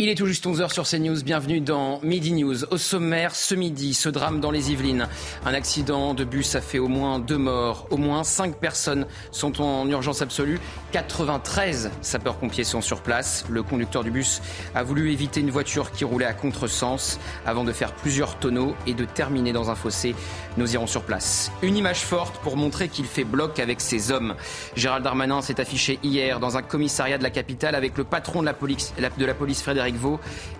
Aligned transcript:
Il 0.00 0.08
est 0.08 0.14
tout 0.14 0.26
juste 0.26 0.46
11h 0.46 0.72
sur 0.72 0.86
CNews. 0.86 1.24
Bienvenue 1.24 1.60
dans 1.60 1.98
Midi 2.04 2.30
News. 2.30 2.66
Au 2.66 2.78
sommaire, 2.78 3.34
ce 3.34 3.56
midi, 3.56 3.94
ce 3.94 4.08
drame 4.08 4.38
dans 4.38 4.52
les 4.52 4.70
Yvelines. 4.70 5.08
Un 5.44 5.54
accident 5.54 6.14
de 6.14 6.22
bus 6.22 6.54
a 6.54 6.60
fait 6.60 6.78
au 6.78 6.86
moins 6.86 7.18
deux 7.18 7.36
morts. 7.36 7.88
Au 7.90 7.96
moins 7.96 8.22
cinq 8.22 8.60
personnes 8.60 9.08
sont 9.32 9.60
en 9.60 9.88
urgence 9.88 10.22
absolue. 10.22 10.60
93 10.92 11.90
sapeurs-pompiers 12.00 12.62
sont 12.62 12.80
sur 12.80 13.02
place. 13.02 13.44
Le 13.50 13.64
conducteur 13.64 14.04
du 14.04 14.12
bus 14.12 14.40
a 14.76 14.84
voulu 14.84 15.10
éviter 15.10 15.40
une 15.40 15.50
voiture 15.50 15.90
qui 15.90 16.04
roulait 16.04 16.26
à 16.26 16.32
contresens 16.32 17.18
avant 17.44 17.64
de 17.64 17.72
faire 17.72 17.92
plusieurs 17.92 18.38
tonneaux 18.38 18.76
et 18.86 18.94
de 18.94 19.04
terminer 19.04 19.52
dans 19.52 19.68
un 19.68 19.74
fossé. 19.74 20.14
Nous 20.58 20.74
irons 20.74 20.86
sur 20.86 21.02
place. 21.02 21.50
Une 21.60 21.76
image 21.76 22.02
forte 22.02 22.36
pour 22.44 22.56
montrer 22.56 22.88
qu'il 22.88 23.06
fait 23.06 23.24
bloc 23.24 23.58
avec 23.58 23.80
ses 23.80 24.12
hommes. 24.12 24.36
Gérald 24.76 25.02
Darmanin 25.02 25.42
s'est 25.42 25.60
affiché 25.60 25.98
hier 26.04 26.38
dans 26.38 26.56
un 26.56 26.62
commissariat 26.62 27.18
de 27.18 27.24
la 27.24 27.30
capitale 27.30 27.74
avec 27.74 27.98
le 27.98 28.04
patron 28.04 28.42
de 28.42 28.46
la 28.46 28.54
police, 28.54 28.94
de 28.96 29.24
la 29.24 29.34
police 29.34 29.60
Frédéric 29.60 29.87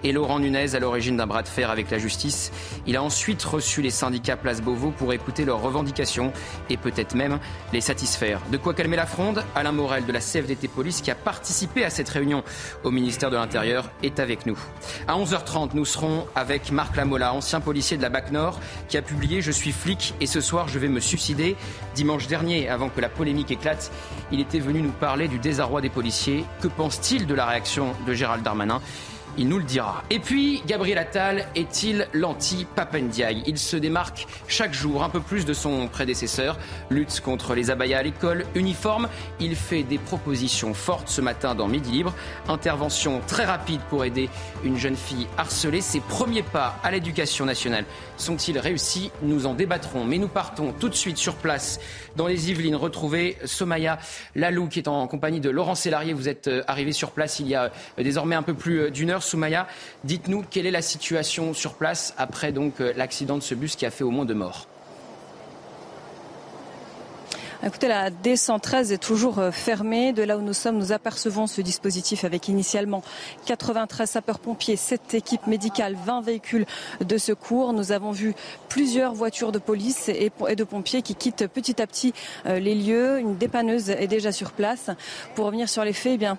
et 0.04 0.12
Laurent 0.12 0.38
Nunez 0.38 0.74
à 0.74 0.78
l'origine 0.78 1.16
d'un 1.16 1.26
bras 1.26 1.42
de 1.42 1.48
fer 1.48 1.70
avec 1.70 1.90
la 1.90 1.98
justice. 1.98 2.50
Il 2.86 2.96
a 2.96 3.02
ensuite 3.02 3.42
reçu 3.42 3.82
les 3.82 3.90
syndicats 3.90 4.36
Place 4.36 4.62
Beauvau 4.62 4.90
pour 4.90 5.12
écouter 5.12 5.44
leurs 5.44 5.60
revendications 5.60 6.32
et 6.70 6.76
peut-être 6.76 7.14
même 7.14 7.38
les 7.72 7.80
satisfaire. 7.80 8.40
De 8.50 8.56
quoi 8.56 8.74
calmer 8.74 8.96
la 8.96 9.06
fronde 9.06 9.44
Alain 9.54 9.72
Morel 9.72 10.06
de 10.06 10.12
la 10.12 10.20
CFDT 10.20 10.68
Police 10.68 11.00
qui 11.00 11.10
a 11.10 11.14
participé 11.14 11.84
à 11.84 11.90
cette 11.90 12.08
réunion 12.08 12.42
au 12.84 12.90
ministère 12.90 13.30
de 13.30 13.36
l'Intérieur 13.36 13.90
est 14.02 14.20
avec 14.20 14.46
nous. 14.46 14.58
À 15.06 15.16
11h30, 15.16 15.70
nous 15.74 15.84
serons 15.84 16.26
avec 16.34 16.70
Marc 16.72 16.96
Lamola, 16.96 17.34
ancien 17.34 17.60
policier 17.60 17.96
de 17.96 18.02
la 18.02 18.08
BAC 18.08 18.30
Nord, 18.32 18.60
qui 18.88 18.96
a 18.96 19.02
publié 19.02 19.40
Je 19.40 19.52
suis 19.52 19.72
flic 19.72 20.14
et 20.20 20.26
ce 20.26 20.40
soir 20.40 20.68
je 20.68 20.78
vais 20.78 20.88
me 20.88 21.00
suicider. 21.00 21.56
Dimanche 21.94 22.26
dernier, 22.26 22.68
avant 22.68 22.88
que 22.88 23.00
la 23.00 23.08
polémique 23.08 23.50
éclate, 23.50 23.90
il 24.32 24.40
était 24.40 24.60
venu 24.60 24.80
nous 24.80 24.92
parler 24.92 25.28
du 25.28 25.38
désarroi 25.38 25.80
des 25.80 25.90
policiers. 25.90 26.44
Que 26.60 26.68
pense-t-il 26.68 27.26
de 27.26 27.34
la 27.34 27.46
réaction 27.46 27.94
de 28.06 28.14
Gérald 28.14 28.42
Darmanin? 28.42 28.80
Il 29.38 29.48
nous 29.48 29.58
le 29.58 29.64
dira. 29.64 30.02
Et 30.10 30.18
puis, 30.18 30.62
Gabriel 30.66 30.98
Attal 30.98 31.46
est-il 31.54 32.08
l'anti-Papendiaï? 32.12 33.44
Il 33.46 33.56
se 33.56 33.76
démarque 33.76 34.26
chaque 34.48 34.74
jour 34.74 35.04
un 35.04 35.08
peu 35.08 35.20
plus 35.20 35.46
de 35.46 35.52
son 35.52 35.86
prédécesseur. 35.88 36.58
Lutte 36.90 37.20
contre 37.20 37.54
les 37.54 37.70
abayas 37.70 37.98
à 37.98 38.02
l'école, 38.02 38.44
uniforme. 38.54 39.08
Il 39.40 39.54
fait 39.54 39.84
des 39.84 39.98
propositions 39.98 40.74
fortes 40.74 41.08
ce 41.08 41.20
matin 41.20 41.54
dans 41.54 41.68
Midi 41.68 41.92
Libre. 41.92 42.14
Intervention 42.48 43.20
très 43.26 43.44
rapide 43.44 43.80
pour 43.88 44.04
aider 44.04 44.28
une 44.64 44.76
jeune 44.76 44.96
fille 44.96 45.28
harcelée. 45.38 45.80
Ses 45.80 46.00
premiers 46.00 46.42
pas 46.42 46.76
à 46.82 46.90
l'éducation 46.90 47.44
nationale 47.44 47.84
sont-ils 48.18 48.58
réussis 48.58 49.10
Nous 49.22 49.46
en 49.46 49.54
débattrons. 49.54 50.04
Mais 50.04 50.18
nous 50.18 50.28
partons 50.28 50.72
tout 50.72 50.88
de 50.88 50.94
suite 50.94 51.18
sur 51.18 51.36
place 51.36 51.80
dans 52.16 52.26
les 52.26 52.50
Yvelines. 52.50 52.76
Retrouver 52.76 53.36
Somaya 53.44 53.98
Lalou 54.34 54.68
qui 54.68 54.78
est 54.78 54.88
en 54.88 55.06
compagnie 55.06 55.40
de 55.40 55.50
Laurent 55.50 55.74
Sélarié. 55.74 56.12
Vous 56.12 56.28
êtes 56.28 56.48
euh, 56.48 56.62
arrivé 56.66 56.92
sur 56.92 57.10
place 57.10 57.40
il 57.40 57.48
y 57.48 57.54
a 57.54 57.64
euh, 57.98 58.02
désormais 58.02 58.34
un 58.34 58.42
peu 58.42 58.54
plus 58.54 58.80
euh, 58.80 58.90
d'une 58.90 59.10
heure. 59.10 59.22
Soumaya, 59.22 59.66
dites-nous 60.04 60.44
quelle 60.50 60.66
est 60.66 60.70
la 60.70 60.82
situation 60.82 61.54
sur 61.54 61.74
place 61.74 62.14
après 62.18 62.52
l'accident 62.96 63.36
de 63.36 63.42
ce 63.42 63.54
bus 63.54 63.76
qui 63.76 63.86
a 63.86 63.90
fait 63.90 64.04
au 64.04 64.10
moins 64.10 64.24
deux 64.24 64.34
morts. 64.34 64.67
Écoutez, 67.66 67.88
la 67.88 68.10
D113 68.10 68.92
est 68.92 69.02
toujours 69.02 69.40
euh, 69.40 69.50
fermée. 69.50 70.12
De 70.12 70.22
là 70.22 70.38
où 70.38 70.42
nous 70.42 70.52
sommes, 70.52 70.78
nous 70.78 70.92
apercevons 70.92 71.48
ce 71.48 71.60
dispositif 71.60 72.24
avec 72.24 72.46
initialement 72.46 73.02
93 73.46 74.08
sapeurs-pompiers, 74.08 74.76
7 74.76 75.14
équipes 75.14 75.48
médicales, 75.48 75.96
20 76.06 76.20
véhicules 76.20 76.66
de 77.00 77.18
secours. 77.18 77.72
Nous 77.72 77.90
avons 77.90 78.12
vu 78.12 78.34
plusieurs 78.68 79.12
voitures 79.12 79.50
de 79.50 79.58
police 79.58 80.08
et 80.08 80.30
de 80.54 80.64
pompiers 80.64 81.02
qui 81.02 81.16
quittent 81.16 81.48
petit 81.48 81.82
à 81.82 81.88
petit 81.88 82.14
euh, 82.46 82.60
les 82.60 82.76
lieux. 82.76 83.18
Une 83.18 83.36
dépanneuse 83.36 83.90
est 83.90 84.06
déjà 84.06 84.30
sur 84.30 84.52
place. 84.52 84.90
Pour 85.34 85.46
revenir 85.46 85.68
sur 85.68 85.82
les 85.82 85.92
faits, 85.92 86.12
eh 86.14 86.18
bien, 86.18 86.38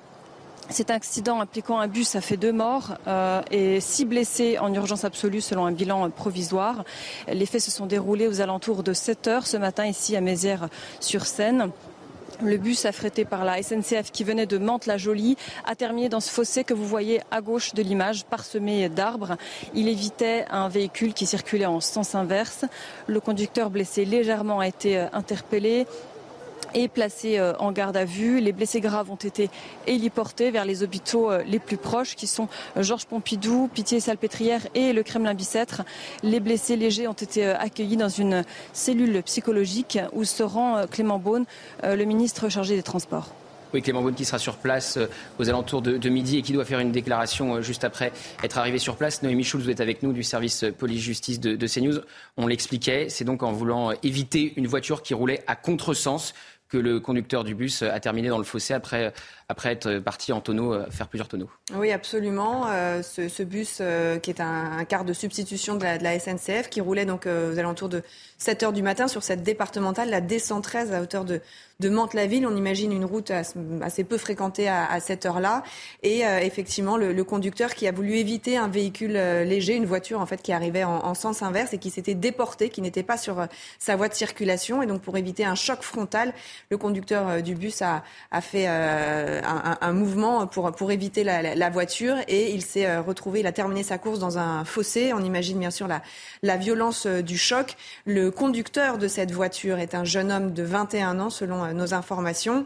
cet 0.70 0.92
accident 0.92 1.42
impliquant 1.42 1.80
un 1.80 1.88
bus 1.88 2.16
a 2.16 2.22
fait 2.22 2.38
deux 2.38 2.52
morts 2.52 2.96
euh, 3.08 3.42
et 3.52 3.80
six 3.80 4.06
blessés 4.06 4.60
en 4.60 4.74
urgence 4.74 5.04
absolue 5.04 5.42
selon 5.42 5.66
un 5.66 5.72
bilan 5.72 6.10
provisoire. 6.10 6.84
Les 7.28 7.46
faits 7.46 7.62
se 7.62 7.72
sont 7.72 7.88
déroulés 7.88 8.28
aux 8.28 8.42
alentours 8.42 8.84
de 8.84 8.94
7 8.94 9.28
heures 9.28 9.48
ce 9.48 9.58
matin 9.58 9.86
ici 9.86 10.16
à 10.16 10.22
Mézières-sur-Seine. 10.22 11.72
Le 12.42 12.56
bus 12.56 12.86
affrété 12.86 13.26
par 13.26 13.44
la 13.44 13.62
SNCF 13.62 14.12
qui 14.14 14.24
venait 14.24 14.46
de 14.46 14.58
Mantes-la-Jolie 14.58 15.36
a 15.66 15.76
terminé 15.76 16.08
dans 16.08 16.22
ce 16.22 16.32
fossé 16.32 16.64
que 16.64 16.74
vous 16.74 16.86
voyez 16.86 17.20
à 17.32 17.42
gauche 17.42 17.74
de 17.74 17.82
l'image, 17.82 18.24
parsemé 18.24 18.88
d'arbres. 18.88 19.36
Il 19.74 19.90
évitait 19.90 20.46
un 20.50 20.70
véhicule 20.70 21.14
qui 21.14 21.26
circulait 21.26 21.66
en 21.66 21.82
sens 21.82 22.16
inverse. 22.16 22.64
Le 23.08 23.20
conducteur 23.20 23.70
blessé 23.70 24.06
légèrement 24.06 24.60
a 24.60 24.68
été 24.68 24.98
euh, 24.98 25.08
interpellé 25.12 25.86
est 26.74 26.88
placé 26.88 27.38
euh, 27.38 27.54
en 27.58 27.72
garde 27.72 27.98
à 27.98 28.06
vue. 28.06 28.40
Les 28.40 28.52
blessés 28.52 28.82
graves 28.82 29.12
ont 29.12 29.16
été 29.16 29.50
héliportés 29.88 30.52
vers 30.52 30.66
les 30.66 30.84
hôpitaux 30.84 31.32
euh, 31.32 31.44
les 31.46 31.60
plus 31.60 31.78
proches 31.78 32.16
qui 32.16 32.28
sont 32.28 32.48
euh, 32.78 32.84
Georges 32.84 33.06
Pompidou, 33.06 33.70
Pitié-Salpêtrière 33.74 34.62
et 34.76 34.94
le 34.94 35.04
Kremlin-Bicêtre. 35.04 35.84
Les 36.24 36.40
blessés 36.40 36.76
légers 36.76 37.08
ont 37.08 37.14
été 37.14 37.46
accueillis 37.46 37.98
dans 37.98 38.10
une 38.10 38.44
cellule 38.74 39.22
psychologique 39.24 40.00
où 40.14 40.24
se 40.24 40.44
rend 40.44 40.86
Clément 40.90 41.20
Beaune, 41.20 41.46
le 41.84 42.04
ministre 42.04 42.50
chargé 42.50 42.76
des 42.76 42.84
Transports. 42.84 43.30
Oui, 43.74 43.82
Clément 43.82 44.02
Beaune 44.02 44.16
qui 44.16 44.26
sera 44.26 44.40
sur 44.40 44.58
place 44.58 44.98
aux 45.38 45.48
alentours 45.48 45.82
de, 45.82 46.10
midi 46.10 46.38
et 46.38 46.42
qui 46.42 46.54
doit 46.54 46.66
faire 46.66 46.80
une 46.80 46.92
déclaration 46.92 47.62
juste 47.62 47.84
après 47.84 48.12
être 48.44 48.58
arrivé 48.58 48.80
sur 48.80 48.96
place. 48.96 49.22
Noémie 49.22 49.44
Schulz, 49.44 49.64
vous 49.64 49.70
êtes 49.70 49.82
avec 49.82 50.02
nous 50.02 50.12
du 50.12 50.24
service 50.24 50.66
police-justice 50.78 51.40
de, 51.40 51.56
de 51.56 51.68
CNews. 51.68 52.00
On 52.38 52.48
l'expliquait, 52.48 53.10
c'est 53.10 53.26
donc 53.26 53.44
en 53.44 53.52
voulant 53.52 53.92
éviter 54.04 54.54
une 54.56 54.68
voiture 54.68 55.04
qui 55.04 55.14
roulait 55.14 55.44
à 55.48 55.56
contresens 55.56 56.34
que 56.70 56.78
le 56.78 57.00
conducteur 57.00 57.44
du 57.44 57.56
bus 57.56 57.82
a 57.82 58.00
terminé 58.00 58.30
dans 58.30 58.38
le 58.38 58.44
fossé 58.44 58.74
après, 58.74 59.12
après 59.52 59.72
être 59.72 59.98
parti 59.98 60.32
en 60.32 60.42
tonneau, 60.42 60.74
euh, 60.74 60.86
faire 60.92 61.08
plusieurs 61.08 61.28
tonneaux. 61.28 61.50
Oui, 61.76 61.92
absolument. 61.92 62.68
Euh, 62.70 63.02
ce, 63.02 63.42
bus 63.42 63.80
euh, 63.82 64.20
qui 64.20 64.30
est 64.30 64.42
un, 64.42 64.86
quart 64.86 65.06
de 65.06 65.14
substitution 65.14 65.76
de 65.76 65.84
la, 65.84 66.20
SNCF 66.20 66.70
qui 66.70 66.82
roulait 66.82 67.06
donc 67.06 67.26
aux 67.26 67.58
alentours 67.58 67.90
de 67.90 68.04
7 68.38 68.64
heures 68.64 68.74
du 68.74 68.84
matin 68.84 69.08
sur 69.08 69.24
cette 69.24 69.42
départementale, 69.42 70.12
la 70.12 70.22
D113 70.22 70.94
à 70.94 71.02
hauteur 71.02 71.26
de, 71.26 71.42
Mantes-la-Ville. 71.82 72.46
On 72.46 72.56
imagine 72.56 72.92
une 72.92 73.06
route 73.06 73.32
assez 73.32 74.04
peu 74.04 74.18
fréquentée 74.18 74.68
à, 74.68 75.00
cette 75.00 75.26
heure-là. 75.26 75.64
Et 76.04 76.24
effectivement, 76.42 76.98
le, 76.98 77.24
conducteur 77.24 77.74
qui 77.74 77.88
a 77.88 77.94
voulu 77.94 78.18
éviter 78.18 78.58
un 78.58 78.68
véhicule 78.68 79.14
léger, 79.14 79.76
une 79.76 79.86
voiture 79.86 80.20
en 80.20 80.26
fait 80.26 80.42
qui 80.42 80.52
arrivait 80.52 80.84
en, 80.84 81.06
en 81.06 81.14
sens 81.14 81.42
inverse 81.42 81.74
et 81.74 81.78
qui 81.78 81.90
s'était 81.90 82.16
déporté, 82.16 82.68
qui 82.68 82.82
n'était 82.82 83.04
pas 83.04 83.18
sur 83.18 83.48
sa 83.78 83.96
voie 83.96 84.10
de 84.10 84.14
circulation. 84.14 84.84
Et 84.84 84.88
donc 84.88 85.02
pour 85.02 85.16
éviter 85.16 85.46
un 85.46 85.56
choc 85.56 85.82
frontal, 85.82 86.34
le 86.70 86.78
conducteur 86.78 87.42
du 87.42 87.56
bus 87.56 87.82
a, 87.82 88.04
fait 88.42 88.68
euh, 89.40 89.76
un, 89.82 89.94
mouvement 89.94 90.48
pour, 90.48 90.72
pour 90.72 90.92
éviter 90.92 91.24
la, 91.24 91.70
voiture 91.70 92.16
et 92.28 92.54
il 92.54 92.62
s'est 92.62 92.86
euh, 92.86 93.02
retrouvé, 93.02 93.42
il 93.42 93.48
a 93.48 93.52
terminé 93.52 93.84
sa 93.84 93.98
course 93.98 94.20
dans 94.20 94.38
un 94.38 94.66
fossé. 94.66 95.14
On 95.14 95.24
imagine 95.24 95.60
bien 95.60 95.72
sûr 95.72 95.88
la, 95.88 96.02
la 96.44 96.58
violence 96.58 97.08
du 97.08 97.38
choc. 97.38 97.76
Le 98.06 98.32
conducteur 98.32 98.98
de 98.98 99.08
cette 99.08 99.32
voiture 99.32 99.80
est 99.80 99.96
un 99.96 100.04
jeune 100.04 100.32
homme 100.32 100.54
de 100.54 100.64
21 100.64 101.20
ans 101.20 101.30
selon 101.30 101.74
nos 101.74 101.94
informations. 101.94 102.66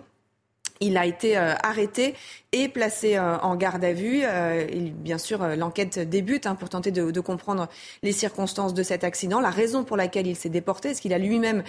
Il 0.80 0.98
a 0.98 1.06
été 1.06 1.38
arrêté 1.38 2.16
est 2.54 2.70
placé 2.70 3.18
euh, 3.18 3.38
en 3.40 3.56
garde 3.56 3.84
à 3.84 3.94
vue. 3.94 4.22
Euh, 4.24 4.66
bien 4.94 5.18
sûr, 5.18 5.44
euh, 5.44 5.56
l'enquête 5.56 6.00
débute 6.00 6.46
hein, 6.46 6.56
pour 6.56 6.70
tenter 6.70 6.92
de, 6.92 7.20
comprendre 7.20 7.68
les 8.04 8.12
circonstances 8.12 8.74
de 8.74 8.84
cet 8.84 9.04
accident, 9.04 9.40
la 9.40 9.50
raison 9.50 9.84
pour 9.84 9.98
laquelle 9.98 10.28
il 10.28 10.36
s'est 10.36 10.50
déporté. 10.50 10.90
Est-ce 10.90 11.02
qu'il 11.02 11.14
a 11.14 11.18
lui-même 11.18 11.64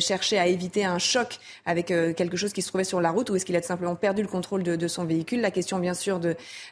cherché 0.00 0.38
à 0.38 0.46
éviter 0.46 0.84
un 0.84 0.98
choc 0.98 1.38
avec 1.64 1.86
quelque 1.86 2.36
chose 2.36 2.52
qui 2.52 2.60
se 2.60 2.68
trouvait 2.68 2.84
sur 2.84 3.00
la 3.00 3.10
route 3.10 3.30
ou 3.30 3.36
est-ce 3.36 3.46
qu'il 3.46 3.56
a 3.56 3.62
simplement 3.62 3.94
perdu 3.94 4.20
le 4.20 4.28
contrôle 4.28 4.62
de, 4.62 4.88
son 4.88 5.04
véhicule? 5.04 5.40
La 5.40 5.50
question, 5.50 5.78
bien 5.78 5.94
sûr, 5.94 6.20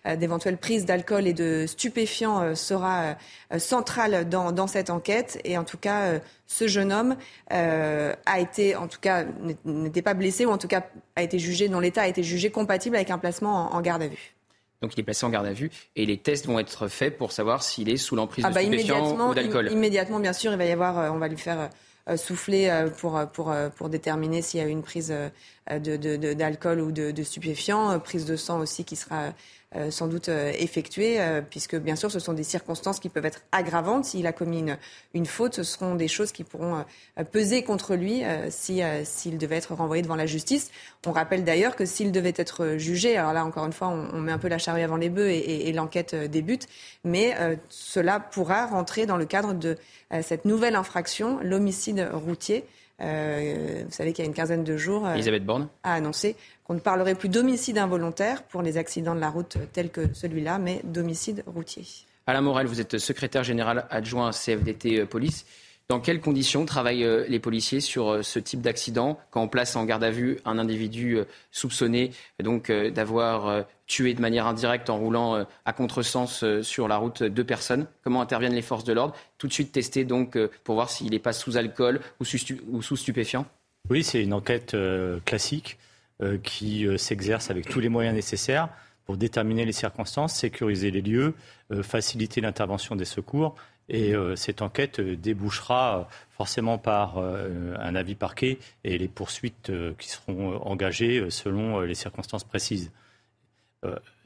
d'éventuelles 0.04 0.58
prises 0.58 0.84
d'alcool 0.84 1.26
et 1.26 1.32
de 1.32 1.64
stupéfiants 1.66 2.54
sera 2.54 3.16
centrale 3.56 4.28
dans, 4.28 4.52
dans, 4.52 4.66
cette 4.66 4.90
enquête. 4.90 5.40
Et 5.44 5.56
en 5.56 5.64
tout 5.64 5.78
cas, 5.78 6.20
ce 6.46 6.66
jeune 6.66 6.92
homme 6.92 7.16
a 7.50 8.40
été, 8.40 8.76
en 8.76 8.88
tout 8.88 9.00
cas, 9.00 9.24
n'était 9.64 10.02
pas 10.02 10.14
blessé 10.14 10.44
ou 10.44 10.50
en 10.50 10.58
tout 10.58 10.68
cas 10.68 10.82
a 11.16 11.22
été 11.22 11.38
jugé, 11.38 11.68
dont 11.68 11.80
l'état 11.80 12.02
a 12.02 12.08
été 12.08 12.22
jugé 12.22 12.50
compatible 12.50 12.96
avec 12.96 13.10
un 13.10 13.18
placement 13.18 13.31
en, 13.40 13.80
garde 13.80 14.02
à 14.02 14.08
vue. 14.08 14.34
Donc 14.80 14.94
il 14.94 15.00
est 15.00 15.04
placé 15.04 15.24
en 15.24 15.30
garde 15.30 15.46
à 15.46 15.52
vue 15.52 15.70
et 15.94 16.06
les 16.06 16.18
tests 16.18 16.46
vont 16.46 16.58
être 16.58 16.88
faits 16.88 17.16
pour 17.16 17.32
savoir 17.32 17.62
s'il 17.62 17.88
est 17.88 17.96
sous 17.96 18.16
l'emprise 18.16 18.44
ah 18.44 18.50
de 18.50 18.54
bah 18.54 18.62
stupéfiants 18.62 19.30
ou 19.30 19.34
d'alcool. 19.34 19.70
Immédiatement, 19.70 20.18
bien 20.18 20.32
sûr, 20.32 20.52
il 20.52 20.58
va 20.58 20.64
y 20.64 20.72
avoir, 20.72 20.98
euh, 20.98 21.10
on 21.10 21.18
va 21.18 21.28
lui 21.28 21.38
faire 21.38 21.70
euh, 22.08 22.16
souffler 22.16 22.68
euh, 22.68 22.90
pour, 22.90 23.20
pour, 23.32 23.54
pour 23.76 23.88
déterminer 23.88 24.42
s'il 24.42 24.60
y 24.60 24.62
a 24.62 24.66
une 24.66 24.82
prise 24.82 25.14
d'alcool 25.68 26.80
ou 26.80 26.90
de, 26.90 27.12
de 27.12 27.22
stupéfiants, 27.22 27.98
prise 28.00 28.24
de 28.24 28.36
sang 28.36 28.58
aussi 28.58 28.84
qui 28.84 28.96
sera 28.96 29.32
euh, 29.74 29.90
sans 29.90 30.06
doute 30.06 30.28
euh, 30.28 30.52
effectué, 30.58 31.18
euh, 31.18 31.40
puisque 31.40 31.76
bien 31.76 31.96
sûr 31.96 32.10
ce 32.10 32.18
sont 32.18 32.34
des 32.34 32.42
circonstances 32.42 33.00
qui 33.00 33.08
peuvent 33.08 33.24
être 33.24 33.40
aggravantes. 33.52 34.04
S'il 34.04 34.26
a 34.26 34.32
commis 34.32 34.58
une, 34.58 34.76
une, 35.14 35.24
faute, 35.24 35.54
ce 35.54 35.62
seront 35.62 35.94
des 35.94 36.08
choses 36.08 36.30
qui 36.30 36.44
pourront 36.44 36.84
peser 37.30 37.62
contre 37.62 37.94
lui 37.94 38.22
si, 38.50 38.82
s'il 39.04 39.38
devait 39.38 39.56
être 39.56 39.74
renvoyé 39.74 40.02
devant 40.02 40.16
la 40.16 40.26
justice. 40.26 40.70
On 41.06 41.12
rappelle 41.12 41.44
d'ailleurs 41.44 41.74
que 41.74 41.86
s'il 41.86 42.12
devait 42.12 42.34
être 42.36 42.76
jugé, 42.76 43.16
alors 43.16 43.32
là 43.32 43.44
encore 43.44 43.64
une 43.64 43.72
fois 43.72 43.88
on, 43.88 44.20
met 44.20 44.32
un 44.32 44.38
peu 44.38 44.48
la 44.48 44.58
charrue 44.58 44.82
avant 44.82 44.96
les 44.96 45.08
bœufs 45.08 45.30
et, 45.30 45.68
et, 45.68 45.72
l'enquête 45.72 46.14
débute, 46.14 46.68
mais 47.04 47.34
cela 47.68 48.20
pourra 48.20 48.66
rentrer 48.66 49.06
dans 49.06 49.16
le 49.16 49.24
cadre 49.24 49.54
de 49.54 49.78
cette 50.22 50.44
nouvelle 50.44 50.76
infraction, 50.76 51.38
l'homicide 51.42 52.08
routier. 52.12 52.64
vous 52.98 53.90
savez 53.90 54.12
qu'il 54.12 54.24
y 54.24 54.26
a 54.26 54.28
une 54.28 54.34
quinzaine 54.34 54.64
de 54.64 54.76
jours, 54.76 55.08
Elisabeth 55.08 55.44
Borne 55.44 55.68
a 55.82 55.94
annoncé 55.94 56.36
qu'on 56.64 56.74
ne 56.74 56.80
parlerait 56.80 57.14
plus 57.14 57.28
d'homicide 57.28 57.78
involontaire 57.78 58.42
pour 58.44 58.62
les 58.62 58.76
accidents 58.76 59.14
de 59.14 59.20
la 59.20 59.30
route 59.30 59.56
tels 59.72 59.90
que 59.90 60.12
celui-là, 60.14 60.58
mais 60.58 60.80
d'homicide 60.84 61.42
routier. 61.46 61.84
Alain 62.26 62.40
Morel, 62.40 62.66
vous 62.66 62.80
êtes 62.80 62.98
secrétaire 62.98 63.42
général 63.42 63.86
adjoint 63.90 64.28
à 64.28 64.32
CFDT 64.32 65.06
Police. 65.06 65.44
Dans 65.88 66.00
quelles 66.00 66.20
conditions 66.20 66.64
travaillent 66.64 67.04
euh, 67.04 67.26
les 67.28 67.38
policiers 67.38 67.80
sur 67.80 68.08
euh, 68.08 68.22
ce 68.22 68.38
type 68.38 68.62
d'accident 68.62 69.18
quand 69.30 69.42
on 69.42 69.48
place 69.48 69.76
en 69.76 69.84
garde 69.84 70.04
à 70.04 70.10
vue 70.10 70.38
un 70.44 70.58
individu 70.58 71.18
euh, 71.18 71.24
soupçonné 71.50 72.12
donc 72.42 72.72
d'avoir 72.72 73.66
tué 73.86 74.14
de 74.14 74.20
manière 74.20 74.46
indirecte 74.46 74.88
en 74.88 74.96
roulant 74.96 75.44
à 75.64 75.72
contresens 75.72 76.44
sur 76.62 76.88
la 76.88 76.96
route 76.96 77.22
deux 77.22 77.44
personnes? 77.44 77.86
Comment 78.02 78.20
interviennent 78.22 78.54
les 78.54 78.62
forces 78.62 78.84
de 78.84 78.92
l'ordre? 78.92 79.14
Tout 79.38 79.48
de 79.48 79.52
suite 79.52 79.70
tester 79.70 80.04
donc 80.04 80.38
pour 80.64 80.74
voir 80.74 80.90
s'il 80.90 81.10
n'est 81.10 81.18
pas 81.18 81.32
sous 81.32 81.56
alcool 81.56 82.00
ou 82.20 82.24
sous 82.24 82.96
stupéfiant 82.96 83.46
Oui, 83.90 84.02
c'est 84.02 84.22
une 84.22 84.32
enquête 84.32 84.76
classique 85.24 85.78
qui 86.42 86.86
s'exerce 86.98 87.50
avec 87.50 87.68
tous 87.68 87.80
les 87.80 87.88
moyens 87.88 88.14
nécessaires 88.14 88.68
pour 89.04 89.16
déterminer 89.16 89.64
les 89.64 89.72
circonstances, 89.72 90.34
sécuriser 90.34 90.90
les 90.90 91.00
lieux, 91.00 91.34
faciliter 91.82 92.40
l'intervention 92.40 92.94
des 92.94 93.04
secours 93.04 93.56
et 93.88 94.14
euh, 94.14 94.36
cette 94.36 94.62
enquête 94.62 95.00
euh, 95.00 95.16
débouchera 95.16 95.98
euh, 95.98 96.04
forcément 96.30 96.78
par 96.78 97.18
un 97.18 97.94
avis 97.94 98.16
parquet 98.16 98.58
et 98.82 98.98
les 98.98 99.06
poursuites 99.06 99.70
qui 99.96 100.08
seront 100.08 100.56
engagées 100.62 101.30
selon 101.30 101.82
les 101.82 101.94
circonstances 101.94 102.42
précises. 102.42 102.90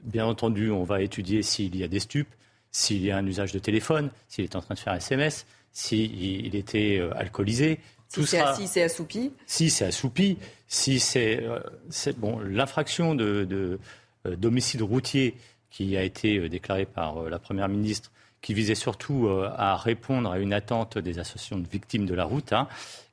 bien 0.03 0.25
entendu, 0.25 0.71
on 0.71 0.83
va 0.83 1.03
étudier 1.03 1.43
s'il 1.43 1.77
y 1.77 1.85
a 1.85 1.89
des 1.89 2.01
stupes, 2.01 2.35
s'il 2.71 3.03
y 3.05 3.11
a 3.11 3.19
un 3.19 3.27
usage 3.27 3.53
de 3.53 3.59
téléphone, 3.59 4.11
s'il 4.29 4.45
est 4.45 4.57
en 4.57 4.63
train 4.63 4.75
de 4.77 4.79
faire 4.79 4.95
SMS, 4.95 5.47
s'il 5.73 6.57
était 6.57 7.07
alcoolisé. 7.17 7.81
Si 8.09 8.27
c'est 8.27 8.83
assoupi 8.83 9.33
Si 9.47 9.71
c'est 9.71 9.87
assoupi, 9.87 10.39
si 10.69 11.01
c'est 11.01 11.43
bon, 12.17 12.39
l'infraction 12.41 13.15
de, 13.15 13.79
d'homicide 14.25 14.83
routier 14.83 15.35
qui 15.71 15.97
a 15.97 16.03
été 16.03 16.49
déclarée 16.49 16.87
par 16.87 17.29
la 17.29 17.39
Première 17.39 17.69
ministre 17.69 18.11
qui 18.47 18.55
visait 18.55 18.77
surtout 18.77 19.27
euh, 19.27 19.51
à 19.57 19.77
répondre 19.77 20.31
à 20.31 20.39
une 20.39 20.53
attente 20.53 20.99
des 20.99 21.19
associations 21.19 21.59
de 21.59 21.67
victimes 21.67 22.07
de 22.07 22.15
la 22.15 22.25
route. 22.25 22.53
Hein. 22.53 22.69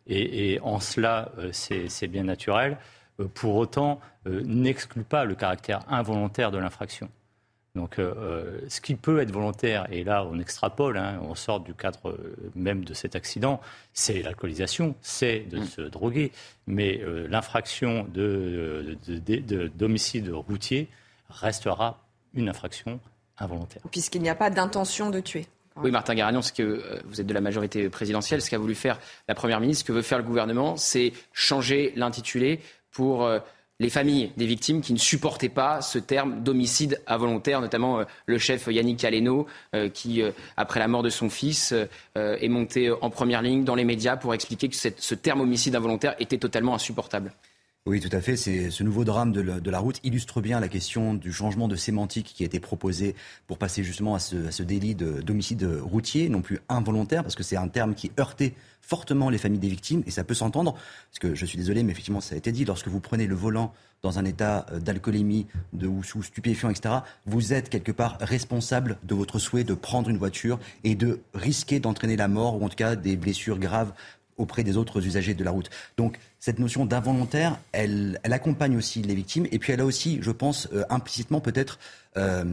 et, 0.06 0.60
en 0.62 0.80
cela, 0.80 1.31
euh, 1.39 1.50
c'est 1.51 2.07
bien 2.07 2.24
naturel. 2.24 2.78
Euh, 3.19 3.28
pour 3.34 3.56
autant, 3.56 4.00
n'exclut 4.25 5.04
pas 5.04 5.25
le 5.25 5.34
caractère 5.34 5.80
involontaire 5.89 6.51
de 6.51 6.60
l'infraction. 6.60 7.10
Donc, 7.75 7.96
ce 7.98 8.81
qui 8.81 8.96
peut 8.96 9.20
être 9.20 9.31
volontaire, 9.31 9.88
et 9.92 10.04
là 10.04 10.25
on 10.25 10.40
extrapole, 10.40 10.96
hein, 10.96 11.20
on 11.24 11.34
sort 11.34 11.60
du 11.60 11.74
cadre 11.74 12.16
même 12.56 12.86
de 12.86 12.94
cet 12.94 13.16
accident, 13.16 13.60
c'est 13.94 14.22
l'alcoolisation, 14.22 14.96
c'est 15.02 15.40
de 15.50 15.58
mm. 15.60 15.66
se 15.66 15.81
droguer, 15.81 16.31
mais 16.68 17.02
l'infraction 17.30 18.08
d'homicide 19.75 20.30
routier 20.30 20.88
restera 21.30 22.00
une 22.34 22.50
infraction 22.50 23.00
involontaire. 23.38 23.81
Puisqu'il 23.92 24.22
n'y 24.22 24.30
a 24.30 24.36
pas 24.36 24.50
d'intention 24.50 25.10
de 25.10 25.20
tuer. 25.20 25.48
Oui, 25.78 25.90
Martin 25.90 26.14
Garagnon, 26.14 26.42
ce 26.42 26.54
que 26.54 26.62
euh, 26.62 27.02
vous 27.06 27.20
êtes 27.20 27.28
de 27.28 27.34
la 27.34 27.42
majorité 27.42 27.90
présidentielle, 27.90 28.42
ce 28.42 28.50
qu'a 28.50 28.60
voulu 28.60 28.75
faire 28.75 29.00
la 29.28 29.34
Première 29.34 29.60
ministre, 29.60 29.81
ce 29.81 29.88
que 29.88 29.94
veut 29.94 30.04
faire 30.04 30.20
le 30.20 30.24
gouvernement, 30.24 30.78
c'est 30.78 31.14
changer 31.34 31.94
l'intitulé 31.96 32.60
pour 32.92 33.24
euh, 33.24 33.40
les 33.83 33.89
familles 33.89 34.31
des 34.38 34.47
victimes 34.47 34.81
qui 34.81 34.94
ne 34.94 34.97
supportaient 34.97 35.50
pas 35.50 35.81
ce 35.81 36.00
terme 36.00 36.41
d'homicide 36.41 37.01
involontaire, 37.06 37.62
notamment 37.62 38.00
euh, 38.00 38.03
le 38.25 38.38
chef 38.39 38.68
Yannick 38.68 39.03
Aleno, 39.03 39.45
qui, 39.94 40.21
après 40.57 40.80
la 40.80 40.88
mort 40.88 41.03
de 41.03 41.09
son 41.09 41.30
fils, 41.30 41.74
est 42.15 42.47
monté 42.47 42.91
en 42.91 43.09
première 43.09 43.41
ligne 43.41 43.63
dans 43.63 43.75
les 43.75 43.83
médias 43.83 44.18
pour 44.18 44.33
expliquer 44.33 44.69
que 44.69 44.75
ce 44.75 45.15
terme 45.15 45.41
homicide 45.41 45.75
involontaire 45.75 46.15
était 46.19 46.38
totalement 46.38 46.75
insupportable. 46.75 47.31
Oui, 47.85 48.00
tout 48.00 48.15
à 48.15 48.21
fait. 48.21 48.38
C'est 48.38 48.71
ce 48.71 48.81
nouveau 48.81 49.03
drame 49.03 49.33
de, 49.33 49.69
la 49.69 49.80
route 49.80 50.00
illustre 50.06 50.39
bien 50.39 50.62
la 50.62 50.69
question 50.69 51.13
du 51.13 51.33
changement 51.33 51.68
de 51.68 51.75
sémantique 51.75 52.31
qui 52.33 52.44
a 52.44 52.45
été 52.45 52.62
proposé 52.62 53.13
pour 53.45 53.57
passer 53.57 53.83
justement 53.83 54.15
à 54.15 54.19
ce, 54.19 54.63
délit 54.63 54.95
d'homicide 54.95 55.68
routier, 55.81 56.30
non 56.30 56.41
plus 56.41 56.59
involontaire, 56.69 57.24
parce 57.24 57.35
que 57.35 57.44
c'est 57.44 57.57
un 57.57 57.68
terme 57.68 57.94
qui 57.94 58.09
heurtait 58.18 58.53
fortement 58.80 59.30
les 59.30 59.38
familles 59.38 59.59
des 59.59 59.68
victimes 59.68 60.01
et 60.07 60.12
ça 60.12 60.24
peut 60.24 60.33
s'entendre. 60.33 60.75
Parce 60.75 61.19
que 61.19 61.35
je 61.35 61.45
suis 61.45 61.57
désolé, 61.57 61.83
mais 61.83 61.91
effectivement, 61.91 62.21
ça 62.21 62.35
a 62.35 62.38
été 62.38 62.53
dit. 62.53 62.63
Lorsque 62.63 62.88
vous 62.88 63.01
prenez 63.01 63.27
le 63.27 63.35
volant 63.35 63.74
dans 64.01 64.18
un 64.18 64.24
état 64.24 64.65
euh, 64.71 64.79
d'alcoolémie 64.79 65.47
de, 65.74 65.88
ou 65.88 66.03
sous 66.03 66.24
stupéfiant, 66.24 66.69
etc., 66.69 67.00
vous 67.25 67.51
êtes 67.51 67.68
quelque 67.68 67.91
part 67.91 68.18
responsable 68.21 68.97
de 69.03 69.13
votre 69.13 69.39
souhait 69.39 69.65
de 69.65 69.74
prendre 69.74 70.09
une 70.09 70.18
voiture 70.18 70.57
et 70.86 70.95
de 70.95 71.19
risquer 71.33 71.81
d'entraîner 71.81 72.15
la 72.15 72.29
mort 72.29 72.62
ou 72.62 72.65
en 72.65 72.69
tout 72.69 72.77
cas 72.77 72.95
des 72.95 73.18
blessures 73.18 73.59
graves 73.59 73.91
auprès 74.38 74.63
des 74.63 74.77
autres 74.77 75.06
usagers 75.06 75.33
de 75.33 75.44
la 75.44 75.51
route. 75.51 75.69
Donc 75.97 76.18
cette 76.39 76.59
notion 76.59 76.85
d'involontaire, 76.85 77.59
elle, 77.71 78.19
elle, 78.24 78.33
accompagne 78.33 78.75
aussi 78.77 79.01
les 79.01 79.15
victimes 79.15 79.47
et 79.51 79.59
puis 79.59 79.74
elle 79.74 79.81
a 79.81 79.85
aussi, 79.85 80.19
je 80.21 80.31
pense, 80.31 80.68
euh, 80.74 80.83
implicitement 80.89 81.39
peut-être 81.39 81.80
euh, 82.18 82.44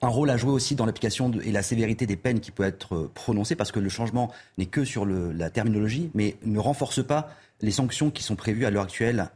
un 0.00 0.08
rôle 0.08 0.30
à 0.30 0.36
jouer 0.36 0.52
aussi 0.52 0.74
dans 0.74 0.86
l'application 0.86 1.32
et 1.42 1.52
la 1.52 1.62
sévérité 1.62 2.06
des 2.06 2.16
peines 2.16 2.40
qui 2.40 2.50
peut 2.50 2.64
être 2.64 2.94
euh, 2.94 3.10
prononcées 3.12 3.56
parce 3.56 3.72
que 3.72 3.80
le 3.80 3.88
changement 3.88 4.30
n'est 4.58 4.66
que 4.66 4.84
sur 4.84 5.06
la 5.06 5.50
terminologie 5.50 6.10
mais 6.14 6.36
ne 6.44 6.58
renforce 6.58 7.04
pas 7.04 7.30
les 7.60 7.70
sanctions 7.70 8.10
qui 8.10 8.22
sont 8.22 8.36
prévues 8.36 8.66
à 8.66 8.70
l'heure 8.70 8.82
actuelle 8.82 9.28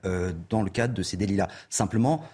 dans 0.51 0.63
le 0.63 0.69
cadre 0.69 0.95
de 0.95 1.05
ces 1.05 1.17
délits-là. 1.17 1.47
Simplement, 1.71 2.25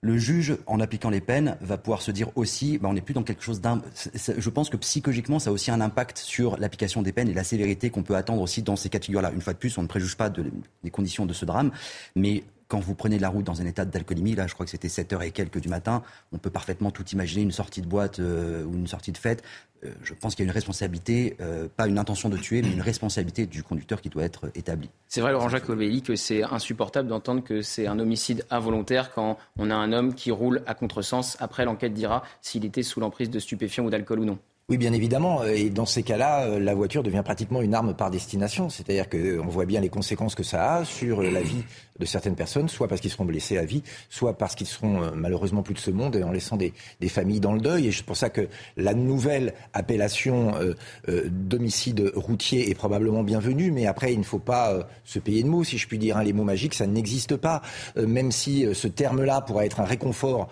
le 0.00 0.16
juge, 0.16 0.56
en 0.66 0.78
appliquant 0.78 1.10
les 1.10 1.20
peines, 1.20 1.56
va 1.60 1.76
pouvoir 1.76 2.02
se 2.02 2.12
dire 2.12 2.30
aussi, 2.36 2.78
bah, 2.78 2.88
on 2.88 2.92
n'est 2.92 3.00
plus 3.00 3.14
dans 3.14 3.24
quelque 3.24 3.42
chose 3.42 3.60
d'un. 3.60 3.82
Je 4.16 4.50
pense 4.50 4.70
que 4.70 4.76
psychologiquement, 4.76 5.40
ça 5.40 5.50
a 5.50 5.52
aussi 5.52 5.70
un 5.72 5.80
impact 5.80 6.18
sur 6.18 6.56
l'application 6.58 7.02
des 7.02 7.12
peines 7.12 7.28
et 7.28 7.34
la 7.34 7.44
sévérité 7.44 7.90
qu'on 7.90 8.04
peut 8.04 8.14
attendre 8.14 8.40
aussi 8.40 8.62
dans 8.62 8.76
ces 8.76 8.88
cas 8.88 9.00
de 9.00 9.04
figure-là. 9.04 9.32
Une 9.34 9.40
fois 9.40 9.54
de 9.54 9.58
plus, 9.58 9.76
on 9.76 9.82
ne 9.82 9.88
préjuge 9.88 10.16
pas 10.16 10.30
des 10.30 10.90
conditions 10.90 11.26
de 11.26 11.32
ce 11.32 11.44
drame, 11.44 11.72
mais 12.14 12.44
quand 12.68 12.80
vous 12.80 12.94
prenez 12.94 13.18
la 13.18 13.30
route 13.30 13.44
dans 13.44 13.60
un 13.60 13.66
état 13.66 13.84
d'alcoolémie, 13.84 14.34
là 14.34 14.46
je 14.46 14.54
crois 14.54 14.66
que 14.66 14.70
c'était 14.70 14.90
7 14.90 15.14
heures 15.14 15.22
et 15.22 15.30
quelques 15.30 15.60
du 15.60 15.68
matin, 15.68 16.02
on 16.32 16.38
peut 16.38 16.50
parfaitement 16.50 16.90
tout 16.90 17.04
imaginer, 17.08 17.42
une 17.42 17.50
sortie 17.50 17.80
de 17.80 17.86
boîte 17.86 18.20
euh, 18.20 18.64
ou 18.64 18.74
une 18.74 18.86
sortie 18.86 19.10
de 19.10 19.18
fête. 19.18 19.42
Euh, 19.84 19.90
je 20.02 20.12
pense 20.12 20.34
qu'il 20.34 20.44
y 20.44 20.48
a 20.48 20.50
une 20.50 20.54
responsabilité, 20.54 21.36
euh, 21.40 21.68
pas 21.74 21.86
une 21.86 21.98
intention 21.98 22.28
de 22.28 22.36
tuer, 22.36 22.62
mais 22.62 22.72
une 22.72 22.82
responsabilité 22.82 23.46
du 23.46 23.62
conducteur 23.62 24.00
qui 24.00 24.10
doit 24.10 24.24
être 24.24 24.50
établie. 24.54 24.90
C'est 25.06 25.20
vrai, 25.20 25.32
Laurent 25.32 25.48
Jacques 25.48 25.66
que 25.66 26.16
c'est 26.16 26.42
insupportable 26.42 27.08
d'entendre 27.08 27.42
que 27.42 27.62
c'est 27.62 27.86
un 27.86 27.98
homicide 27.98 28.44
involontaire 28.50 29.12
quand 29.12 29.38
on 29.56 29.70
a 29.70 29.74
un 29.74 29.92
homme 29.92 30.14
qui 30.14 30.30
roule 30.30 30.62
à 30.66 30.74
contresens. 30.74 31.36
Après, 31.40 31.64
l'enquête 31.64 31.94
dira 31.94 32.22
s'il 32.42 32.64
était 32.64 32.82
sous 32.82 33.00
l'emprise 33.00 33.30
de 33.30 33.38
stupéfiants 33.38 33.84
ou 33.84 33.90
d'alcool 33.90 34.20
ou 34.20 34.24
non. 34.24 34.38
Oui, 34.70 34.76
bien 34.76 34.92
évidemment. 34.92 35.44
Et 35.44 35.70
dans 35.70 35.86
ces 35.86 36.02
cas-là, 36.02 36.58
la 36.58 36.74
voiture 36.74 37.02
devient 37.02 37.22
pratiquement 37.24 37.62
une 37.62 37.72
arme 37.72 37.94
par 37.94 38.10
destination. 38.10 38.68
C'est-à-dire 38.68 39.08
qu'on 39.08 39.46
voit 39.46 39.64
bien 39.64 39.80
les 39.80 39.88
conséquences 39.88 40.34
que 40.34 40.42
ça 40.42 40.74
a 40.74 40.84
sur 40.84 41.22
la 41.22 41.40
vie 41.40 41.64
de 41.98 42.04
certaines 42.04 42.34
personnes, 42.34 42.68
soit 42.68 42.88
parce 42.88 43.00
qu'ils 43.00 43.10
seront 43.10 43.24
blessés 43.24 43.58
à 43.58 43.64
vie, 43.64 43.82
soit 44.08 44.36
parce 44.36 44.54
qu'ils 44.54 44.66
seront 44.66 45.02
euh, 45.02 45.10
malheureusement 45.14 45.62
plus 45.62 45.74
de 45.74 45.78
ce 45.78 45.90
monde 45.90 46.16
en 46.16 46.30
laissant 46.30 46.56
des, 46.56 46.72
familles 47.08 47.40
dans 47.40 47.52
le 47.52 47.60
deuil. 47.60 47.88
Et 47.88 47.92
c'est 47.92 48.04
pour 48.04 48.16
ça 48.16 48.28
que 48.28 48.48
la 48.76 48.94
nouvelle 48.94 49.54
appellation 49.72 50.54
euh, 50.56 50.74
euh, 51.08 51.28
d'homicide 51.30 52.12
routier 52.14 52.70
est 52.70 52.74
probablement 52.74 53.22
bienvenue, 53.22 53.70
mais 53.70 53.86
après, 53.86 54.12
il 54.12 54.18
ne 54.18 54.24
faut 54.24 54.38
pas 54.38 54.86
se 55.04 55.18
payer 55.18 55.42
de 55.42 55.48
mots, 55.48 55.64
si 55.64 55.78
je 55.78 55.88
puis 55.88 55.98
dire. 55.98 56.16
Hein. 56.18 56.24
Les 56.24 56.32
mots 56.32 56.44
magiques, 56.44 56.74
ça 56.74 56.86
n'existe 56.86 57.36
pas. 57.36 57.62
même 57.96 58.30
si 58.32 58.66
ce 58.74 58.86
terme-là 58.86 59.40
pourrait 59.40 59.66
être 59.66 59.80
un 59.80 59.84
réconfort 59.84 60.48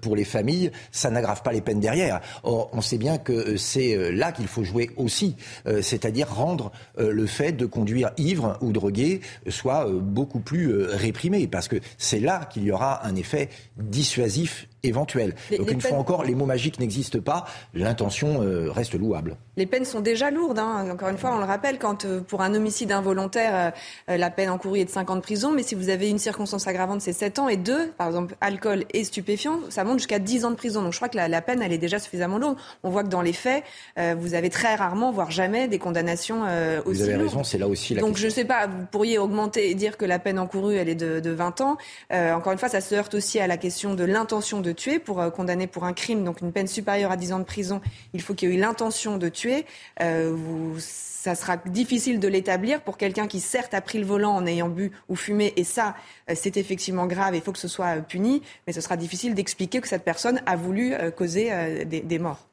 pour 0.00 0.16
les 0.16 0.24
familles, 0.24 0.70
ça 0.92 1.10
n'aggrave 1.10 1.42
pas 1.42 1.52
les 1.52 1.60
peines 1.60 1.80
derrière. 1.80 2.20
Or, 2.42 2.68
on 2.72 2.80
sait 2.80 2.98
bien 2.98 3.18
que 3.18 3.53
c'est 3.56 4.12
là 4.12 4.32
qu'il 4.32 4.46
faut 4.46 4.64
jouer 4.64 4.90
aussi, 4.96 5.36
c'est-à-dire 5.80 6.28
rendre 6.28 6.72
le 6.98 7.26
fait 7.26 7.52
de 7.52 7.66
conduire 7.66 8.10
ivre 8.16 8.58
ou 8.60 8.72
drogué 8.72 9.20
soit 9.48 9.88
beaucoup 9.90 10.40
plus 10.40 10.74
réprimer, 10.84 11.46
parce 11.46 11.68
que 11.68 11.76
c'est 11.98 12.20
là 12.20 12.44
qu'il 12.52 12.64
y 12.64 12.70
aura 12.70 13.06
un 13.06 13.14
effet 13.16 13.48
dissuasif 13.76 14.68
éventuel. 14.84 15.34
Donc 15.56 15.70
une 15.70 15.80
fois 15.80 15.98
encore, 15.98 16.24
les 16.24 16.34
mots 16.34 16.46
magiques 16.46 16.78
n'existent 16.78 17.20
pas, 17.20 17.46
l'intention 17.74 18.42
euh, 18.42 18.70
reste 18.70 18.94
louable. 18.94 19.36
Les 19.56 19.66
peines 19.66 19.84
sont 19.84 20.00
déjà 20.00 20.30
lourdes, 20.30 20.58
hein. 20.58 20.90
encore 20.90 21.08
une 21.08 21.18
fois, 21.18 21.34
on 21.34 21.38
le 21.38 21.44
rappelle, 21.44 21.78
quand 21.78 22.04
euh, 22.04 22.20
pour 22.20 22.42
un 22.42 22.54
homicide 22.54 22.92
involontaire, 22.92 23.72
euh, 24.08 24.16
la 24.16 24.30
peine 24.30 24.50
encourue 24.50 24.80
est 24.80 24.84
de 24.84 24.90
5 24.90 25.10
ans 25.10 25.16
de 25.16 25.20
prison, 25.20 25.52
mais 25.52 25.62
si 25.62 25.74
vous 25.74 25.88
avez 25.88 26.10
une 26.10 26.18
circonstance 26.18 26.66
aggravante, 26.66 27.00
c'est 27.00 27.12
7 27.12 27.38
ans, 27.38 27.48
et 27.48 27.56
deux, 27.56 27.88
par 27.92 28.08
exemple, 28.08 28.36
alcool 28.40 28.84
et 28.92 29.04
stupéfiant, 29.04 29.60
ça 29.70 29.84
monte 29.84 29.98
jusqu'à 29.98 30.18
10 30.18 30.44
ans 30.44 30.50
de 30.50 30.56
prison. 30.56 30.82
Donc 30.82 30.92
je 30.92 30.98
crois 30.98 31.08
que 31.08 31.16
la, 31.16 31.42
peine, 31.42 31.62
elle 31.62 31.72
est 31.72 31.78
déjà 31.78 31.98
suffisamment 31.98 32.38
lourde. 32.38 32.56
On 32.82 32.90
voit 32.90 33.04
que 33.04 33.08
dans 33.08 33.22
les 33.22 33.32
faits, 33.32 33.62
vous 33.96 34.34
avez 34.34 34.50
très 34.50 34.74
rarement, 34.74 35.12
voire 35.12 35.30
jamais, 35.30 35.68
des 35.68 35.78
condamnations 35.78 36.42
aussi 36.84 36.98
Vous 36.98 37.02
avez 37.02 37.16
raison, 37.16 37.44
c'est 37.44 37.58
là 37.58 37.68
aussi 37.68 37.94
la 37.94 38.00
Donc 38.00 38.16
je 38.16 38.26
ne 38.26 38.30
sais 38.30 38.44
pas, 38.44 38.66
vous 38.66 38.86
pourriez 38.90 39.18
augmenter 39.18 39.70
et 39.70 39.74
dire 39.74 39.96
que 39.96 40.04
la 40.04 40.18
peine 40.18 40.38
encourue, 40.38 40.76
elle 40.76 40.88
est 40.88 40.94
de, 40.94 41.20
de 41.20 41.30
20 41.30 41.60
ans. 41.60 41.76
encore 42.10 42.52
une 42.52 42.58
fois, 42.58 42.68
ça 42.68 42.80
se 42.80 42.94
heurte 42.94 43.14
aussi 43.14 43.40
à 43.40 43.46
la 43.46 43.56
question 43.56 43.94
de 43.94 44.04
l'intention 44.04 44.60
de 44.60 44.72
tuer. 44.74 44.98
Pour 44.98 45.20
euh, 45.20 45.30
condamner 45.30 45.66
pour 45.66 45.84
un 45.84 45.92
crime, 45.92 46.24
donc 46.24 46.40
une 46.40 46.52
peine 46.52 46.66
supérieure 46.66 47.10
à 47.10 47.16
10 47.16 47.32
ans 47.32 47.38
de 47.38 47.44
prison, 47.44 47.80
il 48.12 48.20
faut 48.20 48.34
qu'il 48.34 48.48
y 48.48 48.52
ait 48.52 48.56
eu 48.56 48.58
l'intention 48.58 49.16
de 49.16 49.28
tuer. 49.28 49.64
Euh, 50.00 50.36
ça 50.78 51.34
sera 51.34 51.56
difficile 51.56 52.20
de 52.20 52.28
l'établir 52.28 52.82
pour 52.82 52.98
quelqu'un 52.98 53.26
qui 53.26 53.40
certes 53.40 53.72
a 53.72 53.80
pris 53.80 53.98
le 53.98 54.04
volant 54.04 54.34
en 54.34 54.46
ayant 54.46 54.68
bu 54.68 54.92
ou 55.08 55.16
fumé, 55.16 55.54
et 55.56 55.64
ça, 55.64 55.94
euh, 56.30 56.34
c'est 56.36 56.56
effectivement 56.58 57.06
grave, 57.06 57.34
il 57.34 57.40
faut 57.40 57.52
que 57.52 57.58
ce 57.58 57.68
soit 57.68 57.96
puni, 57.96 58.42
mais 58.66 58.72
ce 58.72 58.82
sera 58.82 58.96
difficile 58.96 59.34
d'expliquer 59.34 59.80
que 59.80 59.88
cette 59.88 60.04
personne 60.04 60.42
a 60.44 60.56
voulu 60.56 60.94
causer 61.16 61.84
des 61.86 62.18
morts. 62.18 62.46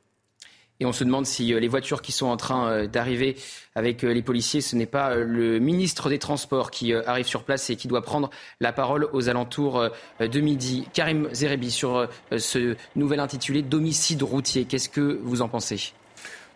Et 0.81 0.85
on 0.85 0.91
se 0.91 1.03
demande 1.03 1.27
si 1.27 1.53
euh, 1.53 1.59
les 1.59 1.67
voitures 1.67 2.01
qui 2.01 2.11
sont 2.11 2.25
en 2.25 2.37
train 2.37 2.67
euh, 2.67 2.87
d'arriver 2.87 3.35
avec 3.75 4.03
euh, 4.03 4.11
les 4.11 4.23
policiers, 4.23 4.61
ce 4.61 4.75
n'est 4.75 4.87
pas 4.87 5.13
le 5.13 5.59
ministre 5.59 6.09
des 6.09 6.17
Transports 6.17 6.71
qui 6.71 6.91
arrive 6.93 7.27
sur 7.27 7.43
place 7.43 7.69
et 7.69 7.75
qui 7.75 7.87
doit 7.87 8.01
prendre 8.01 8.31
la 8.59 8.73
parole 8.73 9.07
aux 9.13 9.29
alentours 9.29 9.89
de 10.19 10.39
midi. 10.39 10.87
Karim 10.91 11.29
Zerebi, 11.33 11.69
sur 11.69 12.07
ce 12.35 12.75
nouvel 12.95 13.19
intitulé 13.19 13.61
Domicide 13.61 14.23
routier, 14.23 14.65
qu'est-ce 14.65 14.89
que 14.89 15.19
vous 15.23 15.41
en 15.41 15.47
pensez? 15.47 15.93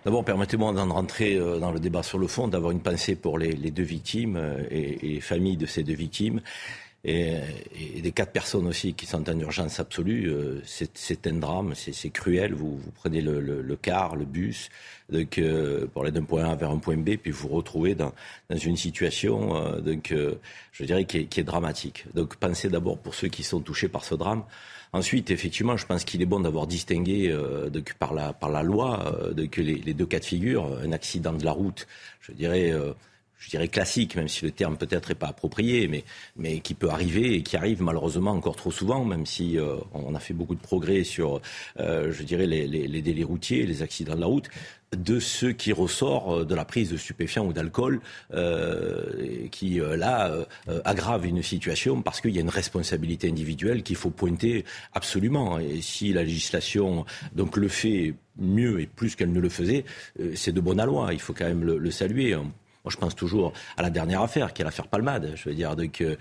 D'abord, 0.03 0.25
permettez-moi 0.25 0.74
d'en 0.74 0.91
rentrer 0.91 1.39
dans 1.60 1.72
le 1.72 1.79
débat 1.79 2.03
sur 2.03 2.17
le 2.17 2.27
fond, 2.27 2.48
d'avoir 2.48 2.72
une 2.72 2.82
pensée 2.82 3.15
pour 3.15 3.38
les, 3.38 3.53
deux 3.53 3.84
victimes 3.84 4.39
et, 4.72 4.98
les 5.01 5.22
familles 5.22 5.58
de 5.58 5.65
ces 5.65 5.84
deux 5.84 5.96
victimes 5.96 6.41
et, 7.06 8.02
des 8.02 8.12
quatre 8.12 8.32
personnes 8.32 8.68
aussi 8.68 8.94
qui 8.94 9.06
sont 9.06 9.30
en 9.30 9.40
urgence 9.40 9.80
absolue, 9.80 10.30
euh, 10.30 10.62
c'est 10.66 11.28
un 11.28 11.34
drame, 11.34 11.74
c'est 11.76 12.10
cruel. 12.10 12.54
Vous, 12.54 12.78
vous 12.78 12.92
prenez 12.92 13.22
le, 13.22 13.40
le, 13.40 13.62
le, 13.62 13.76
car, 13.76 14.16
le 14.16 14.26
bus, 14.26 14.70
donc, 15.10 15.38
euh, 15.38 15.86
pour 15.88 16.02
aller 16.02 16.12
d'un 16.12 16.24
point 16.24 16.46
A 16.46 16.56
vers 16.56 16.72
un 16.72 16.80
point 16.80 16.98
B, 16.98 17.18
puis 17.18 17.30
vous 17.30 17.48
vous 17.48 17.56
retrouvez 17.56 17.94
dans, 17.94 18.12
dans 18.50 18.58
une 18.58 18.76
situation, 18.76 19.56
euh, 19.56 19.80
donc, 19.82 20.12
euh, 20.12 20.36
je 20.72 20.84
dirais, 20.84 21.06
qui 21.06 21.20
est, 21.20 21.26
qui 21.26 21.40
est, 21.42 21.44
dramatique. 21.44 22.06
Donc, 22.16 22.38
pensez 22.38 22.70
d'abord 22.70 22.98
pour 22.98 23.14
ceux 23.14 23.28
qui 23.28 23.44
sont 23.44 23.60
touchés 23.60 23.88
par 23.88 24.04
ce 24.04 24.16
drame. 24.16 24.44
Ensuite, 24.92 25.30
effectivement, 25.30 25.78
je 25.78 25.86
pense 25.86 26.06
qu'il 26.06 26.22
est 26.24 26.28
bon 26.28 26.40
d'avoir 26.40 26.66
distingué 26.66 27.30
euh, 27.30 27.70
donc, 27.70 27.94
par, 28.00 28.16
la, 28.16 28.34
par 28.34 28.50
la 28.50 28.64
loi 28.64 29.14
donc, 29.36 29.58
les, 29.58 29.76
les, 29.76 29.94
deux 29.94 30.06
cas 30.08 30.20
de 30.20 30.26
figure. 30.26 30.80
Un 30.84 30.92
accident 30.92 31.34
de 31.34 31.46
la 31.46 31.52
route, 31.52 31.86
je 32.22 32.32
dirais 32.32 32.74
je 33.46 33.52
dirais 33.52 33.68
classique, 33.68 34.16
même 34.16 34.28
si 34.28 34.44
le 34.44 34.50
terme 34.50 34.75
peut-être 34.75 35.10
n'est 35.10 35.16
pas 35.16 35.28
approprié, 35.28 35.88
mais, 35.88 36.04
mais 36.36 36.62
qui 36.62 36.74
peut 36.74 36.90
arriver 36.90 37.36
et 37.36 37.44
qui 37.44 37.58
arrive 37.58 37.84
malheureusement 37.84 38.32
encore 38.32 38.56
trop 38.56 38.72
souvent, 38.72 39.06
même 39.06 39.28
si 39.28 39.60
euh, 39.60 39.75
on 39.94 40.16
a 40.16 40.20
fait 40.20 40.34
beaucoup 40.34 40.56
de 40.56 40.60
progrès 40.60 41.04
sur, 41.04 41.42
euh, 41.80 42.12
je 42.12 42.24
dirais, 42.24 42.48
les, 42.48 42.66
les, 42.66 42.88
les, 42.88 43.02
délais 43.04 43.24
routiers, 43.24 43.68
les 43.68 43.84
accidents 43.84 44.16
de 44.16 44.22
la 44.22 44.25
route 44.25 44.50
de 44.96 45.20
ce 45.20 45.46
qui 45.46 45.74
ressort 45.74 46.34
euh, 46.34 46.46
de 46.46 46.56
la 46.56 46.66
prise 46.66 46.90
de 46.90 46.98
stupéfiants 46.98 47.46
ou 47.46 47.54
d'alcool, 47.54 48.02
euh, 48.34 49.48
qui 49.52 49.80
là 49.80 50.32
euh, 50.32 50.82
aggrave 50.86 51.25
une 51.25 51.44
situation 51.44 52.02
parce 52.02 52.22
qu'il 52.22 52.32
y 52.32 52.38
a 52.40 52.42
une 52.42 52.50
responsabilité 52.50 53.30
individuelle 53.30 53.84
qu'il 53.84 53.96
faut 53.96 54.10
pointer 54.10 54.66
absolument. 54.94 55.60
Et 55.60 55.82
si 55.82 56.14
la 56.14 56.24
législation 56.24 57.06
donc 57.36 57.58
le 57.58 57.68
fait 57.68 58.16
mieux 58.38 58.80
et 58.80 58.88
plus 58.88 59.16
qu'elle 59.16 59.32
ne 59.32 59.40
le 59.40 59.50
faisait, 59.50 59.86
c'est 60.34 60.52
de 60.52 60.62
bonne 60.62 60.84
loi. 60.84 61.14
Il 61.14 61.20
faut 61.20 61.34
quand 61.34 61.46
même 61.46 61.64
le, 61.64 61.78
le 61.78 61.92
saluer. 61.92 62.36
Moi, 62.86 62.92
je 62.92 62.98
pense 62.98 63.15
toujours 63.15 63.51
à 63.77 63.82
la 63.82 63.89
dernière 63.89 64.22
affaire, 64.22 64.54
qui 64.54 64.62
est 64.62 64.65
l'affaire 64.65 64.88
Palmade. 64.88 65.32
Je 65.36 65.50
veux 65.50 65.56
dire, 65.56 65.75
donc, 65.75 66.01
euh, 66.01 66.15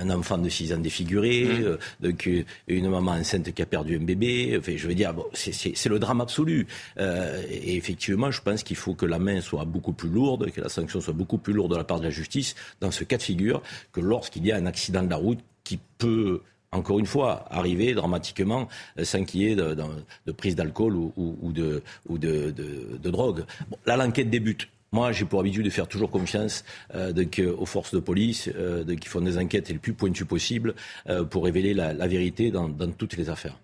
un 0.00 0.10
enfant 0.10 0.38
de 0.38 0.48
6 0.48 0.72
ans 0.72 0.78
défiguré, 0.78 1.44
mmh. 1.44 1.62
euh, 1.64 1.76
donc, 2.00 2.28
euh, 2.28 2.44
une 2.68 2.88
maman 2.88 3.12
enceinte 3.12 3.52
qui 3.52 3.62
a 3.62 3.66
perdu 3.66 3.96
un 3.96 4.04
bébé. 4.04 4.56
Enfin, 4.60 4.74
je 4.76 4.86
veux 4.86 4.94
dire, 4.94 5.12
bon, 5.12 5.26
c'est 5.34 5.88
le 5.88 5.98
drame 5.98 6.20
absolu. 6.20 6.68
et 6.98 7.76
effectivement, 7.76 8.30
je 8.30 8.40
pense 8.40 8.62
qu'il 8.62 8.76
faut 8.76 8.94
que 8.94 9.06
la 9.06 9.18
main 9.18 9.40
soit 9.40 9.64
beaucoup 9.64 9.92
plus 9.92 10.08
lourde, 10.08 10.52
que 10.52 10.60
la 10.60 10.68
sanction 10.68 11.00
soit 11.00 11.14
beaucoup 11.14 11.38
plus 11.38 11.52
lourde 11.52 11.72
de 11.72 11.76
la 11.76 11.84
part 11.84 11.98
de 11.98 12.04
la 12.04 12.10
justice 12.10 12.54
dans 12.80 12.92
ce 12.92 13.02
cas 13.02 13.16
de 13.16 13.22
figure 13.22 13.62
que 13.92 14.00
lorsqu'il 14.00 14.46
y 14.46 14.52
a 14.52 14.56
un 14.56 14.66
accident 14.66 15.02
de 15.02 15.10
la 15.10 15.16
route 15.16 15.40
qui 15.64 15.80
peut 15.98 16.42
encore 16.70 16.98
une 16.98 17.06
fois, 17.06 17.46
arriver 17.50 17.94
dramatiquement 17.94 18.68
sans 19.02 19.24
qu'il 19.24 19.42
y 19.42 19.46
ait 19.50 19.56
de, 19.56 20.32
prise 20.36 20.54
d'alcool 20.54 20.96
ou, 20.96 21.52
de, 21.52 21.82
ou 22.08 22.18
de, 22.18 22.52
drogue. 23.08 23.44
Bon, 23.70 23.78
là, 23.86 23.96
l'enquête 23.96 24.28
débute. 24.28 24.68
Moi, 24.92 25.12
j'ai 25.12 25.24
pour 25.24 25.40
habitude 25.40 25.64
de 25.64 25.70
faire 25.70 25.86
toujours 25.86 26.10
confiance 26.10 26.64
euh, 26.94 27.12
aux 27.58 27.66
forces 27.66 27.94
de 27.94 28.00
police, 28.00 28.48
euh, 28.56 28.84
qui 28.96 29.08
font 29.08 29.20
des 29.20 29.36
enquêtes 29.38 29.68
les 29.68 29.78
plus 29.78 29.92
pointues 29.92 30.24
possibles 30.24 30.74
euh, 31.08 31.24
pour 31.24 31.44
révéler 31.44 31.74
la, 31.74 32.06
vérité 32.06 32.50
dans 32.50 32.70
toutes 32.96 33.16
les 33.16 33.28
affaires. 33.28 33.58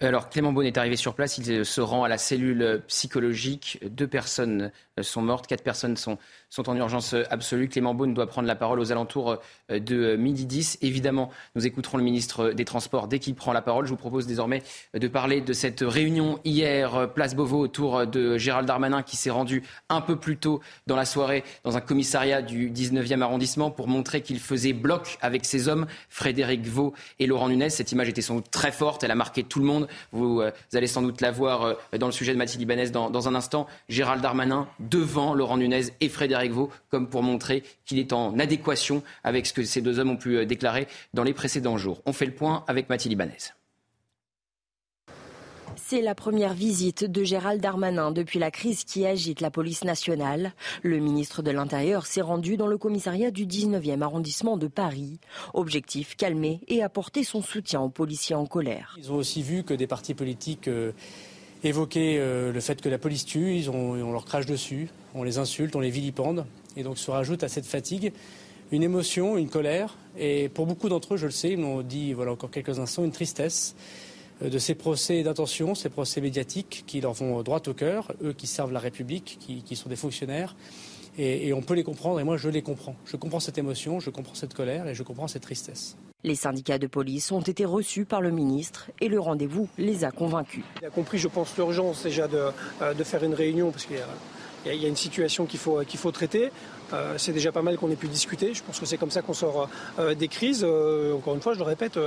Alors 0.00 0.30
Clément 0.30 0.52
Beaune 0.52 0.66
est 0.66 0.78
arrivé 0.78 0.94
sur 0.94 1.14
place, 1.14 1.38
il 1.38 1.64
se 1.64 1.80
rend 1.80 2.04
à 2.04 2.08
la 2.08 2.18
cellule 2.18 2.82
psychologique. 2.86 3.80
Deux 3.90 4.06
personnes 4.06 4.70
sont 5.02 5.22
mortes, 5.22 5.46
quatre 5.46 5.62
personnes 5.62 5.96
sont, 5.96 6.18
en 6.66 6.76
urgence 6.76 7.14
absolue. 7.30 7.68
Clément 7.68 7.94
Beaune 7.94 8.14
doit 8.14 8.26
prendre 8.26 8.48
la 8.48 8.56
parole 8.56 8.80
aux 8.80 8.92
alentours 8.92 9.38
de 9.70 10.16
midi 10.16 10.46
10. 10.46 10.78
Évidemment, 10.82 11.30
nous 11.54 11.66
écouterons 11.66 11.98
le 11.98 12.04
ministre 12.04 12.50
des 12.50 12.64
Transports 12.64 13.08
dès 13.08 13.18
qu'il 13.18 13.34
prend 13.34 13.52
la 13.52 13.62
parole. 13.62 13.84
Je 13.84 13.90
vous 13.90 13.96
propose 13.96 14.26
désormais 14.26 14.62
de 14.94 15.08
parler 15.08 15.40
de 15.40 15.52
cette 15.52 15.80
réunion 15.80 16.40
hier, 16.44 17.12
place 17.12 17.34
Beauvau, 17.34 17.60
autour 17.60 18.06
de 18.06 18.38
Gérald 18.38 18.66
Darmanin 18.66 19.02
qui 19.02 19.16
s'est 19.16 19.30
rendu 19.30 19.62
un 19.88 20.00
peu 20.00 20.16
plus 20.16 20.36
tôt 20.36 20.60
dans 20.86 20.96
la 20.96 21.04
soirée 21.04 21.44
dans 21.64 21.76
un 21.76 21.80
commissariat 21.80 22.42
du 22.42 22.70
19e 22.70 23.20
arrondissement 23.20 23.70
pour 23.70 23.88
montrer 23.88 24.22
qu'il 24.22 24.40
faisait 24.40 24.72
bloc 24.72 25.18
avec 25.20 25.44
ses 25.44 25.68
hommes, 25.68 25.86
Frédéric 26.08 26.66
Vaux 26.66 26.94
et 27.18 27.26
Laurent 27.26 27.48
Nunez. 27.48 27.70
Cette 27.70 27.92
image 27.92 28.08
était 28.08 28.22
sans 28.22 28.36
doute 28.36 28.50
très 28.50 28.72
forte, 28.72 29.04
elle 29.04 29.10
a 29.10 29.14
marqué 29.16 29.42
tout 29.42 29.60
le 29.60 29.66
monde. 29.66 29.88
Vous, 30.12 30.40
euh, 30.40 30.50
allez 30.72 30.86
sans 30.86 31.02
doute 31.02 31.20
la 31.20 31.30
voir 31.30 31.62
euh, 31.62 31.74
dans 31.98 32.06
le 32.06 32.12
sujet 32.12 32.32
de 32.32 32.38
Mathilde 32.38 32.62
Ibanez 32.62 32.90
dans, 32.90 33.28
un 33.28 33.34
instant. 33.34 33.66
Gérald 33.88 34.22
Darmanin 34.22 34.68
devant 34.90 35.34
Laurent 35.34 35.56
Nunez 35.56 35.86
et 36.00 36.08
Frédéric 36.08 36.52
Vaux, 36.52 36.70
comme 36.90 37.08
pour 37.08 37.22
montrer 37.22 37.62
qu'il 37.84 37.98
est 37.98 38.12
en 38.12 38.38
adéquation 38.38 39.02
avec 39.24 39.46
ce 39.46 39.52
que 39.52 39.64
ces 39.64 39.80
deux 39.80 39.98
hommes 39.98 40.10
ont 40.10 40.16
pu 40.16 40.36
euh, 40.36 40.44
déclarer 40.44 40.86
dans 41.14 41.22
les 41.24 41.34
précédents 41.34 41.76
jours. 41.76 42.02
On 42.06 42.12
fait 42.12 42.26
le 42.26 42.34
point 42.34 42.64
avec 42.66 42.88
Mathilde 42.88 43.12
Ibanez. 43.12 43.52
C'est 45.90 46.02
la 46.02 46.14
première 46.14 46.52
visite 46.52 47.04
de 47.04 47.24
Gérald 47.24 47.62
Darmanin 47.62 48.10
depuis 48.10 48.38
la 48.38 48.50
crise 48.50 48.84
qui 48.84 49.06
agite 49.06 49.40
la 49.40 49.50
police 49.50 49.84
nationale. 49.84 50.52
Le 50.82 50.98
ministre 50.98 51.40
de 51.40 51.50
l'Intérieur 51.50 52.04
s'est 52.04 52.20
rendu 52.20 52.58
dans 52.58 52.66
le 52.66 52.76
commissariat 52.76 53.30
du 53.30 53.46
19e 53.46 54.02
arrondissement 54.02 54.58
de 54.58 54.66
Paris. 54.66 55.18
Objectif, 55.54 56.14
calmer 56.14 56.60
et 56.68 56.82
apporter 56.82 57.24
son 57.24 57.40
soutien 57.40 57.80
aux 57.80 57.88
policiers 57.88 58.34
en 58.34 58.44
colère. 58.44 58.96
Ils 58.98 59.10
ont 59.12 59.16
aussi 59.16 59.42
vu 59.42 59.62
que 59.62 59.72
des 59.72 59.86
partis 59.86 60.12
politiques 60.12 60.68
euh, 60.68 60.92
évoquaient 61.64 62.16
euh, 62.18 62.52
le 62.52 62.60
fait 62.60 62.80
que 62.80 62.88
la 62.88 62.98
police 62.98 63.24
tue, 63.24 63.56
ils 63.56 63.70
ont, 63.70 63.92
on 63.92 64.12
leur 64.12 64.24
crache 64.24 64.46
dessus, 64.46 64.88
on 65.14 65.22
les 65.22 65.38
insulte, 65.38 65.74
on 65.76 65.80
les 65.80 65.90
vilipende. 65.90 66.46
Et 66.76 66.82
donc 66.82 66.98
se 66.98 67.10
rajoute 67.10 67.42
à 67.42 67.48
cette 67.48 67.66
fatigue 67.66 68.12
une 68.70 68.82
émotion, 68.82 69.38
une 69.38 69.48
colère, 69.48 69.96
et 70.18 70.48
pour 70.50 70.66
beaucoup 70.66 70.88
d'entre 70.88 71.14
eux, 71.14 71.16
je 71.16 71.26
le 71.26 71.32
sais, 71.32 71.50
ils 71.50 71.58
m'ont 71.58 71.82
dit 71.82 72.12
voilà 72.12 72.32
encore 72.32 72.50
quelques 72.50 72.78
instants, 72.78 73.04
une 73.04 73.12
tristesse. 73.12 73.74
Euh, 74.42 74.50
de 74.50 74.58
ces 74.58 74.74
procès 74.74 75.22
d'intention, 75.22 75.74
ces 75.74 75.88
procès 75.88 76.20
médiatiques 76.20 76.84
qui 76.86 77.00
leur 77.00 77.12
vont 77.12 77.42
droit 77.42 77.62
au 77.66 77.74
cœur, 77.74 78.12
eux 78.22 78.32
qui 78.32 78.46
servent 78.46 78.72
la 78.72 78.80
République, 78.80 79.38
qui, 79.40 79.76
sont 79.76 79.88
des 79.88 79.96
fonctionnaires. 79.96 80.54
Et, 81.18 81.52
on 81.52 81.62
peut 81.62 81.74
les 81.74 81.82
comprendre, 81.82 82.20
et 82.20 82.24
moi 82.24 82.36
je 82.36 82.48
les 82.48 82.62
comprends. 82.62 82.94
Je 83.04 83.16
comprends 83.16 83.40
cette 83.40 83.58
émotion, 83.58 83.98
je 83.98 84.10
comprends 84.10 84.34
cette 84.34 84.54
colère 84.54 84.86
et 84.86 84.94
je 84.94 85.02
comprends 85.02 85.26
cette 85.26 85.42
tristesse. 85.42 85.96
Les 86.24 86.36
syndicats 86.36 86.78
de 86.78 86.86
police 86.86 87.32
ont 87.32 87.40
été 87.40 87.64
reçus 87.64 88.04
par 88.04 88.20
le 88.20 88.30
ministre 88.30 88.90
et 89.00 89.08
le 89.08 89.18
rendez-vous 89.18 89.68
les 89.78 90.04
a 90.04 90.10
convaincus. 90.10 90.64
Il 90.80 90.86
a 90.86 90.90
compris, 90.90 91.18
je 91.18 91.28
pense, 91.28 91.56
l'urgence 91.56 92.04
déjà 92.04 92.28
de, 92.28 92.50
euh, 92.82 92.94
de, 92.94 93.04
faire 93.04 93.24
une 93.24 93.34
réunion 93.34 93.70
parce 93.70 93.86
qu'il 93.86 93.96
y 93.96 94.00
a 94.00 94.06
il 94.66 94.82
y, 94.82 94.84
a 94.84 94.88
une 94.88 94.96
situation 94.96 95.46
qu'il 95.46 95.58
faut, 95.58 95.80
qu'il 95.86 95.98
faut 95.98 96.10
traiter. 96.10 96.50
Euh, 96.92 97.14
c'est 97.16 97.32
déjà 97.32 97.52
pas 97.52 97.62
mal 97.62 97.76
qu'on 97.76 97.90
ait 97.90 97.96
pu 97.96 98.08
discuter. 98.08 98.54
Je 98.54 98.62
pense 98.62 98.80
que 98.80 98.86
c'est 98.86 98.96
comme 98.96 99.10
ça 99.10 99.22
qu'on 99.22 99.34
sort 99.34 99.68
euh, 99.98 100.14
des 100.14 100.28
crises. 100.28 100.64
Euh, 100.66 101.14
encore 101.14 101.34
une 101.34 101.40
fois, 101.40 101.54
je 101.54 101.58
le 101.58 101.64
répète, 101.64 101.98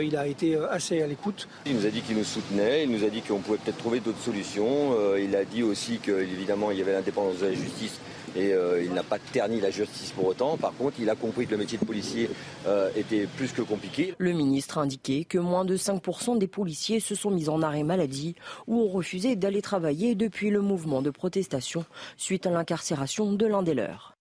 il 0.00 0.16
a 0.16 0.26
été 0.26 0.56
assez 0.70 1.02
à 1.02 1.06
l'écoute. 1.06 1.48
Il 1.66 1.74
nous 1.74 1.86
a 1.86 1.90
dit 1.90 2.00
qu'il 2.00 2.16
nous 2.16 2.24
soutenait, 2.24 2.84
il 2.84 2.90
nous 2.90 3.04
a 3.04 3.08
dit 3.08 3.22
qu'on 3.22 3.38
pouvait 3.38 3.58
peut-être 3.58 3.78
trouver 3.78 4.00
d'autres 4.00 4.22
solutions. 4.22 4.94
il 5.16 5.34
a 5.36 5.44
dit 5.44 5.62
aussi 5.62 5.98
qu'évidemment, 5.98 6.70
il 6.70 6.78
y 6.78 6.82
avait 6.82 6.92
l'indépendance 6.92 7.38
de 7.38 7.46
la 7.46 7.54
justice 7.54 7.98
et 8.36 8.52
euh, 8.52 8.82
il 8.82 8.92
n'a 8.92 9.02
pas 9.02 9.18
terni 9.18 9.60
la 9.60 9.70
justice 9.70 10.12
pour 10.12 10.26
autant. 10.26 10.56
Par 10.56 10.72
contre, 10.74 11.00
il 11.00 11.10
a 11.10 11.14
compris 11.14 11.46
que 11.46 11.52
le 11.52 11.58
métier 11.58 11.78
de 11.78 11.84
policier 11.84 12.30
euh, 12.66 12.90
était 12.96 13.26
plus 13.26 13.52
que 13.52 13.62
compliqué. 13.62 14.14
Le 14.18 14.32
ministre 14.32 14.78
a 14.78 14.82
indiqué 14.82 15.24
que 15.24 15.38
moins 15.38 15.64
de 15.64 15.76
5% 15.76 16.38
des 16.38 16.46
policiers 16.46 17.00
se 17.00 17.14
sont 17.14 17.30
mis 17.30 17.48
en 17.48 17.62
arrêt 17.62 17.82
maladie 17.82 18.34
ou 18.66 18.80
ont 18.82 18.88
refusé 18.88 19.36
d'aller 19.36 19.62
travailler 19.62 20.14
depuis 20.14 20.50
le 20.50 20.60
mouvement 20.60 21.02
de 21.02 21.10
protestation 21.10 21.84
suite 22.16 22.46
à 22.46 22.50
l'incarcération 22.50 23.32
de 23.32 23.46
l'un 23.46 23.62
des 23.62 23.74
leurs. 23.74 24.14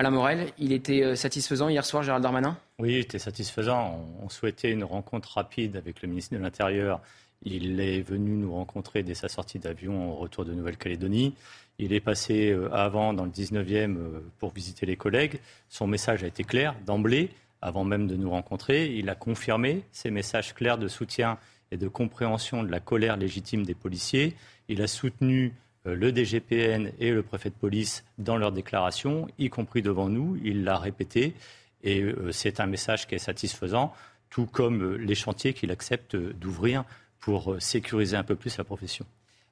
Alain 0.00 0.10
Morel, 0.10 0.46
il 0.58 0.72
était 0.72 1.02
euh, 1.02 1.14
satisfaisant 1.14 1.68
hier 1.68 1.84
soir, 1.84 2.02
Gérald 2.02 2.22
Darmanin? 2.22 2.56
Oui, 2.78 2.94
il 2.94 2.98
était 3.00 3.18
satisfaisant. 3.18 4.02
On 4.22 4.30
souhaitait 4.30 4.70
une 4.70 4.84
rencontre 4.84 5.34
rapide 5.34 5.76
avec 5.76 6.00
le 6.00 6.08
ministre 6.08 6.34
de 6.34 6.40
l'Intérieur. 6.40 7.02
Il 7.42 7.80
est 7.80 8.00
venu 8.00 8.30
nous 8.32 8.52
rencontrer 8.52 9.02
dès 9.02 9.14
sa 9.14 9.28
sortie 9.28 9.58
d'avion 9.58 10.12
au 10.12 10.16
retour 10.16 10.46
de 10.46 10.54
Nouvelle-Calédonie. 10.54 11.34
Il 11.82 11.94
est 11.94 12.00
passé 12.00 12.50
euh, 12.50 12.68
avant 12.74 13.14
dans 13.14 13.24
le 13.24 13.30
19e 13.30 13.96
euh, 13.96 14.20
pour 14.38 14.52
visiter 14.52 14.84
les 14.84 14.96
collègues. 14.96 15.40
Son 15.70 15.86
message 15.86 16.22
a 16.22 16.26
été 16.26 16.44
clair 16.44 16.74
d'emblée, 16.84 17.30
avant 17.62 17.84
même 17.84 18.06
de 18.06 18.16
nous 18.16 18.28
rencontrer. 18.28 18.94
Il 18.94 19.08
a 19.08 19.14
confirmé 19.14 19.82
ses 19.90 20.10
messages 20.10 20.54
clairs 20.54 20.76
de 20.76 20.88
soutien 20.88 21.38
et 21.72 21.78
de 21.78 21.88
compréhension 21.88 22.62
de 22.62 22.70
la 22.70 22.80
colère 22.80 23.16
légitime 23.16 23.64
des 23.64 23.74
policiers. 23.74 24.36
Il 24.68 24.82
a 24.82 24.86
soutenu 24.86 25.54
euh, 25.86 25.94
le 25.94 26.12
DGPN 26.12 26.92
et 26.98 27.12
le 27.12 27.22
préfet 27.22 27.48
de 27.48 27.54
police 27.54 28.04
dans 28.18 28.36
leurs 28.36 28.52
déclarations, 28.52 29.26
y 29.38 29.48
compris 29.48 29.80
devant 29.80 30.10
nous. 30.10 30.38
Il 30.44 30.64
l'a 30.64 30.76
répété. 30.76 31.34
Et 31.82 32.04
c'est 32.30 32.60
un 32.60 32.66
message 32.66 33.06
qui 33.06 33.14
est 33.14 33.18
satisfaisant, 33.18 33.94
tout 34.28 34.44
comme 34.44 34.96
les 34.96 35.14
chantiers 35.14 35.54
qu'il 35.54 35.70
accepte 35.70 36.14
d'ouvrir 36.14 36.84
pour 37.20 37.56
sécuriser 37.58 38.18
un 38.18 38.22
peu 38.22 38.36
plus 38.36 38.58
la 38.58 38.64
profession. 38.64 39.06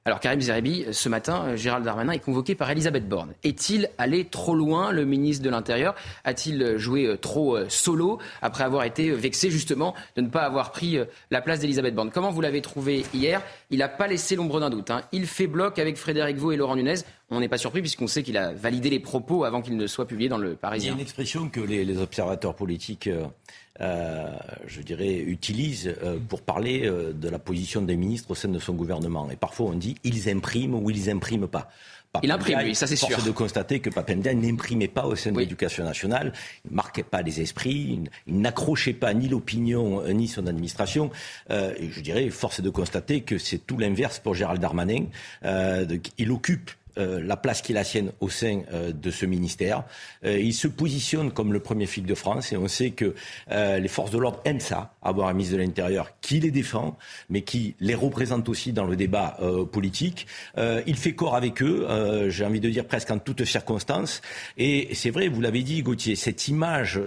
Alors 0.05 0.21
Karim 0.21 0.39
Zeribi, 0.39 0.85
ce 0.91 1.09
matin, 1.09 1.43
euh, 1.49 1.55
Gérald 1.57 1.83
Darmanin 1.83 2.13
est 2.13 2.19
convoqué 2.19 2.55
par 2.55 2.71
Elisabeth 2.71 3.07
Borne. 3.07 3.33
Est-il 3.43 3.89
allé 3.97 4.23
trop 4.23 4.55
loin, 4.55 4.91
le 4.91 5.03
ministre 5.03 5.43
de 5.43 5.49
l'Intérieur? 5.49 5.93
A-t-il 6.23 6.77
joué 6.77 7.05
euh, 7.05 7.17
trop 7.17 7.57
euh, 7.57 7.65
solo 7.67 8.17
après 8.41 8.63
avoir 8.63 8.85
été 8.85 9.11
vexé 9.11 9.51
justement 9.51 9.93
de 10.15 10.21
ne 10.21 10.29
pas 10.29 10.43
avoir 10.43 10.71
pris 10.71 10.97
la 11.31 11.41
place 11.41 11.59
d'Elisabeth 11.59 11.93
Borne? 11.93 12.11
Comment 12.11 12.31
vous 12.31 12.41
l'avez 12.41 12.61
trouvé 12.61 13.03
hier? 13.13 13.41
Il 13.71 13.79
n'a 13.79 13.89
pas 13.89 14.07
laissé 14.07 14.37
l'ombre 14.37 14.61
d'un 14.61 14.69
doute. 14.69 14.89
Hein. 14.89 15.03
Il 15.11 15.27
fait 15.27 15.47
bloc 15.47 15.77
avec 15.77 15.97
Frédéric 15.97 16.37
Vaux 16.37 16.53
et 16.53 16.57
Laurent 16.57 16.77
Nunez. 16.77 16.95
On 17.31 17.39
n'est 17.39 17.47
pas 17.47 17.57
surpris 17.57 17.81
puisqu'on 17.81 18.07
sait 18.07 18.23
qu'il 18.23 18.37
a 18.37 18.53
validé 18.53 18.89
les 18.89 18.99
propos 18.99 19.43
avant 19.43 19.61
qu'ils 19.61 19.77
ne 19.77 19.85
soient 19.85 20.07
publiés 20.07 20.29
dans 20.29 20.39
le 20.39 20.55
Parisien. 20.55 20.87
Il 20.87 20.89
y 20.89 20.93
a 20.93 20.95
une 20.95 21.01
expression 21.01 21.49
que 21.49 21.59
les, 21.59 21.99
observateurs 21.99 22.55
politiques 22.55 23.07
euh, 23.07 23.25
je 23.79 24.81
dirais, 24.81 25.17
utilise 25.17 25.93
euh, 26.03 26.17
pour 26.27 26.41
parler 26.41 26.85
euh, 26.85 27.13
de 27.13 27.29
la 27.29 27.39
position 27.39 27.81
des 27.81 27.95
ministres 27.95 28.31
au 28.31 28.35
sein 28.35 28.49
de 28.49 28.59
son 28.59 28.73
gouvernement. 28.73 29.29
Et 29.31 29.35
parfois 29.35 29.67
on 29.67 29.73
dit 29.73 29.95
ils 30.03 30.29
impriment 30.29 30.75
ou 30.75 30.89
ils 30.89 31.09
impriment 31.09 31.47
pas. 31.47 31.69
il 32.23 32.31
imprime, 32.31 32.59
oui, 32.63 32.75
ça 32.75 32.87
c'est 32.87 32.95
sûr. 32.95 33.09
Force 33.09 33.25
de 33.25 33.31
constater 33.31 33.79
que 33.79 33.89
Papendia 33.89 34.33
n'imprimait 34.33 34.87
pas 34.87 35.05
au 35.05 35.15
sein 35.15 35.31
de 35.31 35.39
l'éducation 35.39 35.83
nationale, 35.83 36.33
il 36.65 36.71
ne 36.71 36.75
marquait 36.75 37.03
pas 37.03 37.21
les 37.21 37.41
esprits, 37.41 37.99
il, 38.27 38.41
n'accrochait 38.41 38.93
pas 38.93 39.13
ni 39.13 39.27
l'opinion 39.27 40.03
ni 40.11 40.27
son 40.27 40.47
administration. 40.47 41.11
et 41.49 41.89
je 41.91 42.01
dirais, 42.01 42.29
force 42.29 42.61
de 42.61 42.69
constater 42.69 43.21
que 43.21 43.37
c'est 43.37 43.59
tout 43.59 43.77
l'inverse 43.77 44.19
pour 44.19 44.33
Gérald 44.33 44.61
Darmanin. 44.61 45.05
il 46.17 46.31
occupe 46.31 46.71
euh, 46.97 47.21
la 47.23 47.37
place 47.37 47.61
qui 47.61 47.71
est 47.71 47.75
la 47.75 47.83
sienne 47.83 48.11
au 48.19 48.29
sein 48.29 48.61
euh, 48.73 48.91
de 48.91 49.11
ce 49.11 49.25
ministère. 49.25 49.83
Euh, 50.25 50.39
il 50.39 50.53
se 50.53 50.67
positionne 50.67 51.31
comme 51.31 51.53
le 51.53 51.59
premier 51.59 51.85
flic 51.85 52.05
de 52.05 52.15
France 52.15 52.51
et 52.51 52.57
on 52.57 52.67
sait 52.67 52.91
que 52.91 53.13
les 53.49 53.87
forces 53.87 54.11
de 54.11 54.17
l'ordre 54.17 54.41
aiment 54.45 54.59
ça, 54.59 54.93
avoir 55.01 55.27
un 55.27 55.33
ministre 55.33 55.55
de 55.55 55.61
l'Intérieur 55.61 56.11
qui 56.21 56.39
les 56.39 56.51
défend, 56.51 56.97
mais 57.29 57.41
qui 57.41 57.75
les 57.79 57.95
représente 57.95 58.49
aussi 58.49 58.73
dans 58.73 58.85
le 58.85 58.95
débat 58.95 59.37
politique. 59.71 60.27
il 60.57 60.95
fait 60.95 61.13
corps 61.13 61.35
avec 61.35 61.61
eux, 61.61 61.87
j'ai 62.29 62.45
envie 62.45 62.59
de 62.59 62.69
dire 62.69 62.85
presque 62.85 63.11
en 63.11 63.19
toutes 63.19 63.45
circonstances. 63.45 64.21
Et 64.57 64.89
c'est 64.93 65.09
vrai, 65.09 65.27
vous 65.27 65.41
l'avez 65.41 65.63
dit, 65.63 65.81
Gauthier, 65.81 66.15
cette 66.15 66.47
image 66.47 66.99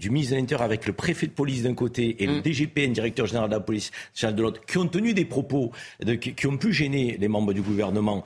du 0.00 0.10
ministre 0.10 0.34
de 0.34 0.40
l'Intérieur 0.40 0.64
avec 0.64 0.86
le 0.86 0.92
préfet 0.92 1.26
de 1.26 1.32
police 1.32 1.62
d'un 1.62 1.74
côté 1.74 2.22
et 2.22 2.26
le 2.26 2.38
mm. 2.38 2.42
DGPN, 2.42 2.92
directeur 2.92 3.26
général 3.26 3.48
de 3.48 3.54
la 3.54 3.60
police 3.60 3.90
de 4.22 4.42
l'autre, 4.42 4.60
qui 4.66 4.78
ont 4.78 4.88
tenu 4.88 5.14
des 5.14 5.24
propos 5.24 5.72
qui, 6.20 6.46
ont 6.46 6.56
pu 6.56 6.72
gêner 6.72 7.16
les 7.18 7.28
membres 7.28 7.52
du 7.52 7.62
gouvernement. 7.62 8.24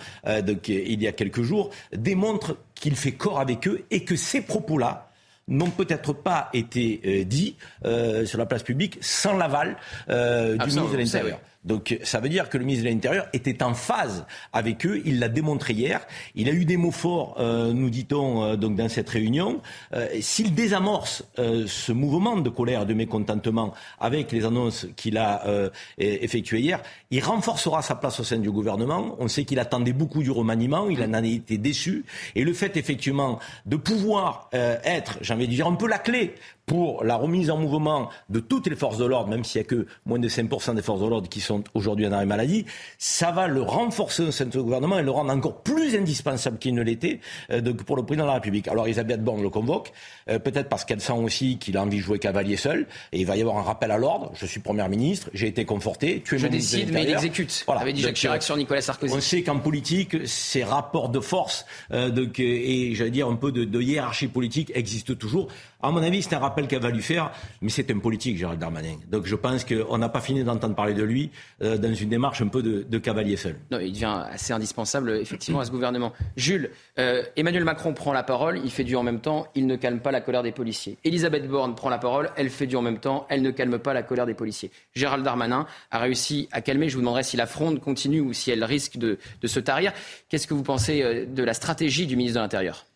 Il 0.92 1.02
y 1.02 1.06
a 1.06 1.12
quelques 1.12 1.42
jours, 1.42 1.70
démontre 1.92 2.56
qu'il 2.74 2.96
fait 2.96 3.12
corps 3.12 3.40
avec 3.40 3.66
eux 3.68 3.84
et 3.90 4.04
que 4.04 4.16
ces 4.16 4.40
propos-là, 4.40 5.10
n'ont 5.50 5.70
peut-être 5.70 6.12
pas 6.12 6.48
été 6.54 7.00
euh, 7.04 7.24
dits 7.24 7.56
euh, 7.84 8.24
sur 8.24 8.38
la 8.38 8.46
place 8.46 8.62
publique 8.62 8.98
sans 9.00 9.36
l'aval 9.36 9.76
euh, 10.08 10.56
du 10.56 10.66
ministre 10.66 10.92
de 10.92 10.96
l'Intérieur. 10.96 11.40
Donc 11.64 11.98
ça 12.04 12.20
veut 12.20 12.30
dire 12.30 12.48
que 12.48 12.56
le 12.56 12.64
ministre 12.64 12.86
de 12.86 12.90
l'Intérieur 12.90 13.26
était 13.34 13.62
en 13.62 13.74
phase 13.74 14.24
avec 14.52 14.86
eux. 14.86 15.02
Il 15.04 15.18
l'a 15.18 15.28
démontré 15.28 15.74
hier. 15.74 16.06
Il 16.34 16.48
a 16.48 16.52
eu 16.52 16.64
des 16.64 16.78
mots 16.78 16.90
forts, 16.90 17.36
euh, 17.38 17.72
nous 17.72 17.90
dit-on, 17.90 18.42
euh, 18.42 18.56
donc 18.56 18.76
dans 18.76 18.88
cette 18.88 19.10
réunion. 19.10 19.60
Euh, 19.92 20.08
s'il 20.20 20.54
désamorce 20.54 21.22
ce 21.36 21.92
mouvement 21.92 22.36
de 22.36 22.48
colère, 22.48 22.86
de 22.86 22.94
mécontentement 22.94 23.74
avec 23.98 24.32
les 24.32 24.44
annonces 24.44 24.86
qu'il 24.96 25.18
a 25.18 25.70
effectuées 25.98 26.60
hier, 26.60 26.82
il 27.10 27.22
renforcera 27.22 27.82
sa 27.82 27.94
place 27.94 28.20
au 28.20 28.24
sein 28.24 28.38
du 28.38 28.50
gouvernement. 28.50 29.16
On 29.18 29.28
sait 29.28 29.44
qu'il 29.44 29.58
attendait 29.58 29.92
beaucoup 29.92 30.22
du 30.22 30.30
remaniement. 30.30 30.88
Il 30.88 31.02
en 31.02 31.12
a 31.12 31.20
été 31.22 31.58
déçu. 31.58 32.04
Et 32.34 32.44
le 32.44 32.52
fait 32.52 32.76
effectivement 32.76 33.38
de 33.66 33.76
pouvoir 33.76 34.48
être, 34.52 35.18
j'ai 35.20 35.34
envie 35.34 35.46
de 35.46 35.52
dire, 35.52 35.66
un 35.66 35.74
peu 35.74 35.88
la 35.88 35.98
clé 35.98 36.34
pour 36.70 37.02
la 37.02 37.16
remise 37.16 37.50
en 37.50 37.56
mouvement 37.56 38.10
de 38.28 38.38
toutes 38.38 38.68
les 38.68 38.76
forces 38.76 38.96
de 38.96 39.04
l'ordre, 39.04 39.28
même 39.28 39.42
s'il 39.42 39.60
n'y 39.60 39.66
a 39.66 39.68
que 39.68 39.86
moins 40.06 40.20
de 40.20 40.28
5% 40.28 40.76
des 40.76 40.82
forces 40.82 41.00
de 41.00 41.06
l'ordre 41.06 41.28
qui 41.28 41.40
sont 41.40 41.49
aujourd'hui 41.74 42.06
en 42.06 42.12
arrêt 42.12 42.26
maladie, 42.26 42.66
ça 42.98 43.30
va 43.30 43.48
le 43.48 43.62
renforcer 43.62 44.22
au 44.22 44.30
sein 44.30 44.46
de 44.46 44.52
ce 44.52 44.58
gouvernement 44.58 44.98
et 44.98 45.02
le 45.02 45.10
rendre 45.10 45.32
encore 45.32 45.62
plus 45.62 45.96
indispensable 45.96 46.58
qu'il 46.58 46.74
ne 46.74 46.82
l'était 46.82 47.20
euh, 47.50 47.60
pour 47.72 47.96
le 47.96 48.02
président 48.04 48.24
de 48.24 48.28
la 48.28 48.34
République. 48.34 48.68
Alors 48.68 48.86
Elisabeth 48.86 49.22
Borne 49.22 49.42
le 49.42 49.50
convoque, 49.50 49.92
euh, 50.28 50.38
peut-être 50.38 50.68
parce 50.68 50.84
qu'elle 50.84 51.00
sent 51.00 51.12
aussi 51.12 51.58
qu'il 51.58 51.76
a 51.76 51.82
envie 51.82 51.98
de 51.98 52.02
jouer 52.02 52.18
cavalier 52.18 52.56
seul, 52.56 52.86
et 53.12 53.20
il 53.20 53.26
va 53.26 53.36
y 53.36 53.40
avoir 53.40 53.58
un 53.58 53.62
rappel 53.62 53.90
à 53.90 53.98
l'ordre. 53.98 54.32
Je 54.34 54.46
suis 54.46 54.60
première 54.60 54.88
ministre, 54.88 55.30
j'ai 55.34 55.48
été 55.48 55.64
conforté, 55.64 56.22
tu 56.24 56.36
es 56.36 56.38
Je 56.38 56.46
décide, 56.46 56.92
mais 56.92 57.04
il 57.04 57.10
exécute. 57.10 57.64
Voilà. 57.66 57.82
Avait 57.82 57.92
dit 57.92 58.02
Jacques 58.02 58.16
Chirac 58.16 58.42
sur 58.42 58.56
Nicolas 58.56 58.80
Sarkozy. 58.80 59.14
On 59.14 59.20
sait 59.20 59.42
qu'en 59.42 59.58
politique, 59.58 60.26
ces 60.26 60.64
rapports 60.64 61.08
de 61.08 61.20
force 61.20 61.66
euh, 61.92 62.10
de, 62.10 62.30
et 62.38 62.94
j'allais 62.94 63.10
dire 63.10 63.28
un 63.28 63.36
peu 63.36 63.52
de, 63.52 63.64
de 63.64 63.80
hiérarchie 63.80 64.28
politique 64.28 64.72
existent 64.74 65.14
toujours. 65.14 65.48
À 65.82 65.90
mon 65.90 66.02
avis, 66.02 66.22
c'est 66.22 66.34
un 66.34 66.38
rappel 66.38 66.66
qu'elle 66.68 66.82
va 66.82 66.90
lui 66.90 67.02
faire, 67.02 67.32
mais 67.62 67.70
c'est 67.70 67.90
un 67.90 67.98
politique, 67.98 68.36
Gérald 68.36 68.60
Darmanin. 68.60 68.96
Donc 69.10 69.26
je 69.26 69.34
pense 69.34 69.64
qu'on 69.64 69.98
n'a 69.98 70.08
pas 70.08 70.20
fini 70.20 70.44
d'entendre 70.44 70.74
parler 70.74 70.94
de 70.94 71.02
lui 71.02 71.30
euh, 71.62 71.78
dans 71.78 71.92
une 71.94 72.08
démarche 72.08 72.42
un 72.42 72.48
peu 72.48 72.62
de, 72.62 72.98
cavalier 72.98 73.36
seul. 73.36 73.56
Non, 73.70 73.78
il 73.78 73.92
devient 73.92 74.24
assez 74.30 74.52
indispensable, 74.52 75.10
effectivement, 75.10 75.60
à 75.60 75.64
ce 75.64 75.70
gouvernement. 75.70 76.12
Jules, 76.36 76.70
euh, 76.98 77.22
Emmanuel 77.36 77.64
Macron 77.64 77.94
prend 77.94 78.12
la 78.12 78.22
parole, 78.22 78.60
il 78.64 78.70
fait 78.70 78.84
du 78.84 78.96
en 78.96 79.02
même 79.02 79.20
temps, 79.20 79.46
il 79.54 79.66
ne 79.66 79.76
calme 79.76 80.00
pas 80.00 80.10
la 80.10 80.20
colère 80.20 80.42
des 80.42 80.52
policiers. 80.52 80.98
Elisabeth 81.04 81.48
Borne 81.48 81.74
prend 81.74 81.88
la 81.88 81.98
parole, 81.98 82.30
elle 82.36 82.50
fait 82.50 82.66
du 82.66 82.76
en 82.76 82.82
même 82.82 82.98
temps, 82.98 83.26
elle 83.28 83.42
ne 83.42 83.50
calme 83.50 83.78
pas 83.78 83.94
la 83.94 84.02
colère 84.02 84.26
des 84.26 84.34
policiers. 84.34 84.70
Gérald 84.94 85.24
Darmanin 85.24 85.66
a 85.90 85.98
réussi 85.98 86.48
à 86.52 86.60
calmer, 86.60 86.88
je 86.88 86.94
vous 86.94 87.00
demanderai 87.00 87.22
si 87.22 87.36
la 87.36 87.46
fronde 87.46 87.80
continue 87.80 88.20
ou 88.20 88.32
si 88.32 88.50
elle 88.50 88.64
risque 88.64 88.96
de, 88.98 89.18
se 89.44 89.60
tarir. 89.60 89.92
Qu'est-ce 90.28 90.46
que 90.46 90.54
vous 90.54 90.62
pensez 90.62 91.02
euh, 91.02 91.26
de 91.26 91.42
la 91.42 91.54
stratégie 91.54 92.06
du 92.06 92.16
ministre 92.16 92.38
de 92.38 92.42
l'Intérieur? 92.42 92.86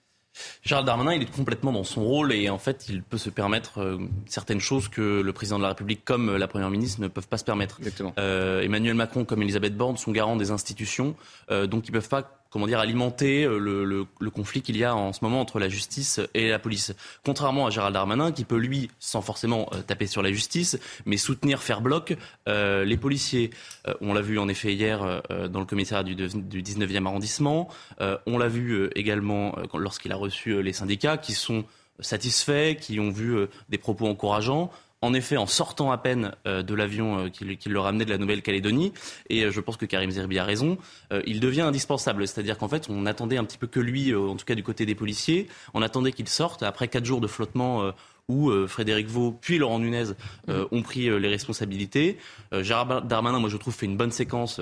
Gérald 0.62 0.86
Darmanin, 0.86 1.14
il 1.14 1.22
est 1.22 1.30
complètement 1.30 1.72
dans 1.72 1.84
son 1.84 2.02
rôle 2.02 2.32
et 2.32 2.50
en 2.50 2.58
fait, 2.58 2.86
il 2.88 3.02
peut 3.02 3.18
se 3.18 3.30
permettre 3.30 3.80
euh, 3.80 3.98
certaines 4.26 4.60
choses 4.60 4.88
que 4.88 5.20
le 5.20 5.32
président 5.32 5.58
de 5.58 5.62
la 5.62 5.68
République 5.68 6.04
comme 6.04 6.36
la 6.36 6.48
première 6.48 6.70
ministre 6.70 7.00
ne 7.00 7.08
peuvent 7.08 7.28
pas 7.28 7.38
se 7.38 7.44
permettre. 7.44 7.80
Euh, 8.18 8.62
Emmanuel 8.62 8.94
Macron 8.94 9.24
comme 9.24 9.42
Elisabeth 9.42 9.76
Borne 9.76 9.96
sont 9.96 10.12
garants 10.12 10.36
des 10.36 10.50
institutions, 10.50 11.14
euh, 11.50 11.66
donc 11.66 11.88
ils 11.88 11.92
ne 11.92 11.98
peuvent 11.98 12.08
pas 12.08 12.43
comment 12.54 12.68
dire, 12.68 12.78
alimenter 12.78 13.42
euh, 13.42 13.58
le, 13.58 14.30
conflit 14.30 14.62
qu'il 14.62 14.76
y 14.76 14.84
a 14.84 14.94
en 14.94 15.12
ce 15.12 15.24
moment 15.24 15.40
entre 15.40 15.58
la 15.58 15.68
justice 15.68 16.20
et 16.34 16.50
la 16.50 16.60
police. 16.60 16.94
Contrairement 17.24 17.66
à 17.66 17.70
Gérald 17.70 17.92
Darmanin, 17.94 18.30
qui 18.30 18.44
peut, 18.44 18.58
lui, 18.58 18.90
sans 19.00 19.22
forcément 19.22 19.68
euh, 19.72 19.82
taper 19.82 20.06
sur 20.06 20.22
la 20.22 20.30
justice, 20.30 20.78
mais 21.04 21.16
soutenir, 21.16 21.64
faire 21.64 21.80
bloc 21.80 22.16
euh, 22.48 22.84
les 22.84 22.96
policiers. 22.96 23.50
on 24.00 24.14
l'a 24.14 24.20
vu 24.20 24.38
en 24.38 24.46
effet 24.48 24.72
hier 24.72 25.22
dans 25.50 25.58
le 25.58 25.66
commissariat 25.66 26.04
du, 26.04 26.14
du 26.14 26.62
19e 26.62 27.06
arrondissement. 27.06 27.68
on 27.98 28.38
l'a 28.38 28.48
vu 28.48 28.88
également 28.94 29.56
lorsqu'il 29.74 30.12
a 30.12 30.16
reçu 30.16 30.62
les 30.62 30.72
syndicats 30.72 31.16
qui 31.16 31.32
sont 31.32 31.64
satisfaits, 31.98 32.76
qui 32.76 33.00
ont 33.00 33.10
vu 33.10 33.36
des 33.68 33.78
propos 33.78 34.06
encourageants 34.06 34.70
en 35.04 35.12
effet 35.12 35.36
en 35.36 35.46
sortant 35.46 35.92
à 35.92 35.98
peine 35.98 36.32
euh, 36.46 36.62
de 36.62 36.74
l'avion 36.74 37.26
euh, 37.26 37.28
qui, 37.28 37.68
le 37.68 37.80
ramenait 37.80 38.04
de 38.04 38.10
la 38.10 38.18
Nouvelle-Calédonie. 38.18 38.92
Et 39.28 39.44
euh, 39.44 39.50
je 39.50 39.60
pense 39.60 39.76
que 39.76 39.84
Karim 39.86 40.10
Zerbi 40.10 40.38
a 40.38 40.44
raison. 40.44 40.78
il 41.26 41.40
devient 41.40 41.62
indispensable. 41.62 42.26
C'est-à-dire 42.26 42.58
qu'en 42.58 42.68
fait, 42.68 42.86
on 42.88 43.06
attendait 43.06 43.36
un 43.36 43.44
petit 43.44 43.58
peu 43.58 43.66
que 43.66 43.80
lui, 43.80 44.14
en 44.14 44.36
tout 44.36 44.44
cas 44.44 44.54
du 44.54 44.62
côté 44.62 44.86
des 44.86 44.94
policiers, 44.94 45.48
on 45.74 45.82
attendait 45.82 46.12
qu'il 46.12 46.28
sorte 46.28 46.62
après 46.62 46.88
quatre 46.88 47.04
jours 47.04 47.20
de 47.20 47.26
flottement 47.26 47.92
où 48.28 48.50
Frédéric 48.66 49.06
Vaux 49.08 49.36
puis 49.38 49.58
Laurent 49.58 49.78
Nunez 49.78 50.12
ont 50.48 50.82
pris 50.82 51.08
les 51.18 51.28
responsabilités. 51.28 52.18
Gérard 52.52 53.02
Darmanin, 53.02 53.38
moi 53.38 53.50
je 53.50 53.56
trouve, 53.56 53.74
fait 53.74 53.86
une 53.86 53.96
bonne 53.96 54.12
séquence 54.12 54.60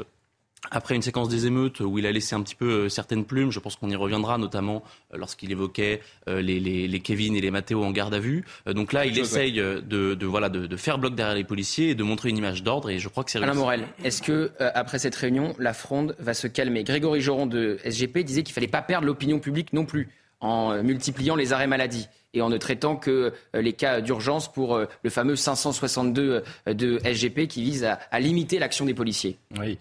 après 0.70 0.94
une 0.94 1.02
séquence 1.02 1.28
des 1.28 1.46
émeutes 1.46 1.80
où 1.80 1.98
il 1.98 2.06
a 2.06 2.12
laissé 2.12 2.34
un 2.34 2.42
petit 2.42 2.54
peu 2.54 2.84
euh, 2.84 2.88
certaines 2.88 3.24
plumes, 3.24 3.50
je 3.50 3.58
pense 3.58 3.76
qu'on 3.76 3.90
y 3.90 3.96
reviendra, 3.96 4.38
notamment 4.38 4.82
euh, 5.12 5.18
lorsqu'il 5.18 5.50
évoquait 5.50 6.00
euh, 6.28 6.40
les, 6.40 6.60
les, 6.60 7.00
Kevin 7.00 7.34
et 7.34 7.40
les 7.40 7.50
Mathéo 7.50 7.82
en 7.82 7.90
garde 7.90 8.14
à 8.14 8.20
vue. 8.20 8.44
donc 8.66 8.92
là, 8.92 9.04
il 9.04 9.18
essaye 9.18 9.52
de, 9.52 10.24
voilà, 10.24 10.48
de, 10.48 10.76
faire 10.76 10.98
bloc 10.98 11.14
derrière 11.14 11.34
les 11.34 11.44
policiers 11.44 11.90
et 11.90 11.94
de 11.94 12.02
montrer 12.04 12.28
une 12.28 12.38
image 12.38 12.62
d'ordre. 12.62 12.90
Et 12.90 12.98
je 12.98 13.08
crois 13.08 13.24
que 13.24 13.30
c'est 13.30 13.38
Alain 13.38 13.54
Morel, 13.54 13.86
est-ce 14.04 14.22
que 14.22 14.52
après 14.58 14.98
cette 14.98 15.16
réunion, 15.16 15.54
la 15.58 15.74
fronde 15.74 16.14
va 16.18 16.34
se 16.34 16.46
calmer? 16.46 16.84
Grégory 16.84 17.20
Joron 17.20 17.46
de 17.46 17.78
SGP 17.84 18.18
disait 18.18 18.42
qu'il 18.42 18.54
fallait 18.54 18.68
pas 18.68 18.82
perdre 18.82 19.06
l'opinion 19.06 19.40
publique 19.40 19.72
non 19.72 19.84
plus 19.84 20.08
en 20.40 20.82
multipliant 20.82 21.36
les 21.36 21.52
arrêts 21.52 21.66
maladie 21.66 22.08
et 22.34 22.40
en 22.40 22.48
ne 22.48 22.56
traitant 22.56 22.96
que 22.96 23.32
les 23.54 23.72
cas 23.72 24.00
d'urgence 24.00 24.52
pour 24.52 24.78
le 24.78 25.10
fameux 25.10 25.36
562 25.36 26.42
de 26.66 26.98
SGP 27.04 27.46
qui 27.48 27.62
vise 27.62 27.84
à, 27.84 27.98
à 28.10 28.20
limiter 28.20 28.58
l'action 28.58 28.84
des 28.84 28.94
policiers. 28.94 29.38
Oui. 29.58 29.78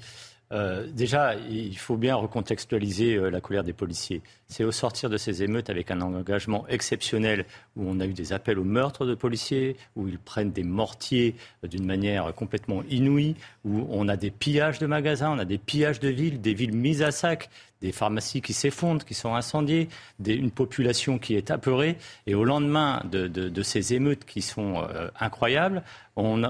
Euh, 0.52 0.86
déjà, 0.92 1.36
il 1.36 1.78
faut 1.78 1.96
bien 1.96 2.16
recontextualiser 2.16 3.16
euh, 3.16 3.30
la 3.30 3.40
colère 3.40 3.64
des 3.64 3.74
policiers. 3.74 4.22
C'est 4.48 4.66
au 4.66 4.72
sortir 4.72 5.10
de 5.10 5.16
ces 5.16 5.44
émeutes 5.44 5.70
avec 5.70 5.92
un 5.92 6.02
engagement 6.02 6.68
exceptionnel 6.68 7.46
où 7.78 7.86
on 7.88 8.00
a 8.02 8.06
eu 8.06 8.14
des 8.14 8.34
appels 8.34 8.60
au 8.60 8.66
meurtre 8.66 9.06
de 9.06 9.16
policiers, 9.16 9.78
où 9.96 10.10
ils 10.10 10.20
prennent 10.20 10.52
des 10.52 10.64
mortiers 10.64 11.36
euh, 11.64 11.68
d'une 11.68 11.86
manière 11.86 12.34
complètement 12.34 12.84
inouïe, 12.90 13.36
où 13.64 13.88
on 13.90 14.10
a 14.10 14.18
des 14.18 14.32
pillages 14.32 14.80
de 14.80 14.88
magasins, 14.88 15.32
on 15.32 15.40
a 15.40 15.46
des 15.46 15.58
pillages 15.58 16.02
de 16.02 16.10
villes, 16.10 16.42
des 16.42 16.54
villes 16.54 16.76
mises 16.76 17.02
à 17.02 17.12
sac, 17.12 17.50
des 17.80 17.94
pharmacies 17.94 18.42
qui 18.42 18.54
s'effondrent, 18.54 19.06
qui 19.06 19.14
sont 19.14 19.34
incendiées, 19.34 19.88
une 20.24 20.52
population 20.52 21.18
qui 21.18 21.36
est 21.36 21.50
apeurée. 21.50 21.98
Et 22.28 22.36
au 22.36 22.44
lendemain 22.44 23.04
de, 23.10 23.64
ces 23.64 23.96
émeutes 23.96 24.24
qui 24.26 24.44
sont 24.44 24.88
incroyables, 25.20 25.82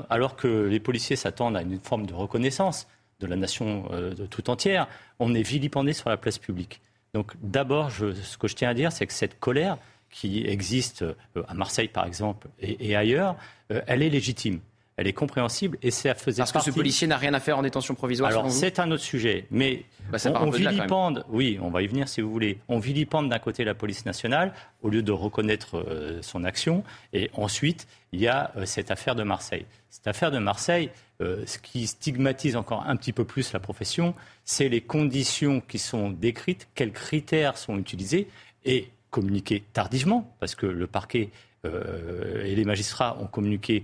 alors 0.09 0.35
que 0.35 0.67
les 0.67 0.81
policiers 0.81 1.15
s'attendent 1.15 1.55
à 1.55 1.61
une 1.61 1.79
forme 1.79 2.05
de 2.05 2.13
reconnaissance, 2.13 2.85
de 3.21 3.27
la 3.27 3.35
nation 3.35 3.85
euh, 3.91 4.13
tout 4.29 4.49
entière, 4.49 4.87
on 5.19 5.33
est 5.33 5.43
vilipendé 5.43 5.93
sur 5.93 6.09
la 6.09 6.17
place 6.17 6.37
publique. 6.37 6.81
Donc 7.13 7.33
d'abord, 7.41 7.91
ce 7.91 8.37
que 8.37 8.47
je 8.47 8.55
tiens 8.55 8.69
à 8.69 8.73
dire, 8.73 8.91
c'est 8.91 9.05
que 9.05 9.13
cette 9.13 9.39
colère 9.39 9.77
qui 10.09 10.45
existe 10.45 11.03
euh, 11.03 11.13
à 11.47 11.53
Marseille, 11.53 11.87
par 11.87 12.05
exemple, 12.05 12.47
et, 12.59 12.95
ailleurs, 12.95 13.35
euh, 13.71 13.81
elle 13.87 14.01
est 14.01 14.09
légitime. 14.09 14.59
elle 14.97 15.07
est 15.07 15.13
compréhensible 15.13 15.77
et 15.81 15.91
ça 15.91 16.15
faisait 16.15 16.41
Parce 16.41 16.51
que 16.51 16.59
ce 16.59 16.71
policier 16.71 17.07
n'a 17.07 17.17
rien 17.17 17.33
à 17.33 17.39
faire 17.39 17.57
en 17.57 17.61
détention 17.61 17.95
provisoire. 17.95 18.29
Alors 18.29 18.51
c'est 18.51 18.79
un 18.79 18.91
autre 18.91 19.03
sujet, 19.03 19.45
mais 19.51 19.85
bah, 20.09 20.17
on, 20.35 20.49
vilipende. 20.49 21.25
oui, 21.29 21.59
on 21.61 21.69
va 21.69 21.81
y 21.81 21.87
venir 21.87 22.07
si 22.07 22.21
vous 22.21 22.31
voulez. 22.31 22.59
On 22.67 22.79
vilipende 22.79 23.29
d'un 23.29 23.39
côté 23.39 23.63
la 23.63 23.73
police 23.73 24.05
nationale 24.05 24.53
au 24.81 24.89
lieu 24.89 25.01
de 25.01 25.11
reconnaître 25.11 25.85
son 26.21 26.43
action, 26.43 26.83
et 27.13 27.29
ensuite 27.33 27.87
il 28.11 28.19
y 28.19 28.27
a 28.27 28.51
cette 28.65 28.91
affaire 28.91 29.15
de 29.15 29.23
Marseille. 29.23 29.65
Cette 29.89 30.07
affaire 30.07 30.31
de 30.31 30.39
Marseille, 30.39 30.89
euh, 31.21 31.45
ce 31.45 31.57
qui 31.59 31.87
stigmatise 31.87 32.55
encore 32.55 32.83
un 32.87 32.95
petit 32.95 33.13
peu 33.13 33.25
plus 33.25 33.53
la 33.53 33.59
profession, 33.59 34.15
c'est 34.43 34.69
les 34.69 34.81
conditions 34.81 35.61
qui 35.61 35.79
sont 35.79 36.09
décrites, 36.09 36.67
quels 36.75 36.91
critères 36.91 37.57
sont 37.57 37.77
utilisés 37.77 38.27
et 38.65 38.89
communiqués 39.09 39.63
tardivement, 39.73 40.33
parce 40.39 40.55
que 40.55 40.65
le 40.65 40.87
parquet 40.87 41.29
et 41.63 42.55
les 42.55 42.65
magistrats 42.65 43.19
ont 43.19 43.27
communiqué 43.27 43.83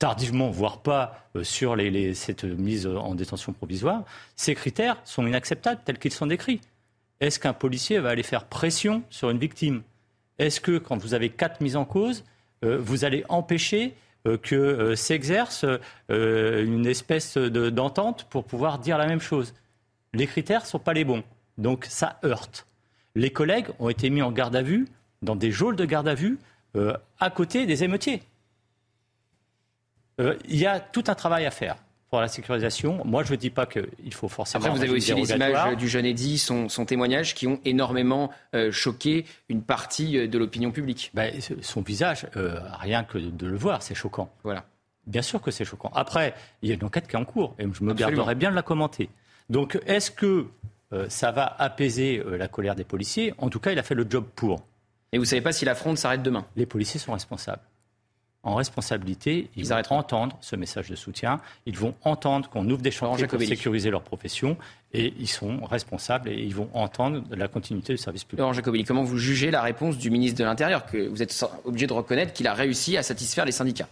tardivement, 0.00 0.50
voire 0.50 0.78
pas, 0.78 1.28
euh, 1.36 1.44
sur 1.44 1.76
cette 2.14 2.42
mise 2.42 2.88
en 2.88 3.14
détention 3.14 3.52
provisoire, 3.52 4.02
ces 4.34 4.56
critères 4.56 4.96
sont 5.04 5.24
inacceptables 5.24 5.80
tels 5.84 5.98
qu'ils 5.98 6.12
sont 6.12 6.26
décrits. 6.26 6.60
Est-ce 7.20 7.38
qu'un 7.38 7.52
policier 7.52 8.00
va 8.00 8.08
aller 8.08 8.24
faire 8.24 8.46
pression 8.46 9.04
sur 9.10 9.30
une 9.30 9.38
victime? 9.38 9.82
Est-ce 10.38 10.60
que 10.60 10.78
quand 10.78 10.96
vous 10.96 11.14
avez 11.14 11.28
quatre 11.28 11.60
mises 11.60 11.76
en 11.76 11.84
cause, 11.84 12.24
euh, 12.64 12.78
vous 12.80 13.04
allez 13.04 13.24
empêcher 13.28 13.88
euh, 13.88 13.90
que 14.42 14.94
s'exerce 14.94 15.64
une 16.08 16.86
espèce 16.86 17.36
d'entente 17.36 18.26
pour 18.30 18.44
pouvoir 18.44 18.78
dire 18.78 18.98
la 18.98 19.06
même 19.06 19.20
chose 19.20 19.54
Les 20.12 20.26
critères 20.26 20.62
ne 20.62 20.66
sont 20.66 20.78
pas 20.78 20.92
les 20.92 21.04
bons. 21.04 21.24
Donc 21.58 21.86
ça 21.88 22.18
heurte. 22.24 22.66
Les 23.14 23.30
collègues 23.30 23.68
ont 23.78 23.88
été 23.88 24.10
mis 24.10 24.22
en 24.22 24.30
garde 24.30 24.56
à 24.56 24.62
vue, 24.62 24.88
dans 25.22 25.36
des 25.36 25.50
geôles 25.50 25.76
de 25.76 25.84
garde 25.84 26.08
à 26.08 26.14
vue, 26.14 26.38
à 26.74 27.30
côté 27.30 27.66
des 27.66 27.82
émeutiers. 27.82 28.22
Euh, 30.20 30.36
il 30.48 30.56
y 30.56 30.66
a 30.66 30.80
tout 30.80 31.04
un 31.06 31.14
travail 31.14 31.46
à 31.46 31.50
faire 31.50 31.76
pour 32.10 32.20
la 32.20 32.28
sécurisation. 32.28 33.02
Moi, 33.04 33.22
je 33.22 33.32
ne 33.32 33.36
dis 33.36 33.50
pas 33.50 33.66
qu'il 33.66 34.12
faut 34.12 34.28
forcément. 34.28 34.64
Après, 34.64 34.76
vous 34.76 34.82
avez 34.82 34.92
aussi 34.92 35.14
les 35.14 35.32
images 35.32 35.76
du 35.76 35.88
jeune 35.88 36.04
Eddy, 36.04 36.38
son, 36.38 36.66
témoignage, 36.84 37.34
qui 37.34 37.46
ont 37.46 37.60
énormément 37.64 38.30
euh, 38.54 38.72
choqué 38.72 39.24
une 39.48 39.62
partie 39.62 40.18
euh, 40.18 40.26
de 40.26 40.38
l'opinion 40.38 40.72
publique. 40.72 41.10
Ben, 41.14 41.32
son 41.62 41.82
visage, 41.82 42.26
rien 42.34 43.04
que 43.04 43.18
de 43.18 43.46
le 43.46 43.56
voir, 43.56 43.82
c'est 43.82 43.94
choquant. 43.94 44.32
Voilà. 44.42 44.64
Bien 45.06 45.22
sûr 45.22 45.40
que 45.40 45.50
c'est 45.50 45.64
choquant. 45.64 45.90
Après, 45.94 46.34
il 46.62 46.68
y 46.68 46.72
a 46.72 46.74
une 46.74 46.84
enquête 46.84 47.06
qui 47.06 47.16
est 47.16 47.18
en 47.18 47.24
cours 47.24 47.54
et 47.58 47.64
je 47.72 47.84
me 47.84 47.94
garderai 47.94 48.34
bien 48.34 48.50
de 48.50 48.56
la 48.56 48.62
commenter. 48.62 49.08
Donc, 49.48 49.78
est-ce 49.86 50.10
que 50.10 50.46
ça 51.08 51.30
va 51.30 51.56
apaiser 51.58 52.22
la 52.26 52.48
colère 52.48 52.74
des 52.74 52.84
policiers? 52.84 53.34
En 53.38 53.48
tout 53.48 53.60
cas, 53.60 53.72
il 53.72 53.78
a 53.78 53.82
fait 53.82 53.94
le 53.94 54.06
job 54.08 54.24
pour. 54.34 54.62
Et 55.12 55.18
vous 55.18 55.24
ne 55.24 55.28
savez 55.28 55.42
pas 55.42 55.52
si 55.52 55.64
la 55.64 55.74
fronde 55.74 55.98
s'arrête 55.98 56.22
demain? 56.22 56.44
Les 56.56 56.66
policiers 56.66 57.00
sont 57.00 57.12
responsables 57.12 57.62
en 58.42 58.54
responsabilité, 58.54 59.50
ils, 59.56 59.66
vont 59.66 59.82
entendre 59.90 60.36
ce 60.40 60.56
message 60.56 60.88
de 60.88 60.96
soutien, 60.96 61.40
ils 61.66 61.76
vont 61.76 61.94
entendre 62.02 62.48
qu'on 62.48 62.68
ouvre 62.70 62.80
des 62.80 62.90
chantiers 62.90 63.26
pour 63.26 63.40
sécuriser 63.40 63.90
leur 63.90 64.02
profession 64.02 64.56
et 64.92 65.12
ils 65.18 65.28
sont 65.28 65.58
responsables 65.64 66.30
et 66.30 66.36
ils 66.36 66.54
vont 66.54 66.68
entendre 66.72 67.22
la 67.30 67.48
continuité 67.48 67.92
du 67.92 67.98
service 67.98 68.24
public. 68.24 68.40
Laurent 68.40 68.54
Jacobelli, 68.54 68.84
comment 68.84 69.04
vous 69.04 69.18
jugez 69.18 69.50
la 69.50 69.60
réponse 69.60 69.98
du 69.98 70.10
ministre 70.10 70.38
de 70.38 70.44
l'Intérieur, 70.44 70.86
que 70.86 71.08
vous 71.08 71.22
êtes 71.22 71.44
obligé 71.64 71.86
de 71.86 71.92
reconnaître 71.92 72.32
qu'il 72.32 72.46
a 72.46 72.54
réussi 72.54 72.96
à 72.96 73.02
satisfaire 73.02 73.44
les 73.44 73.52
syndicats? 73.52 73.88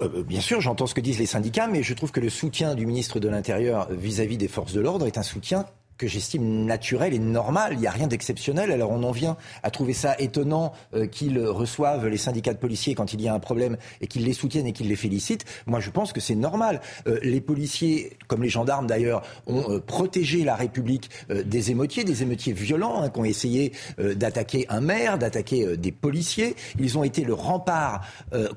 Euh, 0.00 0.08
euh, 0.16 0.22
Bien 0.24 0.40
sûr, 0.40 0.60
j'entends 0.60 0.86
ce 0.86 0.94
que 0.94 1.00
disent 1.00 1.20
les 1.20 1.26
syndicats, 1.26 1.68
mais 1.68 1.82
je 1.82 1.94
trouve 1.94 2.10
que 2.10 2.20
le 2.20 2.28
soutien 2.28 2.74
du 2.74 2.86
ministre 2.86 3.20
de 3.20 3.28
l'Intérieur 3.28 3.88
vis-à-vis 3.90 4.36
des 4.36 4.48
forces 4.48 4.72
de 4.72 4.80
l'ordre 4.80 5.06
est 5.06 5.16
un 5.16 5.22
soutien 5.22 5.64
que 5.98 6.06
j'estime 6.06 6.64
naturel 6.64 7.14
et 7.14 7.18
normal. 7.18 7.72
Il 7.74 7.78
n'y 7.78 7.86
a 7.86 7.90
rien 7.90 8.06
d'exceptionnel. 8.06 8.72
Alors 8.72 8.90
on 8.90 9.02
en 9.02 9.12
vient 9.12 9.36
à 9.62 9.70
trouver 9.70 9.92
ça 9.92 10.16
étonnant 10.18 10.72
euh, 10.94 11.06
qu'ils 11.06 11.38
reçoivent 11.38 12.08
les 12.08 12.16
syndicats 12.16 12.52
de 12.52 12.58
policiers 12.58 12.94
quand 12.94 13.12
il 13.12 13.20
y 13.20 13.28
a 13.28 13.34
un 13.34 13.38
problème 13.38 13.76
et 14.00 14.06
qu'ils 14.06 14.24
les 14.24 14.32
soutiennent 14.32 14.66
et 14.66 14.72
qu'ils 14.72 14.88
les 14.88 14.96
félicitent. 14.96 15.44
Moi, 15.66 15.80
je 15.80 15.90
pense 15.90 16.12
que 16.12 16.20
c'est 16.20 16.34
normal. 16.34 16.80
Euh, 17.06 17.18
les 17.22 17.40
policiers, 17.40 18.16
comme 18.26 18.42
les 18.42 18.48
gendarmes 18.48 18.86
d'ailleurs, 18.86 19.22
ont 19.46 19.70
euh, 19.70 19.80
protégé 19.80 20.44
la 20.44 20.54
République 20.54 21.10
des 21.28 21.70
émeutiers, 21.70 22.04
des 22.04 22.22
émeutiers 22.22 22.52
violents 22.52 23.02
hein, 23.02 23.08
qui 23.08 23.20
ont 23.20 23.24
essayé 23.24 23.72
d'attaquer 23.98 24.66
un 24.68 24.80
maire, 24.80 25.18
d'attaquer 25.18 25.76
des 25.76 25.92
policiers. 25.92 26.56
Ils 26.78 26.98
ont 26.98 27.04
été 27.04 27.24
le 27.24 27.34
rempart 27.34 28.06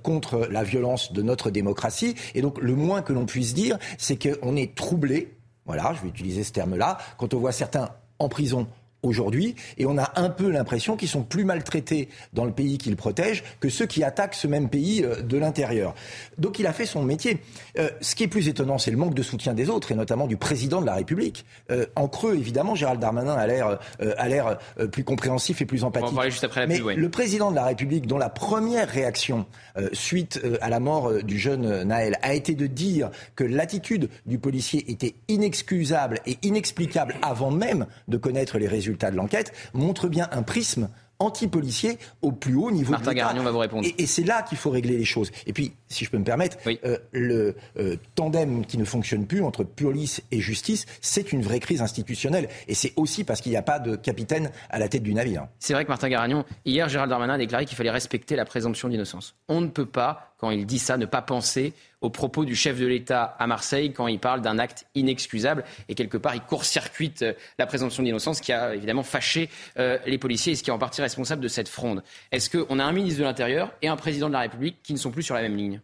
contre 0.04 0.48
la 0.50 0.64
violence 0.64 1.14
de 1.14 1.22
notre 1.22 1.50
démocratie. 1.50 2.16
Et 2.34 2.42
donc, 2.42 2.60
le 2.62 2.76
moins 2.76 3.02
que 3.02 3.14
l'on 3.14 3.26
puisse 3.26 3.54
dire, 3.54 3.78
c'est 3.98 4.18
qu'on 4.18 4.56
est 4.56 4.76
troublé 4.76 5.35
voilà, 5.66 5.94
je 5.94 6.02
vais 6.02 6.10
utiliser 6.10 6.44
ce 6.44 6.52
terme-là. 6.52 6.98
Quand 7.18 7.34
on 7.34 7.40
voit 7.40 7.52
certains 7.52 7.90
en 8.20 8.30
prison 8.30 8.68
aujourd'hui, 9.06 9.56
et 9.78 9.86
on 9.86 9.98
a 9.98 10.12
un 10.16 10.30
peu 10.30 10.50
l'impression 10.50 10.96
qu'ils 10.96 11.10
sont 11.10 11.24
plus 11.24 11.46
maltraités 11.46 12.10
dans 12.34 12.46
le 12.46 12.52
pays 12.52 12.78
qu'ils 12.78 12.96
protègent 12.96 13.44
que 13.60 13.70
ceux 13.70 13.86
qui 13.86 14.04
attaquent 14.04 14.36
ce 14.36 14.48
même 14.48 14.70
pays 14.70 15.04
euh, 15.04 15.22
de 15.22 15.38
l'intérieur. 15.38 15.96
Donc 16.38 16.60
il 16.60 16.68
a 16.68 16.74
fait 16.74 16.86
son 16.86 17.04
métier. 17.04 17.40
Euh, 17.80 17.90
ce 18.02 18.16
qui 18.16 18.24
est 18.24 18.28
plus 18.28 18.48
étonnant, 18.48 18.78
c'est 18.78 18.92
le 18.92 18.98
manque 18.98 19.14
de 19.14 19.24
soutien 19.24 19.54
des 19.54 19.70
autres, 19.70 19.92
et 19.92 19.96
notamment 19.96 20.28
du 20.28 20.38
président 20.38 20.82
de 20.82 20.86
la 20.86 20.96
République. 20.96 21.46
Euh, 21.72 21.86
en 21.96 22.08
creux, 22.08 22.36
évidemment, 22.36 22.76
Gérald 22.76 23.00
Darmanin 23.00 23.34
a 23.34 23.48
l'air 23.48 23.80
l'air 24.00 24.58
plus 24.92 25.04
compréhensif 25.04 25.62
et 25.62 25.66
plus 25.66 25.84
empathique. 25.84 26.10
On 26.12 26.16
va 26.16 26.30
juste 26.30 26.44
après 26.44 26.62
la 26.62 26.68
Mais 26.68 26.80
le 26.96 27.10
président 27.10 27.52
de 27.52 27.56
la 27.56 27.66
République, 27.66 28.08
dont 28.08 28.18
la 28.18 28.30
première 28.30 28.90
réaction 28.90 29.46
suite 29.94 30.42
à 30.62 30.70
la 30.70 30.80
mort 30.80 31.24
du 31.24 31.38
jeune 31.38 31.84
Naël 31.84 32.18
a 32.22 32.34
été 32.34 32.56
de 32.56 32.68
dire 32.68 33.12
que 33.36 33.44
l'attitude 33.44 34.10
du 34.26 34.40
policier 34.40 34.90
était 34.92 35.16
inexcusable 35.28 36.20
et 36.26 36.38
inexplicable 36.42 37.16
avant 37.22 37.52
même 37.52 37.86
de 38.08 38.18
connaître 38.18 38.58
les 38.58 38.68
résultats 38.68 38.95
de 39.12 39.16
l'enquête, 39.16 39.54
montre 39.74 40.08
bien 40.08 40.28
un 40.32 40.44
prisme 40.44 40.90
anti-policier 41.20 41.98
au 42.22 42.32
plus 42.32 42.56
haut 42.56 42.72
niveau 42.72 42.92
Martin 42.92 43.14
de 43.14 43.44
va 43.44 43.52
vous 43.52 43.60
répondre. 43.60 43.88
Et, 43.98 44.06
c'est 44.06 44.24
là 44.24 44.42
qu'il 44.42 44.58
faut 44.58 44.70
régler 44.70 44.98
les 44.98 45.06
choses. 45.06 45.32
Et 45.46 45.54
puis, 45.54 45.74
si 45.88 46.06
je 46.06 46.10
peux 46.10 46.18
me 46.18 46.24
permettre, 46.24 46.58
euh, 46.68 46.98
le 47.12 47.56
euh, 47.78 47.96
tandem 48.16 48.66
qui 48.66 48.78
ne 48.78 48.86
fonctionne 48.86 49.26
plus 49.26 49.44
entre 49.44 49.64
police 49.64 50.22
et 50.32 50.40
justice, 50.40 50.86
c'est 51.02 51.32
une 51.32 51.42
vraie 51.42 51.60
crise 51.60 51.82
institutionnelle. 51.82 52.50
Et 52.68 52.74
c'est 52.74 52.94
aussi 52.96 53.24
parce 53.24 53.42
qu'il 53.42 53.52
n'y 53.52 53.58
a 53.58 53.62
pas 53.62 53.80
de 53.80 53.96
capitaine 53.96 54.52
à 54.70 54.80
la 54.80 54.90
tête 54.90 55.04
du 55.04 55.14
navire. 55.14 55.48
C'est 55.60 55.74
vrai 55.74 55.84
que 55.84 55.90
Martin 55.90 56.10
Garagnon, 56.10 56.46
hier, 56.66 56.90
Gérald 56.90 57.10
Darmanin 57.10 57.36
a 57.36 57.38
déclaré 57.38 57.66
qu'il 57.66 57.78
fallait 57.78 57.92
respecter 57.92 58.36
la 58.36 58.46
présomption 58.46 58.90
d'innocence. 58.90 59.36
On 59.48 59.62
ne 59.62 59.68
peut 59.68 59.86
pas 59.86 60.36
quand 60.38 60.52
il 60.52 60.66
dit 60.66 60.80
ça, 60.80 60.98
ne 60.98 61.06
pas 61.06 61.22
penser 61.22 61.74
aux 62.02 62.10
propos 62.10 62.46
du 62.46 62.56
chef 62.56 62.80
de 62.80 62.86
l'État 62.86 63.36
à 63.40 63.48
Marseille 63.48 63.94
quand 63.94 64.08
il 64.08 64.20
parle 64.20 64.42
d'un 64.42 64.60
acte 64.60 64.86
inexcusable. 64.94 65.64
Et 65.90 65.96
quelque 65.96 66.18
part, 66.18 66.36
il 66.36 66.42
court-circuite 66.42 67.22
euh, 67.22 67.34
la 67.58 67.66
présomption 67.66 68.04
d'innocence 68.04 68.42
qui 68.42 68.52
a 68.52 68.76
évidemment 68.76 69.04
fâché 69.04 69.50
euh, 69.80 69.98
les 70.06 70.18
policiers 70.18 70.54
et 70.54 70.56
ce 70.56 70.64
qui 70.64 70.70
est 70.70 70.74
en 70.74 70.78
partie 70.78 71.02
responsable 71.02 71.42
de 71.42 71.48
cette 71.48 71.70
fronde. 71.70 72.04
Est-ce 72.32 72.50
qu'on 72.50 72.80
a 72.80 72.84
un 72.84 72.92
ministre 72.92 73.20
de 73.20 73.26
l'Intérieur 73.26 73.72
et 73.82 73.88
un 73.88 73.96
président 73.96 74.28
de 74.28 74.34
la 74.34 74.42
République 74.42 74.78
qui 74.84 74.94
ne 74.94 75.00
sont 75.00 75.12
plus 75.12 75.24
sur 75.24 75.36
la 75.36 75.42
même 75.42 75.56
ligne? 75.56 75.80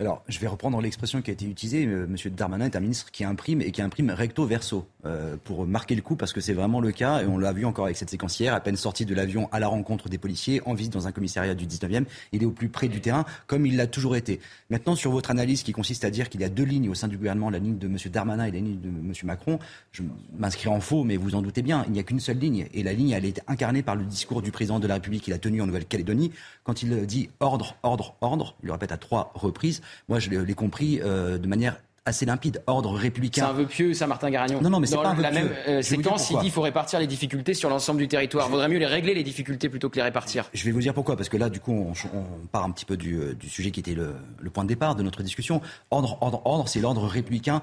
Alors, 0.00 0.22
je 0.28 0.38
vais 0.38 0.46
reprendre 0.46 0.80
l'expression 0.80 1.22
qui 1.22 1.30
a 1.30 1.32
été 1.32 1.44
utilisée. 1.44 1.84
Euh, 1.84 2.06
Monsieur 2.06 2.30
Darmanin 2.30 2.66
est 2.66 2.76
un 2.76 2.80
ministre 2.80 3.10
qui 3.10 3.24
imprime 3.24 3.60
et 3.60 3.72
qui 3.72 3.82
imprime 3.82 4.10
recto 4.10 4.46
verso 4.46 4.86
euh, 5.04 5.36
pour 5.42 5.66
marquer 5.66 5.96
le 5.96 6.02
coup 6.02 6.14
parce 6.14 6.32
que 6.32 6.40
c'est 6.40 6.52
vraiment 6.52 6.78
le 6.80 6.92
cas 6.92 7.22
et 7.22 7.26
on 7.26 7.36
l'a 7.36 7.52
vu 7.52 7.64
encore 7.64 7.86
avec 7.86 7.96
cette 7.96 8.10
séquence 8.10 8.38
hier. 8.38 8.54
À 8.54 8.60
peine 8.60 8.76
sorti 8.76 9.04
de 9.04 9.12
l'avion 9.12 9.48
à 9.50 9.58
la 9.58 9.66
rencontre 9.66 10.08
des 10.08 10.16
policiers, 10.16 10.62
en 10.66 10.74
visite 10.74 10.92
dans 10.92 11.08
un 11.08 11.10
commissariat 11.10 11.56
du 11.56 11.66
19e, 11.66 12.04
il 12.30 12.44
est 12.44 12.46
au 12.46 12.52
plus 12.52 12.68
près 12.68 12.86
du 12.86 13.00
terrain 13.00 13.24
comme 13.48 13.66
il 13.66 13.76
l'a 13.76 13.88
toujours 13.88 14.14
été. 14.14 14.38
Maintenant, 14.70 14.94
sur 14.94 15.10
votre 15.10 15.32
analyse 15.32 15.64
qui 15.64 15.72
consiste 15.72 16.04
à 16.04 16.10
dire 16.10 16.28
qu'il 16.28 16.42
y 16.42 16.44
a 16.44 16.48
deux 16.48 16.62
lignes 16.62 16.90
au 16.90 16.94
sein 16.94 17.08
du 17.08 17.16
gouvernement, 17.16 17.50
la 17.50 17.58
ligne 17.58 17.78
de 17.78 17.88
Monsieur 17.88 18.10
Darmanin 18.10 18.44
et 18.44 18.52
la 18.52 18.58
ligne 18.58 18.80
de 18.80 18.90
Monsieur 18.90 19.26
Macron, 19.26 19.58
je 19.90 20.04
m'inscris 20.38 20.68
en 20.68 20.78
faux, 20.78 21.02
mais 21.02 21.16
vous 21.16 21.34
en 21.34 21.42
doutez 21.42 21.62
bien, 21.62 21.82
il 21.88 21.92
n'y 21.92 21.98
a 21.98 22.04
qu'une 22.04 22.20
seule 22.20 22.38
ligne 22.38 22.68
et 22.72 22.84
la 22.84 22.92
ligne, 22.92 23.10
elle 23.10 23.24
est 23.24 23.42
incarnée 23.48 23.82
par 23.82 23.96
le 23.96 24.04
discours 24.04 24.42
du 24.42 24.52
président 24.52 24.78
de 24.78 24.86
la 24.86 24.94
République 24.94 25.24
qu'il 25.24 25.34
a 25.34 25.38
tenu 25.38 25.60
en 25.60 25.66
Nouvelle-Calédonie 25.66 26.30
quand 26.62 26.84
il 26.84 27.04
dit 27.04 27.30
ordre, 27.40 27.74
ordre, 27.82 28.14
ordre. 28.20 28.54
Il 28.62 28.66
le 28.66 28.72
répète 28.74 28.92
à 28.92 28.96
trois 28.96 29.32
reprises. 29.34 29.82
Moi, 30.08 30.18
je 30.18 30.30
l'ai 30.30 30.54
compris 30.54 31.00
euh, 31.02 31.38
de 31.38 31.46
manière 31.46 31.76
assez 32.08 32.26
limpide, 32.26 32.62
ordre 32.66 32.92
républicain. 32.94 33.42
C'est 33.42 33.50
un 33.50 33.52
vœu 33.52 33.66
pieux, 33.66 33.94
ça, 33.94 34.06
Martin 34.06 34.30
Garagnon. 34.30 34.60
Non, 34.62 34.70
non, 34.70 34.80
mais 34.80 34.86
c'est 34.86 34.96
pas 34.96 35.08
un 35.08 35.20
la 35.20 35.30
même 35.30 35.50
euh, 35.68 35.82
séquence, 35.82 36.30
il 36.30 36.36
dit 36.36 36.44
qu'il 36.44 36.50
faut 36.50 36.62
répartir 36.62 36.98
les 36.98 37.06
difficultés 37.06 37.54
sur 37.54 37.68
l'ensemble 37.68 38.00
du 38.00 38.08
territoire. 38.08 38.46
Il 38.48 38.50
vaudrait 38.50 38.68
mieux 38.68 38.78
les 38.78 38.86
régler, 38.86 39.14
les 39.14 39.22
difficultés, 39.22 39.68
plutôt 39.68 39.90
que 39.90 39.96
les 39.96 40.02
répartir. 40.02 40.48
Je 40.54 40.64
vais 40.64 40.70
vous 40.70 40.80
dire 40.80 40.94
pourquoi, 40.94 41.16
parce 41.16 41.28
que 41.28 41.36
là, 41.36 41.50
du 41.50 41.60
coup, 41.60 41.92
on, 42.12 42.46
part 42.48 42.64
un 42.64 42.70
petit 42.70 42.86
peu 42.86 42.96
du, 42.96 43.16
euh, 43.16 43.34
sujet 43.46 43.70
qui 43.70 43.80
était 43.80 43.94
le, 43.94 44.14
le, 44.40 44.50
point 44.50 44.64
de 44.64 44.68
départ 44.68 44.94
de 44.94 45.02
notre 45.02 45.22
discussion. 45.22 45.60
Ordre, 45.90 46.16
ordre, 46.22 46.40
ordre, 46.46 46.68
c'est 46.68 46.80
l'ordre 46.80 47.06
républicain 47.06 47.62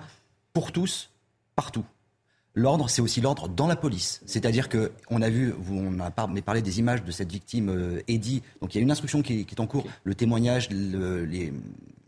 pour 0.53 0.71
tous, 0.71 1.09
partout. 1.55 1.85
L'ordre, 2.55 2.89
c'est 2.89 3.01
aussi 3.01 3.19
l'ordre 3.19 3.49
dans 3.49 3.67
la 3.67 3.75
police. 3.75 4.21
C'est-à-dire 4.25 4.69
que 4.69 4.93
on 5.09 5.21
a 5.21 5.29
vu, 5.29 5.53
on 5.69 5.99
a 5.99 6.09
parlé 6.09 6.61
des 6.61 6.79
images 6.79 7.03
de 7.03 7.11
cette 7.11 7.31
victime 7.31 7.69
euh, 7.69 8.01
Eddie. 8.07 8.41
Donc 8.61 8.73
il 8.73 8.77
y 8.77 8.81
a 8.81 8.83
une 8.83 8.91
instruction 8.91 9.21
qui, 9.21 9.41
est 9.41 9.59
en 9.59 9.67
cours. 9.67 9.85
Le 10.05 10.15
témoignage, 10.15 10.69
les, 10.69 11.51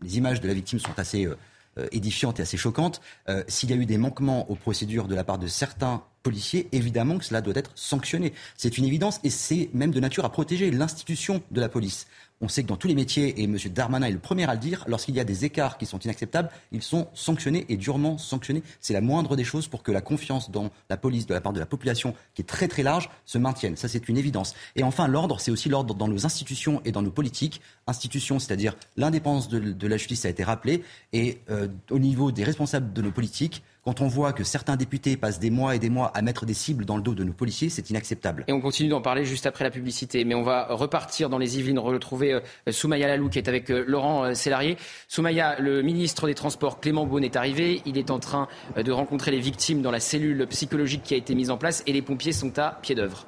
images 0.02 0.40
de 0.40 0.48
la 0.48 0.54
victime 0.54 0.78
sont 0.78 0.98
assez 0.98 1.26
euh, 1.26 1.86
édifiantes 1.92 2.40
et 2.40 2.42
assez 2.42 2.56
choquantes. 2.56 3.02
Euh, 3.28 3.44
s'il 3.46 3.70
y 3.70 3.74
a 3.74 3.76
eu 3.76 3.84
des 3.84 3.98
manquements 3.98 4.50
aux 4.50 4.54
procédures 4.54 5.06
de 5.06 5.14
la 5.14 5.22
part 5.22 5.38
de 5.38 5.46
certains 5.46 6.02
policier, 6.22 6.68
évidemment 6.72 7.18
que 7.18 7.24
cela 7.24 7.40
doit 7.40 7.54
être 7.56 7.70
sanctionné. 7.74 8.32
C'est 8.56 8.76
une 8.76 8.84
évidence 8.84 9.20
et 9.24 9.30
c'est 9.30 9.70
même 9.72 9.92
de 9.92 10.00
nature 10.00 10.24
à 10.24 10.32
protéger 10.32 10.70
l'institution 10.70 11.42
de 11.50 11.60
la 11.60 11.68
police. 11.68 12.06
On 12.40 12.48
sait 12.48 12.62
que 12.62 12.68
dans 12.68 12.76
tous 12.76 12.86
les 12.86 12.94
métiers, 12.94 13.40
et 13.40 13.44
M. 13.44 13.56
Darmanin 13.74 14.06
est 14.06 14.12
le 14.12 14.18
premier 14.18 14.48
à 14.48 14.54
le 14.54 14.60
dire, 14.60 14.84
lorsqu'il 14.86 15.14
y 15.16 15.20
a 15.20 15.24
des 15.24 15.44
écarts 15.44 15.76
qui 15.76 15.86
sont 15.86 15.98
inacceptables, 15.98 16.50
ils 16.70 16.82
sont 16.82 17.08
sanctionnés 17.12 17.66
et 17.68 17.76
durement 17.76 18.16
sanctionnés. 18.16 18.62
C'est 18.80 18.92
la 18.92 19.00
moindre 19.00 19.34
des 19.34 19.42
choses 19.42 19.66
pour 19.66 19.82
que 19.82 19.90
la 19.90 20.00
confiance 20.00 20.50
dans 20.50 20.70
la 20.88 20.96
police 20.96 21.26
de 21.26 21.34
la 21.34 21.40
part 21.40 21.52
de 21.52 21.58
la 21.58 21.66
population, 21.66 22.14
qui 22.34 22.42
est 22.42 22.44
très 22.44 22.68
très 22.68 22.84
large, 22.84 23.10
se 23.24 23.38
maintienne. 23.38 23.76
Ça, 23.76 23.88
c'est 23.88 24.08
une 24.08 24.16
évidence. 24.16 24.54
Et 24.76 24.84
enfin, 24.84 25.08
l'ordre, 25.08 25.40
c'est 25.40 25.50
aussi 25.50 25.68
l'ordre 25.68 25.94
dans 25.94 26.06
nos 26.06 26.26
institutions 26.26 26.80
et 26.84 26.92
dans 26.92 27.02
nos 27.02 27.10
politiques. 27.10 27.60
Institutions, 27.88 28.38
c'est-à-dire 28.38 28.76
l'indépendance 28.96 29.48
de, 29.48 29.88
la 29.88 29.96
justice 29.96 30.24
a 30.24 30.28
été 30.28 30.44
rappelée, 30.44 30.84
et 31.12 31.40
euh, 31.50 31.66
au 31.90 31.98
niveau 31.98 32.30
des 32.30 32.44
responsables 32.44 32.92
de 32.92 33.02
nos 33.02 33.10
politiques, 33.10 33.62
quand 33.88 34.02
on 34.02 34.06
voit 34.06 34.34
que 34.34 34.44
certains 34.44 34.76
députés 34.76 35.16
passent 35.16 35.40
des 35.40 35.48
mois 35.48 35.74
et 35.74 35.78
des 35.78 35.88
mois 35.88 36.12
à 36.14 36.20
mettre 36.20 36.44
des 36.44 36.52
cibles 36.52 36.84
dans 36.84 36.96
le 36.96 37.02
dos 37.02 37.14
de 37.14 37.24
nos 37.24 37.32
policiers, 37.32 37.70
c'est 37.70 37.88
inacceptable. 37.88 38.44
Et 38.46 38.52
on 38.52 38.60
continue 38.60 38.90
d'en 38.90 39.00
parler 39.00 39.24
juste 39.24 39.46
après 39.46 39.64
la 39.64 39.70
publicité. 39.70 40.26
Mais 40.26 40.34
on 40.34 40.42
va 40.42 40.66
repartir 40.68 41.30
dans 41.30 41.38
les 41.38 41.58
Yvelines, 41.58 41.78
retrouver 41.78 42.34
euh, 42.34 42.40
Soumaya 42.70 43.08
Lalou 43.08 43.30
qui 43.30 43.38
est 43.38 43.48
avec 43.48 43.70
euh, 43.70 43.86
Laurent 43.88 44.24
euh, 44.24 44.34
Sélarié. 44.34 44.76
Soumaya, 45.08 45.58
le 45.58 45.80
ministre 45.80 46.26
des 46.26 46.34
Transports 46.34 46.80
Clément 46.80 47.06
Beaune 47.06 47.24
est 47.24 47.36
arrivé. 47.36 47.80
Il 47.86 47.96
est 47.96 48.10
en 48.10 48.18
train 48.18 48.46
de 48.76 48.92
rencontrer 48.92 49.30
les 49.30 49.40
victimes 49.40 49.80
dans 49.80 49.90
la 49.90 50.00
cellule 50.00 50.46
psychologique 50.48 51.02
qui 51.02 51.14
a 51.14 51.16
été 51.16 51.34
mise 51.34 51.48
en 51.48 51.56
place 51.56 51.82
et 51.86 51.94
les 51.94 52.02
pompiers 52.02 52.32
sont 52.32 52.58
à 52.58 52.78
pied 52.82 52.94
d'œuvre. 52.94 53.26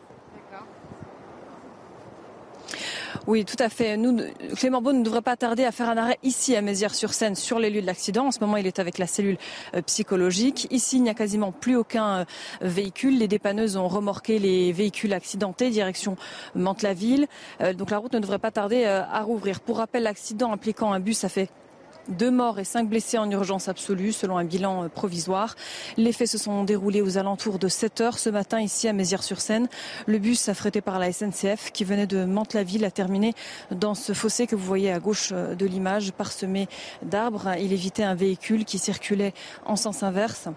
Oui, 3.31 3.45
tout 3.45 3.63
à 3.63 3.69
fait. 3.69 3.97
Nous, 3.97 4.23
Clément 4.57 4.83
Beau 4.83 4.93
ne 4.93 5.05
devrait 5.05 5.23
pas 5.23 5.37
tarder 5.37 5.65
à 5.65 5.71
faire 5.71 5.89
un 5.89 5.97
arrêt 5.97 6.19
ici 6.25 6.57
à 6.57 6.63
Mézières-sur-Seine 6.63 7.37
sur 7.37 7.61
les 7.61 7.71
lieux 7.71 7.81
de 7.81 7.87
l'accident. 7.87 8.27
En 8.27 8.31
ce 8.33 8.41
moment, 8.41 8.57
il 8.57 8.67
est 8.67 8.81
avec 8.81 8.99
la 8.99 9.07
cellule 9.07 9.39
euh, 9.77 9.83
psychologique. 9.83 10.67
Ici, 10.73 10.97
il 10.97 11.05
n'y 11.05 11.11
a 11.11 11.15
quasiment 11.15 11.53
plus 11.53 11.77
aucun 11.77 12.23
euh, 12.23 12.25
véhicule. 12.61 13.19
Les 13.19 13.29
dépanneuses 13.29 13.77
ont 13.77 13.87
remorqué 13.87 14.41
les 14.41 14.73
véhicules 14.73 15.13
accidentés 15.13 15.71
direction 15.71 16.17
Mantes-la-Ville. 16.57 17.29
Euh, 17.61 17.73
donc 17.73 17.93
la 17.93 17.99
route 17.99 18.15
ne 18.15 18.19
devrait 18.19 18.41
pas 18.41 18.51
tarder 18.51 18.85
à 18.85 19.23
rouvrir. 19.23 19.61
Pour 19.61 19.77
rappel, 19.77 20.03
l'accident 20.03 20.53
impliquant 20.53 20.93
un 20.93 20.99
bus 20.99 21.23
a 21.23 21.29
fait 21.29 21.51
deux 22.09 22.31
morts 22.31 22.59
et 22.59 22.65
cinq 22.65 22.89
blessés 22.89 23.19
en 23.19 23.31
urgence 23.31 23.69
absolue, 23.69 24.13
selon 24.13 24.39
un 24.39 24.45
bilan 24.45 24.85
euh, 24.85 24.89
provisoire. 24.89 25.57
Les 25.97 26.13
faits 26.13 26.29
se 26.29 26.39
sont 26.39 26.65
déroulés 26.65 27.03
aux 27.03 27.19
alentours 27.19 27.59
de 27.59 27.69
7 27.69 28.01
heures 28.01 28.19
ce 28.19 28.31
matin 28.31 28.61
ici 28.61 28.89
à 28.89 28.93
Mézières-sur-Seine. 28.93 29.69
Le 30.07 30.19
bus 30.19 30.49
affrété 30.49 30.81
par 30.81 30.99
la 30.99 31.13
SNCF 31.13 31.71
qui 31.73 31.85
venait 31.85 32.07
de 32.07 32.25
Mantes-la-Ville 32.25 32.85
a 32.85 32.91
terminé 32.91 33.35
dans 33.71 33.95
ce 33.95 34.13
fossé 34.13 34.47
que 34.47 34.57
vous 34.57 34.65
voyez 34.65 34.93
à 34.93 34.99
gauche 34.99 35.31
euh, 35.33 35.55
de 35.55 35.67
l'image, 35.67 36.13
parsemé 36.13 36.69
d'arbres. 37.03 37.55
Il 37.59 37.73
évitait 37.73 38.05
un 38.05 38.15
véhicule 38.15 38.65
qui 38.65 38.79
circulait 38.79 39.35
en 39.67 39.77
sens 39.77 40.03
inverse. 40.03 40.49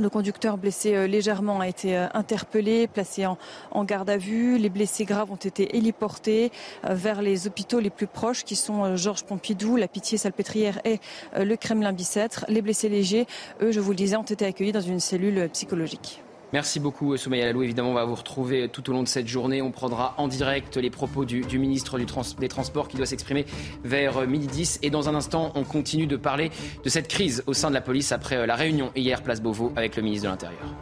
Le 0.00 0.08
conducteur 0.08 0.58
blessé 0.58 0.94
euh, 0.94 1.06
légèrement 1.08 1.58
a 1.58 1.66
été 1.66 1.96
euh, 1.96 2.06
interpellé, 2.14 2.86
placé 2.86 3.26
en, 3.26 3.84
garde 3.84 4.08
à 4.08 4.16
vue. 4.16 4.56
Les 4.56 4.68
blessés 4.68 5.04
graves 5.04 5.32
ont 5.32 5.36
été 5.36 5.76
héliportés 5.76 6.52
euh, 6.84 6.94
vers 6.94 7.20
les 7.20 7.48
hôpitaux 7.48 7.80
les 7.80 7.90
plus 7.90 8.06
proches 8.06 8.44
qui 8.44 8.54
sont 8.54 8.96
Georges 8.96 9.24
Pompidou, 9.24 9.74
la 9.76 9.88
Pitié-Salpêtrière 9.88 10.80
et 10.84 11.00
le 11.36 11.56
Kremlin-Bicêtre. 11.56 12.44
Les 12.48 12.62
blessés 12.62 12.88
légers, 12.88 13.26
eux, 13.60 13.72
je 13.72 13.80
vous 13.80 13.90
le 13.90 13.96
disais, 13.96 14.16
ont 14.16 14.22
été 14.22 14.44
accueillis 14.44 14.72
dans 14.72 14.80
une 14.80 15.00
cellule 15.00 15.48
psychologique. 15.52 16.22
Merci 16.52 16.80
beaucoup 16.80 17.14
Soumaya 17.16 17.44
Lalou. 17.44 17.62
Évidemment, 17.62 17.90
on 17.90 17.94
va 17.94 18.06
vous 18.06 18.14
retrouver 18.14 18.68
tout 18.68 18.88
au 18.88 18.92
long 18.94 19.02
de 19.02 19.08
cette 19.08 19.28
journée. 19.28 19.60
On 19.60 19.70
prendra 19.70 20.14
en 20.16 20.28
direct 20.28 20.78
les 20.78 20.88
propos 20.88 21.26
du, 21.26 21.58
ministre 21.58 21.98
des 21.98 22.48
Transports 22.48 22.88
qui 22.88 22.96
doit 22.96 23.06
s'exprimer 23.06 23.44
vers 23.84 24.26
midi 24.26 24.46
10. 24.46 24.78
Et 24.82 24.90
dans 24.90 25.10
un 25.10 25.14
instant, 25.14 25.52
on 25.54 25.64
continue 25.64 26.06
de 26.06 26.16
parler 26.16 26.50
de 26.82 26.88
cette 26.88 27.08
crise 27.08 27.42
au 27.46 27.52
sein 27.52 27.68
de 27.68 27.74
la 27.74 27.82
police 27.82 28.12
après 28.12 28.46
la 28.46 28.54
réunion 28.54 28.90
hier, 28.96 29.22
place 29.22 29.42
Beauvau, 29.42 29.72
avec 29.76 29.96
le 29.96 30.02
ministre 30.02 30.24
de 30.24 30.30
l'Intérieur. 30.30 30.74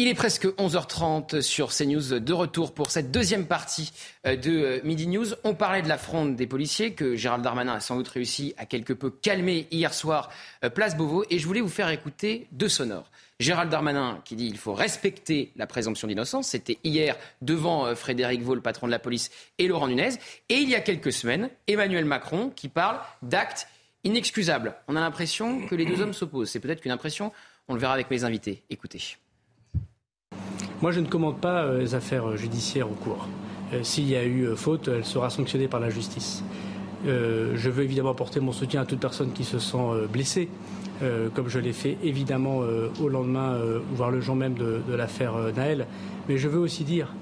Il 0.00 0.08
est 0.08 0.14
presque 0.14 0.46
11h30 0.46 1.42
sur 1.42 1.74
CNews, 1.74 2.20
de 2.20 2.32
retour 2.32 2.72
pour 2.72 2.90
cette 2.90 3.10
deuxième 3.10 3.44
partie 3.44 3.92
euh, 4.26 4.34
de 4.34 4.50
euh, 4.50 4.80
Midi 4.82 5.06
News. 5.06 5.26
On 5.44 5.54
parlait 5.54 5.82
de 5.82 5.90
la 5.90 5.98
fronde 5.98 6.36
des 6.36 6.46
policiers 6.46 6.94
que 6.94 7.16
Gérald 7.16 7.44
Darmanin 7.44 7.74
a 7.74 7.80
sans 7.80 7.96
doute 7.96 8.08
réussi 8.08 8.54
à 8.56 8.64
quelque 8.64 8.94
peu 8.94 9.10
calmer 9.10 9.66
hier 9.70 9.92
soir, 9.92 10.30
euh, 10.64 10.70
place 10.70 10.96
Beauvau, 10.96 11.26
et 11.28 11.38
je 11.38 11.46
voulais 11.46 11.60
vous 11.60 11.68
faire 11.68 11.90
écouter 11.90 12.46
deux 12.50 12.70
sonores. 12.70 13.10
Gérald 13.40 13.70
Darmanin 13.70 14.22
qui 14.24 14.36
dit 14.36 14.48
qu'il 14.48 14.56
faut 14.56 14.72
respecter 14.72 15.52
la 15.56 15.66
présomption 15.66 16.08
d'innocence. 16.08 16.48
C'était 16.48 16.78
hier 16.82 17.18
devant 17.42 17.94
Frédéric 17.94 18.40
Vaux, 18.40 18.54
le 18.54 18.62
patron 18.62 18.86
de 18.86 18.92
la 18.92 19.00
police, 19.00 19.30
et 19.58 19.68
Laurent 19.68 19.88
Nunez. 19.88 20.14
Et 20.48 20.60
il 20.60 20.70
y 20.70 20.74
a 20.74 20.80
quelques 20.80 21.12
semaines, 21.12 21.50
Emmanuel 21.66 22.06
Macron 22.06 22.48
qui 22.48 22.70
parle 22.70 23.00
d'actes 23.20 23.68
inexcusables. 24.04 24.76
On 24.88 24.96
a 24.96 25.00
l'impression 25.00 25.66
que 25.66 25.74
les 25.74 25.84
deux 25.84 26.00
hommes 26.00 26.14
s'opposent. 26.14 26.48
C'est 26.48 26.60
peut-être 26.60 26.80
qu'une 26.80 26.90
impression. 26.90 27.32
On 27.68 27.74
le 27.74 27.80
verra 27.80 27.92
avec 27.92 28.10
mes 28.10 28.24
invités. 28.24 28.62
Écoutez. 28.70 29.18
Moi, 30.82 30.92
je 30.92 31.00
ne 31.00 31.06
commande 31.06 31.36
pas 31.36 31.64
euh, 31.64 31.80
les 31.80 31.94
affaires 31.94 32.26
euh, 32.26 32.36
judiciaires 32.36 32.86
en 32.86 32.94
cours. 32.94 33.28
Euh, 33.74 33.82
s'il 33.82 34.08
y 34.08 34.16
a 34.16 34.24
eu 34.24 34.48
faute, 34.56 34.88
elle 34.88 35.04
sera 35.04 35.28
sanctionnée 35.28 35.68
par 35.68 35.78
la 35.78 35.90
justice. 35.90 36.42
je 37.04 37.70
veux 37.70 37.84
évidemment 37.84 38.10
apporter 38.10 38.40
mon 38.40 38.52
soutien 38.52 38.82
à 38.82 38.84
toute 38.84 39.00
personne 39.00 39.32
qui 39.32 39.44
se 39.44 39.58
sent 39.58 40.06
blessée, 40.12 40.48
comme 41.34 41.48
je 41.48 41.58
l'ai 41.58 41.72
fait 41.72 41.96
évidemment 42.02 42.60
au 43.00 43.08
lendemain, 43.08 43.56
voire 43.94 44.10
le 44.10 44.20
jour 44.20 44.36
même 44.36 44.52
de, 44.52 44.82
l'affaire 44.94 45.32
Naël. 45.56 45.86
Mais 46.28 46.36
je 46.36 46.46
veux 46.48 46.58
aussi 46.58 46.84
dire 46.84 47.14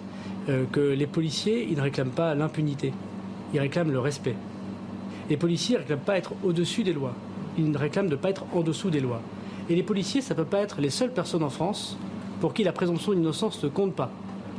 que 0.72 0.80
les 0.80 1.06
policiers, 1.06 1.64
ils 1.70 1.76
ne 1.76 1.82
réclament 1.82 2.10
pas 2.10 2.34
l'impunité, 2.34 2.92
ils 3.54 3.60
réclament 3.60 3.92
le 3.92 4.00
respect. 4.00 4.34
Les 5.30 5.36
policiers 5.36 5.76
ne 5.76 5.82
réclament 5.82 6.00
pas 6.00 6.18
être 6.18 6.32
au-dessus 6.42 6.82
des 6.82 6.92
lois, 6.92 7.14
ils 7.56 7.76
réclament 7.76 8.08
de 8.08 8.16
ne 8.16 8.20
pas 8.20 8.30
être 8.30 8.46
en 8.52 8.62
dessous 8.62 8.90
des 8.90 9.00
lois. 9.00 9.22
Et 9.70 9.76
les 9.76 9.84
policiers, 9.84 10.22
ça 10.22 10.34
ne 10.34 10.40
peut 10.40 10.48
pas 10.48 10.58
être 10.58 10.80
les 10.80 10.90
seules 10.90 11.12
personnes 11.12 11.44
en 11.44 11.50
France 11.50 11.96
pour 12.40 12.54
qui 12.54 12.64
la 12.64 12.72
présomption 12.72 13.12
d'innocence 13.12 13.62
ne 13.62 13.68
compte 13.68 13.94
pas, 13.94 14.10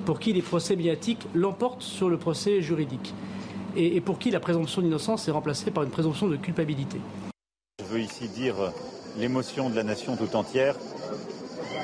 pour 0.06 0.20
qui 0.20 0.34
les 0.34 0.42
procès 0.42 0.76
médiatiques 0.76 1.26
l'emportent 1.34 1.82
sur 1.82 2.10
le 2.10 2.18
procès 2.18 2.62
juridique, 2.62 3.13
et, 3.76 4.02
pour 4.02 4.20
qui 4.20 4.32
la 4.32 4.39
présomption 4.39 4.82
d'innocence 4.82 5.28
est 5.28 5.32
remplacée 5.32 5.72
par 5.72 5.84
une 5.84 5.89
présomption 5.89 6.28
de 6.28 6.36
culpabilité. 6.36 7.00
Je 7.80 7.86
veux 7.86 8.02
ici 8.02 8.28
dire 8.28 8.60
euh, 8.60 8.70
l'émotion 9.18 9.70
de 9.70 9.76
la 9.76 9.84
nation 9.84 10.15
tout 10.15 10.36
entière 10.36 10.76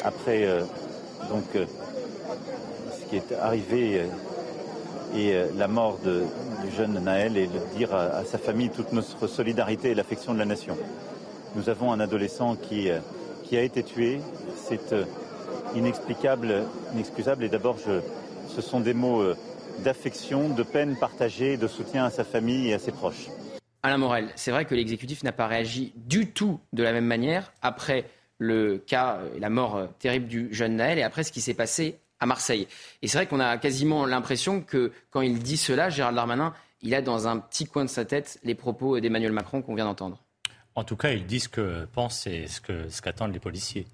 après 0.03 0.45
euh, 0.45 0.63
donc 1.29 1.43
euh, 1.55 1.65
ce 2.99 3.09
qui 3.09 3.15
est 3.15 3.31
arrivé 3.33 4.03
et 5.15 5.33
la 5.55 5.67
mort 5.69 5.97
du 6.03 6.75
jeune 6.75 6.99
Naël 6.99 7.37
et 7.37 7.47
dire 7.77 7.95
à, 7.95 8.25
sa 8.25 8.37
famille 8.37 8.69
toute 8.69 8.91
notre 8.91 9.27
solidarité 9.27 9.91
et 9.91 9.95
l'affection 9.95 10.33
de 10.33 10.39
la 10.39 10.45
nation. 10.45 10.75
Nous 11.55 11.69
avons 11.69 11.93
un 11.93 12.01
adolescent 12.01 12.55
qui, 12.57 12.89
qui 13.43 13.55
a 13.55 13.61
été 13.61 13.83
tué. 13.83 14.19
Inexplicable, 15.75 16.63
inexcusable. 16.93 17.43
Et 17.43 17.49
d'abord, 17.49 17.77
ce 17.79 18.61
sont 18.61 18.79
des 18.79 18.93
mots 18.93 19.21
euh, 19.21 19.35
d'affection, 19.83 20.49
de 20.49 20.63
peine 20.63 20.95
partagée, 20.97 21.57
de 21.57 21.67
soutien 21.67 22.05
à 22.05 22.09
sa 22.09 22.23
famille 22.23 22.69
et 22.69 22.73
à 22.73 22.79
ses 22.79 22.91
proches. 22.91 23.27
Alain 23.83 23.97
Morel, 23.97 24.29
c'est 24.35 24.51
vrai 24.51 24.65
que 24.65 24.73
l'exécutif 24.73 25.23
n'a 25.23 25.31
pas 25.31 25.47
réagi 25.47 25.93
du 25.95 26.31
tout 26.31 26.59
de 26.73 26.81
la 26.81 26.91
même 26.91 27.05
manière 27.05 27.53
après 27.61 28.05
le 28.39 28.77
cas 28.77 29.19
et 29.35 29.39
la 29.39 29.49
mort 29.49 29.75
euh, 29.75 29.87
terrible 29.99 30.27
du 30.27 30.53
jeune 30.53 30.77
Naël 30.77 30.97
et 30.99 31.03
après 31.03 31.23
ce 31.23 31.31
qui 31.31 31.41
s'est 31.41 31.53
passé 31.53 31.99
à 32.19 32.25
Marseille. 32.25 32.67
Et 33.01 33.07
c'est 33.07 33.17
vrai 33.17 33.27
qu'on 33.27 33.39
a 33.39 33.57
quasiment 33.57 34.05
l'impression 34.05 34.61
que 34.61 34.91
quand 35.11 35.21
il 35.21 35.39
dit 35.39 35.57
cela, 35.57 35.89
Gérald 35.89 36.15
Darmanin, 36.15 36.53
il 36.81 36.95
a 36.95 37.01
dans 37.01 37.27
un 37.27 37.37
petit 37.37 37.65
coin 37.65 37.85
de 37.85 37.89
sa 37.89 38.05
tête 38.05 38.39
les 38.43 38.55
propos 38.55 38.99
d'Emmanuel 38.99 39.31
Macron 39.31 39.61
qu'on 39.61 39.75
vient 39.75 39.85
d'entendre. 39.85 40.21
En 40.75 40.83
tout 40.83 40.97
cas, 40.97 41.11
il 41.11 41.25
dit 41.25 41.39
ce 41.39 41.49
que 41.49 41.85
pensent 41.85 42.27
et 42.27 42.47
ce 42.47 43.01
qu'attendent 43.01 43.33
les 43.33 43.39
policiers. 43.39 43.87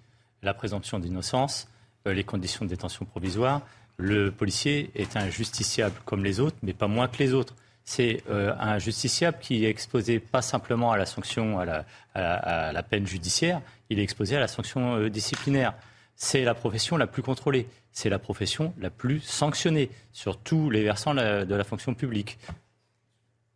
La 0.44 0.56
présomption 0.56 0.98
d'innocence, 0.98 1.68
euh, 2.08 2.14
les 2.14 2.24
conditions 2.24 2.66
de 2.66 2.70
détention 2.70 3.06
provisoire, 3.06 3.62
le 3.98 4.32
policier 4.32 4.90
est 4.96 5.16
un 5.16 5.30
justiciable 5.30 5.96
comme 6.04 6.24
les 6.24 6.40
autres, 6.40 6.58
mais 6.64 6.74
pas 6.74 6.88
moins 6.88 7.08
que 7.08 7.20
les 7.20 7.34
autres. 7.34 7.56
C'est 7.84 8.24
euh, 8.30 8.54
un 8.60 8.80
justiciable 8.80 9.38
qui 9.40 9.66
est 9.66 9.70
exposé 9.70 10.20
pas 10.20 10.42
simplement 10.42 10.92
à 10.92 10.98
la 10.98 11.06
sanction, 11.06 11.60
à 11.60 11.86
la, 12.16 12.84
peine 12.84 13.06
judiciaire, 13.06 13.62
il 13.92 14.00
est 14.00 14.04
exposé 14.04 14.36
à 14.36 14.40
la 14.40 14.48
sanction 14.48 14.96
euh, 14.96 15.10
disciplinaire. 15.10 15.76
C'est 16.16 16.44
la 16.44 16.56
profession 16.56 16.98
la 16.98 17.08
plus 17.08 17.22
contrôlée, 17.22 17.68
c'est 17.92 18.10
la 18.10 18.20
profession 18.20 18.74
la 18.80 18.90
plus 18.90 19.20
sanctionnée 19.20 19.92
sur 20.12 20.38
tous 20.38 20.72
les 20.72 20.84
versants 20.84 21.14
de 21.14 21.56
la 21.56 21.64
fonction 21.64 21.94
publique. 21.94 22.40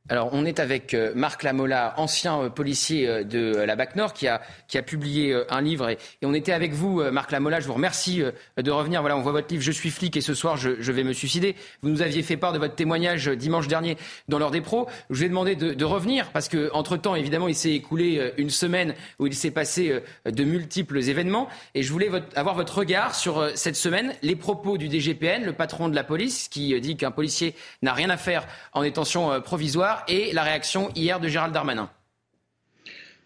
Alors, 0.08 0.30
on 0.34 0.46
est 0.46 0.60
avec 0.60 0.94
euh, 0.94 1.14
Marc 1.16 1.42
Lamola, 1.42 1.96
ancien 1.98 2.40
euh, 2.40 2.50
policier 2.50 3.10
euh, 3.10 3.24
de 3.24 3.58
la 3.58 3.76
BAC 3.76 3.96
Nord, 3.96 4.14
qui 4.14 4.28
a, 4.28 4.40
publié 4.86 5.36
un 5.50 5.62
livre. 5.62 5.90
Et, 5.90 5.98
on 6.22 6.36
était 6.36 6.52
avec 6.52 6.74
vous, 6.74 7.02
Marc 7.12 7.32
Lamola. 7.32 7.60
Je 7.60 7.66
vous 7.66 7.74
remercie 7.74 8.22
de 8.58 8.72
revenir. 8.72 9.02
Voilà, 9.02 9.18
on 9.18 9.22
voit 9.22 9.32
votre 9.32 9.48
livre 9.50 9.64
Je 9.64 9.72
suis 9.72 9.90
flic 9.90 10.16
et 10.18 10.22
ce 10.22 10.34
soir, 10.34 10.58
je, 10.58 10.92
vais 10.92 11.04
me 11.04 11.14
suicider. 11.14 11.56
Vous 11.82 11.90
nous 11.90 12.02
aviez 12.02 12.22
fait 12.24 12.36
part 12.36 12.52
de 12.52 12.60
votre 12.60 12.76
témoignage 12.76 13.28
dimanche 13.30 13.68
dernier 13.68 13.98
dans 14.28 14.38
l'heure 14.38 14.52
des 14.52 14.62
pros. 14.62 14.88
Je 15.10 15.16
vous 15.16 15.24
ai 15.24 15.30
demandé 15.30 15.56
de, 15.56 15.86
revenir 15.86 16.32
parce 16.32 16.50
que, 16.50 16.70
entre 16.74 16.98
temps, 16.98 17.16
évidemment, 17.16 17.48
il 17.48 17.56
s'est 17.56 17.72
écoulé 17.72 18.34
une 18.38 18.50
semaine 18.50 18.96
où 19.18 19.28
il 19.28 19.34
s'est 19.34 19.52
passé 19.52 20.02
de 20.26 20.44
multiples 20.44 20.98
événements. 20.98 21.48
Et 21.74 21.82
je 21.82 21.92
voulais 21.92 22.12
avoir 22.36 22.56
votre 22.56 22.80
regard 22.80 23.16
sur 23.16 23.50
cette 23.56 23.78
semaine, 23.78 24.14
les 24.22 24.36
propos 24.36 24.78
du 24.78 24.90
DGPN, 24.90 25.46
le 25.46 25.54
patron 25.54 25.88
de 25.88 25.96
la 25.96 26.04
police, 26.04 26.50
qui 26.50 26.80
dit 26.82 26.98
qu'un 26.98 27.12
policier 27.12 27.56
n'a 27.82 27.94
rien 27.94 28.10
à 28.10 28.18
faire 28.18 28.46
en 28.74 28.82
détention 28.84 29.40
provisoire 29.42 29.95
et 30.08 30.34
la 30.34 30.44
réaction 30.44 30.90
hier 30.96 31.20
de 31.20 31.28
Gérald 31.28 31.54
Darmanin. 31.54 31.90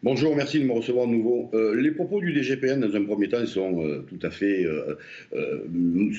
Bonjour, 0.01 0.33
merci 0.33 0.61
de 0.61 0.63
me 0.63 0.71
recevoir 0.71 1.07
de 1.07 1.11
nouveau. 1.11 1.51
Euh, 1.53 1.75
les 1.75 1.91
propos 1.91 2.21
du 2.21 2.31
DGPN, 2.31 2.79
dans 2.79 2.95
un 2.95 3.03
premier 3.03 3.27
temps, 3.27 3.45
sont 3.45 3.83
euh, 3.83 4.05
tout 4.07 4.25
à 4.25 4.29
fait, 4.29 4.63
euh, 4.63 4.95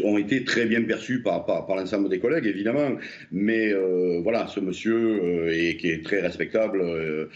ont 0.04 0.18
été 0.18 0.44
très 0.44 0.66
bien 0.66 0.82
perçus 0.82 1.22
par, 1.22 1.46
l'ensemble 1.66 2.10
des 2.10 2.18
collègues, 2.18 2.44
évidemment. 2.44 2.98
Mais 3.32 3.72
voilà, 4.22 4.48
ce 4.48 4.60
monsieur, 4.60 5.48
qui 5.78 5.88
est 5.88 6.04
très 6.04 6.20
respectable, 6.20 7.30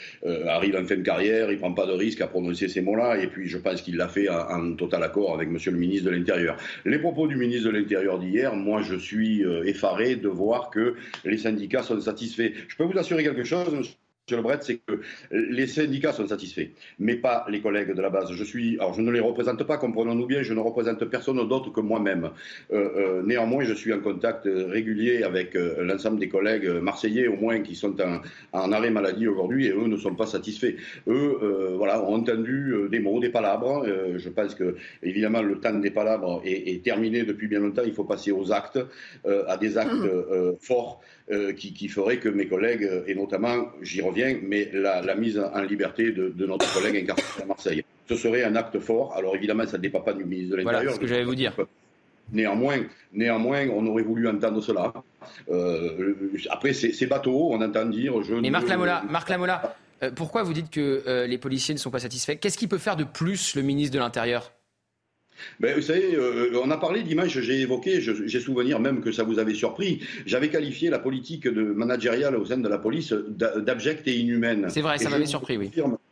arrive 0.47 0.77
en 0.77 0.85
fin 0.85 0.97
de 0.97 1.03
carrière, 1.03 1.51
il 1.51 1.57
prend 1.57 1.73
pas 1.73 1.87
de 1.87 1.93
risque 1.93 2.21
à 2.21 2.27
prononcer 2.27 2.69
ces 2.69 2.83
mots-là, 2.83 3.23
et 3.23 3.29
puis 3.29 3.49
je 3.49 3.57
pense 3.57 3.81
qu'il 3.81 3.97
l'a 3.97 4.09
fait 4.09 4.29
en, 4.29 4.51
en, 4.51 4.73
total 4.75 5.03
accord 5.03 5.35
avec 5.35 5.49
monsieur 5.49 5.71
le 5.71 5.79
ministre 5.79 6.11
de 6.11 6.11
l'Intérieur. 6.11 6.59
Les 6.85 6.99
propos 6.99 7.27
du 7.27 7.37
ministre 7.37 7.71
de 7.71 7.79
l'Intérieur 7.79 8.19
d'hier, 8.19 8.55
moi, 8.55 8.83
je 8.83 8.97
suis 8.97 9.43
effaré 9.65 10.17
de 10.17 10.29
voir 10.29 10.69
que 10.69 10.95
les 11.25 11.39
syndicats 11.39 11.83
sont 11.83 11.99
satisfaits. 12.03 12.53
Je 12.69 12.77
peux 12.77 12.85
vous 12.85 12.99
assurer 12.99 13.23
quelque 13.23 13.45
chose, 13.45 13.75
Monsieur 13.75 13.95
Lebret, 14.31 14.59
c'est 14.63 14.79
que 14.79 15.01
les 15.31 15.67
syndicats 15.67 16.15
sont 16.15 16.27
satisfaits, 16.27 16.69
mais 16.99 17.17
pas 17.17 17.45
les 17.51 17.61
collègues 17.61 17.95
de 17.95 18.01
la 18.01 18.09
base. 18.09 18.33
Je 18.33 18.43
suis, 18.43 18.79
alors 18.79 18.95
je 18.95 19.03
ne 19.03 19.11
les 19.11 19.21
représente 19.21 19.63
pas, 19.65 19.77
comprenons-nous 19.77 20.25
bien, 20.25 20.43
je 20.43 20.55
ne 20.55 20.61
représente 20.61 21.05
personne 21.05 21.47
d'autre 21.47 21.71
que 21.71 21.83
moi-même. 21.83 22.31
Euh, 22.73 22.89
euh, 22.97 23.23
néanmoins, 23.23 23.65
je 23.65 23.75
suis 23.75 23.93
en 23.93 24.01
contact 24.01 24.47
régulier 24.47 25.25
avec 25.25 25.55
euh, 25.55 25.85
l'ensemble 25.85 26.19
des 26.19 26.31
collègues 26.31 26.67
marseillais, 26.69 27.29
au 27.29 27.37
moins 27.37 27.61
qui 27.61 27.75
sont 27.75 27.95
en, 28.55 28.73
arrêt 28.73 28.91
maladie 28.91 29.29
aujourd'hui, 29.29 29.67
et 29.67 29.73
eux 29.73 29.89
ne 29.89 29.99
sont 29.99 30.15
pas 30.15 30.27
satisfaits. 30.27 30.77
Eux, 31.07 31.75
voilà, 31.77 32.03
ont 32.03 32.15
entendu 32.15 32.75
des 32.91 33.01
mots, 33.01 33.21
des 33.21 33.29
palabres. 33.29 33.85
je 34.17 34.29
pense 34.31 34.55
que, 34.55 34.77
évidemment, 35.03 35.43
le 35.43 35.61
temps 35.61 35.75
des 35.75 35.91
palabres 35.91 36.41
est, 36.47 36.73
est, 36.75 36.83
terminé 36.83 37.25
depuis 37.25 37.47
bien 37.47 37.61
longtemps. 37.61 37.83
Il 37.85 37.93
faut 37.93 38.05
passer 38.05 38.33
aux 38.33 38.53
actes, 38.53 38.79
à 39.25 39.57
des 39.59 39.77
actes 39.77 39.93
forts. 40.61 41.03
Euh, 41.31 41.55
qui, 41.55 41.73
qui, 41.73 41.89
ferait 41.89 42.19
que 42.19 42.29
mes 42.29 42.47
collègues, 42.47 42.85
euh, 42.85 43.03
et 43.07 43.15
notamment, 43.15 43.71
j'y 43.81 44.03
reviens, 44.03 44.37
mais 44.43 44.71
la, 44.75 45.15
mise 45.15 45.39
en 45.39 45.63
liberté 45.63 46.13
de, 46.13 46.45
notre 46.45 46.71
collègue 46.75 47.03
incarcéré 47.03 47.45
à 47.45 47.47
Marseille. 47.47 47.83
Ce 48.07 48.15
serait 48.15 48.45
un 48.45 48.55
acte 48.57 48.79
fort. 48.79 49.15
Alors 49.17 49.35
évidemment, 49.35 49.67
ça 49.67 49.79
ne 49.79 49.83
dépend 49.83 50.01
pas 50.01 50.13
du 50.13 50.23
ministre 50.27 50.51
de 50.51 50.57
l'Intérieur. 50.57 50.83
Voilà 50.83 50.95
ce 50.95 51.01
que 51.01 51.07
j'allais 51.07 51.25
vous 51.25 51.35
dire. 51.35 51.57
Néanmoins, 52.31 52.81
néanmoins, 53.15 53.67
on 53.71 53.87
aurait 53.87 54.03
voulu 54.03 54.29
entendre 54.29 54.61
cela. 54.61 54.93
Euh, 55.51 56.15
après, 56.51 56.75
c'est 56.75 57.07
bateau, 57.07 57.53
on 57.53 57.63
entend 57.63 57.87
dire. 57.87 58.23
Je 58.23 58.35
Mais 58.35 58.51
Marc 58.51 58.69
Lamola, 58.69 59.03
Marc 59.09 59.31
Lamola 59.31 59.77
pourquoi 60.17 60.43
vous 60.43 60.53
dites 60.53 60.69
que 60.69 61.25
les 61.27 61.39
policiers 61.39 61.73
ne 61.73 61.79
sont 61.79 61.91
pas 61.91 62.01
satisfaits? 62.01 62.35
Qu'est-ce 62.35 62.59
qu'il 62.59 62.69
peut 62.69 62.77
faire 62.77 62.97
de 62.97 63.05
plus, 63.05 63.55
le 63.55 63.63
ministre 63.63 63.95
de 63.95 63.99
l'Intérieur? 63.99 64.53
Ben, 65.61 65.75
vous 65.75 65.83
savez, 65.83 66.15
euh, 66.15 66.61
on 66.63 66.71
a 66.71 66.77
parlé 66.77 67.03
dimanche, 67.03 67.39
j'ai 67.39 67.61
évoqué, 67.61 68.01
j'ai 68.01 68.41
souvenir 68.41 68.81
même 68.81 69.01
que 69.01 69.13
ça 69.13 69.23
vous 69.23 69.39
avait 69.39 69.55
surpris. 69.55 70.01
J'avais 70.27 70.49
qualifié 70.49 70.91
la 70.91 70.99
politique 70.99 71.49
de 71.49 71.63
managériale 71.63 72.37
au 72.37 72.45
sein 72.45 72.59
de 72.59 72.69
la 72.69 72.79
police 72.79 73.13
d'abjecte 73.13 74.07
et 74.09 74.17
inhumaine. 74.17 74.67
C'est 74.69 74.81
vrai, 74.81 74.99
ça 74.99 75.11
m'avait 75.11 75.27
surpris, 75.27 75.57
oui. 75.57 75.71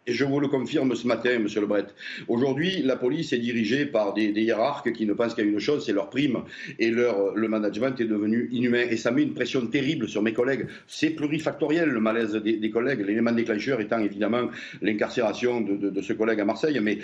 Et 0.08 0.14
je 0.14 0.24
vous 0.24 0.40
le 0.40 0.48
confirme 0.48 0.96
ce 0.96 1.06
matin, 1.06 1.38
Monsieur 1.38 1.60
Lebret. 1.60 1.86
Aujourd'hui, 2.26 2.82
la 2.82 2.96
police 2.96 3.32
est 3.32 3.38
dirigée 3.38 3.86
par 3.86 4.14
des, 4.14 4.30
hiérarques 4.30 4.92
qui 4.92 5.06
ne 5.06 5.12
pensent 5.12 5.34
qu'à 5.34 5.42
une 5.42 5.60
chose, 5.60 5.86
c'est 5.86 5.92
leur 5.92 6.10
prime. 6.10 6.42
Et 6.80 6.90
leur, 6.90 7.36
le 7.36 7.46
management 7.46 8.00
est 8.00 8.06
devenu 8.06 8.48
inhumain. 8.50 8.84
Et 8.90 8.96
ça 8.96 9.12
met 9.12 9.22
une 9.22 9.32
pression 9.32 9.64
terrible 9.64 10.08
sur 10.08 10.20
mes 10.20 10.32
collègues. 10.32 10.66
C'est 10.88 11.10
plurifactoriel, 11.10 11.88
le 11.88 12.00
malaise 12.00 12.34
des, 12.34 12.70
collègues. 12.70 13.06
L'élément 13.06 13.30
déclencheur 13.30 13.80
étant 13.80 14.00
évidemment 14.00 14.48
l'incarcération 14.80 15.60
de, 15.60 15.90
de, 15.90 16.02
ce 16.02 16.12
collègue 16.14 16.40
à 16.40 16.44
Marseille. 16.44 16.80
Mais 16.82 16.98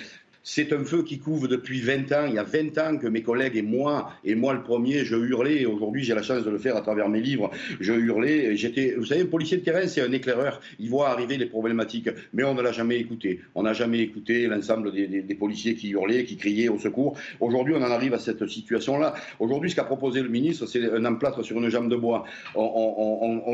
c'est 0.50 0.72
un 0.72 0.82
feu 0.82 1.02
qui 1.02 1.18
couvre 1.18 1.46
depuis 1.46 1.82
20 1.82 2.10
ans. 2.12 2.24
Il 2.26 2.34
y 2.34 2.38
a 2.38 2.42
20 2.42 2.78
ans 2.78 2.96
que 2.96 3.06
mes 3.06 3.22
collègues 3.22 3.56
et 3.56 3.62
moi, 3.62 4.12
et 4.24 4.34
moi 4.34 4.54
le 4.54 4.62
premier, 4.62 5.04
je 5.04 5.14
hurlais. 5.14 5.66
Aujourd'hui, 5.66 6.04
j'ai 6.04 6.14
la 6.14 6.22
chance 6.22 6.42
de 6.42 6.48
le 6.48 6.56
faire 6.56 6.74
à 6.74 6.80
travers 6.80 7.10
mes 7.10 7.20
livres. 7.20 7.50
Je 7.80 7.92
hurlais. 7.92 8.56
J'étais, 8.56 8.94
vous 8.96 9.04
savez, 9.04 9.20
un 9.20 9.26
policier 9.26 9.58
de 9.58 9.62
terrain, 9.62 9.86
c'est 9.86 10.00
un 10.00 10.10
éclaireur. 10.10 10.62
Il 10.78 10.88
voit 10.88 11.10
arriver 11.10 11.36
les 11.36 11.44
problématiques. 11.44 12.08
Mais 12.32 12.44
on 12.44 12.54
ne 12.54 12.62
l'a 12.62 12.72
jamais 12.72 12.96
écouté. 12.96 13.40
On 13.54 13.64
n'a 13.64 13.74
jamais 13.74 13.98
écouté 13.98 14.46
l'ensemble 14.46 14.90
des, 14.90 15.34
policiers 15.34 15.74
qui 15.74 15.90
hurlaient, 15.90 16.24
qui 16.24 16.38
criaient 16.38 16.68
au 16.68 16.78
secours. 16.78 17.18
Aujourd'hui, 17.40 17.74
on 17.76 17.82
en 17.82 17.90
arrive 17.90 18.14
à 18.14 18.18
cette 18.18 18.48
situation-là. 18.48 19.12
Aujourd'hui, 19.40 19.68
ce 19.68 19.76
qu'a 19.76 19.84
proposé 19.84 20.22
le 20.22 20.30
ministre, 20.30 20.64
c'est 20.64 20.90
un 20.90 21.04
emplâtre 21.04 21.44
sur 21.44 21.58
une 21.58 21.68
jambe 21.68 21.90
de 21.90 21.96
bois. 21.96 22.24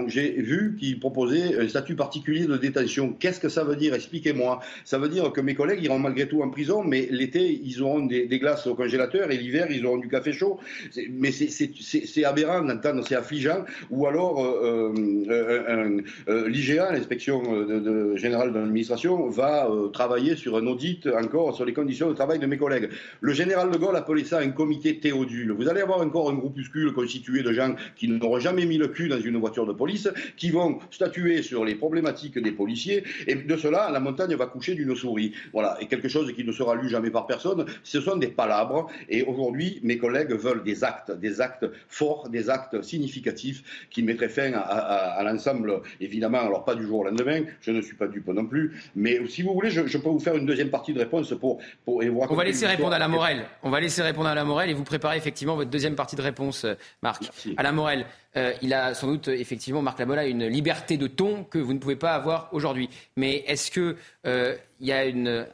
j'ai 0.06 0.30
vu 0.30 0.76
qu'il 0.78 1.00
proposait 1.00 1.58
un 1.58 1.66
statut 1.66 1.96
particulier 1.96 2.46
de 2.46 2.56
détention. 2.56 3.16
Qu'est-ce 3.18 3.40
que 3.40 3.48
ça 3.48 3.64
veut 3.64 3.74
dire? 3.74 3.94
Expliquez-moi. 3.94 4.60
Ça 4.84 4.98
veut 4.98 5.08
dire 5.08 5.32
que 5.32 5.40
mes 5.40 5.56
collègues 5.56 5.82
iront 5.82 5.98
malgré 5.98 6.28
tout 6.28 6.40
en 6.40 6.50
prison 6.50 6.83
mais 6.86 7.08
l'été, 7.10 7.60
ils 7.64 7.82
auront 7.82 8.06
des, 8.06 8.26
glaces 8.38 8.66
au 8.66 8.74
congélateur 8.74 9.30
et 9.30 9.36
l'hiver, 9.36 9.66
ils 9.70 9.84
auront 9.86 9.98
du 9.98 10.08
café 10.08 10.32
chaud. 10.32 10.58
Mais 11.10 11.30
c'est 11.32 12.24
aberrant 12.24 12.62
d'entendre, 12.62 13.04
c'est 13.06 13.14
affligeant. 13.14 13.64
Ou 13.90 14.06
alors, 14.06 14.44
euh, 14.44 14.92
euh, 15.28 16.00
euh, 16.28 16.48
l'IGA, 16.48 16.92
l'inspection 16.92 17.42
générale 18.16 18.52
de 18.52 18.58
l'administration, 18.58 19.28
va 19.28 19.68
travailler 19.92 20.36
sur 20.36 20.56
un 20.56 20.66
audit 20.66 21.06
encore 21.06 21.54
sur 21.54 21.64
les 21.64 21.72
conditions 21.72 22.08
de 22.08 22.14
travail 22.14 22.38
de 22.38 22.46
mes 22.46 22.56
collègues. 22.56 22.88
Le 23.20 23.32
général 23.32 23.70
de 23.70 23.76
Gaulle 23.76 23.96
appelait 23.96 24.24
ça 24.24 24.38
un 24.38 24.50
comité 24.50 24.98
théodule. 24.98 25.52
Vous 25.52 25.68
allez 25.68 25.80
avoir 25.80 26.00
encore 26.00 26.30
un 26.30 26.34
groupuscule 26.34 26.92
constitué 26.92 27.42
de 27.42 27.52
gens 27.52 27.74
qui 27.96 28.08
n'auront 28.08 28.38
jamais 28.38 28.66
mis 28.66 28.78
le 28.78 28.88
cul 28.88 29.08
dans 29.08 29.20
une 29.20 29.36
voiture 29.36 29.66
de 29.66 29.72
police, 29.72 30.08
qui 30.36 30.50
vont 30.50 30.78
statuer 30.90 31.42
sur 31.42 31.64
les 31.64 31.74
problématiques 31.74 32.38
des 32.38 32.52
policiers, 32.52 33.04
et 33.26 33.34
de 33.34 33.56
cela, 33.56 33.90
la 33.90 34.00
montagne 34.00 34.34
va 34.34 34.46
coucher 34.46 34.74
d'une 34.74 34.94
souris. 34.94 35.32
Voilà, 35.52 35.76
et 35.80 35.86
quelque 35.86 36.08
chose 36.08 36.32
qui 36.32 36.44
ne 36.44 36.52
sera 36.52 36.63
lu 36.72 36.88
jamais 36.88 37.10
par 37.10 37.26
personne. 37.26 37.66
Ce 37.82 38.00
sont 38.00 38.16
des 38.16 38.28
palabres. 38.28 38.88
Et 39.08 39.22
aujourd'hui, 39.22 39.80
mes 39.82 39.98
collègues 39.98 40.32
veulent 40.32 40.62
des 40.62 40.84
actes, 40.84 41.12
des 41.12 41.40
actes 41.40 41.66
forts, 41.88 42.28
des 42.28 42.48
actes 42.48 42.82
significatifs 42.82 43.86
qui 43.90 44.02
mettraient 44.02 44.28
fin 44.28 44.52
à, 44.54 45.22
l'ensemble, 45.24 45.82
évidemment, 46.00 46.40
alors 46.40 46.64
pas 46.64 46.74
du 46.74 46.86
jour 46.86 47.00
au 47.00 47.04
lendemain, 47.04 47.42
je 47.60 47.70
ne 47.70 47.80
suis 47.80 47.96
pas 47.96 48.06
dupe 48.06 48.28
non 48.28 48.46
plus. 48.46 48.72
Mais 48.96 49.20
si 49.28 49.42
vous 49.42 49.52
voulez, 49.52 49.70
je, 49.70 49.98
peux 49.98 50.08
vous 50.08 50.20
faire 50.20 50.36
une 50.36 50.46
deuxième 50.46 50.70
partie 50.70 50.92
de 50.92 50.98
réponse 50.98 51.34
pour, 51.38 51.58
pour 51.84 52.02
On 52.02 52.34
va 52.34 52.44
laisser 52.44 52.66
répondre 52.66 52.94
à 52.94 52.98
la 52.98 53.08
Morel. 53.08 53.44
On 53.62 53.70
va 53.70 53.80
laisser 53.80 54.02
répondre 54.02 54.28
à 54.28 54.34
la 54.34 54.44
Morel 54.44 54.70
et 54.70 54.74
vous 54.74 54.84
préparez 54.84 55.16
effectivement 55.16 55.56
votre 55.56 55.70
deuxième 55.70 55.94
partie 55.94 56.16
de 56.16 56.22
réponse, 56.22 56.64
euh, 56.64 56.74
Marc. 57.02 57.30
À 57.56 57.62
la 57.62 57.72
Morel. 57.72 58.06
Euh, 58.36 58.52
il 58.62 58.74
a 58.74 58.94
sans 58.94 59.06
doute 59.06 59.28
effectivement 59.28 59.82
Marc 59.82 59.98
Lamola 59.98 60.26
une 60.26 60.46
liberté 60.46 60.96
de 60.96 61.06
ton 61.06 61.44
que 61.44 61.58
vous 61.58 61.72
ne 61.72 61.78
pouvez 61.78 61.96
pas 61.96 62.12
avoir 62.12 62.48
aujourd'hui. 62.52 62.88
Mais 63.16 63.44
est-ce 63.46 63.70
que 63.70 63.96
euh, 64.26 64.56
y 64.80 64.92
a 64.92 65.04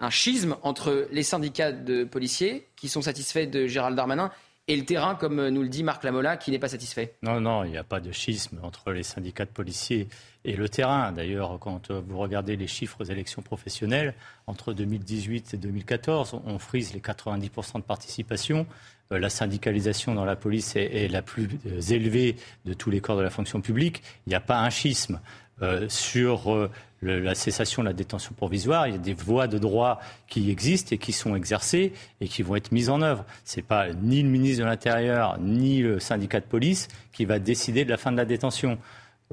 un 0.00 0.10
schisme 0.10 0.56
entre 0.62 1.08
les 1.12 1.22
syndicats 1.22 1.72
de 1.72 2.04
policiers 2.04 2.66
qui 2.76 2.88
sont 2.88 3.02
satisfaits 3.02 3.46
de 3.46 3.66
Gérald 3.66 3.96
Darmanin 3.96 4.30
et 4.68 4.76
le 4.76 4.84
terrain, 4.84 5.16
comme 5.16 5.48
nous 5.48 5.62
le 5.62 5.68
dit 5.68 5.82
Marc 5.82 6.04
Lamola, 6.04 6.36
qui 6.36 6.52
n'est 6.52 6.58
pas 6.60 6.68
satisfait? 6.68 7.16
Non, 7.22 7.40
non, 7.40 7.64
il 7.64 7.72
n'y 7.72 7.76
a 7.76 7.82
pas 7.82 7.98
de 7.98 8.12
schisme 8.12 8.60
entre 8.62 8.92
les 8.92 9.02
syndicats 9.02 9.44
de 9.44 9.50
policiers 9.50 10.06
et 10.44 10.54
le 10.54 10.68
terrain. 10.68 11.10
D'ailleurs, 11.10 11.58
quand 11.58 11.90
vous 11.90 12.18
regardez 12.18 12.56
les 12.56 12.68
chiffres 12.68 13.00
aux 13.00 13.04
élections 13.04 13.42
professionnelles, 13.42 14.14
entre 14.46 14.72
2018 14.72 15.54
et 15.54 15.56
2014, 15.56 16.40
on 16.46 16.58
frise 16.60 16.94
les 16.94 17.00
90% 17.00 17.78
de 17.78 17.82
participation. 17.82 18.66
Euh, 19.12 19.18
la 19.18 19.28
syndicalisation 19.28 20.14
dans 20.14 20.24
la 20.24 20.36
police 20.36 20.76
est, 20.76 21.10
la 21.10 21.22
plus 21.22 21.48
euh, 21.66 21.80
élevée 21.80 22.36
de 22.64 22.74
tous 22.74 22.90
les 22.90 23.00
corps 23.00 23.16
de 23.16 23.22
la 23.22 23.30
fonction 23.30 23.60
publique. 23.60 24.02
Il 24.26 24.30
n'y 24.30 24.36
a 24.36 24.40
pas 24.40 24.60
un 24.60 24.70
schisme. 24.70 25.20
Euh, 25.62 25.90
sur 25.90 26.70
la 27.02 27.34
cessation 27.34 27.82
de 27.82 27.88
la 27.88 27.92
détention 27.92 28.32
provisoire, 28.34 28.86
il 28.86 28.92
y 28.92 28.94
a 28.94 28.98
des 28.98 29.12
voies 29.12 29.46
de 29.46 29.58
droit 29.58 30.00
qui 30.26 30.50
existent 30.50 30.94
et 30.94 30.98
qui 30.98 31.12
sont 31.12 31.36
exercées 31.36 31.92
et 32.22 32.28
qui 32.28 32.42
vont 32.42 32.56
être 32.56 32.72
mises 32.72 32.88
en 32.88 33.02
œuvre. 33.02 33.26
Ce 33.44 33.56
n'est 33.56 33.62
pas 33.62 33.92
ni 33.92 34.22
le 34.22 34.30
ministre 34.30 34.62
de 34.62 34.68
l'Intérieur 34.68 35.38
ni 35.38 35.80
le 35.80 36.00
syndicat 36.00 36.40
de 36.40 36.46
police 36.46 36.88
qui 37.12 37.26
va 37.26 37.38
décider 37.38 37.84
de 37.84 37.90
la 37.90 37.98
fin 37.98 38.10
de 38.10 38.16
la 38.16 38.24
détention. 38.24 38.78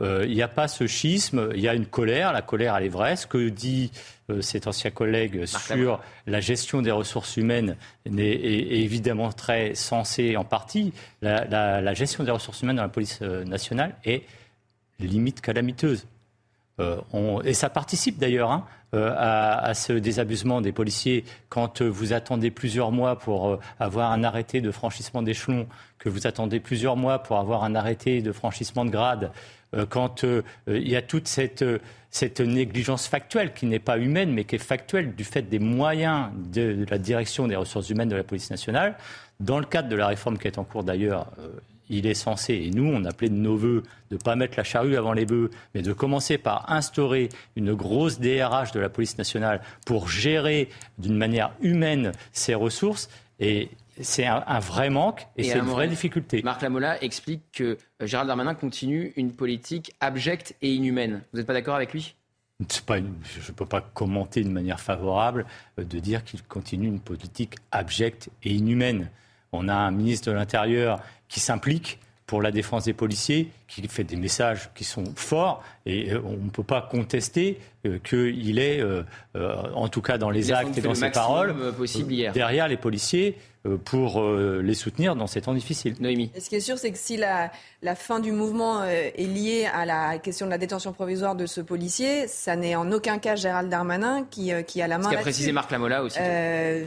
Il 0.02 0.34
n'y 0.34 0.42
a 0.42 0.50
pas 0.50 0.68
ce 0.68 0.86
schisme, 0.86 1.50
il 1.56 1.62
y 1.62 1.68
a 1.70 1.74
une 1.74 1.88
colère, 1.88 2.34
la 2.34 2.42
colère 2.42 2.76
elle 2.76 2.86
est 2.86 2.90
vraie. 2.90 3.16
Ce 3.16 3.26
que 3.26 3.48
dit 3.50 3.92
cet 4.42 4.68
ancien 4.68 4.92
collègue 4.92 5.46
sur 5.46 6.02
la 6.26 6.40
gestion 6.40 6.82
des 6.82 6.92
ressources 6.92 7.38
humaines 7.38 7.78
est, 8.06 8.82
évidemment 8.84 9.32
très 9.32 9.74
sensé 9.76 10.36
en 10.36 10.44
partie. 10.44 10.94
La, 11.22 11.94
gestion 11.94 12.24
des 12.24 12.32
ressources 12.32 12.62
humaines 12.62 12.76
dans 12.76 12.84
la 12.84 12.90
police 12.90 13.20
euh, 13.22 13.44
nationale 13.46 13.96
est 14.04 14.24
limite 15.00 15.42
calamiteuse. 15.42 16.08
et 17.44 17.54
ça 17.54 17.70
participe 17.70 18.18
d'ailleurs 18.18 18.52
hein, 18.52 18.66
à, 18.94 19.60
à, 19.60 19.74
ce 19.74 19.94
désabusement 19.94 20.62
des 20.62 20.72
policiers 20.72 21.24
quand 21.50 21.82
vous 21.82 22.14
attendez 22.14 22.52
plusieurs 22.52 22.92
mois 22.92 23.18
pour 23.18 23.60
avoir 23.80 24.12
un 24.12 24.24
arrêté 24.24 24.62
de 24.62 24.72
franchissement 24.72 25.22
d'échelon, 25.22 25.68
que 26.00 26.10
vous 26.10 26.28
attendez 26.28 26.60
plusieurs 26.60 26.96
mois 26.96 27.20
pour 27.20 27.38
avoir 27.38 27.64
un 27.64 27.76
arrêté 27.76 28.22
de 28.22 28.32
franchissement 28.32 28.86
de 28.86 28.90
grade 28.90 29.32
euh, 29.76 29.86
quand 29.86 30.24
euh, 30.24 30.44
il 30.68 30.88
y 30.88 30.96
a 30.96 31.02
toute 31.02 31.28
cette, 31.28 31.64
cette 32.18 32.42
négligence 32.42 33.08
factuelle 33.08 33.54
qui 33.54 33.68
n'est 33.68 33.78
pas 33.78 34.00
humaine 34.00 34.32
mais 34.32 34.44
qui 34.44 34.56
est 34.56 34.60
factuelle 34.74 35.14
du 35.14 35.24
fait 35.24 35.44
des 35.44 35.60
moyens 35.60 36.30
de, 36.52 36.84
la 36.90 36.98
direction 36.98 37.48
des 37.48 37.56
ressources 37.56 37.92
humaines 37.92 38.10
de 38.10 38.16
la 38.16 38.24
police 38.24 38.50
nationale. 38.50 38.98
Dans 39.40 39.60
le 39.60 39.66
cadre 39.66 39.88
de 39.88 39.96
la 39.96 40.08
réforme 40.08 40.40
qui 40.40 40.48
est 40.48 40.58
en 40.58 40.64
cours 40.64 40.84
d'ailleurs, 40.84 41.28
euh, 41.38 41.50
il 41.92 42.08
est 42.08 42.16
censé, 42.16 42.56
et 42.56 42.72
nous 42.72 42.92
on 42.92 43.06
appelait 43.06 43.30
de 43.30 43.36
nos 43.36 43.56
voeux, 43.56 43.84
de 44.10 44.16
ne 44.16 44.20
pas 44.20 44.36
mettre 44.36 44.58
la 44.58 44.64
charrue 44.64 44.98
avant 44.98 45.14
les 45.14 45.28
bœufs, 45.28 45.52
mais 45.76 45.84
de 45.84 45.94
commencer 45.94 46.40
par 46.40 46.72
instaurer 46.72 47.30
une 47.56 47.76
grosse 47.76 48.20
DRH 48.20 48.72
de 48.72 48.80
la 48.80 48.90
police 48.90 49.20
nationale 49.20 49.62
pour 49.86 50.10
gérer 50.10 50.70
d'une 50.98 51.16
manière 51.16 51.52
humaine 51.62 52.14
ces 52.34 52.56
ressources. 52.56 53.10
Et 53.40 53.70
c'est 54.02 54.26
un, 54.26 54.60
vrai 54.60 54.90
manque 54.90 55.28
et, 55.38 55.44
c'est 55.44 55.58
une 55.58 55.66
vraie 55.66 55.88
difficulté. 55.88 56.42
Marc 56.44 56.62
Lamola 56.62 57.02
explique 57.04 57.44
que 57.54 57.78
euh, 58.02 58.08
Gérald 58.08 58.28
Darmanin 58.28 58.54
continue 58.54 59.14
une 59.16 59.32
politique 59.32 59.94
abjecte 60.00 60.56
et 60.62 60.74
inhumaine. 60.74 61.22
Vous 61.32 61.38
n'êtes 61.38 61.48
pas 61.48 61.54
d'accord 61.54 61.76
avec 61.76 61.94
lui? 61.94 62.16
Je 62.60 62.80
ne 62.80 63.54
peux 63.56 63.66
pas 63.66 63.82
commenter 63.82 64.44
de 64.44 64.50
manière 64.50 64.80
favorable 64.80 65.46
euh, 65.80 65.84
de 65.84 66.00
dire 66.00 66.24
qu'il 66.24 66.44
continue 66.44 66.88
une 66.88 67.00
politique 67.00 67.56
abjecte 67.72 68.30
et 68.44 68.52
inhumaine. 68.52 69.10
On 69.52 69.68
a 69.68 69.76
un 69.76 69.92
ministre 69.92 70.32
de 70.32 70.36
l'Intérieur 70.36 71.00
qui 71.28 71.40
s'implique 71.40 72.00
pour 72.26 72.42
la 72.42 72.52
défense 72.52 72.84
des 72.84 72.94
policiers, 72.94 73.52
qui 73.70 73.88
fait 73.88 74.04
des 74.04 74.18
messages 74.18 74.70
qui 74.76 74.84
sont 74.84 75.06
forts, 75.16 75.64
et 75.86 76.12
euh, 76.12 76.22
on 76.26 76.44
ne 76.44 76.50
peut 76.50 76.64
pas 76.64 76.82
contester 76.82 77.60
qu'il 78.04 78.60
est, 78.60 78.84
en 79.34 79.88
tout 79.88 80.02
cas 80.02 80.18
dans 80.18 80.30
les 80.30 80.52
actes 80.52 80.78
et 80.78 80.82
dans 80.82 80.94
ses 80.94 81.10
paroles, 81.10 81.56
derrière 82.34 82.68
les 82.68 82.76
policiers 82.76 83.38
pour 83.76 84.22
euh, 84.22 84.62
les 84.64 84.74
soutenir 84.74 85.16
dans 85.16 85.28
ces 85.28 85.42
temps 85.42 85.54
difficiles. 85.54 85.96
Noémie. 86.00 86.32
Ce 86.40 86.50
qui 86.50 86.56
est 86.56 86.62
sûr, 86.62 86.78
c'est 86.78 86.92
que 86.92 86.98
si 86.98 87.18
la, 87.18 87.52
la, 87.82 87.96
fin 87.96 88.20
du 88.20 88.32
mouvement 88.32 88.82
euh, 88.82 89.10
est 89.16 89.26
liée 89.26 89.68
à 89.74 89.86
la 89.86 90.18
question 90.20 90.46
de 90.46 90.52
la 90.52 90.58
détention 90.58 90.94
provisoire 90.94 91.36
de 91.36 91.46
ce 91.46 91.60
policier, 91.62 92.28
ça 92.28 92.56
n'est 92.56 92.76
en 92.76 92.92
aucun 92.92 93.18
cas 93.18 93.36
Gérald 93.36 93.70
Darmanin 93.70 94.26
qui, 94.30 94.52
qui 94.66 94.82
a 94.82 94.88
la 94.88 94.98
main. 94.98 95.10
Ce 95.10 95.16
qu'a 95.16 95.22
précisé 95.22 95.52
Marc 95.52 95.72
Lamola 95.72 96.04
aussi. 96.04 96.18
Euh, 96.22 96.86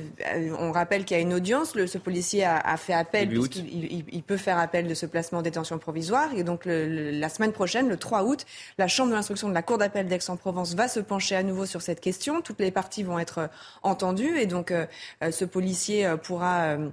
on 0.58 0.72
rappelle 0.72 1.04
qu'il 1.04 1.16
y 1.16 1.20
a 1.20 1.22
une 1.22 1.34
audience. 1.34 1.74
Le, 1.74 1.86
ce 1.86 1.98
policier 1.98 2.44
a, 2.44 2.56
a 2.56 2.76
fait 2.76 2.94
appel. 2.94 3.30
Il, 3.32 4.04
il, 4.10 4.22
peut 4.22 4.36
faire 4.36 4.58
appel 4.58 4.86
de 4.86 4.94
ce 4.94 5.06
placement 5.06 5.40
en 5.40 5.42
détention 5.42 5.78
provisoire. 5.78 6.30
Et 6.36 6.44
donc, 6.44 6.64
le, 6.64 7.10
la 7.10 7.28
semaine 7.28 7.52
prochaine, 7.52 7.88
le 7.88 7.96
3 7.96 8.24
août, 8.24 8.46
la 8.78 8.88
Chambre 8.88 9.10
de 9.10 9.14
l'instruction 9.14 9.48
de 9.48 9.54
la 9.54 9.62
Cour 9.62 9.78
d'appel 9.78 10.06
d'Aix-en-Provence 10.06 10.74
va 10.74 10.88
se 10.88 11.00
pencher 11.00 11.36
à 11.36 11.42
nouveau 11.42 11.66
sur 11.66 11.82
cette 11.82 12.00
question. 12.00 12.40
Toutes 12.40 12.60
les 12.60 12.70
parties 12.70 13.02
vont 13.02 13.18
être 13.18 13.48
entendues. 13.82 14.38
Et 14.38 14.46
donc, 14.46 14.72
ce 15.30 15.44
policier 15.44 16.08
pourra 16.22 16.69
euh, 16.70 16.88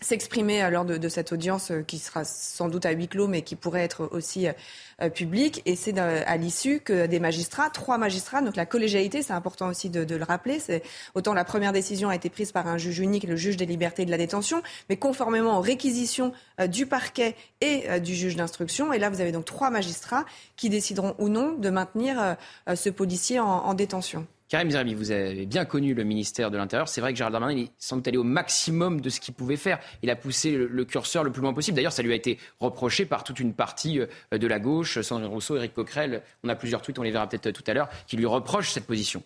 s'exprimer 0.00 0.68
lors 0.68 0.84
de, 0.84 1.08
cette 1.08 1.30
audience 1.30 1.70
euh, 1.70 1.82
qui 1.82 2.00
sera 2.00 2.24
sans 2.24 2.68
doute 2.68 2.86
à 2.86 2.90
huis 2.90 3.06
clos, 3.06 3.28
mais 3.28 3.42
qui 3.42 3.54
pourrait 3.54 3.84
être 3.84 4.08
aussi 4.10 4.48
euh, 4.48 5.08
publique. 5.10 5.62
Et 5.64 5.76
c'est 5.76 5.96
à 5.96 6.36
l'issue 6.36 6.80
que 6.80 7.06
des 7.06 7.20
magistrats, 7.20 7.70
trois 7.70 7.98
magistrats, 7.98 8.42
donc 8.42 8.56
la 8.56 8.66
collégialité, 8.66 9.22
c'est 9.22 9.32
important 9.32 9.68
aussi 9.68 9.90
de, 9.90 10.16
le 10.16 10.24
rappeler. 10.24 10.58
Autant 11.14 11.34
la 11.34 11.44
première 11.44 11.72
décision 11.72 12.08
a 12.08 12.16
été 12.16 12.30
prise 12.30 12.50
par 12.50 12.66
un 12.66 12.78
juge 12.78 12.98
unique, 12.98 13.22
le 13.24 13.36
juge 13.36 13.56
des 13.56 13.66
libertés 13.66 14.02
et 14.02 14.06
de 14.06 14.10
la 14.10 14.18
détention, 14.18 14.60
mais 14.88 14.96
conformément 14.96 15.56
aux 15.58 15.62
réquisitions 15.62 16.32
du 16.66 16.86
parquet 16.86 17.36
et 17.60 18.00
du 18.00 18.14
juge 18.14 18.34
d'instruction. 18.34 18.92
Et 18.92 18.98
là, 18.98 19.08
vous 19.08 19.20
avez 19.20 19.32
donc 19.32 19.44
trois 19.44 19.70
magistrats 19.70 20.24
qui 20.56 20.68
décideront 20.68 21.14
ou 21.18 21.28
non 21.28 21.52
de 21.52 21.70
maintenir 21.70 22.36
ce 22.74 22.90
policier 22.90 23.40
en 23.40 23.74
détention. 23.74 24.26
Karim 24.52 24.70
Zerbi, 24.70 24.92
vous 24.92 25.10
avez 25.10 25.46
bien 25.46 25.64
connu 25.64 25.94
le 25.94 26.04
ministère 26.04 26.50
de 26.50 26.58
l'Intérieur. 26.58 26.86
C'est 26.86 27.00
vrai 27.00 27.12
que 27.12 27.16
Gérald 27.16 27.32
Darmanin, 27.32 27.58
il 27.58 27.68
semble 27.78 28.02
allé 28.06 28.18
au 28.18 28.22
maximum 28.22 29.00
de 29.00 29.08
ce 29.08 29.18
qu'il 29.18 29.32
pouvait 29.32 29.56
faire. 29.56 29.78
Il 30.02 30.10
a 30.10 30.14
poussé 30.14 30.54
le, 30.54 30.84
curseur 30.84 31.24
le 31.24 31.32
plus 31.32 31.40
loin 31.40 31.54
possible. 31.54 31.76
D'ailleurs, 31.76 31.94
ça 31.94 32.02
lui 32.02 32.12
a 32.12 32.14
été 32.14 32.36
reproché 32.60 33.06
par 33.06 33.24
toute 33.24 33.40
une 33.40 33.54
partie 33.54 33.98
euh, 33.98 34.36
de 34.36 34.46
la 34.46 34.58
gauche. 34.58 35.00
Sandrine 35.00 35.30
Rousseau, 35.30 35.56
Éric 35.56 35.72
Coquerel, 35.72 36.20
on 36.44 36.50
a 36.50 36.54
plusieurs 36.54 36.82
tweets, 36.82 36.98
on 36.98 37.02
les 37.02 37.12
verra 37.12 37.26
peut-être 37.30 37.50
tout 37.50 37.64
à 37.66 37.72
l'heure, 37.72 37.88
qui 38.06 38.18
lui 38.18 38.26
reprochent 38.26 38.72
cette 38.72 38.84
position. 38.84 39.22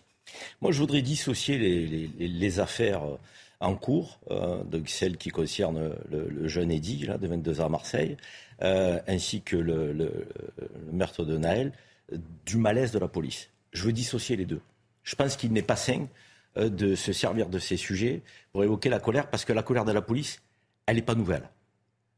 Moi, 0.61 0.71
je 0.71 0.79
voudrais 0.79 1.01
dissocier 1.01 1.57
les, 1.57 2.59
affaires 2.61 3.03
euh, 3.03 3.17
en 3.59 3.75
cours, 3.75 4.21
euh, 4.31 4.63
donc 4.63 4.87
celles 4.87 5.17
qui 5.17 5.27
concernent 5.27 5.93
le, 6.09 6.47
jeune 6.47 6.71
Eddy, 6.71 7.05
de 7.05 7.27
22 7.27 7.59
ans 7.59 7.65
à 7.65 7.69
Marseille, 7.69 8.15
ainsi 8.61 9.41
que 9.41 9.57
le 9.57 10.23
meurtre 10.93 11.25
de 11.25 11.37
Naël, 11.37 11.73
du 12.45 12.55
malaise 12.55 12.93
de 12.93 12.99
la 12.99 13.09
police. 13.09 13.49
Je 13.73 13.83
veux 13.83 13.91
dissocier 13.91 14.37
les 14.37 14.45
deux. 14.45 14.61
Je 15.07 15.15
pense 15.15 15.37
qu'il 15.37 15.53
n'est 15.53 15.61
pas 15.61 15.77
sain 15.77 16.07
euh, 16.57 16.67
de 16.69 16.93
se 16.95 17.13
servir 17.13 17.47
de 17.47 17.59
ces 17.59 17.77
sujets 17.77 18.23
pour 18.51 18.65
évoquer 18.65 18.89
la 18.89 18.99
colère, 18.99 19.29
parce 19.29 19.45
que 19.45 19.53
la 19.53 19.63
colère 19.63 19.85
de 19.85 19.93
la 19.93 20.01
police, 20.01 20.41
elle 20.85 20.97
n'est 20.97 21.01
pas 21.01 21.15
nouvelle. 21.15 21.49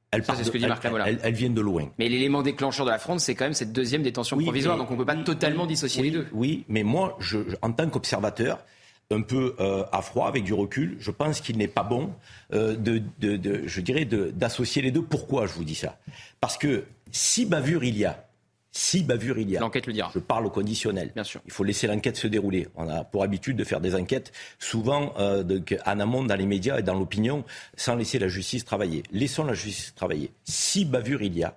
Elle, 0.09 0.23
part 0.23 0.43
ce 0.43 0.49
que 0.49 0.57
dit 0.57 0.65
Marc 0.65 0.83
elle, 0.85 1.19
elle, 1.21 1.33
vient 1.35 1.51
de 1.51 1.61
loin. 1.61 1.91
Mais 1.99 2.09
l'élément 2.09 2.41
déclencheur 2.41 2.83
de 2.87 2.89
la 2.89 2.97
France, 2.97 3.25
c'est 3.25 3.35
quand 3.35 3.45
même 3.45 3.53
cette 3.53 3.71
deuxième 3.71 4.01
détention 4.01 4.39
provisoire, 4.39 4.75
donc 4.75 4.89
on 4.89 4.93
ne 4.93 4.97
peut 4.97 5.05
pas 5.05 5.15
totalement 5.17 5.67
dissocier 5.67 6.01
les 6.01 6.09
deux. 6.09 6.27
Oui, 6.31 6.65
mais 6.67 6.81
moi, 6.81 7.15
je, 7.19 7.37
en 7.61 7.71
tant 7.71 7.87
qu'observateur, 7.87 8.65
un 9.11 9.21
peu 9.21 9.55
euh, 9.59 9.83
à 9.91 10.01
froid, 10.01 10.27
avec 10.27 10.43
du 10.43 10.53
recul, 10.55 10.97
je 10.99 11.11
pense 11.11 11.41
qu'il 11.41 11.57
n'est 11.57 11.67
pas 11.67 11.83
bon 11.83 12.11
euh, 12.53 12.75
de, 12.75 13.03
de, 13.19 13.67
je 13.67 13.81
dirais, 13.81 14.05
d'associer 14.05 14.81
les 14.81 14.89
deux. 14.89 15.03
Pourquoi 15.03 15.45
je 15.45 15.53
vous 15.53 15.63
dis 15.63 15.75
ça? 15.75 15.99
Parce 16.41 16.57
que 16.57 16.85
si 17.11 17.45
bavure 17.45 17.83
il 17.83 17.97
y 17.99 18.05
a, 18.05 18.28
si 18.71 19.03
bavure 19.03 19.39
il 19.39 19.49
y 19.49 19.57
a. 19.57 19.59
L'enquête 19.59 19.87
le 19.87 19.93
dira. 19.93 20.11
Je 20.13 20.19
parle 20.19 20.45
au 20.45 20.49
conditionnel. 20.49 21.11
Bien 21.15 21.23
sûr. 21.23 21.41
Il 21.45 21.51
faut 21.51 21.63
laisser 21.63 21.87
l'enquête 21.87 22.17
se 22.17 22.27
dérouler. 22.27 22.67
On 22.75 22.87
a 22.87 23.03
pour 23.03 23.23
habitude 23.23 23.57
de 23.57 23.63
faire 23.63 23.81
des 23.81 23.95
enquêtes 23.95 24.31
souvent 24.59 25.13
euh, 25.17 25.43
en 25.85 25.99
amont 25.99 26.23
dans 26.23 26.35
les 26.35 26.45
médias 26.45 26.79
et 26.79 26.83
dans 26.83 26.93
l'opinion 26.93 27.43
sans 27.75 27.95
laisser 27.95 28.19
la 28.19 28.27
justice 28.27 28.65
travailler. 28.65 29.03
Laissons 29.11 29.43
la 29.43 29.53
justice 29.53 29.93
travailler. 29.95 30.31
Si 30.43 30.85
bavure 30.85 31.23
il 31.23 31.37
y 31.37 31.43
a, 31.43 31.55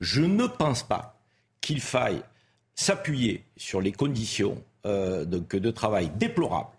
je 0.00 0.22
ne 0.22 0.46
pense 0.46 0.82
pas 0.82 1.20
qu'il 1.60 1.80
faille 1.80 2.22
s'appuyer 2.74 3.44
sur 3.56 3.80
les 3.80 3.92
conditions 3.92 4.62
euh, 4.86 5.24
de, 5.24 5.70
travail 5.70 6.10
déplorables, 6.16 6.70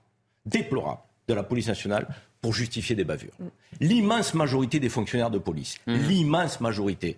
déplorables 0.46 1.02
de 1.28 1.34
la 1.34 1.44
police 1.44 1.68
nationale 1.68 2.08
pour 2.42 2.54
justifier 2.54 2.96
des 2.96 3.06
bavures. 3.06 3.34
Mm. 3.40 3.46
L'immense 3.82 4.34
majorité 4.34 4.80
des 4.80 4.90
fonctionnaires 4.90 5.32
de 5.32 5.38
police, 5.38 5.78
mm. 5.88 5.94
l'immense 5.94 6.60
majorité, 6.62 7.18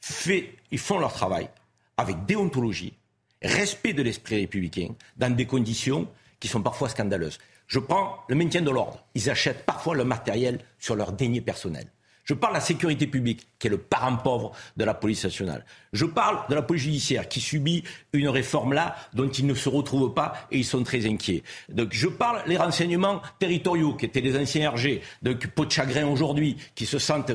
fait, 0.00 0.54
ils 0.70 0.78
font 0.78 0.98
leur 0.98 1.12
travail 1.12 1.48
avec 1.96 2.24
déontologie, 2.26 2.94
respect 3.42 3.92
de 3.92 4.02
l'esprit 4.02 4.40
républicain, 4.40 4.88
dans 5.16 5.34
des 5.34 5.46
conditions 5.46 6.08
qui 6.40 6.48
sont 6.48 6.62
parfois 6.62 6.88
scandaleuses. 6.88 7.38
Je 7.66 7.78
prends 7.78 8.18
le 8.28 8.36
maintien 8.36 8.62
de 8.62 8.70
l'ordre. 8.70 9.04
Ils 9.14 9.30
achètent 9.30 9.64
parfois 9.64 9.94
le 9.94 10.04
matériel 10.04 10.60
sur 10.78 10.94
leur 10.94 11.12
denier 11.12 11.40
personnel. 11.40 11.90
Je 12.24 12.34
parle 12.34 12.54
de 12.54 12.58
la 12.58 12.64
sécurité 12.64 13.06
publique, 13.06 13.46
qui 13.58 13.68
est 13.68 13.70
le 13.70 13.78
parent 13.78 14.16
pauvre 14.16 14.50
de 14.76 14.84
la 14.84 14.94
police 14.94 15.22
nationale. 15.22 15.64
Je 15.92 16.04
parle 16.04 16.40
de 16.48 16.56
la 16.56 16.62
police 16.62 16.82
judiciaire, 16.82 17.28
qui 17.28 17.40
subit 17.40 17.84
une 18.12 18.28
réforme 18.28 18.72
là 18.72 18.96
dont 19.14 19.28
ils 19.28 19.46
ne 19.46 19.54
se 19.54 19.68
retrouvent 19.68 20.12
pas 20.12 20.34
et 20.50 20.58
ils 20.58 20.64
sont 20.64 20.82
très 20.82 21.06
inquiets. 21.06 21.44
Donc 21.68 21.90
je 21.92 22.08
parle 22.08 22.42
des 22.48 22.56
renseignements 22.56 23.22
territoriaux, 23.38 23.94
qui 23.94 24.06
étaient 24.06 24.20
les 24.20 24.36
anciens 24.36 24.72
RG, 24.72 25.00
de 25.22 25.34
peau 25.34 25.66
de 25.66 25.70
chagrin 25.70 26.08
aujourd'hui, 26.08 26.56
qui 26.74 26.84
se 26.84 26.98
sentent 26.98 27.32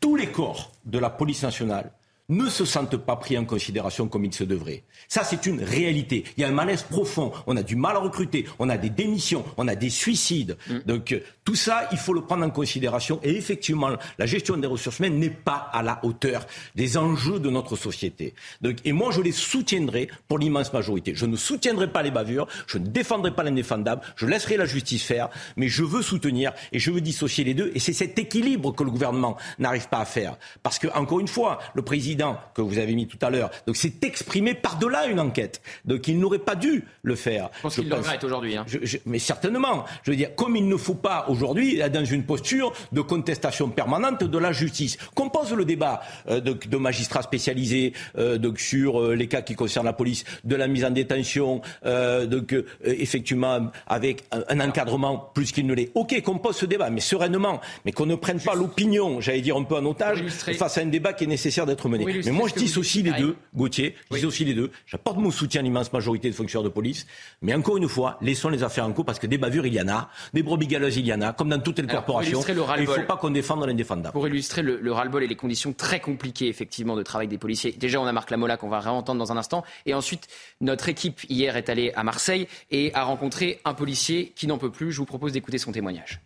tous 0.00 0.16
les 0.16 0.26
corps 0.26 0.72
de 0.84 0.98
la 0.98 1.10
police 1.10 1.44
nationale 1.44 1.92
ne 2.30 2.48
se 2.48 2.64
sentent 2.64 2.96
pas 2.96 3.16
pris 3.16 3.36
en 3.36 3.44
considération 3.44 4.08
comme 4.08 4.24
il 4.24 4.32
se 4.32 4.44
devrait. 4.44 4.82
Ça, 5.08 5.24
c'est 5.24 5.44
une 5.44 5.62
réalité. 5.62 6.24
Il 6.36 6.40
y 6.40 6.44
a 6.44 6.48
un 6.48 6.52
malaise 6.52 6.82
profond. 6.82 7.32
On 7.46 7.56
a 7.56 7.62
du 7.62 7.76
mal 7.76 7.96
à 7.96 7.98
recruter. 7.98 8.46
On 8.58 8.70
a 8.70 8.78
des 8.78 8.88
démissions. 8.88 9.44
On 9.58 9.68
a 9.68 9.74
des 9.74 9.90
suicides. 9.90 10.56
Mm. 10.68 10.78
Donc, 10.86 11.12
euh, 11.12 11.20
tout 11.44 11.54
ça, 11.54 11.86
il 11.92 11.98
faut 11.98 12.14
le 12.14 12.22
prendre 12.22 12.44
en 12.44 12.50
considération. 12.50 13.20
Et 13.22 13.36
effectivement, 13.36 13.90
la 14.18 14.26
gestion 14.26 14.56
des 14.56 14.66
ressources 14.66 15.00
humaines 15.00 15.18
n'est 15.18 15.28
pas 15.28 15.68
à 15.70 15.82
la 15.82 16.00
hauteur 16.02 16.46
des 16.74 16.96
enjeux 16.96 17.38
de 17.38 17.50
notre 17.50 17.76
société. 17.76 18.34
Donc, 18.62 18.78
et 18.86 18.92
moi, 18.92 19.10
je 19.10 19.20
les 19.20 19.32
soutiendrai 19.32 20.08
pour 20.26 20.38
l'immense 20.38 20.72
majorité. 20.72 21.14
Je 21.14 21.26
ne 21.26 21.36
soutiendrai 21.36 21.92
pas 21.92 22.02
les 22.02 22.10
bavures. 22.10 22.46
Je 22.66 22.78
ne 22.78 22.86
défendrai 22.86 23.34
pas 23.34 23.42
l'indéfendable. 23.42 24.00
Je 24.16 24.24
laisserai 24.24 24.56
la 24.56 24.64
justice 24.64 25.04
faire. 25.04 25.28
Mais 25.56 25.68
je 25.68 25.84
veux 25.84 26.00
soutenir 26.00 26.52
et 26.72 26.78
je 26.78 26.90
veux 26.90 27.02
dissocier 27.02 27.44
les 27.44 27.52
deux. 27.52 27.70
Et 27.74 27.80
c'est 27.80 27.92
cet 27.92 28.18
équilibre 28.18 28.74
que 28.74 28.82
le 28.82 28.90
gouvernement 28.90 29.36
n'arrive 29.58 29.88
pas 29.90 29.98
à 29.98 30.06
faire. 30.06 30.38
Parce 30.62 30.78
que, 30.78 30.88
encore 30.94 31.20
une 31.20 31.28
fois, 31.28 31.58
le 31.74 31.82
président 31.82 32.13
que 32.54 32.62
vous 32.62 32.78
avez 32.78 32.94
mis 32.94 33.06
tout 33.06 33.18
à 33.22 33.30
l'heure, 33.30 33.50
donc 33.66 33.76
c'est 33.76 34.02
exprimé 34.04 34.54
par-delà 34.54 35.06
une 35.06 35.20
enquête. 35.20 35.60
Donc 35.84 36.08
il 36.08 36.18
n'aurait 36.18 36.38
pas 36.38 36.54
dû 36.54 36.84
le 37.02 37.14
faire. 37.14 37.50
Je 37.56 37.62
pense 37.62 37.74
qu'il 37.74 37.88
le 37.88 37.94
regrette 37.94 38.24
aujourd'hui. 38.24 38.56
Hein. 38.56 38.66
mais 39.06 39.18
certainement. 39.18 39.84
Je 40.02 40.10
veux 40.10 40.16
dire, 40.16 40.34
comme 40.34 40.56
il 40.56 40.68
ne 40.68 40.76
faut 40.76 40.94
pas 40.94 41.26
aujourd'hui 41.28 41.80
être 41.80 41.92
dans 41.92 42.04
une 42.04 42.24
posture 42.24 42.72
de 42.92 43.00
contestation 43.00 43.68
permanente 43.68 44.24
de 44.24 44.38
la 44.38 44.52
justice. 44.52 44.96
Qu'on 45.14 45.30
pose 45.30 45.52
le 45.52 45.64
débat 45.64 46.02
euh, 46.28 46.40
de, 46.40 46.76
magistrats 46.76 47.22
spécialisés 47.22 47.92
euh, 48.18 48.38
donc 48.38 48.58
sur 48.58 49.00
euh, 49.00 49.14
les 49.14 49.28
cas 49.28 49.42
qui 49.42 49.54
concernent 49.54 49.86
la 49.86 49.92
police, 49.92 50.24
de 50.44 50.56
la 50.56 50.66
mise 50.66 50.84
en 50.84 50.90
détention, 50.90 51.60
donc 51.84 52.54
effectivement 52.84 53.70
avec 53.86 54.24
un, 54.30 54.60
encadrement 54.60 55.30
plus 55.34 55.52
qu'il 55.52 55.66
ne 55.66 55.74
l'est. 55.74 55.90
Ok, 55.94 56.20
qu'on 56.22 56.38
pose 56.38 56.56
ce 56.56 56.66
débat, 56.66 56.90
mais 56.90 57.00
sereinement, 57.00 57.60
mais 57.84 57.92
qu'on 57.92 58.06
ne 58.06 58.14
prenne 58.14 58.40
pas 58.40 58.54
l'opinion, 58.54 59.20
j'allais 59.20 59.40
dire 59.40 59.56
un 59.56 59.62
peu 59.64 59.76
en 59.76 59.84
otage, 59.84 60.24
face 60.28 60.78
à 60.78 60.80
un 60.80 60.86
débat 60.86 61.12
qui 61.12 61.24
est 61.24 61.28
nécessaire 61.28 61.66
d'être 61.66 61.88
mené 61.88 62.03
mais 62.04 62.30
moi, 62.30 62.48
je 62.48 62.54
dis 62.54 62.78
aussi 62.78 63.02
les 63.02 63.12
deux, 63.12 63.36
Gauthier, 63.54 63.94
je 64.10 64.18
dis 64.18 64.26
aussi 64.26 64.44
les 64.44 64.54
deux. 64.54 64.70
J'apporte 64.86 65.18
mon 65.18 65.30
soutien 65.30 65.60
à 65.60 65.64
l'immense 65.64 65.92
majorité 65.92 66.28
de 66.28 66.34
fonctionnaires 66.34 66.64
de 66.64 66.72
police. 66.74 67.06
Mais 67.42 67.54
encore 67.54 67.76
une 67.76 67.88
fois, 67.88 68.18
laissons 68.20 68.48
les 68.48 68.62
affaires 68.62 68.86
en 68.86 68.92
cours 68.92 69.04
parce 69.04 69.18
que 69.18 69.26
des 69.26 69.38
bavures, 69.38 69.66
il 69.66 69.74
y 69.74 69.80
en 69.80 69.88
a. 69.88 70.08
Des 70.32 70.42
brebis 70.42 70.66
galeuses, 70.66 70.96
il 70.96 71.06
y 71.06 71.12
en 71.12 71.20
a. 71.20 71.32
Comme 71.32 71.48
dans 71.48 71.60
toutes 71.60 71.78
les 71.78 71.86
corporations. 71.86 72.40
il 72.46 72.54
ne 72.54 72.86
faut 72.86 73.02
pas 73.02 73.16
qu'on 73.16 73.30
défende 73.30 73.64
l'indéfendable. 73.64 74.12
Pour 74.12 74.26
illustrer 74.28 74.62
le, 74.62 74.92
ras-le-bol 74.92 75.22
et 75.22 75.26
les 75.26 75.36
conditions 75.36 75.72
très 75.72 76.00
compliquées, 76.00 76.48
effectivement, 76.48 76.96
de 76.96 77.02
travail 77.02 77.28
des 77.28 77.38
policiers. 77.38 77.72
Déjà, 77.72 78.00
on 78.00 78.06
a 78.06 78.12
Marc 78.12 78.30
Lamola 78.30 78.56
qu'on 78.56 78.68
va 78.68 78.80
réentendre 78.80 79.18
dans 79.18 79.32
un 79.32 79.36
instant. 79.36 79.64
Et 79.86 79.94
ensuite, 79.94 80.28
notre 80.60 80.88
équipe, 80.88 81.20
hier, 81.28 81.56
est 81.56 81.68
allée 81.68 81.92
à 81.94 82.04
Marseille 82.04 82.48
et 82.70 82.94
a 82.94 83.04
rencontré 83.04 83.60
un 83.64 83.74
policier 83.74 84.32
qui 84.34 84.46
n'en 84.46 84.58
peut 84.58 84.70
plus. 84.70 84.92
Je 84.92 84.98
vous 84.98 85.06
propose 85.06 85.32
d'écouter 85.32 85.58
son 85.58 85.72
témoignage. 85.72 86.20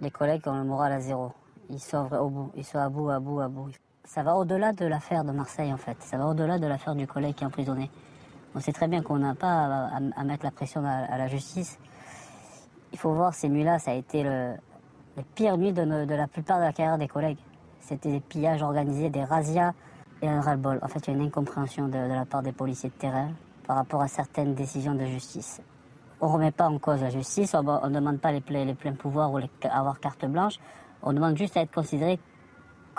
Les 0.00 0.10
collègues 0.10 0.42
ont 0.46 0.56
le 0.56 0.64
moral 0.64 0.92
à 0.92 1.00
zéro. 1.00 1.32
Ils 1.68 1.78
sont 1.78 2.08
au 2.12 2.28
bout. 2.28 2.52
Ils 2.56 2.64
sont 2.64 2.78
à 2.78 2.88
bout, 2.88 3.10
à 3.10 3.20
bout, 3.20 3.40
à 3.40 3.48
bout 3.48 3.70
ça 4.10 4.24
va 4.24 4.34
au-delà 4.34 4.72
de 4.72 4.86
l'affaire 4.86 5.22
de 5.22 5.30
Marseille, 5.30 5.72
en 5.72 5.76
fait. 5.76 5.96
Ça 6.00 6.18
va 6.18 6.26
au-delà 6.26 6.58
de 6.58 6.66
l'affaire 6.66 6.96
du 6.96 7.06
collègue 7.06 7.36
qui 7.36 7.44
est 7.44 7.46
emprisonné. 7.46 7.88
On 8.56 8.58
sait 8.58 8.72
très 8.72 8.88
bien 8.88 9.02
qu'on 9.02 9.18
n'a 9.18 9.36
pas 9.36 9.88
à, 10.16 10.24
mettre 10.24 10.44
la 10.44 10.50
pression 10.50 10.84
à, 10.84 11.16
la 11.16 11.28
justice. 11.28 11.78
Il 12.92 12.98
faut 12.98 13.12
voir, 13.12 13.34
ces 13.34 13.48
nuits-là, 13.48 13.78
ça 13.78 13.92
a 13.92 13.94
été 13.94 14.24
le, 14.24 14.54
les 15.16 15.22
pires 15.22 15.56
nuits 15.56 15.72
de, 15.72 15.82
la 16.12 16.26
plupart 16.26 16.58
de 16.58 16.64
la 16.64 16.72
carrière 16.72 16.98
des 16.98 17.06
collègues. 17.06 17.38
C'était 17.78 18.10
des 18.10 18.18
pillages 18.18 18.62
organisés, 18.62 19.10
des 19.10 19.22
razzias 19.22 19.74
et 20.22 20.28
un 20.28 20.40
ras-le-bol. 20.40 20.80
En 20.82 20.88
fait, 20.88 21.06
il 21.06 21.12
y 21.12 21.14
a 21.14 21.16
une 21.16 21.26
incompréhension 21.26 21.86
de, 21.86 21.96
la 21.96 22.24
part 22.24 22.42
des 22.42 22.50
policiers 22.50 22.88
de 22.88 22.94
terrain 22.94 23.30
par 23.64 23.76
rapport 23.76 24.02
à 24.02 24.08
certaines 24.08 24.56
décisions 24.56 24.96
de 24.96 25.04
justice. 25.04 25.62
On 26.20 26.26
ne 26.26 26.32
remet 26.32 26.50
pas 26.50 26.66
en 26.66 26.80
cause 26.80 27.00
la 27.00 27.10
justice, 27.10 27.54
on 27.54 27.62
ne 27.62 27.94
demande 27.94 28.18
pas 28.18 28.32
les, 28.32 28.40
pleins 28.40 28.94
pouvoirs 28.94 29.32
ou 29.32 29.38
avoir 29.70 30.00
carte 30.00 30.24
blanche, 30.26 30.54
on 31.00 31.12
demande 31.12 31.36
juste 31.36 31.56
à 31.56 31.60
être 31.60 31.72
considéré 31.72 32.18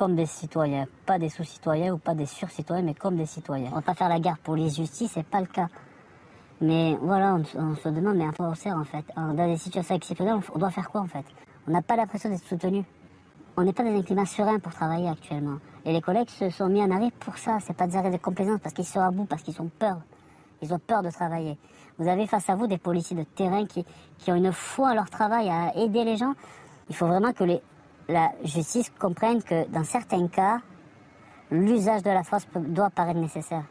comme 0.02 0.16
des 0.16 0.26
citoyens, 0.26 0.88
pas 1.06 1.20
des 1.20 1.30
sous-citoyens 1.30 1.94
ou 1.94 2.00
pas 2.00 2.16
des 2.16 2.26
sur-citoyens, 2.26 2.82
mais 2.82 2.96
comme 2.96 3.18
des 3.18 3.28
citoyens. 3.28 3.70
On 3.72 3.76
va 3.76 3.82
pas 3.84 3.94
faire 3.94 4.10
la 4.10 4.20
guerre 4.20 4.40
pour 4.40 4.56
les 4.56 4.68
justices, 4.68 5.12
c'est 5.14 5.24
pas 5.24 5.40
le 5.40 5.46
cas. 5.46 5.68
Mais 6.60 6.98
voilà, 7.00 7.38
on, 7.56 7.76
se 7.76 7.88
demande, 7.88 8.16
mais 8.18 8.26
à 8.26 8.32
quoi 8.32 8.48
on 8.48 8.56
sert 8.56 8.76
en 8.76 8.84
fait? 8.84 9.06
Dans 9.16 9.36
des 9.36 9.58
situations 9.58 9.94
exceptionnelles, 9.94 10.40
on 10.56 10.58
doit 10.58 10.72
faire 10.72 10.90
quoi 10.90 11.02
en 11.02 11.06
fait? 11.06 11.24
On 11.68 11.72
n'a 11.72 11.84
pas 11.84 11.96
l'impression 11.96 12.32
d'être 12.32 12.44
soutenu. 12.44 12.84
On 13.56 13.62
n'est 13.62 13.74
pas 13.74 13.84
dans 13.84 13.96
un 13.96 14.02
climat 14.02 14.26
serein 14.26 14.58
pour 14.58 14.74
travailler 14.74 15.08
actuellement. 15.08 15.60
Et 15.86 15.94
les 15.94 16.02
collègues 16.02 16.30
se 16.30 16.50
sont 16.50 16.68
mis 16.68 16.82
en 16.82 16.90
arrêt 16.90 17.12
pour 17.20 17.38
ça. 17.38 17.60
C'est 17.60 17.78
pas 17.78 17.86
des 17.86 17.96
arrêts 17.96 18.10
de 18.10 18.18
complaisance 18.18 18.60
parce 18.60 18.74
qu'ils 18.74 18.86
sont 18.86 19.02
à 19.02 19.12
bout, 19.12 19.26
parce 19.26 19.44
qu'ils 19.44 19.62
ont 19.62 19.70
peur. 19.78 19.98
Ils 20.64 20.74
ont 20.74 20.80
peur 20.80 21.04
de 21.04 21.12
travailler. 21.12 21.60
Vous 22.00 22.08
avez 22.08 22.26
face 22.26 22.50
à 22.50 22.56
vous 22.56 22.66
des 22.66 22.80
policiers 22.80 23.16
de 23.16 23.24
terrain 23.24 23.68
qui, 23.68 23.86
qui 24.18 24.32
ont 24.32 24.36
une 24.36 24.52
foi 24.52 24.90
à 24.90 24.96
leur 24.96 25.12
travail, 25.12 25.48
à 25.48 25.78
aider 25.78 26.04
les 26.04 26.18
gens. 26.18 26.34
Il 26.90 26.96
faut 26.96 27.06
vraiment 27.06 27.34
que 27.34 27.44
les, 27.44 27.62
la 28.08 28.32
justice 28.44 28.92
comprenne 29.00 29.42
que 29.44 29.68
dans 29.70 29.84
certains 29.84 30.28
cas, 30.28 30.60
l'usage 31.52 32.04
de 32.04 32.10
la 32.10 32.24
force 32.24 32.48
doit 32.56 32.90
paraître 32.90 33.20
nécessaire. 33.20 33.64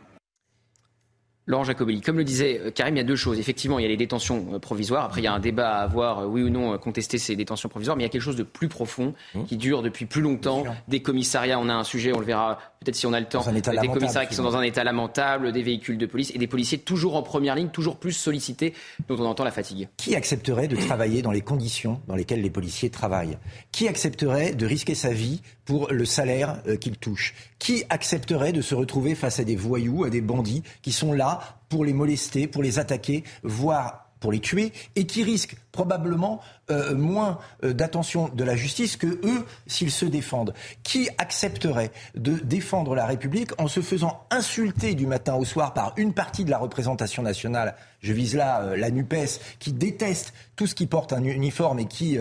Laurent 1.47 1.65
Jacobelli, 1.65 2.01
comme 2.01 2.17
le 2.17 2.23
disait 2.23 2.61
euh, 2.61 2.71
Karim, 2.71 2.95
il 2.95 2.99
y 2.99 3.01
a 3.01 3.05
deux 3.05 3.17
choses. 3.17 3.41
Effectivement, 3.41 3.81
il 3.81 3.83
y 3.83 3.87
a 3.87 3.89
les 3.89 3.97
détentions 3.97 4.47
euh, 4.53 4.59
provisoires. 4.61 5.07
Après, 5.07 5.21
il 5.21 5.25
y 5.25 5.27
a 5.27 5.33
un 5.33 5.41
débat 5.41 5.79
à 5.79 5.83
avoir, 5.83 6.21
euh, 6.21 6.27
oui 6.27 6.43
ou 6.43 6.51
non, 6.51 6.79
contester 6.79 7.19
ces 7.19 7.35
détentions 7.35 7.69
provisoires. 7.69 7.97
Mais 7.97 8.05
il 8.05 8.07
y 8.07 8.09
a 8.09 8.11
quelque 8.11 8.23
chose 8.23 8.37
de 8.37 8.45
plus 8.45 8.69
profond 8.69 9.15
mmh. 9.35 9.45
qui 9.45 9.57
dure 9.57 9.83
depuis 9.83 10.07
plus 10.07 10.23
longtemps. 10.23 10.65
Des 10.87 11.03
commissariats, 11.03 11.59
on 11.59 11.69
a 11.69 11.75
un 11.75 11.83
sujet, 11.83 12.13
on 12.15 12.21
le 12.21 12.27
verra 12.27 12.59
peut-être 12.81 12.97
si 12.97 13.07
on 13.07 13.13
a 13.13 13.21
le 13.21 13.27
temps. 13.27 13.45
Des 13.53 13.89
commissariats 13.89 14.27
qui 14.27 14.35
sont 14.35 14.43
dans 14.43 14.57
un 14.57 14.63
état 14.63 14.83
lamentable, 14.83 15.53
des 15.53 15.63
véhicules 15.63 15.99
de 15.99 16.07
police 16.07 16.33
et 16.35 16.39
des 16.39 16.47
policiers 16.47 16.79
toujours 16.79 17.15
en 17.15 17.23
première 17.23 17.55
ligne, 17.55 17.69
toujours 17.69 17.99
plus 17.99 18.13
sollicités, 18.13 18.73
dont 19.07 19.19
on 19.19 19.27
entend 19.27 19.45
la 19.45 19.51
fatigue. 19.51 19.89
Qui 19.99 20.17
accepterait 20.17 20.67
de 20.67 20.77
travailler 20.77 21.21
dans 21.21 21.31
les 21.31 21.43
conditions 21.43 22.01
dans 22.09 22.15
lesquelles 22.15 22.41
les 22.41 22.49
policiers 22.49 22.89
travaillent? 22.89 23.37
Qui 23.71 23.87
accepterait 23.87 24.55
de 24.55 24.65
risquer 24.65 24.95
sa 24.95 25.13
vie 25.13 25.43
pour 25.67 25.93
le 25.93 26.07
salaire 26.07 26.63
qu'il 26.81 26.97
touche? 26.97 27.35
Qui 27.59 27.85
accepterait 27.91 28.53
de 28.53 28.63
se 28.63 28.75
retrouver 28.75 29.15
face 29.15 29.41
à 29.41 29.45
des 29.45 29.57
voyous, 29.57 30.05
à 30.05 30.11
des 30.11 30.23
bandits 30.23 30.63
qui 30.81 30.93
sont 30.93 31.13
là 31.13 31.41
pour 31.69 31.85
les 31.85 31.93
molester, 31.93 32.47
pour 32.47 32.63
les 32.63 32.79
attaquer, 32.79 33.25
voire 33.43 34.10
pour 34.21 34.33
les 34.33 34.41
tuer, 34.41 34.73
et 34.97 35.07
qui 35.07 35.25
risquent 35.25 35.57
probablement 35.73 36.41
euh, 36.71 36.95
moins 36.95 37.39
euh, 37.65 37.73
d'attention 37.73 38.29
de 38.29 38.45
la 38.45 38.55
justice 38.55 38.97
que 38.97 39.07
eux 39.07 39.47
s'ils 39.67 39.91
se 39.91 40.05
défendent. 40.05 40.55
Qui 40.83 41.09
accepterait 41.19 41.91
de 42.15 42.35
défendre 42.35 42.95
la 42.95 43.07
République 43.07 43.51
en 43.59 43.67
se 43.67 43.81
faisant 43.81 44.25
insulter 44.31 44.95
du 44.95 45.07
matin 45.07 45.35
au 45.35 45.45
soir 45.45 45.73
par 45.75 45.95
une 45.97 46.13
partie 46.13 46.45
de 46.45 46.51
la 46.51 46.59
représentation 46.59 47.23
nationale? 47.23 47.75
Je 48.01 48.13
vise 48.13 48.37
là 48.37 48.63
euh, 48.63 48.77
la 48.77 48.91
NUPES, 48.91 49.41
qui 49.59 49.73
déteste 49.73 50.33
tout 50.57 50.67
ce 50.67 50.75
qui 50.75 50.87
porte 50.87 51.13
un 51.13 51.25
uniforme 51.25 51.79
et 51.79 51.87
qui 51.87 52.19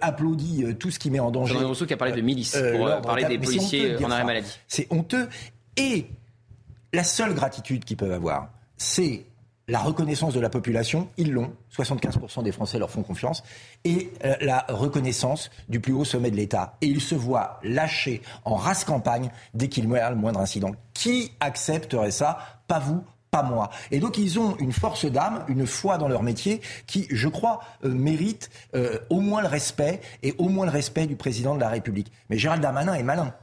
applaudit 0.00 0.74
tout 0.76 0.90
ce 0.90 0.98
qui 0.98 1.10
met 1.10 1.20
en 1.20 1.30
danger. 1.30 1.54
Jean 1.54 1.68
Rousseau 1.68 1.84
qui 1.84 1.92
a 1.92 1.98
parlé 1.98 2.14
de 2.14 2.22
milice 2.22 2.56
pour 2.56 3.00
parler 3.02 3.26
des 3.26 3.38
policiers 3.38 4.02
en 4.02 4.10
arrêt 4.10 4.24
maladie. 4.24 4.58
C'est 4.66 4.86
honteux. 4.90 5.28
Et 5.76 6.06
la 6.94 7.04
seule 7.04 7.34
gratitude 7.34 7.84
qu'ils 7.84 7.98
peuvent 7.98 8.12
avoir, 8.12 8.48
c'est 8.78 9.26
la 9.68 9.78
reconnaissance 9.78 10.34
de 10.34 10.40
la 10.40 10.50
population, 10.50 11.08
ils 11.16 11.32
l'ont, 11.32 11.52
75% 11.74 12.42
des 12.42 12.52
Français 12.52 12.78
leur 12.78 12.90
font 12.90 13.02
confiance, 13.02 13.42
et 13.84 14.12
euh, 14.24 14.34
la 14.40 14.66
reconnaissance 14.68 15.50
du 15.68 15.80
plus 15.80 15.92
haut 15.92 16.04
sommet 16.04 16.30
de 16.30 16.36
l'État. 16.36 16.76
Et 16.80 16.86
ils 16.86 17.00
se 17.00 17.14
voient 17.14 17.60
lâchés 17.62 18.22
en 18.44 18.56
race 18.56 18.84
campagne 18.84 19.30
dès 19.54 19.68
qu'il 19.68 19.88
y 19.88 19.96
a 19.96 20.10
le 20.10 20.16
moindre 20.16 20.40
incident. 20.40 20.72
Qui 20.92 21.32
accepterait 21.40 22.10
ça? 22.10 22.38
Pas 22.68 22.78
vous, 22.78 23.02
pas 23.30 23.42
moi. 23.42 23.70
Et 23.90 24.00
donc 24.00 24.18
ils 24.18 24.38
ont 24.38 24.56
une 24.58 24.72
force 24.72 25.06
d'âme, 25.06 25.44
une 25.48 25.66
foi 25.66 25.96
dans 25.96 26.08
leur 26.08 26.22
métier 26.22 26.60
qui, 26.86 27.06
je 27.10 27.28
crois, 27.28 27.60
euh, 27.84 27.88
mérite 27.88 28.50
euh, 28.74 28.98
au 29.08 29.20
moins 29.20 29.40
le 29.40 29.48
respect 29.48 30.00
et 30.22 30.34
au 30.38 30.48
moins 30.48 30.66
le 30.66 30.72
respect 30.72 31.06
du 31.06 31.16
président 31.16 31.54
de 31.54 31.60
la 31.60 31.70
République. 31.70 32.12
Mais 32.28 32.36
Gérald 32.36 32.62
Darmanin 32.62 32.94
est 32.94 33.02
malin. 33.02 33.34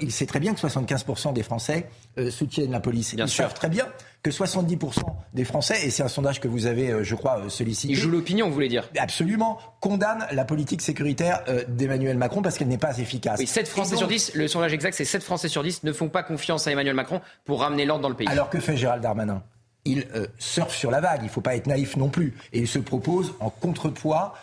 il 0.00 0.12
sait 0.12 0.26
très 0.26 0.38
bien 0.38 0.54
que 0.54 0.60
75% 0.60 1.32
des 1.32 1.42
Français 1.42 1.88
soutiennent 2.30 2.72
la 2.72 2.80
police. 2.80 3.14
Bien 3.14 3.26
Ils 3.26 3.30
savent 3.30 3.54
très 3.54 3.68
bien 3.68 3.86
que 4.26 4.32
70% 4.32 5.02
des 5.34 5.44
Français, 5.44 5.86
et 5.86 5.90
c'est 5.90 6.02
un 6.02 6.08
sondage 6.08 6.40
que 6.40 6.48
vous 6.48 6.66
avez, 6.66 6.90
euh, 6.90 7.04
je 7.04 7.14
crois, 7.14 7.38
euh, 7.38 7.48
sollicité. 7.48 7.92
Il 7.92 7.96
joue 7.96 8.10
l'opinion, 8.10 8.48
vous 8.48 8.54
voulez 8.54 8.68
dire 8.68 8.88
Absolument, 8.98 9.58
condamnent 9.80 10.26
la 10.32 10.44
politique 10.44 10.82
sécuritaire 10.82 11.44
euh, 11.48 11.62
d'Emmanuel 11.68 12.16
Macron 12.16 12.42
parce 12.42 12.58
qu'elle 12.58 12.66
n'est 12.66 12.76
pas 12.76 12.98
efficace. 12.98 13.38
Oui, 13.38 13.46
7 13.46 13.68
Français 13.68 13.94
sur 13.94 14.08
10, 14.08 14.32
le 14.34 14.48
sondage 14.48 14.72
exact, 14.72 14.94
c'est 14.94 15.04
7 15.04 15.22
Français 15.22 15.48
sur 15.48 15.62
10 15.62 15.84
ne 15.84 15.92
font 15.92 16.08
pas 16.08 16.24
confiance 16.24 16.66
à 16.66 16.72
Emmanuel 16.72 16.94
Macron 16.94 17.20
pour 17.44 17.60
ramener 17.60 17.84
l'ordre 17.84 18.02
dans 18.02 18.08
le 18.08 18.16
pays. 18.16 18.26
Alors 18.28 18.50
que 18.50 18.58
fait 18.58 18.76
Gérald 18.76 19.02
Darmanin? 19.02 19.42
Il 19.84 20.04
surfe 20.38 20.74
sur 20.74 20.90
la 20.90 21.00
vague, 21.00 21.20
il 21.20 21.26
ne 21.26 21.30
faut 21.30 21.40
pas 21.40 21.54
être 21.54 21.68
naïf 21.68 21.96
non 21.96 22.08
plus. 22.08 22.34
Et 22.52 22.58
il 22.58 22.66
se 22.66 22.80
propose 22.80 23.34
en 23.38 23.50
contrepoids 23.50 24.34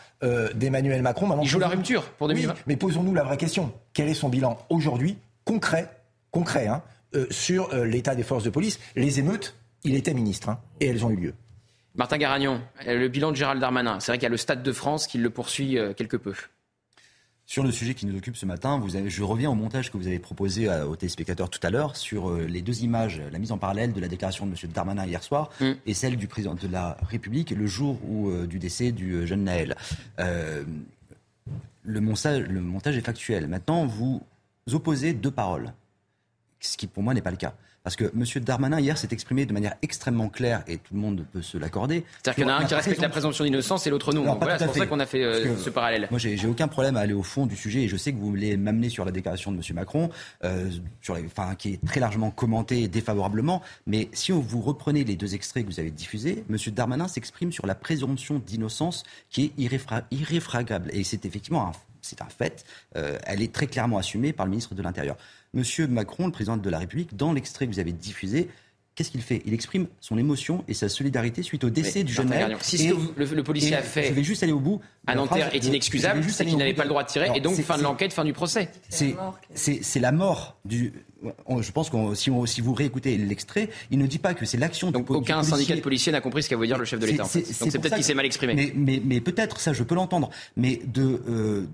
d'Emmanuel 0.56 1.02
Macron. 1.02 1.38
il 1.42 1.50
joue 1.50 1.60
la 1.60 1.68
rupture 1.68 2.04
pour 2.12 2.30
2020. 2.30 2.54
mais 2.66 2.78
posons-nous 2.78 3.14
la 3.14 3.24
vraie 3.24 3.36
question. 3.36 3.74
Quel 3.94 4.08
est 4.08 4.14
son 4.14 4.30
bilan 4.30 4.58
aujourd'hui, 4.70 5.18
concret, 5.44 5.90
concret 6.32 6.68
hein, 6.68 6.82
sur 7.30 7.74
l'état 7.86 8.16
des 8.16 8.24
forces 8.24 8.44
de 8.44 8.50
police 8.50 8.80
Les 8.96 9.20
émeutes 9.20 9.56
il 9.84 9.96
était 9.96 10.14
ministre, 10.14 10.50
hein, 10.50 10.60
et 10.80 10.88
elles 10.88 11.06
ont 11.06 11.10
eu 11.10 11.18
lieu. 11.18 11.34
Martin 11.96 12.18
Garagnon, 12.18 12.62
le 12.86 13.08
bilan 13.08 13.32
de 13.32 13.36
Gérald 13.36 13.62
Darmanin, 13.62 14.00
c'est 14.00 14.12
vrai 14.12 14.18
qu'il 14.18 14.24
y 14.24 14.28
a 14.28 14.30
le 14.30 14.38
Stade 14.38 14.64
de 14.64 14.72
France 14.72 15.06
qui 15.06 15.18
le 15.18 15.30
poursuit 15.30 15.78
euh, 15.78 15.94
quelque 15.94 16.18
peu. 16.18 16.34
Sur 17.46 17.64
le 17.64 17.72
sujet 17.72 17.94
qui 17.94 18.06
nous 18.06 18.18
occupe 18.18 18.38
ce 18.38 18.46
matin, 18.46 18.80
vous 18.80 18.96
avez, 18.96 19.10
je 19.10 19.22
reviens 19.22 19.52
au 19.52 19.54
montage 19.54 19.92
que 19.92 19.98
vous 19.98 20.08
avez 20.08 20.18
proposé 20.18 20.70
euh, 20.70 20.88
aux 20.88 20.96
téléspectateurs 20.96 21.50
tout 21.50 21.60
à 21.62 21.70
l'heure 21.70 21.96
sur 21.96 22.30
euh, 22.30 22.46
les 22.46 22.62
deux 22.62 22.84
images, 22.84 23.22
la 23.32 23.38
mise 23.38 23.52
en 23.52 23.58
parallèle 23.58 23.94
de 23.94 24.00
la 24.00 24.08
déclaration 24.08 24.48
de 24.48 24.52
M. 24.52 24.72
Darmanin 24.72 25.06
hier 25.06 25.22
soir 25.22 25.50
mm. 25.60 25.72
et 25.86 25.94
celle 25.94 26.16
du 26.16 26.28
président 26.28 26.56
de 26.56 26.68
la 26.68 26.98
République 27.08 27.52
le 27.52 27.68
jour 27.68 28.00
où, 28.10 28.32
du 28.48 28.58
décès 28.60 28.92
du 28.92 29.28
jeune 29.28 29.44
Naël. 29.44 29.76
le, 30.18 32.00
montage, 32.00 32.44
le 32.44 32.62
montage 32.62 32.98
est 32.98 33.02
factuel. 33.02 33.48
Maintenant, 33.48 33.86
vous 33.86 34.24
opposez 34.72 35.14
deux 35.14 35.32
paroles, 35.32 35.74
ce 36.68 36.78
qui 36.78 36.88
pour 36.88 37.04
moi 37.04 37.14
n'est 37.14 37.22
pas 37.22 37.32
le 37.32 37.38
cas. 37.38 37.54
Parce 37.84 37.98
que 37.98 38.06
M. 38.06 38.44
Darmanin, 38.44 38.80
hier, 38.80 38.98
s'est 38.98 39.10
exprimé 39.12 39.46
de 39.46 39.52
manière 39.52 39.76
extrêmement 39.82 40.30
claire, 40.30 40.64
et 40.68 40.78
tout 40.78 40.94
le 40.94 41.02
monde 41.02 41.26
peut 41.34 41.42
se 41.42 41.58
l'accorder. 41.58 42.06
C'est-à-dire 42.24 42.36
qu'il 42.36 42.44
y 42.46 42.48
en 42.48 42.56
a 42.56 42.60
un 42.60 42.66
qui 42.66 42.74
respecte 42.74 43.02
la 43.02 43.10
présomption 43.10 43.44
d'innocence 43.44 43.86
et 43.86 43.90
l'autre 43.90 44.14
non. 44.14 44.36
voilà, 44.36 44.58
c'est 44.58 44.66
pour 44.66 44.76
ça 44.76 44.86
qu'on 44.86 45.02
a 45.02 45.06
fait 45.06 45.24
euh, 45.24 45.58
ce 45.58 45.70
parallèle. 45.70 46.08
Moi, 46.10 46.18
j'ai 46.18 46.48
aucun 46.48 46.70
problème 46.70 46.96
à 46.96 47.02
aller 47.02 47.14
au 47.14 47.24
fond 47.24 47.46
du 47.46 47.58
sujet, 47.58 47.84
et 47.84 47.88
je 47.90 47.98
sais 47.98 48.14
que 48.14 48.18
vous 48.18 48.28
voulez 48.28 48.56
m'amener 48.56 48.88
sur 48.88 49.04
la 49.04 49.12
déclaration 49.12 49.52
de 49.52 49.58
M. 49.58 49.64
Macron, 49.74 50.10
euh, 50.46 50.70
sur 51.02 51.16
les, 51.16 51.26
enfin, 51.26 51.56
qui 51.56 51.74
est 51.74 51.86
très 51.86 52.00
largement 52.00 52.32
commentée 52.32 52.88
défavorablement. 52.88 53.62
Mais 53.86 54.08
si 54.14 54.32
vous 54.32 54.62
reprenez 54.62 55.04
les 55.04 55.18
deux 55.18 55.36
extraits 55.36 55.66
que 55.66 55.70
vous 55.70 55.82
avez 55.82 55.92
diffusés, 55.92 56.46
M. 56.50 56.58
Darmanin 56.74 57.10
s'exprime 57.10 57.52
sur 57.52 57.68
la 57.68 57.76
présomption 57.76 58.40
d'innocence 58.40 59.04
qui 59.30 59.52
est 59.58 60.02
irréfragable. 60.12 60.90
Et 60.94 61.04
c'est 61.04 61.26
effectivement 61.26 61.68
un, 61.68 61.72
c'est 62.02 62.22
un 62.22 62.30
fait. 62.30 62.64
Euh, 62.96 63.18
elle 63.26 63.42
est 63.42 63.52
très 63.52 63.68
clairement 63.68 63.98
assumée 63.98 64.32
par 64.32 64.46
le 64.46 64.52
ministre 64.52 64.76
de 64.76 64.82
l'Intérieur. 64.82 65.18
Monsieur 65.54 65.88
Macron, 65.88 66.26
le 66.26 66.32
président 66.32 66.58
de 66.58 66.70
la 66.70 66.80
République, 66.80 67.16
dans 67.16 67.32
l'extrait 67.34 67.68
que 67.68 67.72
vous 67.72 67.80
avez 67.80 67.92
diffusé, 67.92 68.50
qu'est-ce 68.96 69.12
qu'il 69.12 69.22
fait? 69.22 69.42
Il 69.46 69.54
exprime 69.54 69.88
son 70.00 70.18
émotion 70.18 70.64
et 70.68 70.74
sa 70.74 70.90
solidarité 70.90 71.44
suite 71.44 71.64
au 71.64 71.70
décès 71.70 72.04
du 72.04 72.14
jeune 72.14 72.32
homme. 72.32 72.58
Si 72.62 72.78
ce 72.78 72.94
que 72.94 73.34
le, 73.36 73.44
policier 73.44 73.76
a 73.76 73.82
fait 73.82 74.08
je 74.08 74.14
vais 74.14 74.24
juste 74.24 74.44
aller 74.44 74.52
au 74.52 74.60
bout, 74.60 74.82
à 75.08 75.16
Nanterre 75.16 75.54
est 75.54 75.64
inexcusable, 75.66 76.24
c'est 76.30 76.46
qu'il 76.46 76.58
n'avait 76.58 76.74
pas 76.74 76.84
le 76.84 76.90
droit 76.90 77.04
de 77.04 77.10
tirer, 77.10 77.30
et 77.36 77.40
donc 77.40 77.60
fin 77.62 77.78
de 77.78 77.84
l'enquête, 77.84 78.14
fin 78.14 78.26
du 78.26 78.34
procès. 78.34 78.70
C'est 78.90 80.00
la 80.00 80.12
mort 80.12 80.58
du. 80.66 80.94
Je 81.48 81.72
pense 81.72 81.90
que 81.90 82.16
si, 82.16 82.30
si, 82.48 82.62
vous 82.62 82.74
réécoutez 82.74 83.16
l'extrait, 83.18 83.70
il 83.92 83.98
ne 83.98 84.08
dit 84.08 84.20
pas 84.20 84.34
que 84.34 84.46
c'est 84.46 84.58
l'action 84.58 84.92
Donc 84.92 85.10
aucun 85.10 85.42
syndicat 85.44 85.76
de 85.76 85.82
policiers 85.82 86.12
n'a 86.12 86.20
compris 86.20 86.44
ce 86.44 86.50
qu'a 86.50 86.56
voulu 86.58 86.68
dire 86.68 86.78
le 86.78 86.86
chef 86.86 87.00
de 87.00 87.06
l'État. 87.06 87.24
Donc 87.24 87.32
c'est 87.32 87.80
peut-être 87.80 87.96
qu'il 87.96 88.04
s'est 88.04 88.14
mal 88.14 88.26
exprimé. 88.26 88.74
Mais, 88.76 89.22
peut-être, 89.22 89.60
ça 89.60 89.72
je 89.74 89.84
peux 89.84 89.96
l'entendre. 89.96 90.30
Mais 90.58 90.82
de, 90.86 91.22
euh, 91.28 91.68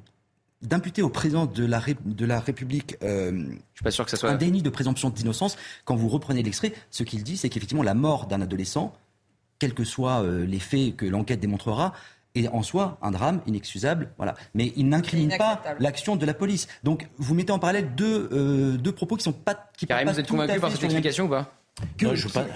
d'imputer 0.61 1.01
au 1.01 1.09
président 1.09 1.45
de 1.45 1.65
la, 1.65 1.81
de 2.05 2.25
la 2.25 2.39
République 2.39 2.97
euh, 3.03 3.31
Je 3.31 3.75
suis 3.75 3.83
pas 3.83 3.91
sûr 3.91 4.05
que 4.05 4.11
ça 4.11 4.17
soit... 4.17 4.29
un 4.29 4.35
déni 4.35 4.61
de 4.61 4.69
présomption 4.69 5.09
d'innocence, 5.09 5.57
quand 5.85 5.95
vous 5.95 6.09
reprenez 6.09 6.43
l'extrait, 6.43 6.73
ce 6.91 7.03
qu'il 7.03 7.23
dit, 7.23 7.37
c'est 7.37 7.49
qu'effectivement 7.49 7.83
la 7.83 7.93
mort 7.93 8.27
d'un 8.27 8.41
adolescent, 8.41 8.93
quels 9.57 9.73
que 9.73 9.83
soient 9.83 10.21
euh, 10.21 10.45
les 10.45 10.59
faits 10.59 10.95
que 10.95 11.05
l'enquête 11.05 11.39
démontrera, 11.39 11.93
est 12.35 12.47
en 12.49 12.61
soi 12.61 12.97
un 13.01 13.11
drame 13.11 13.41
inexcusable. 13.47 14.11
Voilà. 14.17 14.35
Mais 14.53 14.71
il 14.75 14.87
n'incline 14.87 15.35
pas 15.37 15.61
l'action 15.79 16.15
de 16.15 16.25
la 16.25 16.33
police. 16.33 16.67
Donc 16.83 17.09
vous 17.17 17.33
mettez 17.33 17.51
en 17.51 17.59
parallèle 17.59 17.95
deux, 17.95 18.29
euh, 18.31 18.77
deux 18.77 18.91
propos 18.91 19.15
qui 19.15 19.23
sont 19.23 19.33
pas... 19.33 19.69
Qui 19.77 19.87
Karim, 19.87 20.09
vous 20.09 20.19
êtes 20.19 20.29
convaincu 20.29 20.59
par 20.59 20.71
cette 20.71 20.83
explication 20.83 21.25
ou 21.25 21.29
pas? 21.29 21.58
Que, 21.97 22.05
non, 22.05 22.13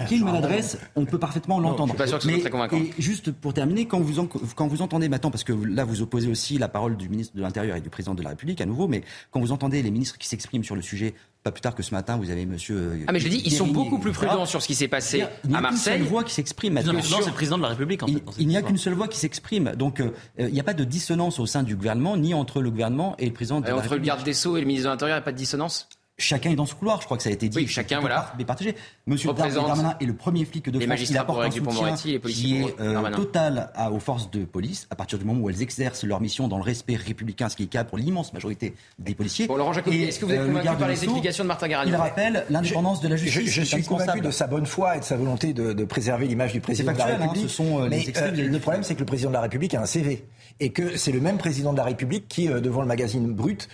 qui 0.08 0.16
est 0.16 0.18
une 0.18 0.26
maladresse, 0.26 0.78
on 0.96 1.06
peut 1.06 1.20
parfaitement 1.20 1.60
l'entendre. 1.60 1.96
Mais 2.26 2.44
et 2.78 2.94
juste 2.98 3.32
pour 3.32 3.54
terminer, 3.54 3.86
quand 3.86 4.00
vous, 4.00 4.28
quand 4.56 4.68
vous 4.68 4.82
entendez 4.82 5.10
maintenant, 5.10 5.32
parce 5.32 5.44
que 5.44 5.54
là 5.54 5.84
vous 5.84 6.02
opposez 6.02 6.30
aussi 6.30 6.58
la 6.58 6.68
parole 6.68 6.98
du 6.98 7.10
ministre 7.10 7.36
de 7.36 7.42
l'Intérieur 7.42 7.78
et 7.78 7.82
du 7.82 7.90
président 7.90 8.16
de 8.16 8.24
la 8.24 8.30
République 8.30 8.62
à 8.62 8.66
nouveau, 8.66 8.88
mais 8.88 9.04
quand 9.32 9.40
vous 9.40 9.52
entendez 9.52 9.82
les 9.82 9.92
ministres 9.92 10.18
qui 10.18 10.28
s'expriment 10.28 10.64
sur 10.64 10.76
le 10.76 10.82
sujet, 10.82 11.14
pas 11.44 11.52
plus 11.52 11.62
tard 11.62 11.76
que 11.76 11.84
ce 11.84 11.94
matin, 11.94 12.18
vous 12.18 12.30
avez 12.30 12.46
Monsieur. 12.46 12.76
Euh, 12.76 13.06
ah 13.08 13.12
mais 13.12 13.20
je 13.20 13.28
dis, 13.28 13.42
ils 13.46 13.52
sont 13.52 13.68
beaucoup 13.68 14.00
plus 14.00 14.12
prudents 14.12 14.46
sur 14.46 14.62
ce 14.62 14.68
qui 14.68 14.76
s'est 14.76 14.88
passé 14.88 15.24
à 15.24 15.28
Marseille. 15.48 15.50
Il 15.50 15.52
n'y 15.52 15.66
a 15.66 15.70
qu'une 15.70 15.78
seule 15.78 16.02
voix 16.04 16.24
qui 16.24 16.34
s'exprime. 16.34 16.74
Non, 16.76 17.02
c'est 17.02 17.26
le 17.26 17.32
président 17.34 17.58
de 17.58 17.64
la 17.64 17.70
République. 17.70 18.04
En 18.04 18.08
fait, 18.08 18.24
il 18.40 18.48
n'y 18.48 18.58
a 18.58 18.62
qu'une 18.62 18.78
seule 18.78 18.94
voix 18.94 19.08
qui 19.08 19.20
s'exprime. 19.20 19.74
Donc 19.76 20.00
euh, 20.00 20.12
il 20.40 20.54
n'y 20.54 20.60
a 20.60 20.64
pas 20.64 20.74
de 20.74 20.84
dissonance 20.84 21.40
au 21.40 21.46
sein 21.46 21.64
du 21.64 21.76
gouvernement, 21.76 22.16
ni 22.18 22.34
entre 22.34 22.62
le 22.62 22.72
gouvernement 22.72 23.16
et 23.20 23.26
le 23.26 23.34
président 23.34 23.60
de 23.60 23.68
la 23.68 23.76
République. 23.76 23.92
Entre 23.92 24.00
le 24.00 24.06
garde 24.06 24.24
des 24.24 24.34
sceaux 24.34 24.58
et 24.58 24.62
le 24.62 24.68
ministre 24.68 24.88
de 24.88 24.94
l'Intérieur, 24.94 25.18
il 25.18 25.20
n'y 25.20 25.24
a 25.24 25.26
pas 25.26 25.32
de 25.32 25.38
dissonance? 25.38 25.90
Chacun 26.20 26.52
est 26.52 26.56
dans 26.56 26.68
ce 26.68 26.76
couloir, 26.76 27.02
je 27.02 27.06
crois 27.06 27.18
que 27.18 27.24
ça 27.24 27.30
a 27.30 27.32
été 27.32 27.50
dit. 27.50 27.58
Oui, 27.58 27.68
chacun, 27.68 28.00
voilà. 28.00 28.32
Mais 28.38 28.46
partagé. 28.46 28.76
Monsieur 29.08 29.34
Darmanin 29.34 29.98
est 30.00 30.06
le 30.06 30.14
premier 30.14 30.46
flic 30.46 30.70
de 30.70 30.80
France. 30.80 31.10
Il 31.10 31.18
apporte 31.18 31.44
un 31.44 31.50
soutien 31.50 31.96
qui 31.96 32.56
est 32.58 32.80
euh, 32.80 33.10
total 33.10 33.72
à, 33.74 33.92
aux 33.92 34.00
forces 34.00 34.30
de 34.30 34.46
police 34.46 34.86
à 34.92 34.96
partir 34.96 35.18
du 35.18 35.26
moment 35.26 35.42
où 35.42 35.50
elles 35.50 35.64
exercent 35.64 36.04
leur 36.04 36.22
mission 36.22 36.48
dans 36.48 36.58
le 36.58 36.64
respect 36.64 36.96
républicain, 36.96 37.50
ce 37.50 37.56
qui 37.56 37.64
est 37.64 37.66
le 37.66 37.72
cas 37.72 37.84
pour 37.84 37.98
l'immense 37.98 38.32
majorité 38.32 38.76
des 39.00 39.16
policiers. 39.16 39.48
Bon, 39.48 39.58
Laurent 39.58 39.74
Jacobi, 39.74 40.04
est-ce 40.04 40.20
que 40.20 40.26
vous 40.26 40.34
êtes 40.34 40.42
euh, 40.42 40.48
convaincu 40.48 40.78
par 40.78 40.88
les 40.88 41.04
explications 41.04 41.44
de 41.46 41.48
Martin 41.48 41.68
Garagnon 41.68 41.92
Il 41.92 41.96
rappelle 41.96 42.46
l'indépendance 42.52 43.02
de 43.02 43.08
la 43.08 43.16
justice. 43.16 43.50
Je, 43.50 43.62
suis 43.64 43.84
convaincu 43.84 44.22
de 44.22 44.30
sa 44.30 44.46
bonne 44.46 44.68
foi 44.68 44.98
et 44.98 45.00
de 45.00 45.06
sa 45.06 45.18
volonté 45.18 45.54
de, 45.54 45.84
préserver 45.86 46.28
l'image 46.28 46.54
du 46.54 46.62
président 46.62 46.94
de 46.94 46.98
la 46.98 47.06
hein, 47.06 47.18
République. 47.18 47.50
ce 47.50 47.56
sont, 47.56 47.82
euh, 47.82 47.88
mais 47.90 48.06
le 48.36 48.60
problème, 48.60 48.84
c'est 48.84 48.94
que 48.94 49.00
le 49.00 49.06
président 49.08 49.30
de 49.30 49.34
la 49.36 49.42
République 49.42 49.74
a 49.74 49.82
un 49.82 49.88
CV 49.88 50.26
et 50.60 50.72
que 50.72 50.98
c'est 50.98 51.12
le 51.12 51.20
même 51.20 51.38
président 51.38 51.72
de 51.72 51.78
la 51.78 51.84
République 51.84 52.28
qui, 52.28 52.48
devant 52.48 52.82
le 52.82 52.88
magazine 52.88 53.34
Brut, 53.34 53.68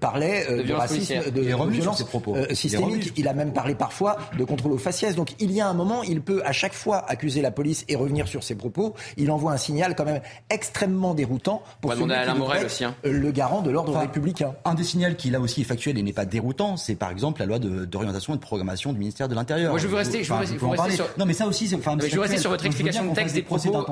parlait 0.00 0.62
de, 0.62 0.72
racisme, 0.72 1.30
de, 1.30 1.40
violence 1.40 2.02
propos. 2.04 2.36
systémique. 2.52 3.12
Il 3.16 3.28
a 3.28 3.32
même 3.32 3.52
parlé 3.52 3.74
parfois 3.74 4.16
de 4.38 4.44
contrôle 4.44 4.72
aux 4.72 4.78
faciès. 4.78 5.14
Donc 5.14 5.34
il 5.38 5.52
y 5.52 5.60
a 5.60 5.68
un 5.68 5.74
moment, 5.74 6.02
il 6.02 6.20
peut 6.20 6.42
à 6.44 6.52
chaque 6.52 6.74
fois 6.74 7.04
accuser 7.08 7.42
la 7.42 7.50
police 7.50 7.84
et 7.88 7.96
revenir 7.96 8.28
sur 8.28 8.42
ses 8.42 8.54
propos. 8.54 8.94
Il 9.16 9.30
envoie 9.30 9.52
un 9.52 9.56
signal 9.56 9.94
quand 9.94 10.04
même 10.04 10.20
extrêmement 10.50 11.14
déroutant 11.14 11.62
pour 11.80 11.92
celui 11.92 12.06
qui 12.06 12.64
aussi, 12.64 12.84
hein. 12.84 12.94
le 13.04 13.30
garant 13.30 13.62
de 13.62 13.70
l'ordre 13.70 13.96
républicain. 13.96 14.54
Un 14.64 14.74
des 14.74 14.84
signaux 14.84 15.14
qui 15.16 15.30
là 15.30 15.40
aussi 15.40 15.62
est 15.62 15.64
factuel 15.64 15.98
et 15.98 16.02
n'est 16.02 16.12
pas 16.12 16.24
déroutant, 16.24 16.76
c'est 16.76 16.94
par 16.94 17.10
exemple 17.10 17.40
la 17.40 17.46
loi 17.46 17.58
d'orientation 17.58 18.34
et 18.34 18.36
de 18.36 18.42
programmation 18.42 18.92
du 18.92 18.98
ministère 18.98 19.28
de 19.28 19.34
l'Intérieur. 19.34 19.70
Moi 19.70 19.78
je 19.78 19.88
veux 19.88 19.96
rester, 19.96 20.22
je 20.24 20.32
veux 20.32 20.38
rester, 20.38 20.96
sur... 20.96 21.08
Non 21.18 21.26
mais 21.26 21.32
ça 21.32 21.46
aussi, 21.46 21.70
enfin, 21.74 21.96
je 22.00 22.14
veux 22.14 22.20
rester 22.20 22.38
sur 22.38 22.50
votre 22.50 22.66
explication 22.66 23.06
de 23.06 23.14
texte 23.14 23.34
des 23.34 23.42
propos 23.42 23.84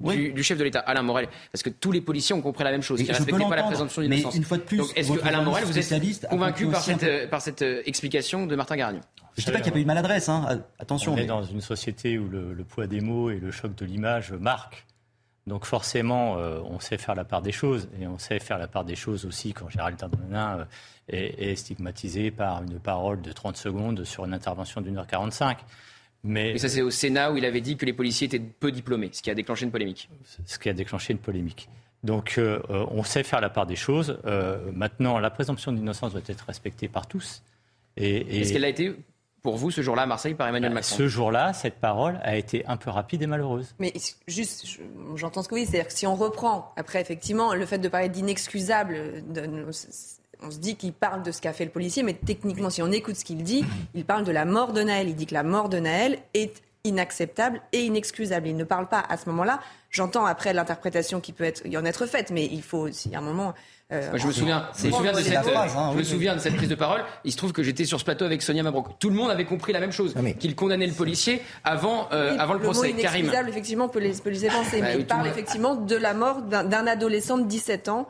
du, 0.00 0.32
du 0.32 0.42
chef 0.42 0.58
de 0.58 0.64
l'État, 0.64 0.80
Alain 0.80 1.02
Morel, 1.02 1.28
parce 1.52 1.62
que 1.62 1.70
tous 1.90 1.94
les 1.94 2.00
policiers 2.00 2.34
ont 2.34 2.40
compris 2.40 2.62
la 2.62 2.70
même 2.70 2.82
chose, 2.82 3.00
qui 3.00 3.08
ne 3.08 3.14
respectaient 3.14 3.48
pas 3.48 3.56
la 3.56 3.64
présomption 3.64 4.02
d'innocence. 4.02 4.32
Mais 4.32 4.38
une 4.38 4.44
fois 4.44 4.58
de 4.58 4.62
plus, 4.62 4.92
est-ce 4.94 5.12
que 5.12 5.26
Alain 5.26 5.42
Morel, 5.42 5.64
vous 5.64 5.78
êtes 5.78 6.26
convaincu 6.28 6.66
par 6.68 6.82
cette, 6.82 7.30
par 7.30 7.42
cette 7.42 7.62
explication 7.62 8.46
de 8.46 8.56
Martin 8.56 8.76
Garagnon 8.76 9.00
je 9.36 9.42
ne 9.42 9.46
dis 9.46 9.52
pas 9.52 9.58
qu'il 9.60 9.66
n'y 9.66 9.70
a 9.70 9.72
pas 9.72 9.78
eu 9.78 9.82
de 9.82 9.86
maladresse, 9.86 10.28
hein. 10.28 10.62
attention. 10.78 11.14
On 11.14 11.16
est 11.16 11.24
dans 11.24 11.42
une 11.42 11.60
société 11.60 12.18
où 12.18 12.28
le, 12.28 12.64
poids 12.64 12.86
des 12.86 13.00
mots 13.00 13.30
et 13.30 13.38
le 13.38 13.50
choc 13.50 13.74
de 13.74 13.84
l'image 13.84 14.32
marquent. 14.32 14.86
Donc 15.46 15.64
forcément, 15.64 16.36
euh, 16.36 16.60
on 16.64 16.78
sait 16.80 16.98
faire 16.98 17.14
la 17.14 17.24
part 17.24 17.42
des 17.42 17.52
choses. 17.52 17.88
Et 18.00 18.06
on 18.06 18.18
sait 18.18 18.38
faire 18.38 18.58
la 18.58 18.68
part 18.68 18.84
des 18.84 18.96
choses 18.96 19.24
aussi 19.24 19.52
quand 19.52 19.68
Gérald 19.68 19.98
Darmanin 19.98 20.58
euh, 20.58 20.64
est, 21.08 21.56
stigmatisé 21.56 22.30
par 22.30 22.62
une 22.62 22.78
parole 22.78 23.22
de 23.22 23.32
30 23.32 23.56
secondes 23.56 24.04
sur 24.04 24.24
une 24.26 24.34
intervention 24.34 24.80
d'une 24.80 24.98
heure 24.98 25.06
45. 25.06 25.58
Mais, 26.22 26.58
ça, 26.58 26.68
c'est 26.68 26.82
au 26.82 26.90
Sénat 26.90 27.32
où 27.32 27.36
il 27.36 27.44
avait 27.44 27.60
dit 27.60 27.76
que 27.76 27.86
les 27.86 27.92
policiers 27.92 28.26
étaient 28.26 28.38
peu 28.38 28.70
diplômés, 28.70 29.08
ce 29.12 29.22
qui 29.22 29.30
a 29.30 29.34
déclenché 29.34 29.64
une 29.64 29.70
polémique. 29.70 30.10
Ce 30.44 30.58
qui 30.58 30.68
a 30.68 30.72
déclenché 30.72 31.12
une 31.12 31.18
polémique. 31.18 31.68
Donc 32.02 32.36
euh, 32.38 32.60
on 32.68 33.02
sait 33.04 33.22
faire 33.22 33.40
la 33.40 33.50
part 33.50 33.66
des 33.66 33.76
choses. 33.76 34.18
maintenant, 34.72 35.18
la 35.18 35.30
présomption 35.30 35.72
d'innocence 35.72 36.12
doit 36.12 36.22
être 36.26 36.44
respectée 36.46 36.88
par 36.88 37.06
tous. 37.06 37.42
Est-ce 37.96 38.52
qu'elle 38.52 38.64
a 38.64 38.68
été 38.68 38.94
pour 39.42 39.56
vous 39.56 39.70
ce 39.70 39.80
jour-là 39.80 40.02
à 40.02 40.06
Marseille 40.06 40.34
par 40.34 40.48
Emmanuel 40.48 40.70
bah, 40.70 40.76
Macron 40.76 40.96
Ce 40.96 41.08
jour-là, 41.08 41.52
cette 41.52 41.76
parole 41.76 42.20
a 42.22 42.36
été 42.36 42.64
un 42.66 42.76
peu 42.76 42.90
rapide 42.90 43.22
et 43.22 43.26
malheureuse. 43.26 43.74
Mais 43.78 43.92
juste, 44.28 44.66
j'entends 45.16 45.42
ce 45.42 45.48
que 45.48 45.54
vous 45.54 45.60
dites, 45.60 45.70
c'est-à-dire 45.70 45.88
que 45.88 45.94
si 45.94 46.06
on 46.06 46.14
reprend, 46.14 46.72
après 46.76 47.00
effectivement, 47.00 47.54
le 47.54 47.66
fait 47.66 47.78
de 47.78 47.88
parler 47.88 48.08
d'inexcusable, 48.08 49.22
on 50.42 50.50
se 50.50 50.58
dit 50.58 50.76
qu'il 50.76 50.92
parle 50.92 51.22
de 51.22 51.32
ce 51.32 51.40
qu'a 51.40 51.52
fait 51.52 51.64
le 51.64 51.70
policier, 51.70 52.02
mais 52.02 52.14
techniquement, 52.14 52.70
si 52.70 52.82
on 52.82 52.90
écoute 52.90 53.16
ce 53.16 53.24
qu'il 53.24 53.42
dit, 53.42 53.64
il 53.94 54.04
parle 54.04 54.24
de 54.24 54.32
la 54.32 54.44
mort 54.44 54.72
de 54.72 54.82
Naël. 54.82 55.08
Il 55.08 55.16
dit 55.16 55.26
que 55.26 55.34
la 55.34 55.42
mort 55.42 55.68
de 55.68 55.78
Naël 55.78 56.18
est 56.34 56.62
inacceptable 56.84 57.60
et 57.72 57.80
inexcusable. 57.80 58.48
Il 58.48 58.56
ne 58.56 58.64
parle 58.64 58.88
pas 58.88 59.04
à 59.08 59.16
ce 59.16 59.28
moment-là. 59.28 59.60
J'entends 59.90 60.24
après 60.24 60.52
l'interprétation 60.52 61.20
qui 61.20 61.32
peut 61.32 61.44
être, 61.44 61.66
y 61.66 61.76
en 61.76 61.84
être 61.84 62.06
faite, 62.06 62.30
mais 62.30 62.46
il 62.46 62.62
faut 62.62 62.78
aussi, 62.78 63.14
à 63.14 63.18
un 63.18 63.22
moment, 63.22 63.54
euh, 63.92 64.08
je 64.14 64.26
me 64.26 64.32
souviens, 64.32 64.68
je 64.78 64.86
me 64.86 64.92
souviens, 64.92 65.12
de 65.12 65.20
cette, 65.20 65.34
hein, 65.36 65.90
je 65.92 65.98
me 65.98 66.02
souviens 66.04 66.34
de 66.36 66.40
cette 66.40 66.54
prise 66.54 66.68
de 66.68 66.76
parole. 66.76 67.02
Il 67.24 67.32
se 67.32 67.36
trouve 67.36 67.52
que 67.52 67.64
j'étais 67.64 67.84
sur 67.84 67.98
ce 67.98 68.04
plateau 68.04 68.24
avec 68.24 68.40
Sonia 68.40 68.62
Mabrouk. 68.62 68.86
Tout 69.00 69.10
le 69.10 69.16
monde 69.16 69.30
avait 69.30 69.44
compris 69.44 69.72
la 69.72 69.80
même 69.80 69.90
chose, 69.90 70.14
qu'il 70.38 70.54
condamnait 70.54 70.86
le 70.86 70.92
policier 70.92 71.42
avant, 71.64 72.08
euh, 72.12 72.36
avant 72.38 72.54
le, 72.54 72.60
procès. 72.60 72.92
Mot 72.92 73.02
Karim. 73.02 73.30
effectivement, 73.48 73.88
peut 73.88 73.98
les, 73.98 74.12
peut 74.12 74.30
les 74.30 74.46
bah 74.46 74.54
mais 74.80 74.96
il 74.96 75.06
parle 75.06 75.26
effectivement 75.26 75.74
de 75.74 75.96
la 75.96 76.14
mort 76.14 76.42
d'un 76.42 76.86
adolescent 76.86 77.36
de 77.36 77.44
17 77.44 77.88
ans 77.88 78.08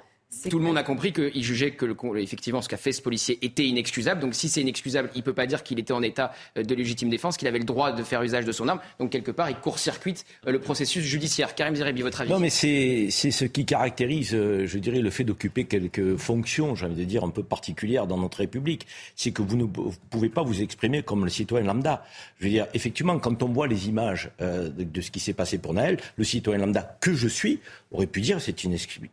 tout 0.49 0.59
le 0.59 0.65
monde 0.65 0.79
a 0.79 0.83
compris 0.83 1.13
qu'il 1.13 1.43
jugeait 1.43 1.73
que 1.73 1.85
le, 1.85 1.97
effectivement 2.21 2.63
ce 2.63 2.69
qu'a 2.69 2.77
fait 2.77 2.93
ce 2.93 3.03
policier 3.03 3.39
était 3.43 3.67
inexcusable. 3.67 4.21
Donc 4.21 4.35
si 4.35 4.49
c'est 4.49 4.61
inexcusable, 4.61 5.11
il 5.15 5.19
ne 5.19 5.25
peut 5.25 5.33
pas 5.33 5.47
dire 5.47 5.63
qu'il 5.63 5.79
était 5.79 5.93
en 5.93 6.03
état 6.03 6.33
euh, 6.57 6.63
de 6.63 6.75
légitime 6.75 7.11
défense, 7.11 7.37
qu'il 7.37 7.49
avait 7.49 7.59
le 7.59 7.65
droit 7.65 7.93
de 7.93 8.03
faire 8.05 8.23
usage 8.23 8.45
de 8.45 8.53
son 8.53 8.69
arme. 8.69 8.81
Donc 9.01 9.11
quelque 9.11 9.33
part, 9.33 9.51
il 9.51 9.57
court-circuite 9.57 10.25
euh, 10.47 10.53
le 10.53 10.61
processus 10.61 11.05
judiciaire. 11.05 11.55
Karim 11.55 11.75
Zeribi, 11.75 12.03
votre 12.03 12.21
avis? 12.21 12.31
Non, 12.31 12.39
mais 12.39 12.51
c'est 12.51 13.11
ce 13.11 13.45
qui 13.45 13.67
caractérise, 13.67 14.35
euh, 14.35 14.67
je 14.67 14.79
dirais, 14.79 15.01
le 15.01 15.11
fait 15.11 15.25
d'occuper 15.25 15.65
quelques 15.65 16.17
fonctions, 16.17 16.77
j'ai 16.77 16.87
envie 16.87 16.95
de 16.95 17.05
dire, 17.05 17.25
un 17.25 17.31
peu 17.31 17.43
particulières 17.43 18.07
dans 18.07 18.19
notre 18.19 18.39
République. 18.39 18.87
C'est 19.17 19.33
que 19.33 19.43
vous 19.43 19.57
ne 19.57 19.67
pouvez 20.11 20.29
pas 20.29 20.43
vous 20.43 20.63
exprimer 20.63 21.03
comme 21.03 21.25
le 21.25 21.31
citoyen 21.31 21.67
lambda. 21.67 22.05
Je 22.39 22.45
veux 22.45 22.51
dire, 22.51 22.67
effectivement, 22.73 23.19
quand 23.19 23.43
on 23.43 23.49
voit 23.49 23.67
les 23.67 23.89
images 23.89 24.31
de, 24.39 25.01
ce 25.01 25.11
qui 25.11 25.21
s'est 25.21 25.33
passé 25.33 25.59
pour 25.59 25.75
Naël, 25.75 25.99
le 26.17 26.25
citoyen 26.25 26.61
lambda 26.61 26.97
que 27.01 27.13
je 27.15 27.29
suis 27.29 27.61
aurait 27.93 28.07
pu 28.07 28.21
dire 28.21 28.41
c'est 28.41 28.65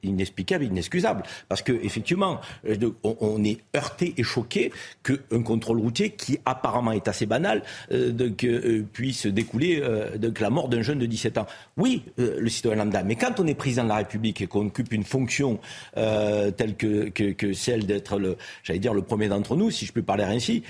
inexplicable, 0.04 0.66
inexcusable. 0.66 1.24
Parce 1.50 1.62
qu'effectivement, 1.62 2.40
euh, 2.68 2.92
on, 3.04 3.44
est 3.44 3.60
heurté 3.76 4.14
et 4.18 4.24
choqué 4.24 4.72
qu'un 5.04 5.42
contrôle 5.44 5.80
routier, 5.80 6.12
qui 6.12 6.40
apparemment 6.46 6.92
est 6.92 7.08
assez 7.08 7.26
banal, 7.26 7.64
euh, 7.92 8.12
euh, 8.44 8.84
puisse 8.94 9.28
découler 9.28 9.80
de 9.80 10.34
la 10.40 10.50
mort 10.50 10.70
d'un 10.70 10.82
jeune 10.82 11.00
de 11.00 11.06
17 11.06 11.38
ans. 11.38 11.48
Oui, 11.78 12.04
le 12.18 12.50
citoyen 12.50 12.78
lambda, 12.78 13.04
mais 13.04 13.16
quand 13.16 13.40
on 13.40 13.48
est 13.48 13.56
président 13.56 13.84
de 13.84 13.90
la 13.90 13.98
République 13.98 14.42
et 14.42 14.48
qu'on 14.48 14.68
occupe 14.68 14.94
une 14.94 15.04
fonction 15.04 15.60
telle 15.96 16.76
que, 16.78 17.10
que 17.10 17.54
celle 17.54 17.86
d'être, 17.86 18.38
j'allais 18.64 18.80
dire, 18.80 18.94
le 18.94 19.02
premier 19.02 19.28
d'entre 19.28 19.56
nous, 19.56 19.72
si 19.72 19.86
je 19.86 19.94
peux 19.94 20.04
parler 20.04 20.24
ainsi, 20.24 20.64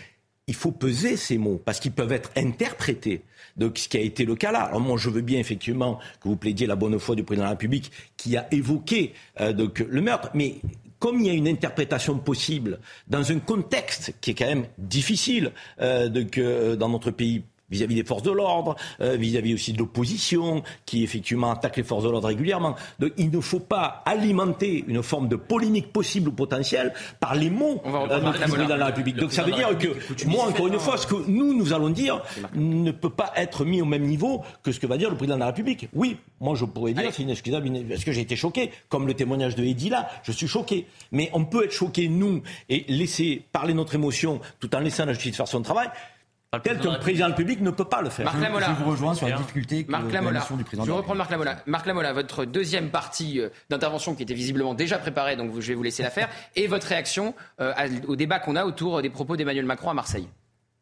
il 0.48 0.56
faut 0.56 0.72
peser 0.72 1.18
ces 1.18 1.38
mots 1.38 1.62
parce 1.64 1.80
qu'ils 1.80 1.92
peuvent 1.92 2.12
être 2.14 2.32
interprétés. 2.36 3.22
Donc, 3.58 3.78
ce 3.78 3.90
qui 3.90 3.98
a 3.98 4.02
été 4.02 4.26
le 4.26 4.36
cas 4.36 4.52
là. 4.52 4.62
Alors, 4.64 4.82
moi, 4.82 4.98
je 4.98 5.10
veux 5.10 5.22
bien 5.22 5.40
effectivement 5.40 6.00
que 6.22 6.30
vous 6.30 6.36
plaidiez 6.36 6.68
la 6.68 6.76
bonne 6.76 7.00
foi 7.00 7.16
du 7.16 7.24
président 7.24 7.44
de 7.44 7.48
la 7.48 7.52
République 7.52 7.92
qui 8.16 8.38
a 8.38 8.48
évoqué 8.52 9.14
euh, 9.42 9.54
donc, 9.54 9.80
le 9.80 10.02
meurtre, 10.02 10.30
mais 10.34 10.56
comme 11.00 11.20
il 11.20 11.28
y 11.28 11.30
a 11.30 11.34
une 11.34 11.48
interprétation 11.48 12.18
possible 12.18 12.80
dans 13.08 13.32
un 13.32 13.40
contexte 13.40 14.16
qui 14.22 14.32
est 14.32 14.34
quand 14.34 14.48
même 14.48 14.66
difficile 14.78 15.52
euh, 15.82 16.10
euh 16.38 16.76
dans 16.76 16.90
notre 16.90 17.12
pays 17.12 17.44
vis-à-vis 17.70 17.96
des 17.96 18.04
forces 18.04 18.24
de 18.24 18.32
l'ordre, 18.32 18.76
euh, 19.02 19.16
vis-à-vis 19.16 19.54
aussi 19.54 19.74
de 19.74 19.80
l'opposition, 19.80 20.64
qui 20.86 21.04
effectivement 21.04 21.52
attaque 21.52 21.78
les 21.78 21.84
forces 21.84 22.04
de 22.04 22.10
l'ordre 22.10 22.28
régulièrement. 22.28 22.76
Donc 23.00 23.12
il 23.18 23.30
ne 23.30 23.42
faut 23.42 23.60
pas 23.60 24.04
alimenter 24.06 24.86
une 24.88 25.04
forme 25.04 25.28
de 25.28 25.36
polémique 25.36 25.92
possible 25.92 26.30
ou 26.30 26.32
potentielle 26.32 26.94
par 27.20 27.36
les 27.36 27.50
mots 27.50 27.82
de 27.86 28.22
notre 28.22 28.40
président 28.40 28.66
de 28.66 28.74
la 28.74 28.88
République. 28.88 29.18
Donc 29.18 29.34
ça 29.34 29.44
veut 29.44 29.52
dire 29.52 29.78
que, 29.78 29.88
moi, 30.28 30.48
encore 30.48 30.68
une 30.68 30.80
fois, 30.80 30.98
ce 30.98 31.08
que 31.08 31.16
nous, 31.28 31.54
nous 31.54 31.74
allons 31.74 31.90
dire 31.90 32.22
ne 32.54 32.92
peut 32.92 33.10
pas 33.10 33.32
être 33.36 33.66
mis 33.66 33.82
au 33.82 33.86
même 33.86 34.04
niveau 34.04 34.44
que 34.64 34.72
ce 34.72 34.80
que 34.80 34.88
va 34.88 34.98
dire 34.98 35.10
le 35.10 35.18
président 35.18 35.36
de 35.36 35.42
la 35.42 35.48
République. 35.48 35.90
Oui, 35.94 36.18
moi 36.40 36.56
je 36.56 36.66
pourrais 36.66 36.94
dire 36.94 37.12
c'est 37.12 37.24
inexcusable, 37.24 37.70
parce 37.90 38.04
que 38.04 38.12
j'ai 38.12 38.22
été 38.22 38.36
choqué, 38.36 38.72
comme 38.90 39.08
le 39.08 39.14
témoignage 39.14 39.56
de 39.56 39.64
Eddy 39.64 39.90
là, 39.90 40.10
je 40.24 40.32
suis 40.32 40.48
choqué. 40.48 40.88
Mais 41.12 41.30
on 41.34 41.46
peut 41.46 41.66
être 41.66 41.72
choqué, 41.72 42.08
nous, 42.08 42.42
et 42.70 42.86
laisser 42.88 43.44
parler 43.52 43.74
notre 43.74 43.96
émotion 43.96 44.40
tout 44.60 44.74
en 44.76 44.80
laissant 44.80 45.06
la 45.06 45.14
justice 45.14 45.36
faire 45.36 45.48
son 45.48 45.62
travail. 45.62 45.90
Tel 46.64 46.80
que 46.80 46.88
le 46.88 47.00
président 47.00 47.32
public 47.34 47.60
ne 47.60 47.72
peut 47.72 47.86
pas 47.86 48.02
le 48.02 48.10
faire. 48.10 48.26
Marc 48.26 48.40
Lamola. 48.40 48.68
Je 48.68 48.84
vous 48.84 48.92
rejoins 48.92 49.14
sur 49.14 49.28
la 49.28 49.36
difficulté 49.36 49.84
que 49.84 49.92
Marc 49.92 50.12
Lamola. 50.12 50.46
du 50.50 50.64
président. 50.64 50.86
Je 50.86 50.92
vais 50.92 50.98
reprendre 50.98 51.18
Marc 51.18 51.30
Lamola. 51.30 51.58
Marc 51.66 51.86
Lamola, 51.86 52.14
votre 52.14 52.46
deuxième 52.46 52.90
partie 52.90 53.42
euh, 53.42 53.50
d'intervention 53.70 54.16
qui 54.16 54.24
était 54.24 54.34
visiblement 54.34 54.74
déjà 54.74 54.98
préparée, 54.98 55.36
donc 55.36 55.52
je 55.60 55.68
vais 55.68 55.74
vous 55.76 55.84
laisser 55.84 56.04
la 56.04 56.10
faire, 56.10 56.30
et 56.56 56.68
votre 56.68 56.88
réaction 56.88 57.36
euh, 57.60 57.74
au 58.08 58.16
débat 58.16 58.40
qu'on 58.40 58.56
a 58.56 58.64
autour 58.64 59.02
des 59.02 59.10
propos 59.10 59.36
d'Emmanuel 59.36 59.66
Macron 59.66 59.90
à 59.90 59.94
Marseille. 59.94 60.30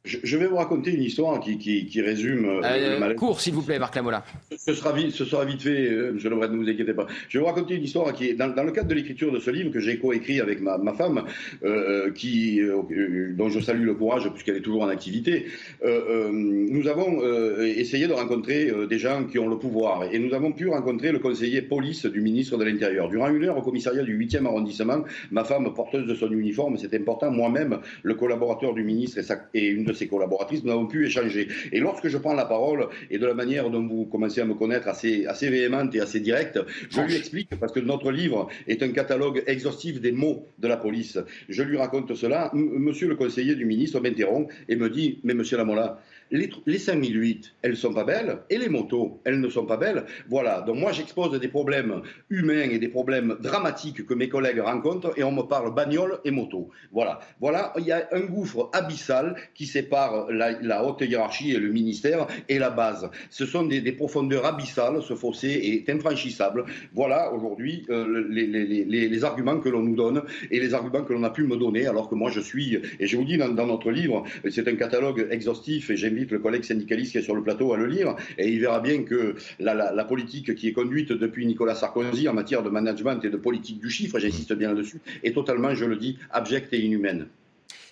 Je, 0.05 0.37
vais 0.37 0.45
vous 0.45 0.57
raconter 0.57 0.91
une 0.91 1.01
histoire 1.01 1.39
qui, 1.39 1.57
qui, 1.57 1.87
qui 1.87 2.01
résume. 2.01 2.45
Euh, 2.45 2.61
euh 2.63 3.13
court, 3.15 3.41
s'il 3.41 3.53
vous 3.53 3.63
plaît, 3.63 3.79
Marc 3.79 3.95
Lamola. 3.95 4.23
Ce 4.55 4.73
sera 4.73 4.91
vite, 4.91 5.11
ce 5.11 5.25
sera 5.25 5.45
vite 5.45 5.63
fait, 5.63 5.89
euh, 5.89 6.13
Monsieur 6.13 6.29
Lebret, 6.29 6.49
ne 6.49 6.57
vous 6.57 6.69
inquiétez 6.69 6.93
pas. 6.93 7.07
Je 7.27 7.37
vais 7.37 7.41
vous 7.41 7.49
raconter 7.49 7.75
une 7.75 7.83
histoire 7.83 8.13
qui 8.13 8.27
est 8.27 8.33
dans, 8.35 8.47
dans 8.47 8.63
le 8.63 8.71
cadre 8.71 8.87
de 8.87 8.93
l'écriture 8.93 9.31
de 9.31 9.39
ce 9.39 9.49
livre 9.49 9.71
que 9.71 9.79
j'ai 9.79 9.97
coécrit 9.97 10.39
avec 10.39 10.61
ma, 10.61 10.77
ma 10.77 10.93
femme, 10.93 11.23
euh, 11.63 12.11
qui, 12.11 12.61
euh, 12.61 13.33
dont 13.35 13.49
je 13.49 13.59
salue 13.59 13.85
le 13.85 13.95
courage 13.95 14.29
puisqu'elle 14.29 14.57
est 14.57 14.61
toujours 14.61 14.83
en 14.83 14.89
activité. 14.89 15.45
nous 15.83 16.87
avons 16.87 17.21
essayé 17.59 18.07
de 18.07 18.13
rencontrer 18.13 18.71
des 18.87 18.99
gens 18.99 19.23
qui 19.23 19.39
ont 19.39 19.47
le 19.47 19.57
pouvoir 19.57 20.03
et 20.11 20.19
nous 20.19 20.33
avons 20.33 20.51
pu 20.51 20.67
rencontrer 20.67 21.11
le 21.11 21.19
conseiller 21.19 21.61
police 21.61 22.05
du 22.05 22.21
ministre 22.21 22.57
de 22.57 22.63
l'Intérieur. 22.63 23.09
Durant 23.09 23.29
une 23.29 23.43
heure 23.43 23.57
au 23.57 23.61
commissariat 23.61 24.03
du 24.03 24.17
8e 24.17 24.45
arrondissement, 24.45 25.03
ma 25.31 25.43
femme 25.43 25.73
porteuse 25.73 26.05
de 26.05 26.15
son 26.15 26.29
uniforme, 26.31 26.77
c'est 26.77 26.93
important, 26.93 27.31
moi-même, 27.31 27.79
le 28.03 28.13
collaborateur 28.13 28.73
du 28.73 28.83
ministre 28.83 29.17
et, 29.19 29.23
sa, 29.23 29.47
et 29.53 29.67
une 29.67 29.85
de 29.85 29.93
ses 29.95 30.07
collaboratrices, 30.07 30.63
nous 30.63 30.71
avons 30.71 30.85
pu 30.85 31.05
échanger. 31.05 31.47
Et 31.71 31.79
lorsque 31.79 32.07
je 32.07 32.17
prends 32.17 32.33
la 32.33 32.45
parole 32.45 32.87
et 33.09 33.17
de 33.17 33.25
la 33.25 33.33
manière 33.33 33.69
dont 33.69 33.85
vous 33.85 34.05
commencez 34.05 34.41
à 34.41 34.45
me 34.45 34.53
connaître 34.53 34.87
assez, 34.87 35.25
assez 35.25 35.49
véhémente 35.49 35.93
et 35.95 36.01
assez 36.01 36.19
directe, 36.19 36.59
je 36.89 37.01
lui 37.01 37.15
explique, 37.15 37.49
parce 37.59 37.71
que 37.71 37.79
notre 37.79 38.11
livre 38.11 38.47
est 38.67 38.83
un 38.83 38.89
catalogue 38.89 39.43
exhaustif 39.47 39.99
des 39.99 40.11
mots 40.11 40.47
de 40.59 40.67
la 40.67 40.77
police. 40.77 41.17
Je 41.49 41.63
lui 41.63 41.77
raconte 41.77 42.13
cela. 42.15 42.51
monsieur 42.53 43.07
le 43.07 43.15
conseiller 43.15 43.55
du 43.55 43.65
ministre 43.65 43.99
m'interrompt 43.99 44.51
et 44.69 44.75
me 44.75 44.89
dit, 44.89 45.19
mais 45.23 45.33
monsieur 45.33 45.57
Lamola, 45.57 46.01
les, 46.31 46.49
les 46.65 46.79
5008, 46.79 47.55
elles 47.61 47.71
ne 47.71 47.75
sont 47.75 47.93
pas 47.93 48.03
belles, 48.03 48.39
et 48.49 48.57
les 48.57 48.69
motos, 48.69 49.21
elles 49.25 49.39
ne 49.39 49.49
sont 49.49 49.65
pas 49.65 49.77
belles. 49.77 50.05
Voilà, 50.29 50.61
donc 50.61 50.77
moi 50.77 50.91
j'expose 50.91 51.39
des 51.39 51.47
problèmes 51.47 52.01
humains 52.29 52.69
et 52.69 52.79
des 52.79 52.87
problèmes 52.87 53.37
dramatiques 53.39 54.05
que 54.05 54.13
mes 54.13 54.29
collègues 54.29 54.59
rencontrent, 54.59 55.13
et 55.17 55.23
on 55.23 55.31
me 55.31 55.43
parle 55.43 55.73
bagnole 55.73 56.19
et 56.25 56.31
moto. 56.31 56.69
Voilà, 56.91 57.19
voilà, 57.39 57.73
il 57.77 57.85
y 57.85 57.91
a 57.91 58.07
un 58.11 58.21
gouffre 58.21 58.69
abyssal 58.73 59.35
qui 59.53 59.65
sépare 59.65 60.27
la, 60.31 60.83
haute 60.83 61.01
hiérarchie 61.01 61.51
et 61.51 61.59
le 61.59 61.71
ministère 61.71 62.27
et 62.49 62.59
la 62.59 62.69
base. 62.69 63.09
Ce 63.29 63.45
sont 63.45 63.63
des, 63.63 63.81
profondeurs 63.91 64.45
abyssales, 64.45 65.01
ce 65.01 65.15
fossé 65.15 65.47
est 65.49 65.89
infranchissable. 65.89 66.65
Voilà 66.93 67.31
aujourd'hui 67.31 67.85
euh, 67.89 68.27
les, 68.29 68.45
les, 68.47 69.23
arguments 69.23 69.59
que 69.59 69.69
l'on 69.69 69.81
nous 69.81 69.95
donne 69.95 70.23
et 70.51 70.59
les 70.59 70.73
arguments 70.73 71.03
que 71.03 71.13
l'on 71.13 71.23
a 71.23 71.29
pu 71.29 71.43
me 71.43 71.55
donner, 71.55 71.87
alors 71.87 72.09
que 72.09 72.15
moi 72.15 72.29
je 72.29 72.41
suis, 72.41 72.77
et 72.99 73.07
je 73.07 73.15
vous 73.15 73.23
dis 73.23 73.37
dans, 73.37 73.49
dans 73.49 73.67
notre 73.67 73.91
livre, 73.91 74.23
c'est 74.49 74.67
un 74.67 74.75
catalogue 74.75 75.27
exhaustif 75.31 75.89
et 75.89 75.95
j'ai 75.95 76.09
j'invite 76.15 76.31
le 76.31 76.39
collègue 76.39 76.63
syndicaliste 76.63 77.11
qui 77.11 77.17
est 77.17 77.21
sur 77.21 77.35
le 77.35 77.43
plateau 77.43 77.73
à 77.73 77.77
le 77.77 77.87
lire, 77.87 78.15
et 78.37 78.49
il 78.49 78.59
verra 78.59 78.79
bien 78.79 79.03
que 79.03 79.35
la, 79.59 80.05
politique 80.05 80.55
qui 80.55 80.67
est 80.69 80.73
conduite 80.73 81.11
depuis 81.11 81.45
Nicolas 81.45 81.75
Sarkozy 81.75 82.29
en 82.29 82.33
matière 82.33 82.63
de 82.63 82.69
management 82.69 83.23
et 83.25 83.29
de 83.29 83.37
politique 83.37 83.79
du 83.79 83.89
chiffre, 83.89 84.19
j'insiste 84.19 84.53
bien 84.53 84.69
là-dessus, 84.69 85.01
est 85.23 85.33
totalement, 85.33 85.73
je 85.73 85.85
le 85.85 85.97
dis, 85.97 86.17
abjecte 86.31 86.73
et 86.73 86.79
inhumaine. 86.79 87.27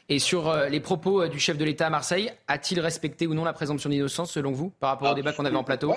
Et 0.10 0.20
sur 0.20 0.50
euh, 0.50 0.68
les 0.68 0.80
propos 0.80 1.24
euh, 1.24 1.30
du 1.30 1.40
chef 1.40 1.58
de 1.58 1.66
l'État 1.66 1.88
à 1.88 1.90
Marseille, 1.90 2.32
a-t-il 2.48 2.80
respecté 2.80 3.26
ou 3.26 3.34
non 3.34 3.46
la 3.46 3.54
présomption 3.54 3.90
d'innocence 3.90 4.32
selon 4.32 4.52
vous 4.52 4.70
par 4.80 4.92
rapport 4.92 5.12
au 5.12 5.16
débat 5.16 5.32
qu'on 5.32 5.46
avait 5.46 5.56
en 5.56 5.64
plateau? 5.64 5.94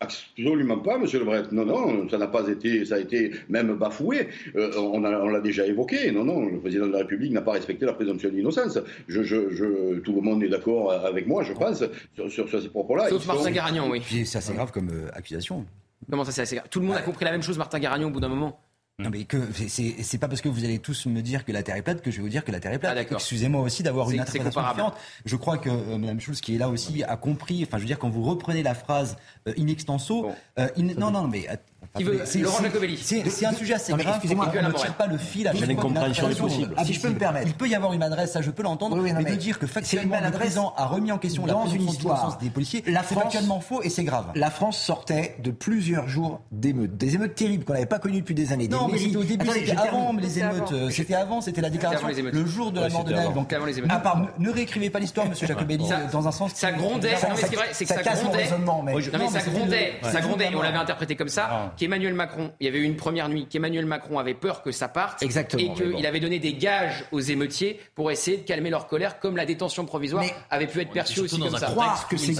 Absolument 0.00 0.78
pas, 0.78 0.98
Monsieur 0.98 1.20
Le 1.20 1.24
Bret. 1.24 1.44
Non, 1.52 1.64
non, 1.64 2.08
ça 2.10 2.18
n'a 2.18 2.26
pas 2.26 2.46
été, 2.48 2.84
ça 2.84 2.96
a 2.96 2.98
été 2.98 3.32
même 3.48 3.74
bafoué. 3.76 4.28
Euh, 4.54 4.70
on, 4.76 5.00
l'a 5.00 5.40
déjà 5.40 5.66
évoqué. 5.66 6.12
Non, 6.12 6.24
non, 6.24 6.44
le 6.44 6.60
président 6.60 6.86
de 6.86 6.92
la 6.92 6.98
République 6.98 7.32
n'a 7.32 7.40
pas 7.40 7.52
respecté 7.52 7.86
la 7.86 7.94
présomption 7.94 8.28
d'innocence. 8.28 8.78
Je, 9.08 9.22
je, 9.22 9.98
tout 10.00 10.12
le 10.12 10.20
monde 10.20 10.42
est 10.42 10.48
d'accord 10.48 10.92
avec 10.92 11.26
moi, 11.26 11.42
je 11.44 11.54
pense, 11.54 11.82
sur, 12.28 12.48
ces 12.48 12.68
propos-là. 12.68 13.08
Sauf 13.08 13.26
Martin 13.26 13.50
Garagnon, 13.50 13.88
oui. 13.90 14.02
C'est 14.24 14.38
assez 14.38 14.52
grave 14.52 14.70
comme 14.70 14.90
euh, 14.90 15.08
accusation. 15.14 15.64
Comment 16.10 16.24
ça, 16.24 16.32
c'est 16.32 16.42
assez 16.42 16.56
grave? 16.56 16.68
Tout 16.70 16.80
le 16.80 16.86
monde 16.86 16.96
a 16.96 17.02
compris 17.02 17.24
la 17.24 17.32
même 17.32 17.42
chose, 17.42 17.56
Martin 17.56 17.78
Garagnon, 17.78 18.08
au 18.08 18.10
bout 18.10 18.20
d'un 18.20 18.28
moment. 18.28 18.60
Non 18.98 19.10
mais 19.10 19.24
que 19.24 19.36
c'est 19.68 20.16
pas 20.16 20.26
parce 20.26 20.40
que 20.40 20.48
vous 20.48 20.64
allez 20.64 20.78
tous 20.78 21.04
me 21.04 21.20
dire 21.20 21.44
que 21.44 21.52
la 21.52 21.62
Terre 21.62 21.76
est 21.76 21.82
plate 21.82 22.00
que 22.00 22.10
je 22.10 22.16
vais 22.16 22.22
vous 22.22 22.30
dire 22.30 22.46
que 22.46 22.50
la 22.50 22.60
Terre 22.60 22.72
est 22.72 22.78
plate. 22.78 22.96
Ah, 22.98 23.14
Excusez-moi 23.14 23.60
aussi 23.60 23.82
d'avoir 23.82 24.10
une 24.10 24.20
interprétation 24.20 24.62
différente. 24.66 24.94
Je 25.26 25.36
crois 25.36 25.58
que 25.58 25.68
euh, 25.68 25.98
Mme 25.98 26.18
Schulz 26.18 26.40
qui 26.40 26.54
est 26.54 26.58
là 26.58 26.70
aussi 26.70 27.04
a 27.04 27.18
compris. 27.18 27.62
Enfin, 27.62 27.76
je 27.76 27.82
veux 27.82 27.86
dire 27.86 27.98
quand 27.98 28.08
vous 28.08 28.22
reprenez 28.22 28.62
la 28.62 28.74
phrase 28.74 29.18
euh, 29.48 29.52
in 29.58 29.66
extenso, 29.66 30.30
euh, 30.58 30.68
non 30.78 31.10
non 31.10 31.28
mais 31.28 31.46
qui 31.94 32.04
veut 32.04 32.22
Laurent 32.40 32.62
Jacobelli. 32.62 32.98
C'est 32.98 33.46
un 33.46 33.52
sujet 33.52 33.74
assez 33.74 33.92
grave. 33.92 34.14
Excusez-moi, 34.16 34.50
on 34.54 34.68
ne 34.68 34.72
tire 34.72 34.94
pas 34.94 35.06
le 35.06 35.18
fil 35.18 35.48
à 35.48 35.54
chaque 35.54 35.76
compréhension 35.76 36.28
possible. 36.30 36.74
Si 36.84 36.94
je 36.94 37.00
peux 37.00 37.10
me 37.10 37.18
permettre. 37.18 37.46
Il 37.46 37.54
peut 37.54 37.68
y 37.68 37.74
avoir 37.74 37.92
une 37.92 38.02
adresse, 38.02 38.32
ça 38.32 38.42
je 38.42 38.50
peux 38.50 38.62
l'entendre, 38.62 38.96
mais, 38.96 39.12
de 39.12 39.34
dire 39.34 39.58
que 39.58 39.66
factuellement 39.66 40.16
le 40.22 40.30
président 40.30 40.74
a 40.76 40.86
remis 40.86 41.12
en 41.12 41.18
question 41.18 41.46
la 41.46 41.54
présomption 41.54 42.10
des 42.40 42.50
policiers, 42.50 42.82
c'est 42.86 43.14
factuellement 43.14 43.60
faux 43.60 43.82
et 43.82 43.90
c'est 43.90 44.04
grave. 44.04 44.26
La 44.34 44.50
France 44.50 44.78
sortait 44.78 45.36
de 45.42 45.50
plusieurs 45.50 46.08
jours 46.08 46.40
d'émeutes, 46.52 46.96
des 46.96 47.14
émeutes 47.14 47.34
terribles 47.34 47.64
qu'on 47.64 47.72
n'avait 47.72 47.86
pas 47.86 47.98
connues 47.98 48.20
depuis 48.20 48.34
des 48.34 48.52
années. 48.52 48.68
Non, 48.68 48.88
mais 48.88 49.16
au 49.16 49.24
début, 49.24 49.46
c'était 49.52 49.76
avant 49.76 50.12
les 50.12 50.38
émeutes. 50.38 50.74
C'était 50.90 51.14
avant, 51.14 51.40
c'était 51.40 51.60
la 51.60 51.70
déclaration 51.70 52.08
le 52.08 52.46
jour 52.46 52.72
de 52.72 52.80
la 52.80 52.88
mort 52.88 53.04
de 53.04 53.12
Naël. 53.12 53.32
Donc 53.32 53.52
avant 53.52 53.66
les 53.66 53.78
émeutes. 53.78 53.90
À 53.90 53.98
part, 53.98 54.26
ne 54.38 54.50
réécrivez 54.50 54.90
pas 54.90 54.98
l'histoire, 54.98 55.28
Monsieur 55.28 55.46
Jacobelli, 55.46 55.84
dans 56.12 56.28
un 56.28 56.32
sens. 56.32 56.52
Ça 56.54 56.72
grondait. 56.72 57.12
Non 57.12 57.28
mais 57.30 57.36
c'est 57.36 57.54
vrai, 57.54 57.68
c'est 57.72 57.84
que 57.84 57.94
ça 57.94 58.02
grondait. 58.02 58.48
Non 58.64 58.82
mais 58.82 59.00
ça 59.00 59.40
grondait, 59.42 59.94
ça 60.02 60.20
grondait. 60.20 60.50
On 60.54 60.62
l'avait 60.62 60.78
interprété 60.78 61.16
comme 61.16 61.28
ça. 61.28 61.72
Qu'Emmanuel 61.76 62.14
Macron 62.14 62.52
il 62.60 62.66
y 62.66 62.68
avait 62.68 62.78
eu 62.78 62.84
une 62.84 62.96
première 62.96 63.28
nuit 63.28 63.46
qu'Emmanuel 63.46 63.86
Macron 63.86 64.18
avait 64.18 64.34
peur 64.34 64.62
que 64.62 64.72
ça 64.72 64.88
parte. 64.88 65.22
Exactement. 65.22 65.62
Et 65.62 65.74
qu'il 65.74 66.06
avait 66.06 66.20
donné 66.20 66.38
des 66.38 66.54
gages 66.54 67.04
aux 67.12 67.20
émeutiers 67.20 67.80
pour 67.94 68.10
essayer 68.10 68.38
de 68.38 68.42
calmer 68.42 68.70
leur 68.70 68.86
colère, 68.86 69.20
comme 69.20 69.36
la 69.36 69.46
détention 69.46 69.84
provisoire 69.84 70.24
avait 70.50 70.66
pu 70.66 70.80
être 70.80 70.92
perçue 70.92 71.20
aussi 71.20 71.38
comme 71.38 71.56
ça. 71.56 71.74
que 72.08 72.16
c'est 72.16 72.32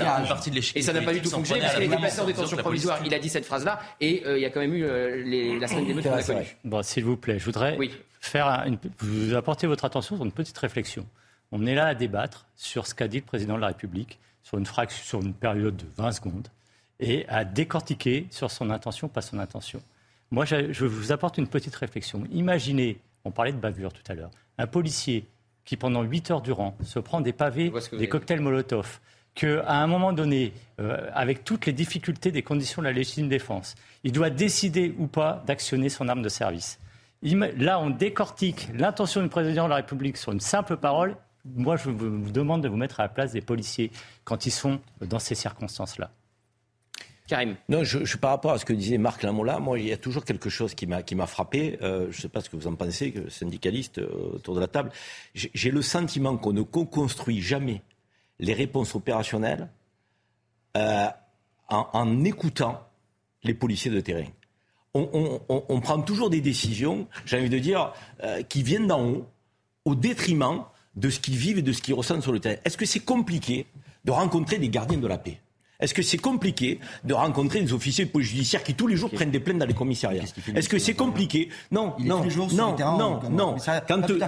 Et 0.75 0.83
ça 0.83 0.93
n'a 0.93 1.03
pas 1.03 1.13
du 1.13 1.21
tout 1.21 1.31
fonctionné 1.31 1.63
parce 1.63 1.75
qu'il 1.75 1.85
était 1.85 1.97
passé 1.97 2.21
en 2.21 2.27
détention 2.27 2.57
provisoire. 2.57 3.01
Il 3.05 3.15
a 3.15 3.19
dit 3.19 3.29
cette 3.29 3.45
phrase-là 3.45 3.81
et 4.01 4.23
euh, 4.27 4.39
il 4.39 4.43
y 4.43 4.47
a 4.47 4.51
quand 4.51 4.61
même 4.61 4.75
eu 4.75 4.85
euh, 4.85 5.59
la 5.61 5.69
semaine 5.69 5.87
d'émeute 5.87 6.05
qu'on 6.05 6.13
a 6.13 6.23
connue. 6.23 6.57
Bon, 6.65 6.83
s'il 6.83 7.05
vous 7.05 7.17
plaît, 7.17 7.39
je 7.39 7.45
voudrais 7.45 7.79
faire 8.21 8.67
vous 8.99 9.35
apporter 9.35 9.67
votre 9.67 9.85
attention 9.85 10.17
sur 10.17 10.25
une 10.25 10.33
petite 10.33 10.59
réflexion. 10.59 11.07
On 11.53 11.65
est 11.65 11.75
là 11.75 11.87
à 11.87 11.95
débattre 11.95 12.47
sur 12.57 12.87
ce 12.87 12.95
qu'a 12.95 13.09
dit 13.09 13.19
le 13.19 13.25
président 13.25 13.55
de 13.55 13.61
la 13.61 13.69
République 13.69 14.19
sur 14.43 14.59
une 14.59 14.67
fraction, 14.67 15.05
sur 15.05 15.21
une 15.21 15.35
période 15.35 15.77
de 15.77 15.87
20 15.97 16.13
secondes 16.13 16.49
et 17.01 17.27
à 17.29 17.45
décortiquer 17.45 18.27
sur 18.31 18.51
son 18.51 18.71
intention, 18.71 19.09
pas 19.09 19.23
son 19.23 19.39
intention. 19.39 19.81
Moi, 20.31 20.45
je 20.45 20.85
vous 20.85 21.13
apporte 21.13 21.39
une 21.39 21.47
petite 21.47 21.75
réflexion. 21.77 22.25
Imaginez, 22.33 22.99
on 23.25 23.31
parlait 23.31 23.53
de 23.53 23.59
bavure 23.59 23.93
tout 23.93 24.03
à 24.09 24.15
l'heure, 24.15 24.31
un 24.59 24.67
policier 24.67 25.27
qui, 25.65 25.77
pendant 25.77 26.03
8 26.03 26.31
heures 26.31 26.43
durant, 26.43 26.77
se 26.85 26.99
prend 26.99 27.21
des 27.21 27.33
pavés, 27.33 27.73
des 27.93 28.09
cocktails 28.09 28.41
Molotov, 28.41 29.01
qu'à 29.35 29.69
un 29.69 29.87
moment 29.87 30.13
donné, 30.13 30.53
euh, 30.81 31.11
avec 31.13 31.45
toutes 31.45 31.67
les 31.67 31.73
difficultés 31.73 32.33
des 32.33 32.43
conditions 32.43 32.83
de 32.83 32.87
la 32.87 32.93
légitime 32.93 33.29
défense, 33.29 33.75
il 34.03 34.13
doit 34.13 34.31
décider 34.31 34.95
ou 34.99 35.07
pas 35.07 35.45
d'actionner 35.47 35.89
son 35.89 36.09
arme 36.09 36.23
de 36.23 36.29
service. 36.29 36.79
Là, 37.23 37.81
on 37.81 37.91
décortique 37.91 38.69
l'intention 38.75 39.23
du 39.23 39.29
président 39.29 39.65
de 39.65 39.71
la 39.71 39.77
République 39.77 40.17
sur 40.17 40.33
une 40.33 40.41
simple 40.41 40.77
parole. 40.77 41.17
Moi, 41.45 41.77
je 41.77 41.91
vous 41.91 42.31
demande 42.31 42.63
de 42.63 42.69
vous 42.69 42.77
mettre 42.77 43.01
à 43.01 43.05
la 43.05 43.09
place 43.09 43.33
des 43.33 43.41
policiers 43.41 43.91
quand 44.25 44.47
ils 44.47 44.51
sont 44.51 44.81
dans 45.01 45.19
ces 45.19 45.35
circonstances-là. 45.35 46.11
Karim. 47.27 47.57
Non, 47.69 47.83
je, 47.83 48.17
par 48.17 48.31
rapport 48.31 48.53
à 48.53 48.59
ce 48.59 48.65
que 48.65 48.73
disait 48.73 48.99
Marc 48.99 49.23
Lamola, 49.23 49.59
moi, 49.59 49.79
il 49.79 49.87
y 49.87 49.93
a 49.93 49.97
toujours 49.97 50.25
quelque 50.25 50.49
chose 50.49 50.75
qui 50.75 50.87
m'a, 50.87 51.27
frappé. 51.27 51.79
Euh, 51.83 52.07
je 52.11 52.19
ne 52.19 52.23
sais 52.23 52.29
pas 52.29 52.41
ce 52.41 52.49
que 52.49 52.57
vous 52.57 52.69
en 52.69 52.75
pensez, 52.75 53.15
syndicaliste 53.29 53.99
euh, 53.99 54.35
autour 54.35 54.55
de 54.55 54.61
la 54.61 54.69
table. 54.69 54.91
J'ai, 55.35 55.71
le 55.71 55.83
sentiment 55.83 56.37
qu'on 56.37 56.53
ne 56.53 56.63
co-construit 56.63 57.41
jamais 57.41 57.83
les 58.39 58.55
réponses 58.55 58.95
opérationnelles 58.95 59.69
euh, 60.77 61.09
en, 61.69 62.25
écoutant 62.25 62.87
les 63.43 63.55
policiers 63.55 63.91
de 63.91 64.01
terrain. 64.01 64.29
On, 64.95 65.81
prend 65.83 66.01
toujours 66.01 66.31
des 66.31 66.41
décisions, 66.41 67.07
j'ai 67.27 67.39
envie 67.39 67.51
de 67.51 67.59
dire, 67.59 67.93
qui 68.49 68.63
viennent 68.63 68.87
d'en 68.87 69.05
haut, 69.05 69.27
au 69.85 69.95
détriment 69.95 70.65
de 70.95 71.11
ce 71.11 71.21
qu'ils 71.21 71.37
vivent 71.37 71.59
et 71.59 71.63
de 71.63 71.73
ce 71.73 71.83
qu'ils 71.83 71.93
ressentent 71.93 72.23
sur 72.23 72.33
le 72.33 72.41
terrain. 72.41 72.57
Est-ce 72.65 72.79
que 72.79 72.87
c'est 72.87 73.01
compliqué 73.01 73.67
de 74.07 74.11
rencontrer 74.13 74.57
des 74.57 74.71
gardiens 74.71 74.97
de 74.97 75.07
la 75.07 75.19
paix? 75.19 75.39
Est-ce 75.81 75.95
que 75.95 76.03
c'est 76.03 76.19
compliqué 76.19 76.81
de 77.05 77.15
rencontrer 77.15 77.61
des 77.61 77.73
officiers 77.73 78.07
de 78.07 78.11
police 78.11 78.31
judiciaire 78.31 78.63
qui 78.63 78.75
tous 78.75 78.87
les 78.87 78.97
jours 78.97 79.11
prennent 79.11 79.31
des 79.31 79.41
plaintes 79.41 79.59
dans 79.59 79.67
les 79.67 79.75
commissariats 79.75 80.25
Est-ce 80.55 80.69
que 80.69 80.79
c'est 80.79 80.95
compliqué 80.95 81.51
Non, 81.71 81.95
non, 81.99 82.23
non, 82.53 82.77
non, 82.79 83.21
non. 83.31 83.57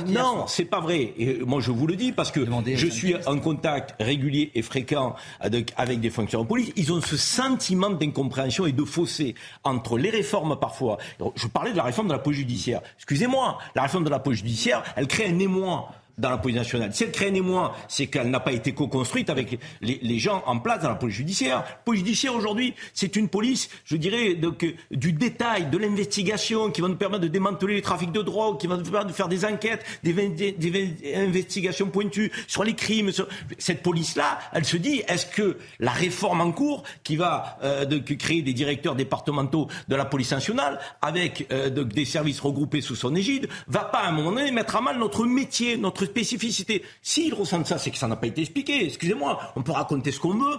non, 0.06 0.46
c'est 0.46 0.64
pas 0.66 0.80
vrai. 0.80 1.14
Et 1.18 1.38
moi, 1.46 1.60
je 1.60 1.70
vous 1.70 1.86
le 1.86 1.96
dis 1.96 2.12
parce 2.12 2.30
que 2.30 2.40
je 2.74 2.86
suis 2.88 3.14
en 3.26 3.38
contact 3.38 3.94
régulier 4.00 4.50
et 4.54 4.62
fréquent 4.62 5.14
avec, 5.40 5.72
avec 5.76 6.00
des 6.00 6.10
fonctionnaires 6.10 6.44
de 6.44 6.48
police. 6.48 6.72
Ils 6.76 6.92
ont 6.92 7.00
ce 7.00 7.16
sentiment 7.16 7.90
d'incompréhension 7.90 8.66
et 8.66 8.72
de 8.72 8.84
fossé 8.84 9.34
entre 9.64 9.98
les 9.98 10.10
réformes 10.10 10.58
parfois. 10.58 10.98
Je 11.34 11.46
parlais 11.46 11.72
de 11.72 11.76
la 11.76 11.84
réforme 11.84 12.08
de 12.08 12.12
la 12.12 12.18
police 12.18 12.40
judiciaire. 12.40 12.82
Excusez-moi, 12.96 13.58
la 13.74 13.82
réforme 13.82 14.04
de 14.04 14.10
la 14.10 14.18
police 14.18 14.40
judiciaire, 14.40 14.82
elle 14.96 15.06
crée 15.06 15.28
un 15.28 15.38
émoi 15.38 15.90
dans 16.18 16.30
la 16.30 16.38
police 16.38 16.56
nationale. 16.56 16.90
Si 16.92 17.04
elle 17.04 17.12
craignait 17.12 17.40
moins, 17.40 17.72
c'est 17.86 18.08
qu'elle 18.08 18.30
n'a 18.30 18.40
pas 18.40 18.52
été 18.52 18.72
co-construite 18.72 19.30
avec 19.30 19.58
les, 19.80 20.18
gens 20.18 20.42
en 20.46 20.58
place 20.58 20.82
dans 20.82 20.88
la 20.88 20.96
police 20.96 21.16
judiciaire. 21.16 21.58
La 21.58 21.80
police 21.84 22.04
judiciaire 22.04 22.34
aujourd'hui, 22.34 22.74
c'est 22.92 23.14
une 23.16 23.28
police, 23.28 23.68
je 23.84 23.96
dirais, 23.96 24.34
donc, 24.34 24.64
euh, 24.64 24.72
du 24.90 25.12
détail, 25.12 25.70
de 25.70 25.78
l'investigation, 25.78 26.70
qui 26.70 26.80
va 26.80 26.88
nous 26.88 26.96
permettre 26.96 27.22
de 27.22 27.28
démanteler 27.28 27.74
les 27.74 27.82
trafics 27.82 28.10
de 28.10 28.22
drogue, 28.22 28.58
qui 28.58 28.66
va 28.66 28.76
nous 28.76 28.82
permettre 28.82 29.06
de 29.06 29.12
faire 29.12 29.28
des 29.28 29.44
enquêtes, 29.44 29.84
des, 30.02 31.14
investigations 31.14 31.88
pointues 31.88 32.32
sur 32.48 32.64
les 32.64 32.74
crimes. 32.74 33.10
Cette 33.58 33.82
police-là, 33.82 34.40
elle 34.52 34.64
se 34.64 34.76
dit, 34.76 35.02
est-ce 35.06 35.26
que 35.26 35.58
la 35.78 35.92
réforme 35.92 36.40
en 36.40 36.50
cours, 36.50 36.82
qui 37.04 37.16
va 37.16 37.58
euh, 37.62 38.00
créer 38.18 38.42
des 38.42 38.52
directeurs 38.52 38.96
départementaux 38.96 39.68
de 39.86 39.94
la 39.94 40.04
police 40.04 40.32
nationale, 40.32 40.80
avec 41.00 41.46
euh, 41.52 41.70
des 41.70 42.04
services 42.04 42.40
regroupés 42.40 42.80
sous 42.80 42.96
son 42.96 43.14
égide, 43.14 43.48
va 43.68 43.84
pas 43.84 43.98
à 43.98 44.08
un 44.08 44.12
moment 44.12 44.32
donné 44.32 44.50
mettre 44.50 44.76
à 44.76 44.80
mal 44.80 44.98
notre 44.98 45.24
métier, 45.24 45.76
notre 45.76 46.07
spécificité. 46.08 46.82
S'ils 47.02 47.34
ressentent 47.34 47.66
ça, 47.66 47.78
c'est 47.78 47.90
que 47.90 47.98
ça 47.98 48.08
n'a 48.08 48.16
pas 48.16 48.26
été 48.26 48.40
expliqué. 48.40 48.84
Excusez-moi, 48.84 49.38
on 49.56 49.62
peut 49.62 49.72
raconter 49.72 50.10
ce 50.12 50.20
qu'on 50.20 50.34
veut, 50.34 50.58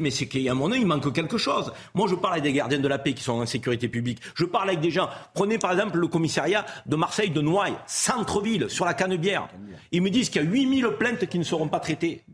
mais 0.00 0.10
c'est 0.10 0.26
qu'à 0.26 0.54
mon 0.54 0.70
œil, 0.72 0.80
il 0.80 0.86
manque 0.86 1.12
quelque 1.12 1.38
chose. 1.38 1.72
Moi, 1.94 2.06
je 2.08 2.14
parle 2.14 2.34
avec 2.34 2.44
des 2.44 2.52
gardiens 2.52 2.78
de 2.78 2.88
la 2.88 2.98
paix 2.98 3.14
qui 3.14 3.22
sont 3.22 3.32
en 3.32 3.46
sécurité 3.46 3.88
publique. 3.88 4.18
Je 4.34 4.44
parle 4.44 4.68
avec 4.68 4.80
des 4.80 4.90
gens. 4.90 5.08
Prenez 5.34 5.58
par 5.58 5.72
exemple 5.72 5.98
le 5.98 6.08
commissariat 6.08 6.66
de 6.86 6.96
Marseille, 6.96 7.30
de 7.30 7.40
Noailles, 7.40 7.78
centre-ville, 7.86 8.68
sur 8.68 8.84
la 8.84 8.94
Canebière. 8.94 9.48
Ils 9.92 10.02
me 10.02 10.10
disent 10.10 10.30
qu'il 10.30 10.42
y 10.42 10.46
a 10.46 10.48
8000 10.48 10.86
plaintes 10.98 11.26
qui 11.26 11.38
ne 11.38 11.44
seront 11.44 11.68
pas 11.68 11.80
traitées. 11.80 12.24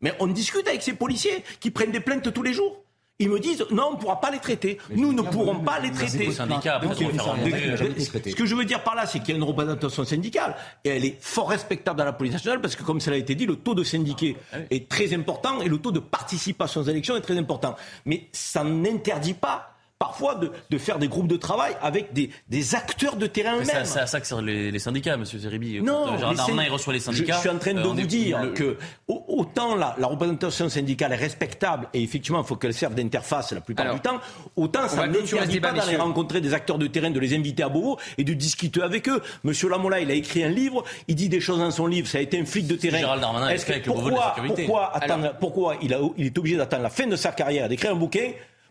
Mais 0.00 0.14
on 0.18 0.26
discute 0.26 0.66
avec 0.66 0.82
ces 0.82 0.94
policiers 0.94 1.44
qui 1.60 1.70
prennent 1.70 1.92
des 1.92 2.00
plaintes 2.00 2.32
tous 2.32 2.42
les 2.42 2.52
jours. 2.52 2.82
Ils 3.20 3.28
me 3.28 3.38
disent 3.38 3.64
non, 3.70 3.90
on 3.90 3.92
ne 3.92 3.96
pourra 3.96 4.20
pas 4.20 4.30
les 4.30 4.38
traiter. 4.38 4.78
Nous 4.96 5.12
ne 5.12 5.22
pourrons 5.22 5.60
pas 5.60 5.78
les 5.78 5.92
traiter. 5.92 6.32
Ce 6.32 8.34
que 8.34 8.46
je 8.46 8.54
veux 8.54 8.64
dire 8.64 8.82
par 8.82 8.94
là, 8.94 9.06
c'est 9.06 9.20
qu'il 9.20 9.30
y 9.30 9.32
a 9.32 9.36
une 9.36 9.44
représentation 9.44 10.04
syndicale 10.04 10.56
et 10.84 10.88
elle 10.88 11.04
est 11.04 11.16
fort 11.20 11.50
respectable 11.50 11.98
dans 11.98 12.04
la 12.04 12.14
police 12.14 12.32
nationale 12.32 12.60
parce 12.60 12.74
que, 12.74 12.82
comme 12.82 13.00
cela 13.00 13.16
a 13.16 13.18
été 13.18 13.34
dit, 13.34 13.46
le 13.46 13.56
taux 13.56 13.74
de 13.74 13.84
syndiqués 13.84 14.36
est 14.70 14.88
très 14.88 15.14
important 15.14 15.60
et 15.60 15.68
le 15.68 15.78
taux 15.78 15.92
de 15.92 16.00
participation 16.00 16.80
aux 16.80 16.84
élections 16.84 17.16
est 17.16 17.20
très 17.20 17.36
important. 17.36 17.76
Mais 18.06 18.28
ça 18.32 18.64
n'interdit 18.64 19.34
pas 19.34 19.74
parfois 20.00 20.34
de, 20.34 20.50
de, 20.70 20.78
faire 20.78 20.98
des 20.98 21.08
groupes 21.08 21.28
de 21.28 21.36
travail 21.36 21.76
avec 21.82 22.14
des, 22.14 22.30
des 22.48 22.74
acteurs 22.74 23.16
de 23.16 23.26
terrain 23.26 23.56
eux-mêmes. 23.56 23.84
C'est 23.84 24.00
à 24.00 24.06
ça 24.06 24.18
que 24.18 24.26
servent 24.26 24.42
les, 24.42 24.70
les 24.70 24.78
syndicats, 24.78 25.18
Monsieur 25.18 25.38
Zeribi. 25.38 25.82
Non, 25.82 26.16
Gérald 26.16 26.38
Darmanin 26.38 26.64
il 26.64 26.72
reçoit 26.72 26.94
les 26.94 27.00
syndicats. 27.00 27.34
Je, 27.34 27.36
je 27.36 27.40
suis 27.40 27.50
en 27.50 27.58
train 27.58 27.74
de 27.74 27.80
euh, 27.80 27.82
vous 27.82 28.00
dire 28.06 28.42
le... 28.42 28.52
que 28.52 28.78
autant 29.06 29.76
la, 29.76 29.94
la, 29.98 30.06
représentation 30.06 30.70
syndicale 30.70 31.12
est 31.12 31.16
respectable 31.16 31.88
et 31.92 32.02
effectivement 32.02 32.40
il 32.40 32.46
faut 32.46 32.56
qu'elle 32.56 32.72
serve 32.72 32.94
d'interface 32.94 33.52
la 33.52 33.60
plupart 33.60 33.84
Alors, 33.84 33.96
du 33.96 34.00
temps, 34.00 34.20
autant 34.56 34.88
ça 34.88 35.06
n'interdit 35.06 35.60
pas 35.60 35.72
d'aller 35.72 35.96
rencontrer 35.96 36.40
des 36.40 36.54
acteurs 36.54 36.78
de 36.78 36.86
terrain, 36.86 37.10
de 37.10 37.20
les 37.20 37.34
inviter 37.36 37.62
à 37.62 37.68
Beauvau 37.68 37.98
et 38.16 38.24
de 38.24 38.32
discuter 38.32 38.80
avec 38.80 39.06
eux. 39.06 39.20
Monsieur 39.44 39.68
Lamola, 39.68 40.00
il 40.00 40.10
a 40.10 40.14
écrit 40.14 40.42
un 40.42 40.48
livre, 40.48 40.82
il 41.08 41.14
dit 41.14 41.28
des 41.28 41.40
choses 41.40 41.58
dans 41.58 41.70
son 41.70 41.86
livre, 41.86 42.08
ça 42.08 42.16
a 42.16 42.22
été 42.22 42.40
un 42.40 42.46
flic 42.46 42.66
de 42.66 42.76
terrain. 42.76 42.96
Gérald 42.96 43.20
Darmanin 43.20 43.50
est-ce 43.50 43.70
avec 43.70 43.84
pourquoi, 43.84 44.04
le 44.04 44.10
de 44.12 44.16
la 44.16 44.34
sécurité. 44.34 44.64
Pourquoi, 44.64 44.96
attendre, 44.96 45.34
pourquoi 45.38 45.76
il, 45.82 45.92
a, 45.92 46.00
il 46.16 46.24
est 46.24 46.38
obligé 46.38 46.56
d'attendre 46.56 46.84
la 46.84 46.90
fin 46.90 47.06
de 47.06 47.16
sa 47.16 47.32
carrière, 47.32 47.68
d'écrire 47.68 47.90
un 47.92 47.96
bouquin 47.96 48.30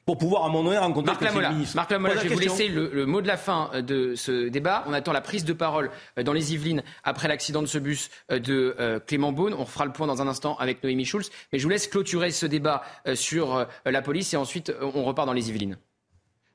pour 0.10 0.18
pouvoir 0.18 0.42
à 0.42 0.48
un 0.48 0.50
moment 0.50 0.64
donné 0.64 0.80
rencontrer 0.80 1.12
Marc 1.12 1.22
Lamola, 1.22 1.54
Marc 1.76 1.92
Lamola, 1.92 2.16
je 2.16 2.22
vais 2.22 2.34
vous 2.34 2.40
laisser 2.40 2.68
le, 2.68 2.90
le, 2.92 3.06
mot 3.06 3.22
de 3.22 3.28
la 3.28 3.38
fin 3.38 3.70
euh, 3.76 3.84
de 3.84 4.16
ce 4.16 4.50
débat. 4.50 4.84
On 4.88 4.94
attend 4.94 5.12
la 5.12 5.22
prise 5.22 5.46
de 5.46 5.54
parole 5.54 5.92
euh, 6.18 6.24
dans 6.24 6.34
les 6.34 6.52
Yvelines 6.52 6.82
après 7.04 7.28
l'accident 7.28 7.62
de 7.62 7.68
ce 7.68 7.78
bus 7.78 8.10
euh, 8.32 8.40
de 8.40 9.00
Clément 9.06 9.32
Beaune. 9.32 9.54
On 9.54 9.66
refera 9.66 9.86
le 9.86 9.92
point 9.92 10.08
dans 10.08 10.20
un 10.20 10.28
instant 10.28 10.58
avec 10.58 10.84
Noémie 10.84 11.06
Schulz. 11.06 11.30
Mais 11.54 11.60
je 11.60 11.64
vous 11.64 11.70
laisse 11.70 11.88
clôturer 11.88 12.32
ce 12.32 12.48
débat 12.48 12.82
sur 13.14 13.68
la 13.86 14.02
police 14.02 14.34
et 14.34 14.38
ensuite 14.38 14.74
on 14.82 15.04
repart 15.04 15.28
dans 15.28 15.34
les 15.34 15.50
Yvelines. 15.50 15.78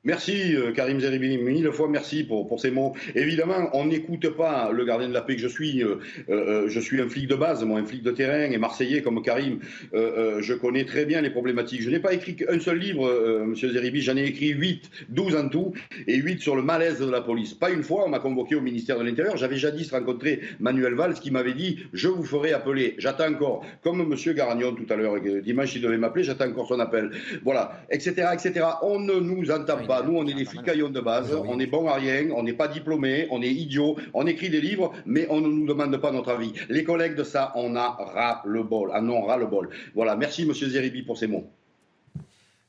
Merci 0.07 0.55
Karim 0.75 1.01
Zeribi, 1.01 1.39
mille 1.39 1.73
fois 1.73 1.89
merci 1.89 2.25
pour, 2.25 2.47
pour 2.47 2.61
ces 2.61 2.71
mots. 2.71 2.93
Évidemment, 3.15 3.71
on 3.73 3.87
n'écoute 3.87 4.29
pas 4.37 4.71
le 4.71 4.85
gardien 4.85 5.09
de 5.09 5.15
la 5.15 5.23
paix 5.23 5.37
que 5.37 5.41
je 5.41 5.49
suis. 5.49 5.83
Euh, 5.83 5.97
euh, 6.29 6.69
je 6.69 6.79
suis 6.79 7.01
un 7.01 7.09
flic 7.09 7.27
de 7.27 7.35
base, 7.35 7.65
moi, 7.65 7.81
un 7.81 7.87
flic 7.87 8.03
de 8.03 8.11
terrain 8.11 8.51
et 8.51 8.59
marseillais 8.59 9.01
comme 9.01 9.23
Karim. 9.23 9.61
Euh, 9.95 10.43
je 10.43 10.53
connais 10.53 10.85
très 10.85 11.07
bien 11.07 11.23
les 11.23 11.31
problématiques. 11.31 11.81
Je 11.81 11.89
n'ai 11.89 12.01
pas 12.01 12.13
écrit 12.13 12.37
qu'un 12.37 12.61
seul 12.61 12.79
livre, 12.79 13.45
Monsieur 13.47 13.73
Zeribi, 13.73 14.03
j'en 14.03 14.17
ai 14.19 14.25
écrit 14.25 14.49
8, 14.49 14.91
12 15.09 15.37
en 15.37 15.49
tout, 15.49 15.73
et 16.07 16.17
8 16.17 16.41
sur 16.41 16.55
le 16.55 16.63
malaise 16.63 16.99
de 16.99 17.11
la 17.11 17.23
police. 17.23 17.55
Pas 17.55 17.71
une 17.71 17.83
fois, 17.83 18.05
on 18.05 18.11
m'a 18.11 18.19
convoqué 18.19 18.57
au 18.57 18.61
ministère 18.61 18.99
de 18.99 19.05
l'Intérieur. 19.05 19.39
J'avais 19.39 19.57
jadis 19.57 19.91
rencontré 19.91 20.41
Manuel 20.61 20.95
Valls 20.95 21.15
qui 21.15 21.31
m'avait 21.31 21.55
dit 21.55 21.79
Je 21.95 22.09
vous 22.09 22.25
ferai 22.25 22.53
appeler. 22.53 22.95
J'attends 22.99 23.31
encore, 23.31 23.65
comme 23.83 24.07
Monsieur 24.07 24.35
Garagnon 24.35 24.75
tout 24.75 24.93
à 24.93 24.97
l'heure, 24.97 25.15
dimanche 25.43 25.75
il 25.75 25.81
devait 25.81 25.97
m'appeler, 25.97 26.25
j'attends 26.25 26.49
encore 26.49 26.69
son 26.69 26.81
appel. 26.81 27.11
Voilà, 27.43 27.81
etc., 27.91 28.29
etc. 28.35 28.67
On 28.83 29.01
ne 29.01 29.15
nous 29.15 29.51
entend 29.51 29.79
pas. 29.87 29.94
Nous, 30.03 30.17
on 30.17 30.27
est 30.27 30.35
des 30.35 30.45
flicaillons 30.45 30.91
de 30.91 31.01
base, 31.01 31.35
on 31.47 31.59
est 31.59 31.67
bon 31.67 31.89
à 31.89 31.95
rien, 31.95 32.31
on 32.35 32.43
n'est 32.43 32.53
pas 32.53 32.69
diplômé, 32.69 33.27
on 33.31 33.43
est 33.43 33.51
idiot, 33.51 33.97
on 34.13 34.27
écrit 34.27 34.51
des 34.51 34.61
livres, 34.61 34.93
mais 35.07 35.27
on 35.31 35.41
ne 35.41 35.49
nous 35.49 35.67
demande 35.67 35.97
pas 35.99 36.11
notre 36.11 36.31
avis. 36.31 36.53
Les 36.69 36.85
collègues 36.85 37.15
de 37.15 37.25
ça, 37.25 37.53
on 37.55 37.77
a 37.77 37.97
ras 37.99 38.43
le 38.45 38.63
bol, 38.63 38.91
ah 38.93 39.01
non, 39.01 39.23
ras 39.23 39.37
le 39.37 39.47
bol. 39.47 39.71
Voilà, 39.95 40.17
merci 40.17 40.47
Monsieur 40.47 40.69
Zeribi 40.69 41.03
pour 41.03 41.19
ces 41.19 41.27
mots. 41.27 41.51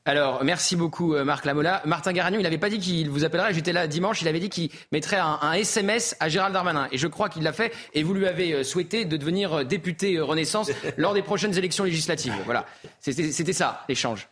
Alors, 0.08 0.44
merci 0.44 0.76
beaucoup 0.76 1.16
Marc 1.24 1.44
Lamola. 1.44 1.82
Martin 1.84 2.12
Garagnon, 2.12 2.38
il 2.38 2.44
n'avait 2.44 2.58
pas 2.58 2.70
dit 2.70 2.78
qu'il 2.78 3.10
vous 3.10 3.24
appellerait. 3.24 3.52
J'étais 3.52 3.72
là 3.72 3.88
dimanche, 3.88 4.22
il 4.22 4.28
avait 4.28 4.38
dit 4.38 4.48
qu'il 4.48 4.70
mettrait 4.92 5.16
un, 5.16 5.38
un, 5.42 5.52
SMS 5.54 6.16
à 6.20 6.28
Gérald 6.28 6.54
Darmanin. 6.54 6.86
Et 6.92 6.98
je 6.98 7.08
crois 7.08 7.28
qu'il 7.28 7.42
l'a 7.42 7.52
fait. 7.52 7.72
Et 7.92 8.04
vous 8.04 8.14
lui 8.14 8.28
avez 8.28 8.62
souhaité 8.62 9.04
de 9.04 9.16
devenir 9.16 9.64
député 9.64 10.20
Renaissance 10.20 10.70
lors 10.96 11.12
des 11.12 11.22
prochaines 11.22 11.58
élections 11.58 11.82
législatives. 11.82 12.34
Voilà, 12.44 12.66
c'était 13.00 13.52
ça, 13.52 13.84
l'échange. 13.88 14.28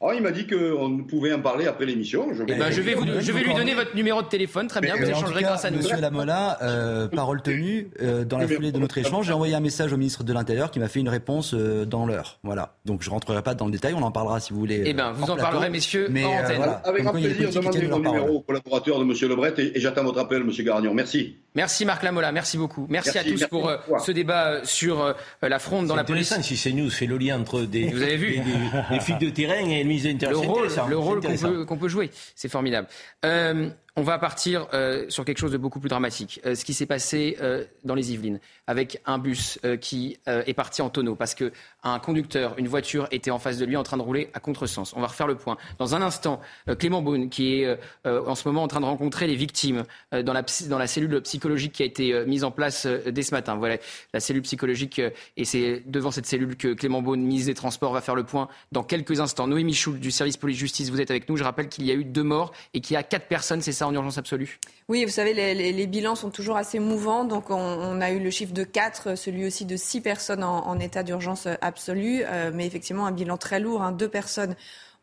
Oh, 0.00 0.12
il 0.14 0.22
m'a 0.22 0.30
dit 0.30 0.46
qu'on 0.46 0.98
pouvait 0.98 1.32
en 1.32 1.40
parler 1.40 1.66
après 1.66 1.84
l'émission. 1.84 2.28
Je, 2.32 2.44
eh 2.46 2.54
ben, 2.54 2.70
je 2.70 2.80
vais, 2.82 2.94
vous, 2.94 3.04
je 3.18 3.32
vais 3.32 3.42
lui 3.42 3.52
donner 3.52 3.74
votre 3.74 3.96
numéro 3.96 4.22
de 4.22 4.28
téléphone. 4.28 4.68
Très 4.68 4.80
bien, 4.80 4.94
vous 4.94 5.10
échangerez 5.10 5.42
grâce 5.42 5.64
à 5.64 5.72
nous. 5.72 5.78
Monsieur 5.78 6.00
Lamola, 6.00 6.58
euh, 6.62 7.08
parole 7.08 7.42
tenue, 7.42 7.90
euh, 8.00 8.24
dans 8.24 8.38
la 8.38 8.46
foulée 8.46 8.70
de 8.70 8.78
notre 8.78 8.96
échange, 8.98 9.26
j'ai 9.26 9.32
envoyé 9.32 9.56
un 9.56 9.60
message 9.60 9.92
au 9.92 9.96
ministre 9.96 10.22
de 10.22 10.32
l'Intérieur 10.32 10.70
qui 10.70 10.78
m'a 10.78 10.86
fait 10.86 11.00
une 11.00 11.08
réponse 11.08 11.52
euh, 11.52 11.84
dans 11.84 12.06
l'heure. 12.06 12.38
Voilà. 12.44 12.76
Donc 12.84 13.02
je 13.02 13.10
rentrerai 13.10 13.42
pas 13.42 13.54
dans 13.54 13.66
le 13.66 13.72
détail, 13.72 13.94
on 13.94 14.02
en 14.02 14.12
parlera 14.12 14.38
si 14.38 14.52
vous 14.52 14.60
voulez. 14.60 14.84
Eh 14.86 14.92
bien, 14.92 15.10
vous 15.10 15.32
en 15.32 15.36
parlerez, 15.36 15.68
messieurs, 15.68 16.06
mais, 16.10 16.24
en 16.24 16.28
antenne. 16.28 16.56
Voilà. 16.58 16.72
Avec 16.84 17.02
grand 17.02 17.12
plaisir, 17.12 17.50
demandez 17.50 17.88
mon 17.88 17.98
numéro 17.98 18.28
au 18.36 18.40
collaborateur 18.40 19.00
de 19.00 19.04
Monsieur 19.04 19.26
Lebret 19.26 19.54
et, 19.58 19.76
et 19.76 19.80
j'attends 19.80 20.04
votre 20.04 20.20
appel, 20.20 20.44
Monsieur 20.44 20.62
Garagnon. 20.62 20.94
Merci. 20.94 21.38
Merci 21.54 21.84
Marc 21.84 22.02
Lamola, 22.02 22.30
merci 22.30 22.56
beaucoup. 22.56 22.86
Merci, 22.88 23.10
merci 23.14 23.18
à 23.18 23.22
tous 23.24 23.40
merci 23.40 23.48
pour 23.48 23.68
euh, 23.68 23.76
ce 24.04 24.12
débat 24.12 24.64
sur 24.64 25.14
la 25.42 25.58
fronde 25.58 25.86
dans 25.86 25.96
la 25.96 26.04
police. 26.04 26.28
C'est 26.28 26.42
si 26.42 26.70
CNews 26.70 26.90
fait 26.90 27.06
le 27.06 27.18
lien 27.18 27.40
entre 27.40 27.62
des, 27.62 27.88
vous 27.88 28.02
avez 28.02 28.16
vu 28.16 28.36
des, 28.36 28.42
des, 28.42 28.52
des 28.90 29.00
flics 29.00 29.18
de 29.18 29.30
terrain 29.30 29.54
et 29.54 29.82
le 29.82 29.88
ministre 29.88 30.08
de 30.08 30.12
l'Intérieur 30.12 30.42
le 30.88 30.98
rôle 30.98 31.20
qu'on 31.20 31.36
peut, 31.36 31.64
qu 31.64 31.76
peut, 31.76 31.88
jouer. 31.88 32.10
C'est 32.34 32.48
formidable. 32.48 32.88
Euh, 33.24 33.70
on 33.98 34.02
va 34.02 34.16
partir 34.16 34.68
euh, 34.74 35.06
sur 35.08 35.24
quelque 35.24 35.38
chose 35.38 35.50
de 35.50 35.56
beaucoup 35.56 35.80
plus 35.80 35.88
dramatique. 35.88 36.40
Euh, 36.46 36.54
ce 36.54 36.64
qui 36.64 36.72
s'est 36.72 36.86
passé 36.86 37.36
euh, 37.40 37.64
dans 37.82 37.96
les 37.96 38.12
Yvelines 38.12 38.38
avec 38.68 39.00
un 39.06 39.18
bus 39.18 39.58
qui 39.80 40.18
est 40.26 40.52
parti 40.52 40.82
en 40.82 40.90
tonneau 40.90 41.14
parce 41.14 41.34
que 41.34 41.52
un 41.84 41.98
conducteur, 41.98 42.54
une 42.58 42.68
voiture 42.68 43.08
était 43.10 43.30
en 43.30 43.38
face 43.38 43.56
de 43.56 43.64
lui 43.64 43.78
en 43.78 43.82
train 43.82 43.96
de 43.96 44.02
rouler 44.02 44.28
à 44.34 44.40
contresens. 44.40 44.92
On 44.94 45.00
va 45.00 45.06
refaire 45.06 45.26
le 45.26 45.36
point. 45.36 45.56
Dans 45.78 45.94
un 45.94 46.02
instant, 46.02 46.42
Clément 46.78 47.00
Beaune, 47.00 47.30
qui 47.30 47.62
est 47.62 47.78
en 48.04 48.34
ce 48.34 48.46
moment 48.46 48.62
en 48.62 48.68
train 48.68 48.80
de 48.80 48.84
rencontrer 48.84 49.26
les 49.26 49.36
victimes 49.36 49.84
dans 50.12 50.34
la, 50.34 50.86
cellule 50.86 51.22
psychologique 51.22 51.72
qui 51.72 51.82
a 51.82 51.86
été 51.86 52.26
mise 52.26 52.44
en 52.44 52.50
place 52.50 52.86
dès 52.86 53.22
ce 53.22 53.34
matin. 53.34 53.56
Voilà, 53.56 53.78
la 54.12 54.20
cellule 54.20 54.42
psychologique 54.42 55.00
et 55.38 55.44
c'est 55.46 55.82
devant 55.86 56.10
cette 56.10 56.26
cellule 56.26 56.54
que 56.54 56.74
Clément 56.74 57.00
Beaune, 57.00 57.22
ministre 57.22 57.46
des 57.46 57.54
Transports, 57.54 57.94
va 57.94 58.02
faire 58.02 58.16
le 58.16 58.24
point 58.24 58.48
dans 58.70 58.82
quelques 58.82 59.18
instants. 59.20 59.46
Noémie 59.46 59.72
Schultz 59.72 59.98
du 59.98 60.10
service 60.10 60.36
police-justice, 60.36 60.90
vous 60.90 61.00
êtes 61.00 61.10
avec 61.10 61.30
nous. 61.30 61.38
Je 61.38 61.44
rappelle 61.44 61.70
qu'il 61.70 61.86
y 61.86 61.90
a 61.90 61.94
eu 61.94 62.04
deux 62.04 62.22
morts 62.22 62.52
et 62.74 62.82
qu'il 62.82 62.92
y 62.92 62.96
a 62.98 63.02
quatre 63.02 63.28
personnes, 63.28 63.62
c'est 63.62 63.72
ça, 63.72 63.87
en 63.88 63.94
urgence 63.94 64.18
absolue 64.18 64.58
Oui, 64.88 65.04
vous 65.04 65.10
savez, 65.10 65.34
les, 65.34 65.86
bilans 65.86 66.14
sont 66.14 66.30
toujours 66.30 66.56
assez 66.56 66.78
mouvants. 66.78 67.24
Donc, 67.24 67.50
on, 67.50 68.00
a 68.00 68.10
eu 68.10 68.20
le 68.20 68.30
chiffre 68.30 68.52
de 68.52 68.64
4, 68.64 69.16
celui 69.16 69.46
aussi 69.46 69.64
de 69.64 69.76
6 69.76 70.00
personnes 70.00 70.44
en, 70.44 70.78
état 70.78 71.02
d'urgence 71.02 71.48
absolue. 71.60 72.22
Euh, 72.24 72.50
mais 72.54 72.66
effectivement, 72.66 73.06
un 73.06 73.12
bilan 73.12 73.36
très 73.36 73.60
lourd. 73.60 73.82
Hein. 73.82 73.92
Deux 73.92 74.08
personnes 74.08 74.54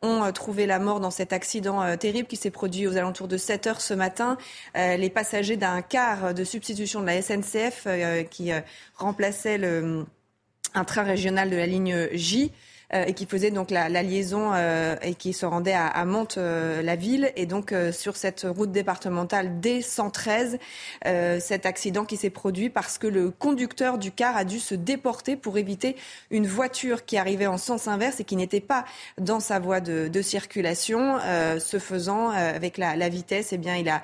ont 0.01 0.23
euh, 0.23 0.31
trouvé 0.31 0.65
la 0.65 0.79
mort 0.79 0.99
dans 0.99 1.11
cet 1.11 1.33
accident 1.33 1.81
euh, 1.81 1.95
terrible 1.95 2.27
qui 2.27 2.35
s'est 2.35 2.51
produit 2.51 2.87
aux 2.87 2.97
alentours 2.97 3.27
de 3.27 3.37
7 3.37 3.67
heures 3.67 3.81
ce 3.81 3.93
matin. 3.93 4.37
Les 4.75 5.09
passagers 5.09 5.57
d'un 5.57 5.81
car 5.81 6.33
de 6.33 6.43
substitution 6.43 7.01
de 7.01 7.05
la 7.05 7.21
SNCF 7.21 7.87
qui 8.29 8.51
remplaçait 8.95 9.59
un 10.73 10.83
train 10.83 11.03
régional 11.03 11.49
de 11.49 11.55
la 11.55 11.65
ligne 11.65 12.09
J 12.13 12.51
et 12.93 13.13
qui 13.13 13.25
faisait 13.25 13.51
donc 13.51 13.71
la, 13.71 13.89
liaison 13.89 14.51
euh, 14.53 14.95
et 15.01 15.15
qui 15.15 15.33
se 15.33 15.45
rendait 15.45 15.73
à, 15.73 15.87
à 15.87 16.05
Mantes-la-Ville. 16.05 17.31
et 17.35 17.45
donc 17.45 17.71
euh, 17.71 17.91
sur 17.91 18.15
cette 18.15 18.45
route 18.47 18.71
départementale 18.71 19.59
D113, 19.61 20.59
cet 21.39 21.65
accident 21.65 22.05
qui 22.05 22.17
s'est 22.17 22.29
produit 22.29 22.69
parce 22.69 22.97
que 22.97 23.07
le 23.07 23.31
conducteur 23.31 23.97
du 23.97 24.11
car 24.11 24.37
a 24.37 24.43
dû 24.43 24.59
se 24.59 24.75
déporter 24.75 25.35
pour 25.35 25.57
éviter 25.57 25.95
une 26.29 26.47
voiture 26.47 27.05
qui 27.05 27.17
arrivait 27.17 27.47
en 27.47 27.57
sens 27.57 27.87
inverse 27.87 28.19
et 28.19 28.23
qui 28.23 28.35
n'était 28.35 28.59
pas 28.59 28.85
dans 29.19 29.39
sa 29.39 29.59
voie 29.59 29.79
de, 29.79 30.21
circulation. 30.21 31.19
ce 31.59 31.79
faisant, 31.79 32.29
avec 32.29 32.77
la, 32.77 33.09
vitesse, 33.09 33.53
eh 33.53 33.57
bien, 33.57 33.75
il 33.75 33.89
a 33.89 34.01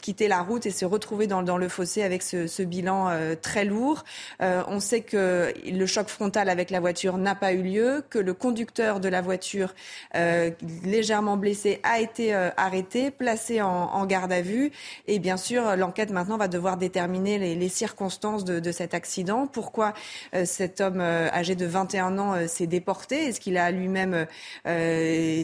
quitté 0.00 0.28
la 0.28 0.42
route 0.42 0.66
et 0.66 0.70
s'est 0.70 0.84
retrouvé 0.84 1.26
dans, 1.26 1.58
le 1.58 1.68
fossé 1.68 2.02
avec 2.02 2.22
ce 2.22 2.62
bilan 2.62 3.10
très 3.42 3.64
lourd. 3.64 4.04
on 4.40 4.80
sait 4.80 5.00
que 5.00 5.52
le 5.66 5.86
choc 5.86 6.08
frontal 6.08 6.48
avec 6.48 6.70
la 6.70 6.80
voiture 6.80 7.16
n'a 7.18 7.34
pas 7.34 7.52
eu 7.52 7.62
lieu 7.62 7.89
que 8.08 8.18
le 8.18 8.34
conducteur 8.34 9.00
de 9.00 9.08
la 9.08 9.20
voiture, 9.20 9.74
euh, 10.14 10.50
légèrement 10.84 11.36
blessé, 11.36 11.80
a 11.82 12.00
été 12.00 12.34
euh, 12.34 12.50
arrêté, 12.56 13.10
placé 13.10 13.60
en, 13.60 14.06
garde 14.06 14.32
à 14.32 14.40
vue. 14.40 14.72
Et 15.06 15.18
bien 15.18 15.36
sûr, 15.36 15.76
l'enquête 15.76 16.10
maintenant 16.10 16.36
va 16.36 16.48
devoir 16.48 16.76
déterminer 16.76 17.38
les, 17.38 17.68
circonstances 17.68 18.44
de, 18.44 18.72
cet 18.72 18.94
accident. 18.94 19.46
Pourquoi 19.46 19.94
euh, 20.34 20.44
cet 20.44 20.80
homme 20.80 21.00
âgé 21.00 21.54
de 21.54 21.66
21 21.66 22.18
ans 22.18 22.48
s'est 22.48 22.66
déporté? 22.66 23.26
Est-ce 23.26 23.40
qu'il 23.40 23.56
a 23.56 23.70
lui-même 23.70 24.26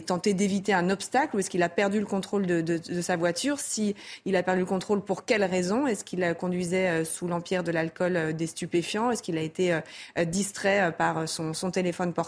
tenté 0.05 0.33
d'éviter 0.33 0.73
un 0.73 0.89
obstacle 0.89 1.35
ou 1.35 1.39
est-ce 1.39 1.49
qu'il 1.49 1.63
a 1.63 1.69
perdu 1.69 1.99
le 1.99 2.05
contrôle 2.05 2.45
de, 2.45 3.01
sa 3.01 3.15
voiture? 3.15 3.59
Si 3.59 3.95
il 4.25 4.35
a 4.35 4.43
perdu 4.43 4.61
le 4.61 4.65
contrôle, 4.65 5.01
pour 5.01 5.25
quelle 5.25 5.43
raison? 5.43 5.87
Est-ce 5.87 6.03
qu'il 6.03 6.35
conduisait 6.39 7.05
sous 7.05 7.27
l'empire 7.27 7.63
de 7.63 7.71
l'alcool 7.71 8.33
des 8.35 8.47
stupéfiants? 8.47 9.11
Est-ce 9.11 9.23
qu'il 9.23 9.37
a 9.37 9.41
été 9.41 9.79
distrait 10.25 10.91
par 10.97 11.27
son 11.27 11.71
téléphone 11.71 12.13
portable? 12.13 12.26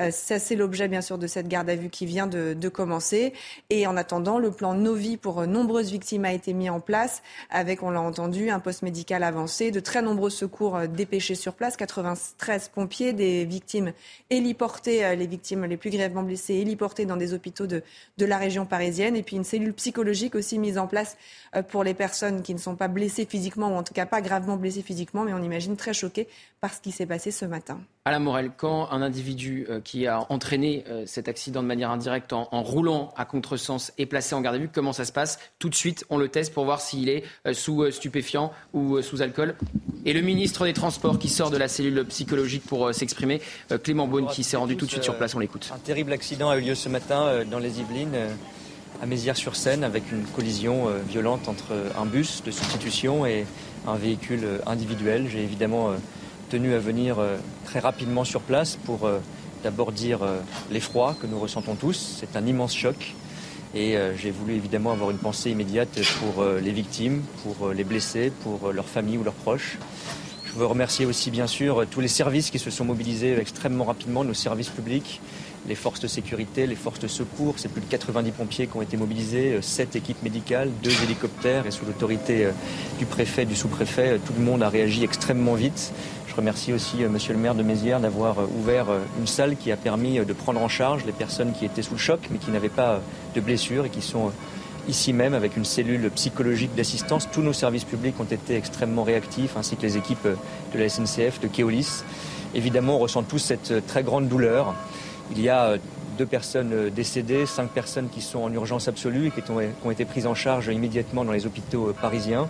Euh, 0.00 0.10
ça, 0.10 0.38
c'est 0.38 0.56
l'objet, 0.56 0.88
bien 0.88 1.00
sûr, 1.00 1.18
de 1.18 1.26
cette 1.26 1.48
garde 1.48 1.68
à 1.70 1.76
vue 1.76 1.90
qui 1.90 2.06
vient 2.06 2.26
de, 2.26 2.68
commencer. 2.68 3.32
Et 3.70 3.86
en 3.86 3.96
attendant, 3.96 4.38
le 4.38 4.50
plan 4.50 4.74
Novi 4.74 5.16
pour 5.16 5.46
nombreuses 5.46 5.90
victimes 5.90 6.26
a 6.26 6.32
été 6.32 6.52
mis 6.52 6.68
en 6.68 6.80
place, 6.80 7.22
avec, 7.50 7.82
on 7.82 7.90
l'a 7.90 8.00
entendu, 8.00 8.50
un 8.50 8.60
poste 8.60 8.82
médical 8.82 9.22
avancé, 9.22 9.70
de 9.70 9.80
très 9.80 10.02
nombreux 10.02 10.28
secours 10.28 10.76
euh, 10.76 10.86
dépêchés 10.86 11.34
sur 11.34 11.54
place, 11.54 11.76
93 11.76 12.68
pompiers, 12.68 13.14
des 13.14 13.46
victimes 13.46 13.92
héliportées, 14.28 15.04
euh, 15.04 15.14
les 15.14 15.26
victimes 15.26 15.64
les 15.64 15.78
plus 15.78 15.90
grièvement 15.90 16.22
blessées 16.22 16.54
héliportées 16.54 17.06
dans 17.06 17.16
des 17.16 17.32
hôpitaux 17.32 17.66
de, 17.66 17.82
de 18.18 18.26
la 18.26 18.36
région 18.36 18.66
parisienne, 18.66 19.16
et 19.16 19.22
puis 19.22 19.36
une 19.36 19.44
cellule 19.44 19.72
psychologique 19.72 20.34
aussi 20.34 20.58
mise 20.58 20.78
en 20.78 20.86
place 20.86 21.16
pour 21.68 21.82
les 21.82 21.94
personnes 21.94 22.42
qui 22.42 22.52
ne 22.52 22.58
sont 22.58 22.76
pas 22.76 22.88
blessées 22.88 23.24
physiquement, 23.24 23.70
ou 23.70 23.76
en 23.76 23.82
tout 23.82 23.94
cas 23.94 24.04
pas 24.04 24.20
gravement 24.20 24.56
blessées 24.56 24.82
physiquement, 24.82 25.24
mais 25.24 25.32
on 25.32 25.42
imagine 25.42 25.76
très 25.76 25.94
choquées 25.94 26.28
par 26.60 26.74
ce 26.74 26.80
qui 26.80 26.92
s'est 26.92 27.06
passé 27.06 27.30
ce 27.30 27.44
matin. 27.44 27.80
À 28.04 28.18
Morel, 28.18 28.50
quand 28.56 28.90
un 28.90 29.02
individu 29.02 29.17
l'individu 29.18 29.66
qui 29.82 30.06
a 30.06 30.26
entraîné 30.30 30.84
cet 31.06 31.28
accident 31.28 31.62
de 31.62 31.66
manière 31.66 31.90
indirecte 31.90 32.32
en, 32.32 32.62
roulant 32.62 33.12
à 33.16 33.24
contresens 33.24 33.92
est 33.98 34.06
placé 34.06 34.34
en 34.34 34.40
garde 34.40 34.56
à 34.56 34.58
vue. 34.58 34.68
Comment 34.72 34.92
ça 34.92 35.04
se 35.04 35.12
passe? 35.12 35.40
Tout 35.58 35.68
de 35.68 35.74
suite, 35.74 36.04
on 36.08 36.18
le 36.18 36.28
teste 36.28 36.54
pour 36.54 36.64
voir 36.64 36.80
s'il 36.80 37.08
est 37.08 37.24
sous 37.52 37.90
stupéfiant 37.90 38.52
ou 38.72 39.02
sous 39.02 39.20
alcool. 39.20 39.56
Et 40.04 40.12
le 40.12 40.20
ministre 40.20 40.64
des 40.64 40.72
Transports 40.72 41.18
qui 41.18 41.28
sort 41.28 41.50
de 41.50 41.56
la 41.56 41.66
cellule 41.66 42.04
psychologique 42.06 42.62
pour 42.64 42.94
s'exprimer, 42.94 43.40
Clément 43.82 44.06
Beaune, 44.06 44.28
qui 44.28 44.44
s'est 44.44 44.56
rendu 44.56 44.76
tout 44.76 44.86
de 44.86 44.90
suite 44.90 45.02
sur 45.02 45.16
place. 45.16 45.34
On 45.34 45.40
l'écoute. 45.40 45.70
Un 45.74 45.78
terrible 45.78 46.12
accident 46.12 46.50
a 46.50 46.58
eu 46.58 46.60
lieu 46.60 46.74
ce 46.76 46.88
matin 46.88 47.44
dans 47.50 47.58
les 47.58 47.80
Yvelines 47.80 48.16
à 49.02 49.06
Mézières-sur-Seine 49.06 49.84
avec 49.84 50.10
une 50.12 50.24
collision 50.24 50.88
euh, 50.88 50.98
violente 51.08 51.48
entre 51.48 51.72
un 51.96 52.04
bus 52.04 52.42
de 52.44 52.50
substitution 52.50 53.26
et 53.26 53.46
un 53.86 53.96
véhicule 53.96 54.44
euh, 54.44 54.58
individuel. 54.66 55.28
J'ai 55.30 55.42
évidemment 55.42 55.92
euh, 56.48 56.50
tenu 56.50 56.74
à 56.74 56.78
venir 56.78 57.16
très 57.64 57.78
rapidement 57.78 58.24
sur 58.24 58.40
place 58.40 58.76
pour 58.76 59.08
d'abord 59.62 59.92
dire 59.92 60.20
l'effroi 60.70 61.16
que 61.20 61.26
nous 61.26 61.38
ressentons 61.38 61.74
tous. 61.74 62.18
C'est 62.18 62.36
un 62.36 62.46
immense 62.46 62.74
choc. 62.74 63.14
Et 63.74 63.96
j'ai 64.16 64.30
voulu 64.30 64.54
évidemment 64.54 64.92
avoir 64.92 65.10
une 65.10 65.18
pensée 65.18 65.50
immédiate 65.50 66.00
pour 66.20 66.42
les 66.44 66.72
victimes, 66.72 67.22
pour 67.42 67.68
les 67.68 67.84
blessés, 67.84 68.32
pour 68.42 68.72
leurs 68.72 68.88
familles 68.88 69.18
ou 69.18 69.24
leurs 69.24 69.34
proches. 69.34 69.76
Je 70.46 70.52
veux 70.54 70.64
remercier 70.64 71.04
aussi 71.04 71.30
bien 71.30 71.46
sûr 71.46 71.84
tous 71.90 72.00
les 72.00 72.08
services 72.08 72.50
qui 72.50 72.58
se 72.58 72.70
sont 72.70 72.86
mobilisés 72.86 73.38
extrêmement 73.38 73.84
rapidement, 73.84 74.24
nos 74.24 74.32
services 74.32 74.70
publics, 74.70 75.20
les 75.68 75.74
forces 75.74 76.00
de 76.00 76.06
sécurité, 76.06 76.66
les 76.66 76.74
forces 76.74 76.98
de 76.98 77.08
secours. 77.08 77.54
C'est 77.58 77.70
plus 77.70 77.80
de 77.80 77.86
90 77.86 78.30
pompiers 78.32 78.66
qui 78.66 78.76
ont 78.76 78.82
été 78.82 78.96
mobilisés, 78.96 79.58
7 79.60 79.94
euh, 79.94 79.98
équipes 79.98 80.22
médicales, 80.22 80.70
2 80.82 80.90
hélicoptères 81.04 81.66
et 81.66 81.70
sous 81.70 81.84
l'autorité 81.84 82.46
euh, 82.46 82.52
du 82.98 83.06
préfet, 83.06 83.44
du 83.44 83.54
sous-préfet, 83.54 84.14
euh, 84.14 84.18
tout 84.24 84.32
le 84.36 84.44
monde 84.44 84.62
a 84.62 84.68
réagi 84.68 85.04
extrêmement 85.04 85.54
vite. 85.54 85.92
Je 86.38 86.40
remercie 86.40 86.72
aussi 86.72 86.98
Monsieur 86.98 87.32
le 87.32 87.40
maire 87.40 87.56
de 87.56 87.64
Mézières 87.64 87.98
d'avoir 87.98 88.36
ouvert 88.56 88.86
une 89.18 89.26
salle 89.26 89.56
qui 89.56 89.72
a 89.72 89.76
permis 89.76 90.20
de 90.20 90.32
prendre 90.32 90.62
en 90.62 90.68
charge 90.68 91.04
les 91.04 91.10
personnes 91.10 91.50
qui 91.52 91.64
étaient 91.64 91.82
sous 91.82 91.94
le 91.94 91.98
choc 91.98 92.20
mais 92.30 92.38
qui 92.38 92.52
n'avaient 92.52 92.68
pas 92.68 93.00
de 93.34 93.40
blessures 93.40 93.86
et 93.86 93.90
qui 93.90 94.00
sont 94.00 94.30
ici 94.88 95.12
même 95.12 95.34
avec 95.34 95.56
une 95.56 95.64
cellule 95.64 96.08
psychologique 96.12 96.72
d'assistance. 96.76 97.28
Tous 97.32 97.42
nos 97.42 97.52
services 97.52 97.82
publics 97.82 98.14
ont 98.20 98.24
été 98.24 98.54
extrêmement 98.54 99.02
réactifs 99.02 99.56
ainsi 99.56 99.74
que 99.74 99.82
les 99.82 99.96
équipes 99.96 100.28
de 100.72 100.78
la 100.78 100.88
SNCF, 100.88 101.40
de 101.40 101.48
Keolis. 101.48 102.04
Évidemment, 102.54 102.94
on 102.94 102.98
ressent 103.00 103.24
tous 103.24 103.40
cette 103.40 103.84
très 103.88 104.04
grande 104.04 104.28
douleur. 104.28 104.76
Il 105.32 105.40
y 105.40 105.48
a 105.48 105.64
euh, 105.64 105.78
deux 106.18 106.26
personnes 106.26 106.72
euh, 106.72 106.88
décédées, 106.88 107.46
cinq 107.46 107.70
personnes 107.70 108.10
qui 108.10 108.20
sont 108.20 108.38
en 108.38 108.52
urgence 108.52 108.86
absolue 108.86 109.26
et 109.26 109.42
qui 109.42 109.50
ont, 109.50 109.90
été 109.90 110.04
prises 110.04 110.28
en 110.28 110.36
charge 110.36 110.68
immédiatement 110.68 111.24
dans 111.24 111.32
les 111.32 111.46
hôpitaux 111.46 111.88
euh, 111.88 111.96
parisiens, 112.00 112.48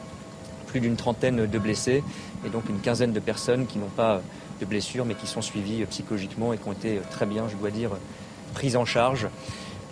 plus 0.66 0.80
d'une 0.80 0.96
trentaine 0.96 1.46
de 1.46 1.58
blessés 1.58 2.04
et 2.46 2.48
donc 2.48 2.68
une 2.68 2.80
quinzaine 2.80 3.12
de 3.12 3.20
personnes 3.20 3.66
qui 3.66 3.78
n'ont 3.78 3.86
pas 3.86 4.20
de 4.60 4.66
blessures 4.66 5.04
mais 5.04 5.14
qui 5.14 5.26
sont 5.26 5.42
suivies 5.42 5.84
psychologiquement 5.86 6.52
et 6.52 6.58
qui 6.58 6.68
ont 6.68 6.72
été 6.72 7.00
très 7.10 7.26
bien, 7.26 7.48
je 7.48 7.56
dois 7.56 7.70
dire, 7.70 7.90
prises 8.54 8.76
en 8.76 8.84
charge. 8.84 9.28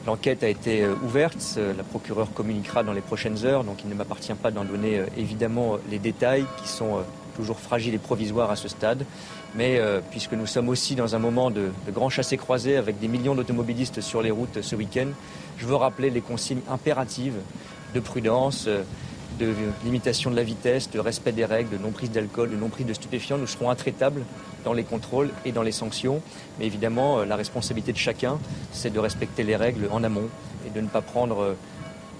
L'enquête 0.06 0.44
a 0.44 0.48
été 0.48 0.86
ouverte, 1.04 1.58
la 1.76 1.82
procureure 1.82 2.32
communiquera 2.32 2.84
dans 2.84 2.92
les 2.92 3.00
prochaines 3.00 3.44
heures, 3.44 3.64
donc 3.64 3.78
il 3.82 3.90
ne 3.90 3.94
m'appartient 3.94 4.34
pas 4.34 4.52
d'en 4.52 4.64
donner 4.64 5.02
évidemment 5.16 5.78
les 5.90 5.98
détails 5.98 6.44
qui 6.62 6.68
sont 6.68 7.00
toujours 7.36 7.60
fragiles 7.60 7.94
et 7.94 7.98
provisoires 7.98 8.50
à 8.50 8.56
ce 8.56 8.68
stade. 8.68 9.04
Mais 9.54 9.78
euh, 9.78 10.00
puisque 10.10 10.32
nous 10.32 10.46
sommes 10.46 10.68
aussi 10.68 10.94
dans 10.94 11.14
un 11.14 11.18
moment 11.18 11.50
de, 11.50 11.70
de 11.86 11.92
grand 11.92 12.10
chassé-croisé 12.10 12.76
avec 12.76 12.98
des 12.98 13.08
millions 13.08 13.34
d'automobilistes 13.34 14.00
sur 14.00 14.22
les 14.22 14.30
routes 14.30 14.60
ce 14.60 14.74
week-end, 14.76 15.08
je 15.58 15.66
veux 15.66 15.76
rappeler 15.76 16.10
les 16.10 16.20
consignes 16.20 16.60
impératives 16.68 17.36
de 17.94 18.00
prudence, 18.00 18.64
euh, 18.66 18.82
de 19.38 19.52
limitation 19.84 20.30
de 20.30 20.36
la 20.36 20.42
vitesse, 20.42 20.90
de 20.90 20.98
respect 20.98 21.32
des 21.32 21.44
règles, 21.44 21.70
de 21.70 21.82
non-prise 21.82 22.10
d'alcool, 22.10 22.50
de 22.50 22.56
non-prise 22.56 22.86
de 22.86 22.94
stupéfiants. 22.94 23.38
Nous 23.38 23.46
serons 23.46 23.70
intraitables 23.70 24.22
dans 24.64 24.72
les 24.72 24.84
contrôles 24.84 25.30
et 25.44 25.52
dans 25.52 25.62
les 25.62 25.72
sanctions. 25.72 26.20
Mais 26.58 26.66
évidemment, 26.66 27.20
euh, 27.20 27.24
la 27.24 27.36
responsabilité 27.36 27.92
de 27.92 27.98
chacun, 27.98 28.38
c'est 28.72 28.92
de 28.92 28.98
respecter 28.98 29.42
les 29.42 29.56
règles 29.56 29.88
en 29.90 30.02
amont 30.04 30.28
et 30.66 30.70
de 30.70 30.80
ne 30.80 30.88
pas 30.88 31.02
prendre 31.02 31.54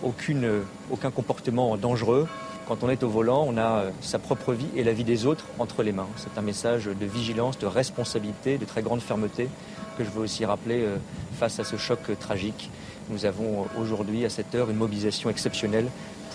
aucune, 0.03 0.63
aucun 0.91 1.11
comportement 1.11 1.77
dangereux 1.77 2.29
quand 2.67 2.83
on 2.83 2.91
est 2.91 3.05
au 3.05 3.09
volant, 3.09 3.47
on 3.49 3.57
a 3.57 3.79
euh, 3.79 3.91
sa 4.01 4.19
propre 4.19 4.53
vie 4.53 4.67
et 4.75 4.83
la 4.83 4.93
vie 4.93 5.05
des 5.05 5.25
autres 5.25 5.45
entre 5.61 5.85
les 5.85 5.93
mains. 5.93 6.09
C'est 6.17 6.37
un 6.37 6.43
message 6.43 6.87
de 6.87 7.07
vigilance, 7.07 7.59
de 7.59 7.67
responsabilité, 7.67 8.59
de 8.59 8.65
très 8.65 8.83
grande 8.83 9.01
fermeté 9.01 9.49
que 9.97 10.05
je 10.05 10.11
veux 10.11 10.23
aussi 10.23 10.45
rappeler 10.45 10.83
euh, 10.83 10.97
face 11.39 11.61
à 11.61 11.65
ce 11.65 11.77
choc 11.77 12.01
tragique. 12.19 12.71
Nous 13.09 13.25
avons 13.25 13.63
euh, 13.63 13.81
aujourd'hui, 13.81 14.25
à 14.25 14.31
cette 14.31 14.53
heure, 14.57 14.69
une 14.69 14.77
mobilisation 14.77 15.31
exceptionnelle 15.31 15.87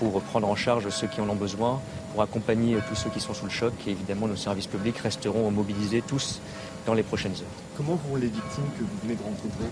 pour 0.01 0.19
prendre 0.23 0.49
en 0.49 0.55
charge 0.55 0.89
ceux 0.89 1.05
qui 1.05 1.21
en 1.21 1.29
ont 1.29 1.35
besoin, 1.35 1.79
pour 2.11 2.23
accompagner 2.23 2.75
tous 2.89 2.95
ceux 2.95 3.11
qui 3.11 3.19
sont 3.19 3.35
sous 3.35 3.45
le 3.45 3.51
choc. 3.51 3.71
Et 3.85 3.91
évidemment, 3.91 4.27
nos 4.27 4.35
services 4.35 4.65
publics 4.65 4.97
resteront 4.97 5.51
mobilisés 5.51 6.01
tous 6.01 6.41
dans 6.87 6.95
les 6.95 7.03
prochaines 7.03 7.33
heures. 7.33 7.57
Comment 7.77 7.99
vont 8.09 8.15
les 8.15 8.25
victimes 8.25 8.65
que 8.79 8.83
vous 8.83 8.97
venez 9.03 9.13
de 9.13 9.21
rencontrer? 9.21 9.65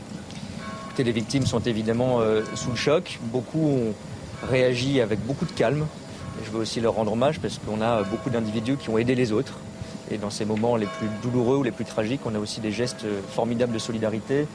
Les 0.99 1.11
victimes 1.11 1.45
sont 1.45 1.61
évidemment 1.61 2.19
sous 2.53 2.69
le 2.69 2.75
choc. 2.75 3.19
Beaucoup 3.23 3.65
ont 3.65 3.93
réagi 4.47 5.01
avec 5.01 5.25
beaucoup 5.25 5.45
de 5.45 5.51
calme, 5.51 5.88
je 6.45 6.51
veux 6.51 6.59
aussi 6.59 6.80
leur 6.80 6.93
rendre 6.93 7.13
hommage 7.13 7.39
parce 7.39 7.57
qu'on 7.57 7.82
a 7.82 8.03
beaucoup 8.03 8.30
d'individus 8.30 8.75
qui 8.77 8.89
ont 8.89 8.97
aidé 8.97 9.15
les 9.15 9.32
autres. 9.32 9.53
Et 10.11 10.17
dans 10.17 10.30
ces 10.30 10.45
moments 10.45 10.75
les 10.75 10.86
plus 10.86 11.07
douloureux 11.23 11.57
ou 11.57 11.63
les 11.63 11.71
plus 11.71 11.86
tragiques, 11.86 12.21
on 12.25 12.36
a 12.36 12.39
aussi 12.39 12.59
des 12.59 12.71
gestes 12.71 13.05
formidables 13.32 13.73
de 13.73 13.80
solidarité. 13.80 14.45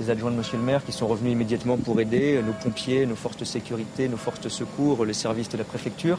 Les 0.00 0.10
adjoints 0.10 0.32
de 0.32 0.36
Monsieur 0.36 0.56
le 0.56 0.64
maire 0.64 0.84
qui 0.84 0.90
sont 0.90 1.06
revenus 1.06 1.32
immédiatement 1.32 1.76
pour 1.76 2.00
aider, 2.00 2.42
nos 2.44 2.52
pompiers, 2.52 3.06
nos 3.06 3.14
forces 3.14 3.36
de 3.36 3.44
sécurité, 3.44 4.08
nos 4.08 4.16
forces 4.16 4.40
de 4.40 4.48
secours, 4.48 5.04
les 5.04 5.12
services 5.12 5.48
de 5.48 5.56
la 5.56 5.64
préfecture. 5.64 6.18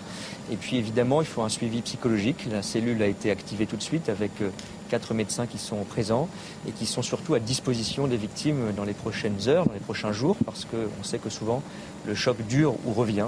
Et 0.51 0.55
puis 0.55 0.77
évidemment, 0.77 1.21
il 1.21 1.27
faut 1.27 1.41
un 1.41 1.49
suivi 1.49 1.81
psychologique. 1.81 2.47
La 2.49 2.61
cellule 2.61 3.01
a 3.01 3.07
été 3.07 3.31
activée 3.31 3.65
tout 3.65 3.75
de 3.75 3.83
suite 3.83 4.07
avec 4.07 4.31
euh, 4.41 4.49
quatre 4.89 5.13
médecins 5.13 5.45
qui 5.45 5.57
sont 5.57 5.83
présents 5.83 6.29
et 6.67 6.71
qui 6.71 6.85
sont 6.85 7.01
surtout 7.01 7.33
à 7.33 7.39
disposition 7.39 8.07
des 8.07 8.17
victimes 8.17 8.71
dans 8.77 8.85
les 8.85 8.93
prochaines 8.93 9.47
heures, 9.47 9.65
dans 9.65 9.73
les 9.73 9.79
prochains 9.79 10.11
jours, 10.11 10.37
parce 10.45 10.65
qu'on 10.65 11.03
sait 11.03 11.19
que 11.19 11.29
souvent 11.29 11.61
le 12.05 12.15
choc 12.15 12.37
dure 12.47 12.75
ou 12.85 12.93
revient. 12.93 13.27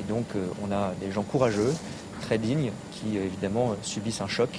Et 0.00 0.08
donc, 0.08 0.26
euh, 0.36 0.46
on 0.62 0.70
a 0.70 0.92
des 1.00 1.10
gens 1.10 1.22
courageux, 1.22 1.74
très 2.20 2.38
dignes, 2.38 2.70
qui 2.92 3.16
euh, 3.16 3.24
évidemment 3.24 3.74
subissent 3.82 4.20
un 4.20 4.28
choc 4.28 4.50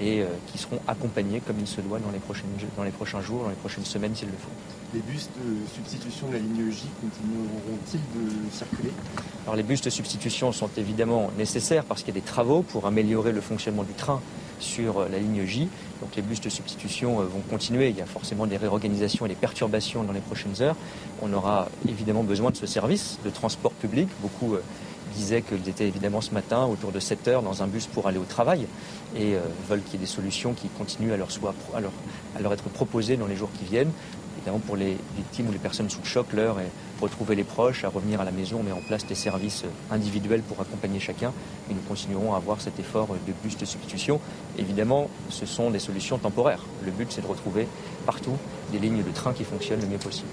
et 0.00 0.22
euh, 0.22 0.26
qui 0.48 0.58
seront 0.58 0.80
accompagnés 0.88 1.40
comme 1.40 1.56
il 1.60 1.66
se 1.66 1.80
doit 1.80 1.98
dans 1.98 2.10
les, 2.10 2.20
dans 2.76 2.84
les 2.84 2.90
prochains 2.90 3.20
jours, 3.20 3.44
dans 3.44 3.50
les 3.50 3.56
prochaines 3.56 3.84
semaines 3.84 4.14
s'il 4.14 4.28
le 4.28 4.34
faut. 4.34 4.81
Les 4.94 5.00
bus 5.00 5.30
de 5.38 5.66
substitution 5.74 6.28
de 6.28 6.34
la 6.34 6.38
ligne 6.38 6.70
J 6.70 6.84
continueront-ils 7.00 7.98
de 7.98 8.50
circuler? 8.52 8.90
Alors 9.44 9.56
les 9.56 9.62
bus 9.62 9.80
de 9.80 9.88
substitution 9.88 10.52
sont 10.52 10.68
évidemment 10.76 11.30
nécessaires 11.38 11.84
parce 11.84 12.02
qu'il 12.02 12.14
y 12.14 12.18
a 12.18 12.20
des 12.20 12.26
travaux 12.26 12.60
pour 12.60 12.86
améliorer 12.86 13.32
le 13.32 13.40
fonctionnement 13.40 13.84
du 13.84 13.94
train 13.94 14.20
sur 14.60 15.08
la 15.08 15.18
ligne 15.18 15.46
J. 15.46 15.70
Donc 16.02 16.14
les 16.14 16.20
bus 16.20 16.42
de 16.42 16.50
substitution 16.50 17.16
vont 17.16 17.40
continuer. 17.48 17.88
Il 17.88 17.96
y 17.96 18.02
a 18.02 18.06
forcément 18.06 18.46
des 18.46 18.58
réorganisations 18.58 19.24
et 19.24 19.30
des 19.30 19.34
perturbations 19.34 20.02
dans 20.02 20.12
les 20.12 20.20
prochaines 20.20 20.60
heures. 20.60 20.76
On 21.22 21.32
aura 21.32 21.68
évidemment 21.88 22.22
besoin 22.22 22.50
de 22.50 22.56
ce 22.56 22.66
service 22.66 23.18
de 23.24 23.30
transport 23.30 23.72
public. 23.72 24.08
Beaucoup 24.20 24.56
disaient 25.12 25.42
qu'ils 25.42 25.68
étaient 25.68 25.86
évidemment 25.86 26.20
ce 26.20 26.32
matin 26.32 26.64
autour 26.64 26.92
de 26.92 27.00
7 27.00 27.28
heures 27.28 27.42
dans 27.42 27.62
un 27.62 27.66
bus 27.66 27.86
pour 27.86 28.08
aller 28.08 28.18
au 28.18 28.24
travail 28.24 28.66
et 29.16 29.34
euh, 29.34 29.40
veulent 29.68 29.82
qu'il 29.82 29.94
y 29.94 29.96
ait 29.96 30.00
des 30.00 30.06
solutions 30.06 30.54
qui 30.54 30.68
continuent 30.68 31.12
à 31.12 31.16
leur 31.16 32.52
être 32.52 32.68
proposées 32.70 33.16
dans 33.16 33.26
les 33.26 33.36
jours 33.36 33.50
qui 33.58 33.64
viennent. 33.64 33.92
Évidemment, 34.42 34.60
pour 34.66 34.74
les 34.74 34.96
victimes 35.16 35.48
ou 35.48 35.52
les 35.52 35.58
personnes 35.58 35.88
sous 35.88 36.00
le 36.00 36.06
choc, 36.06 36.32
l'heure 36.32 36.58
est 36.58 36.70
retrouver 37.00 37.36
les 37.36 37.44
proches, 37.44 37.84
à 37.84 37.88
revenir 37.88 38.20
à 38.20 38.24
la 38.24 38.32
maison. 38.32 38.58
On 38.60 38.62
met 38.64 38.72
en 38.72 38.80
place 38.80 39.06
des 39.06 39.14
services 39.14 39.64
individuels 39.90 40.42
pour 40.42 40.60
accompagner 40.60 40.98
chacun. 40.98 41.32
Et 41.70 41.74
nous 41.74 41.80
continuerons 41.88 42.34
à 42.34 42.38
avoir 42.38 42.60
cet 42.60 42.80
effort 42.80 43.08
de 43.08 43.32
bus 43.44 43.56
de 43.56 43.64
substitution. 43.64 44.20
Évidemment, 44.58 45.08
ce 45.28 45.46
sont 45.46 45.70
des 45.70 45.78
solutions 45.78 46.18
temporaires. 46.18 46.64
Le 46.84 46.90
but, 46.90 47.12
c'est 47.12 47.20
de 47.20 47.26
retrouver 47.28 47.68
partout 48.04 48.36
des 48.72 48.80
lignes 48.80 49.04
de 49.04 49.10
train 49.10 49.32
qui 49.32 49.44
fonctionnent 49.44 49.80
le 49.80 49.86
mieux 49.86 49.98
possible. 49.98 50.28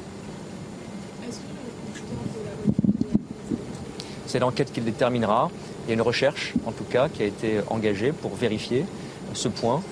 C'est 4.25 4.39
l'enquête 4.39 4.71
qui 4.71 4.79
le 4.79 4.87
déterminera. 4.87 5.51
Il 5.85 5.89
y 5.89 5.91
a 5.91 5.93
une 5.93 6.01
recherche, 6.01 6.53
en 6.65 6.71
tout 6.71 6.83
cas, 6.83 7.09
qui 7.09 7.21
a 7.21 7.25
été 7.25 7.61
engagée 7.67 8.11
pour 8.11 8.35
vérifier 8.35 8.85
ce 9.33 9.49
point. 9.49 9.83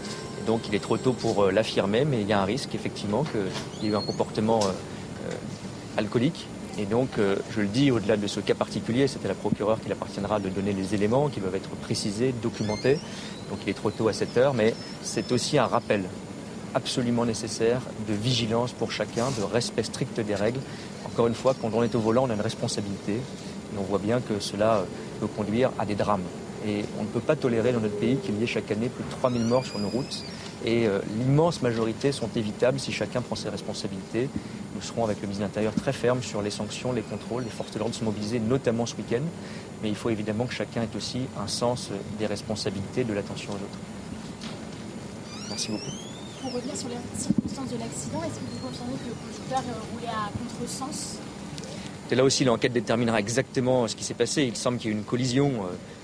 Donc 0.47 0.61
il 0.69 0.73
est 0.75 0.79
trop 0.79 0.97
tôt 0.97 1.13
pour 1.13 1.43
euh, 1.43 1.51
l'affirmer, 1.51 2.05
mais 2.05 2.21
il 2.21 2.27
y 2.27 2.33
a 2.33 2.41
un 2.41 2.45
risque, 2.45 2.73
effectivement, 2.73 3.23
qu'il 3.23 3.83
y 3.83 3.87
ait 3.87 3.91
eu 3.91 3.95
un 3.95 4.01
comportement 4.01 4.59
euh, 4.63 4.67
euh, 4.67 5.33
alcoolique. 5.97 6.47
Et 6.79 6.85
donc, 6.85 7.09
je 7.17 7.59
le 7.59 7.65
dis, 7.65 7.89
au-delà 7.89 8.17
de 8.17 8.27
ce 8.27 8.39
cas 8.39 8.53
particulier, 8.53 9.07
c'était 9.07 9.27
la 9.27 9.33
procureure 9.33 9.79
qui 9.81 9.91
appartiendra 9.91 10.39
de 10.39 10.47
donner 10.47 10.73
les 10.73 10.93
éléments 10.93 11.27
qui 11.27 11.39
doivent 11.39 11.55
être 11.55 11.71
précisés, 11.71 12.35
documentés. 12.39 12.99
Donc 13.49 13.57
il 13.65 13.69
est 13.71 13.73
trop 13.73 13.89
tôt 13.89 14.09
à 14.09 14.13
cette 14.13 14.37
heure, 14.37 14.53
mais 14.53 14.75
c'est 15.01 15.31
aussi 15.31 15.57
un 15.57 15.65
rappel 15.65 16.03
absolument 16.75 17.25
nécessaire 17.25 17.81
de 18.07 18.13
vigilance 18.13 18.73
pour 18.73 18.91
chacun, 18.91 19.25
de 19.39 19.43
respect 19.43 19.81
strict 19.81 20.19
des 20.19 20.35
règles. 20.35 20.59
Encore 21.03 21.25
une 21.25 21.33
fois, 21.33 21.55
quand 21.59 21.71
on 21.73 21.81
est 21.81 21.95
au 21.95 21.99
volant, 21.99 22.27
on 22.27 22.29
a 22.29 22.35
une 22.35 22.41
responsabilité 22.41 23.21
on 23.77 23.83
voit 23.83 23.99
bien 23.99 24.19
que 24.21 24.39
cela 24.39 24.83
peut 25.19 25.27
conduire 25.27 25.71
à 25.77 25.85
des 25.85 25.95
drames. 25.95 26.23
Et 26.65 26.83
on 26.99 27.03
ne 27.03 27.07
peut 27.07 27.19
pas 27.19 27.35
tolérer 27.35 27.71
dans 27.71 27.79
notre 27.79 27.97
pays 27.97 28.17
qu'il 28.17 28.39
y 28.39 28.43
ait 28.43 28.47
chaque 28.47 28.71
année 28.71 28.89
plus 28.89 29.03
de 29.03 29.09
3000 29.09 29.43
morts 29.43 29.65
sur 29.65 29.79
nos 29.79 29.89
routes. 29.89 30.23
Et 30.65 30.87
euh, 30.87 30.99
l'immense 31.17 31.61
majorité 31.61 32.11
sont 32.11 32.29
évitables 32.35 32.79
si 32.79 32.91
chacun 32.91 33.21
prend 33.21 33.35
ses 33.35 33.49
responsabilités. 33.49 34.29
Nous 34.75 34.81
serons 34.81 35.03
avec 35.03 35.17
le 35.21 35.27
ministre 35.27 35.43
de 35.43 35.47
l'Intérieur 35.47 35.73
très 35.73 35.93
fermes 35.93 36.23
sur 36.23 36.41
les 36.41 36.49
sanctions, 36.49 36.91
les 36.91 37.01
contrôles. 37.01 37.43
Les 37.43 37.49
forces 37.49 37.71
de 37.71 37.79
l'ordre 37.79 37.93
sont 37.93 38.05
mobilisées, 38.05 38.39
notamment 38.39 38.85
ce 38.85 38.95
week-end. 38.95 39.21
Mais 39.83 39.89
il 39.89 39.95
faut 39.95 40.09
évidemment 40.09 40.45
que 40.45 40.53
chacun 40.53 40.81
ait 40.81 40.95
aussi 40.95 41.21
un 41.39 41.47
sens 41.47 41.89
des 42.17 42.25
responsabilités, 42.25 43.03
de 43.03 43.13
l'attention 43.13 43.51
aux 43.51 43.55
autres. 43.55 43.79
Merci 45.49 45.71
beaucoup. 45.71 45.91
pour 46.41 46.53
revenir 46.53 46.75
sur 46.75 46.89
les 46.89 46.95
circonstances 47.17 47.69
de 47.71 47.79
l'accident, 47.79 48.21
est-ce 48.23 48.35
que 48.35 48.45
vous 48.51 48.67
confirmez 48.67 48.93
que 48.93 49.09
le 49.09 49.15
conducteur 49.15 49.63
roulait 49.93 50.07
à 50.07 50.29
contresens? 50.37 51.19
Et 52.09 52.15
là 52.15 52.23
aussi, 52.23 52.45
l'enquête 52.45 52.73
déterminera 52.73 53.19
exactement 53.19 53.87
ce 53.87 53.95
qui 53.95 54.03
s'est 54.03 54.13
passé. 54.13 54.43
Il 54.43 54.55
semble 54.55 54.77
qu'il 54.77 54.89
y 54.89 54.93
ait 54.93 54.95
eu 54.95 54.99
une 54.99 55.05
collision. 55.05 55.53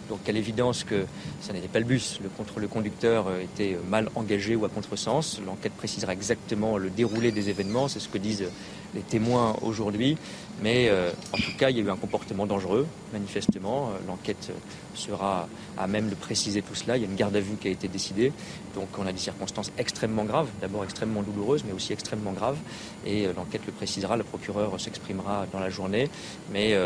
Donc 0.09 0.27
à 0.27 0.31
l'évidence 0.31 0.83
que 0.83 1.05
ça 1.41 1.53
n'était 1.53 1.67
pas 1.67 1.79
le 1.79 1.85
bus, 1.85 2.19
le, 2.21 2.29
contre 2.29 2.59
le 2.59 2.67
conducteur 2.67 3.27
était 3.41 3.77
mal 3.89 4.09
engagé 4.15 4.55
ou 4.55 4.65
à 4.65 4.69
contresens. 4.69 5.39
L'enquête 5.45 5.73
précisera 5.73 6.13
exactement 6.13 6.77
le 6.77 6.89
déroulé 6.89 7.31
des 7.31 7.49
événements, 7.49 7.87
c'est 7.87 7.99
ce 7.99 8.09
que 8.09 8.17
disent 8.17 8.45
les 8.93 9.01
témoins 9.01 9.55
aujourd'hui. 9.61 10.17
Mais 10.61 10.87
euh, 10.89 11.11
en 11.33 11.37
tout 11.37 11.57
cas, 11.57 11.69
il 11.69 11.77
y 11.77 11.79
a 11.79 11.83
eu 11.83 11.89
un 11.89 11.95
comportement 11.95 12.45
dangereux, 12.45 12.87
manifestement. 13.11 13.89
Euh, 13.89 13.97
l'enquête 14.07 14.51
sera 14.93 15.47
à 15.77 15.87
même 15.87 16.09
de 16.09 16.15
préciser 16.15 16.61
tout 16.61 16.75
cela. 16.75 16.97
Il 16.97 17.03
y 17.03 17.05
a 17.05 17.09
une 17.09 17.15
garde 17.15 17.35
à 17.35 17.39
vue 17.39 17.55
qui 17.55 17.67
a 17.67 17.71
été 17.71 17.87
décidée. 17.87 18.31
Donc 18.75 18.87
on 18.97 19.07
a 19.07 19.11
des 19.11 19.19
circonstances 19.19 19.71
extrêmement 19.77 20.25
graves, 20.25 20.47
d'abord 20.61 20.83
extrêmement 20.83 21.23
douloureuses, 21.23 21.63
mais 21.65 21.73
aussi 21.73 21.93
extrêmement 21.93 22.33
graves. 22.33 22.57
Et 23.05 23.25
euh, 23.25 23.33
l'enquête 23.35 23.61
le 23.65 23.71
précisera, 23.71 24.15
le 24.15 24.23
procureur 24.23 24.79
s'exprimera 24.79 25.47
dans 25.51 25.59
la 25.59 25.69
journée. 25.69 26.09
Mais 26.51 26.77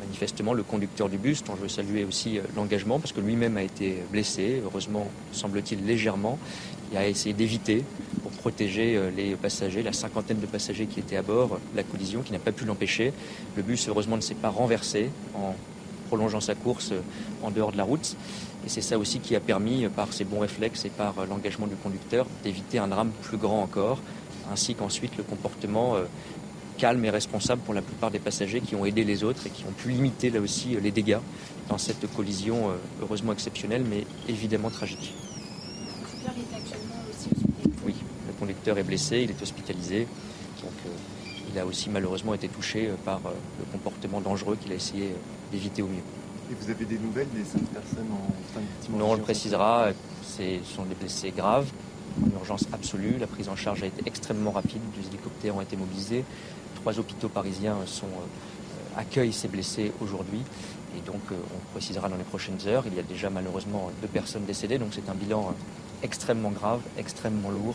manifestement, 0.00 0.52
le 0.52 0.62
conducteur 0.62 1.08
du 1.08 1.18
bus, 1.18 1.44
dont 1.44 1.56
je 1.56 1.62
veux 1.62 1.68
saluer 1.68 2.04
aussi 2.04 2.40
l'engagement, 2.56 2.98
parce 2.98 3.12
que 3.12 3.20
lui-même 3.20 3.56
a 3.56 3.62
été 3.62 3.98
blessé, 4.10 4.62
heureusement, 4.64 5.08
semble-t-il, 5.32 5.84
légèrement. 5.84 6.38
Il 6.90 6.96
a 6.96 7.06
essayé 7.06 7.34
d'éviter 7.34 7.84
pour 8.22 8.32
protéger 8.32 8.96
euh, 8.96 9.10
les 9.14 9.34
passagers, 9.36 9.82
la 9.82 9.92
cinquantaine 9.92 10.40
de 10.40 10.46
passagers 10.46 10.86
qui 10.86 11.00
étaient 11.00 11.16
à 11.16 11.22
bord, 11.22 11.58
la 11.74 11.82
collision 11.82 12.22
qui 12.22 12.32
n'a 12.32 12.38
pas 12.38 12.52
pu 12.52 12.64
l'empêcher. 12.64 13.12
Le 13.56 13.62
bus, 13.62 13.88
heureusement, 13.88 14.16
ne 14.16 14.22
s'est 14.22 14.34
pas 14.34 14.48
renversé 14.48 15.10
en 15.34 15.54
prolongeant 16.08 16.40
sa 16.40 16.54
course 16.54 16.92
euh, 16.92 17.00
en 17.42 17.50
dehors 17.50 17.72
de 17.72 17.76
la 17.76 17.84
route. 17.84 18.16
Et 18.64 18.68
c'est 18.70 18.80
ça 18.80 18.98
aussi 18.98 19.20
qui 19.20 19.36
a 19.36 19.40
permis, 19.40 19.84
euh, 19.84 19.90
par 19.90 20.14
ses 20.14 20.24
bons 20.24 20.40
réflexes 20.40 20.86
et 20.86 20.90
par 20.90 21.14
l'engagement 21.28 21.66
du 21.66 21.76
conducteur, 21.76 22.26
d'éviter 22.42 22.78
un 22.78 22.88
drame 22.88 23.10
plus 23.22 23.36
grand 23.36 23.62
encore, 23.62 24.00
ainsi 24.50 24.74
qu'ensuite 24.74 25.14
le 25.18 25.24
comportement 25.24 25.96
calme 26.78 27.04
et 27.04 27.10
responsable 27.10 27.60
pour 27.62 27.74
la 27.74 27.82
plupart 27.82 28.10
des 28.10 28.18
passagers 28.18 28.60
qui 28.60 28.74
ont 28.74 28.84
aidé 28.84 29.04
les 29.04 29.24
autres 29.24 29.46
et 29.46 29.50
qui 29.50 29.64
ont 29.64 29.72
pu 29.72 29.90
limiter 29.90 30.30
là 30.30 30.40
aussi 30.40 30.76
les 30.80 30.90
dégâts 30.90 31.18
dans 31.68 31.78
cette 31.78 32.10
collision 32.14 32.70
heureusement 33.02 33.32
exceptionnelle 33.32 33.84
mais 33.88 34.04
évidemment 34.28 34.70
tragique. 34.70 35.12
conducteur 38.38 38.78
est 38.78 38.82
blessé, 38.82 39.20
il 39.24 39.30
est 39.30 39.42
hospitalisé. 39.42 40.06
Donc 40.62 40.72
euh, 40.86 40.90
il 41.50 41.58
a 41.58 41.66
aussi 41.66 41.90
malheureusement 41.90 42.34
été 42.34 42.48
touché 42.48 42.88
euh, 42.88 42.94
par 43.04 43.18
euh, 43.18 43.30
le 43.58 43.64
comportement 43.72 44.20
dangereux 44.20 44.56
qu'il 44.56 44.72
a 44.72 44.74
essayé 44.74 45.14
d'éviter 45.52 45.82
au 45.82 45.86
mieux. 45.86 46.02
Et 46.50 46.54
vous 46.58 46.70
avez 46.70 46.84
des 46.84 46.98
nouvelles 46.98 47.28
des 47.34 47.44
cinq 47.44 47.62
personnes 47.66 48.10
en 48.10 48.54
fin 48.54 48.60
de 48.60 48.98
Non, 48.98 49.10
on 49.10 49.14
le 49.14 49.20
précisera, 49.20 49.88
ce 50.22 50.42
sont 50.64 50.84
des 50.84 50.94
blessés 50.94 51.30
graves, 51.36 51.70
en 52.24 52.38
urgence 52.38 52.64
absolue. 52.72 53.18
La 53.18 53.26
prise 53.26 53.50
en 53.50 53.56
charge 53.56 53.82
a 53.82 53.86
été 53.86 54.02
extrêmement 54.06 54.52
rapide, 54.52 54.80
deux 54.96 55.06
hélicoptères 55.08 55.56
ont 55.56 55.60
été 55.60 55.76
mobilisés. 55.76 56.24
Trois 56.80 56.98
hôpitaux 56.98 57.28
parisiens 57.28 57.76
sont, 57.86 58.06
accueillent 58.96 59.32
ces 59.32 59.48
blessés 59.48 59.92
aujourd'hui. 60.00 60.40
Et 60.96 61.00
donc, 61.00 61.20
on 61.30 61.72
précisera 61.72 62.08
dans 62.08 62.16
les 62.16 62.24
prochaines 62.24 62.58
heures. 62.66 62.84
Il 62.86 62.94
y 62.94 62.98
a 62.98 63.02
déjà 63.02 63.30
malheureusement 63.30 63.90
deux 64.00 64.08
personnes 64.08 64.44
décédées, 64.44 64.78
donc 64.78 64.88
c'est 64.92 65.08
un 65.08 65.14
bilan 65.14 65.54
extrêmement 66.02 66.50
grave, 66.50 66.80
extrêmement 66.96 67.50
lourd 67.50 67.74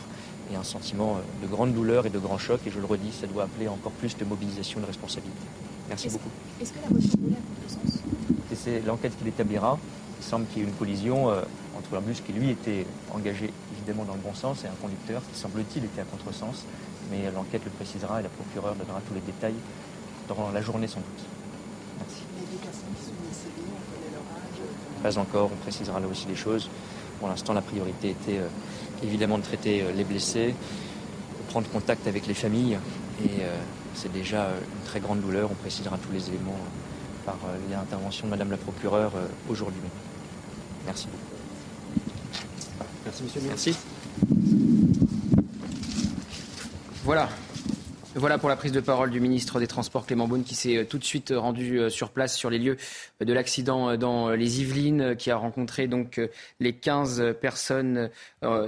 et 0.52 0.56
un 0.56 0.62
sentiment 0.62 1.16
euh, 1.16 1.46
de 1.46 1.50
grande 1.50 1.72
douleur 1.72 2.06
et 2.06 2.10
de 2.10 2.18
grand 2.18 2.38
choc. 2.38 2.60
Et 2.66 2.70
je 2.70 2.78
le 2.78 2.86
redis, 2.86 3.12
ça 3.12 3.26
doit 3.26 3.44
appeler 3.44 3.68
encore 3.68 3.92
plus 3.92 4.16
de 4.16 4.24
mobilisation 4.24 4.80
de 4.80 4.86
responsabilité. 4.86 5.46
Merci 5.88 6.08
beaucoup. 6.08 6.30
Est-ce 6.60 6.72
que 6.72 6.78
la 6.82 6.88
voiture 6.88 7.18
roulait 7.22 7.36
à 7.36 7.76
contresens 7.76 8.02
C'est 8.54 8.80
l'enquête 8.84 9.16
qui 9.18 9.24
l'établira. 9.24 9.78
Il 10.20 10.24
semble 10.24 10.46
qu'il 10.46 10.62
y 10.62 10.64
ait 10.64 10.68
une 10.68 10.74
collision 10.74 11.30
euh, 11.30 11.42
entre 11.76 11.96
un 11.96 12.00
bus 12.00 12.20
qui, 12.20 12.32
lui, 12.32 12.50
était 12.50 12.86
engagé 13.12 13.50
évidemment 13.84 14.04
dans 14.04 14.14
le 14.14 14.20
bon 14.20 14.34
sens 14.34 14.64
et 14.64 14.66
un 14.66 14.76
conducteur 14.80 15.22
qui, 15.30 15.38
semble-t-il, 15.38 15.84
était 15.84 16.00
à 16.00 16.04
contresens. 16.04 16.64
Mais 17.10 17.30
l'enquête 17.34 17.62
le 17.64 17.70
précisera 17.70 18.20
et 18.20 18.22
la 18.22 18.30
procureure 18.30 18.74
donnera 18.74 19.00
tous 19.06 19.14
les 19.14 19.20
détails 19.20 19.54
dans 20.28 20.50
la 20.52 20.62
journée 20.62 20.86
sans 20.86 21.00
doute. 21.00 21.24
Merci. 21.98 22.22
Il 22.36 22.42
y 22.42 22.46
a 22.46 22.50
des 22.50 22.56
personnes 22.56 22.94
qui 22.96 23.04
sont 23.04 23.28
décédées, 23.28 23.68
on 23.68 23.92
connaît 23.92 24.12
leur 24.12 24.22
âge 24.32 25.14
Pas 25.14 25.18
encore, 25.18 25.50
on 25.52 25.56
précisera 25.56 26.00
là 26.00 26.06
aussi 26.06 26.26
les 26.26 26.36
choses. 26.36 26.70
Pour 27.20 27.28
l'instant, 27.28 27.52
la 27.52 27.60
priorité 27.60 28.10
était 28.10 28.38
euh, 28.38 28.48
évidemment 29.02 29.38
de 29.38 29.42
traiter 29.42 29.82
euh, 29.82 29.92
les 29.92 30.04
blessés, 30.04 30.48
de 30.48 31.50
prendre 31.50 31.68
contact 31.68 32.06
avec 32.06 32.26
les 32.26 32.34
familles. 32.34 32.78
Et 33.22 33.42
euh, 33.42 33.54
c'est 33.94 34.12
déjà 34.12 34.48
une 34.48 34.86
très 34.86 35.00
grande 35.00 35.20
douleur. 35.20 35.50
On 35.50 35.54
précisera 35.54 35.98
tous 35.98 36.12
les 36.12 36.28
éléments 36.28 36.58
par 37.26 37.36
l'intervention 37.70 38.26
de 38.26 38.30
Madame 38.30 38.50
la 38.50 38.58
procureure 38.58 39.12
aujourd'hui. 39.48 39.80
Merci 40.84 41.06
beaucoup. 41.06 41.23
Merci, 43.04 43.22
monsieur 43.22 43.40
le 43.40 43.46
Merci. 43.48 43.76
Voilà, 47.04 47.28
voilà 48.14 48.38
pour 48.38 48.48
la 48.48 48.56
prise 48.56 48.72
de 48.72 48.80
parole 48.80 49.10
du 49.10 49.20
ministre 49.20 49.60
des 49.60 49.66
Transports 49.66 50.06
Clément 50.06 50.26
Beaune 50.26 50.42
qui 50.42 50.54
s'est 50.54 50.86
tout 50.88 50.96
de 50.96 51.04
suite 51.04 51.34
rendu 51.36 51.90
sur 51.90 52.10
place 52.10 52.34
sur 52.34 52.48
les 52.48 52.58
lieux 52.58 52.78
de 53.20 53.32
l'accident 53.32 53.96
dans 53.98 54.30
les 54.30 54.62
Yvelines, 54.62 55.16
qui 55.16 55.30
a 55.30 55.36
rencontré 55.36 55.86
donc 55.86 56.18
les 56.60 56.72
15 56.72 57.34
personnes 57.40 58.08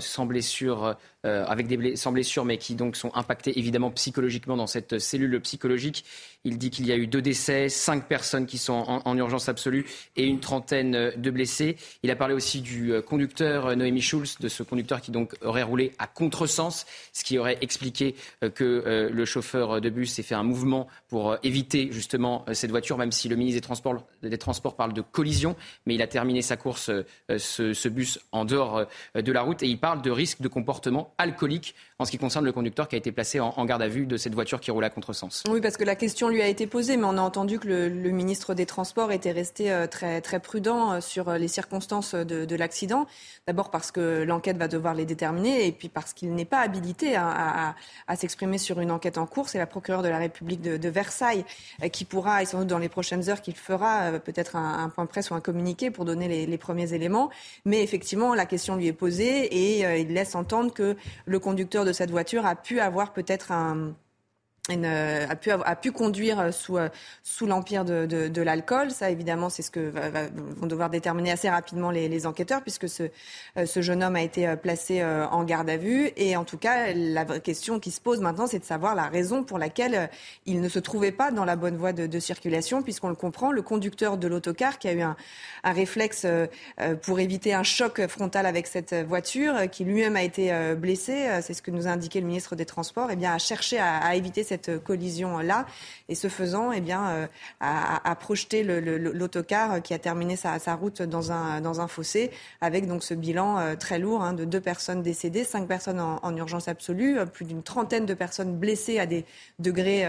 sans 0.01 0.26
blessure 0.26 0.97
euh, 1.27 1.45
avec 1.47 1.66
des 1.66 1.97
sans 1.97 2.12
blessures, 2.12 2.45
mais 2.45 2.57
qui 2.57 2.77
donc 2.77 2.95
sont 2.95 3.11
impactés 3.14 3.59
évidemment 3.59 3.91
psychologiquement 3.91 4.57
dans 4.57 4.68
cette 4.68 5.01
cellule 5.01 5.41
psychologique. 5.41 6.05
Il 6.45 6.57
dit 6.57 6.70
qu'il 6.70 6.87
y 6.87 6.93
a 6.93 6.97
eu 6.97 7.09
deux 7.09 7.20
décès, 7.20 7.68
cinq 7.68 8.07
personnes 8.07 8.47
qui 8.47 8.59
sont 8.59 9.03
en, 9.05 9.16
urgence 9.16 9.49
absolue 9.49 9.87
et 10.14 10.24
une 10.24 10.39
trentaine 10.39 11.11
de 11.16 11.31
blessés. 11.31 11.77
Il 12.05 12.12
a 12.12 12.16
parlé 12.16 12.33
aussi 12.33 12.61
du 12.61 12.93
euh, 12.93 13.03
conducteur 13.03 13.66
euh, 13.66 13.74
Noémie 13.74 14.03
Schulz, 14.03 14.37
de 14.39 14.49
ce 14.49 14.62
conducteur 14.62 15.01
qui 15.01 15.11
donc 15.11 15.35
aurait 15.43 15.64
roulé 15.64 15.93
à 15.99 16.07
contresens, 16.07 16.87
ce 17.12 17.24
qui 17.24 17.39
aurait 17.39 17.59
expliqué 17.61 18.14
que 18.55 19.09
le 19.11 19.24
chauffeur 19.24 19.81
de 19.81 19.91
bus 19.91 20.18
ait 20.18 20.22
fait 20.22 20.35
un 20.35 20.43
mouvement 20.43 20.87
pour 21.09 21.37
éviter 21.43 21.89
justement 21.91 22.45
cette 22.53 22.70
voiture, 22.70 22.99
même 22.99 23.12
si 23.12 23.29
le 23.29 23.37
ministre 23.37 23.61
des 23.61 23.64
Transports, 23.64 24.05
des 24.22 24.39
Transports 24.39 24.77
parle 24.77 24.93
de 24.93 25.01
collision, 25.01 25.57
mais 25.87 25.95
il 25.95 26.03
a 26.03 26.07
terminé 26.07 26.43
sa 26.43 26.57
course, 26.57 26.91
ce, 27.37 27.72
ce 27.72 27.89
bus, 27.89 28.20
en 28.33 28.45
dehors 28.45 28.87
de 29.14 29.33
la 29.33 29.43
route 29.43 29.62
et 29.62 29.66
il 29.66 29.79
parle 29.79 30.03
de 30.03 30.11
risque 30.11 30.41
de 30.41 30.49
comportement 30.49 31.14
alcoolique 31.18 31.74
en 31.98 32.04
ce 32.04 32.10
qui 32.10 32.18
concerne 32.18 32.44
le 32.44 32.52
conducteur 32.52 32.88
qui 32.88 32.94
a 32.94 32.98
été 32.98 33.10
placé 33.10 33.40
en, 33.40 33.64
garde 33.64 33.80
à 33.80 33.88
vue 33.88 34.06
de 34.06 34.18
cette 34.18 34.34
voiture 34.34 34.60
qui 34.60 34.70
roule 34.70 34.84
à 34.84 34.90
contresens. 34.90 35.44
Oui, 35.48 35.62
parce 35.62 35.78
que 35.78 35.84
la 35.84 35.96
question 35.96 36.28
lui 36.28 36.42
a 36.42 36.46
été 36.46 36.66
posée, 36.66 36.98
mais 36.98 37.06
on 37.06 37.16
a 37.16 37.22
entendu 37.22 37.58
que 37.58 37.68
le, 37.68 38.10
ministre 38.10 38.54
des 38.54 38.66
Transports 38.66 39.12
était 39.12 39.32
resté 39.32 39.72
euh, 39.72 39.86
très, 39.86 40.20
très 40.20 40.40
prudent 40.40 40.92
euh, 40.92 41.00
sur 41.00 41.28
euh, 41.28 41.38
les 41.38 41.48
circonstances 41.48 42.14
de, 42.14 42.56
l'accident. 42.56 43.06
D'abord 43.46 43.70
parce 43.70 43.90
que 43.90 44.22
l'enquête 44.24 44.56
va 44.56 44.68
devoir 44.68 44.94
les 44.94 45.04
déterminer, 45.04 45.66
et 45.66 45.72
puis 45.72 45.88
parce 45.88 46.12
qu'il 46.12 46.34
n'est 46.34 46.44
pas 46.44 46.60
habilité 46.60 47.16
à, 47.16 47.74
s'exprimer 48.14 48.58
sur 48.58 48.80
une 48.80 48.90
enquête 48.90 49.18
en 49.18 49.26
cours. 49.26 49.48
C'est 49.48 49.58
la 49.58 49.66
procureure 49.66 50.02
de 50.02 50.08
la 50.08 50.18
République 50.18 50.62
de, 50.62 50.88
Versailles 50.88 51.44
qui 51.92 52.04
pourra, 52.04 52.42
et 52.42 52.46
sans 52.46 52.60
doute 52.60 52.68
dans 52.68 52.78
les 52.78 52.88
prochaines 52.88 53.28
heures, 53.28 53.42
qu'il 53.42 53.56
fera 53.56 54.12
peut-être 54.24 54.56
un, 54.56 54.88
point 54.88 55.04
de 55.04 55.10
presse 55.10 55.30
ou 55.30 55.34
un 55.34 55.40
communiqué 55.40 55.90
pour 55.90 56.04
donner 56.04 56.46
les, 56.46 56.58
premiers 56.58 56.94
éléments. 56.94 57.30
Mais 57.66 57.82
effectivement, 57.82 58.34
la 58.34 58.46
question 58.46 58.76
lui 58.76 58.86
est 58.86 58.92
posée 58.92 59.44
et 59.44 60.00
il 60.00 60.14
laisse 60.14 60.34
entendre 60.34 60.72
que 60.72 60.96
le 61.24 61.38
conducteur 61.38 61.84
de 61.84 61.92
cette 61.92 62.11
voiture 62.11 62.46
a 62.46 62.57
pu 62.57 62.80
avoir 62.80 63.12
peut-être 63.12 63.52
un 63.52 63.94
a, 64.68 65.36
pu, 65.36 65.50
a 65.50 65.76
pu 65.76 65.92
conduire 65.92 66.40
euh, 66.40 66.50
sous, 66.50 66.76
euh, 66.76 66.88
sous 67.22 67.46
l'empire 67.46 67.84
de, 67.84 68.42
l'alcool. 68.42 68.90
Ça, 68.90 69.10
évidemment, 69.10 69.48
c'est 69.48 69.62
ce 69.62 69.70
que 69.70 69.92
vont 70.56 70.66
devoir 70.66 70.90
déterminer 70.90 71.32
assez 71.32 71.48
rapidement 71.48 71.90
les, 71.90 72.26
enquêteurs, 72.26 72.62
puisque 72.62 72.88
ce, 72.88 73.10
jeune 73.80 74.02
homme 74.02 74.16
a 74.16 74.22
été 74.22 74.54
placé 74.56 75.04
en 75.04 75.44
garde 75.44 75.68
à 75.68 75.76
vue. 75.76 76.10
Et 76.16 76.36
en 76.36 76.44
tout 76.44 76.56
cas, 76.56 76.92
la 76.94 77.24
vraie 77.24 77.40
question 77.40 77.78
qui 77.78 77.90
se 77.90 78.00
pose 78.00 78.20
maintenant, 78.20 78.46
c'est 78.46 78.58
de 78.58 78.64
savoir 78.64 78.94
la 78.94 79.08
raison 79.08 79.44
pour 79.44 79.58
laquelle 79.58 80.10
il 80.46 80.60
ne 80.60 80.68
se 80.68 80.78
trouvait 80.78 81.12
pas 81.12 81.30
dans 81.30 81.44
la 81.44 81.56
bonne 81.56 81.76
voie 81.76 81.92
de, 81.92 82.06
de 82.06 82.18
circulation, 82.18 82.82
puisqu'on 82.82 83.08
le 83.08 83.14
comprend, 83.14 83.52
le 83.52 83.62
conducteur 83.62 84.16
de 84.16 84.28
l'autocar 84.28 84.78
qui 84.78 84.88
a 84.88 84.92
eu 84.92 85.02
un, 85.02 85.16
réflexe 85.64 86.26
pour 87.02 87.18
éviter 87.18 87.52
un 87.52 87.64
choc 87.64 88.06
frontal 88.06 88.46
avec 88.46 88.66
cette 88.66 88.94
voiture, 88.94 89.68
qui 89.70 89.84
lui-même 89.84 90.16
a 90.16 90.22
été 90.22 90.74
blessé, 90.76 91.28
c'est 91.42 91.54
ce 91.54 91.62
que 91.62 91.70
nous 91.70 91.86
a 91.86 91.90
indiqué 91.90 92.20
le 92.20 92.26
ministre 92.26 92.56
des 92.56 92.66
Transports, 92.66 93.08
eh 93.10 93.16
bien, 93.16 93.34
a 93.34 93.38
cherché 93.38 93.78
à, 93.78 93.96
à 93.96 94.14
éviter 94.14 94.44
cette 94.44 94.55
cette 94.57 94.82
collision-là. 94.82 95.66
Et 96.09 96.14
ce 96.14 96.28
faisant, 96.28 96.72
eh 96.72 96.80
bien, 96.80 97.09
euh, 97.09 97.26
a, 97.61 98.14
projeté 98.16 98.62
l'autocar 98.62 99.82
qui 99.82 99.94
a 99.94 99.98
terminé 99.98 100.36
sa, 100.36 100.74
route 100.74 101.02
dans 101.02 101.32
un, 101.32 101.88
fossé, 101.88 102.30
avec 102.61 102.86
donc 102.86 103.04
ce 103.04 103.14
bilan 103.14 103.59
euh, 103.59 103.74
très 103.76 103.98
lourd 103.98 104.22
hein, 104.22 104.32
de 104.32 104.44
deux 104.44 104.61
personnes 104.61 105.02
décédées, 105.02 105.44
cinq 105.44 105.68
personnes 105.68 106.00
en 106.00 106.36
urgence 106.36 106.68
absolue, 106.68 107.18
plus 107.32 107.44
d'une 107.44 107.62
trentaine 107.62 108.07
de 108.07 108.14
personnes 108.14 108.57
blessées 108.57 108.98
à 108.98 109.07
des 109.07 109.24
degrés 109.59 110.04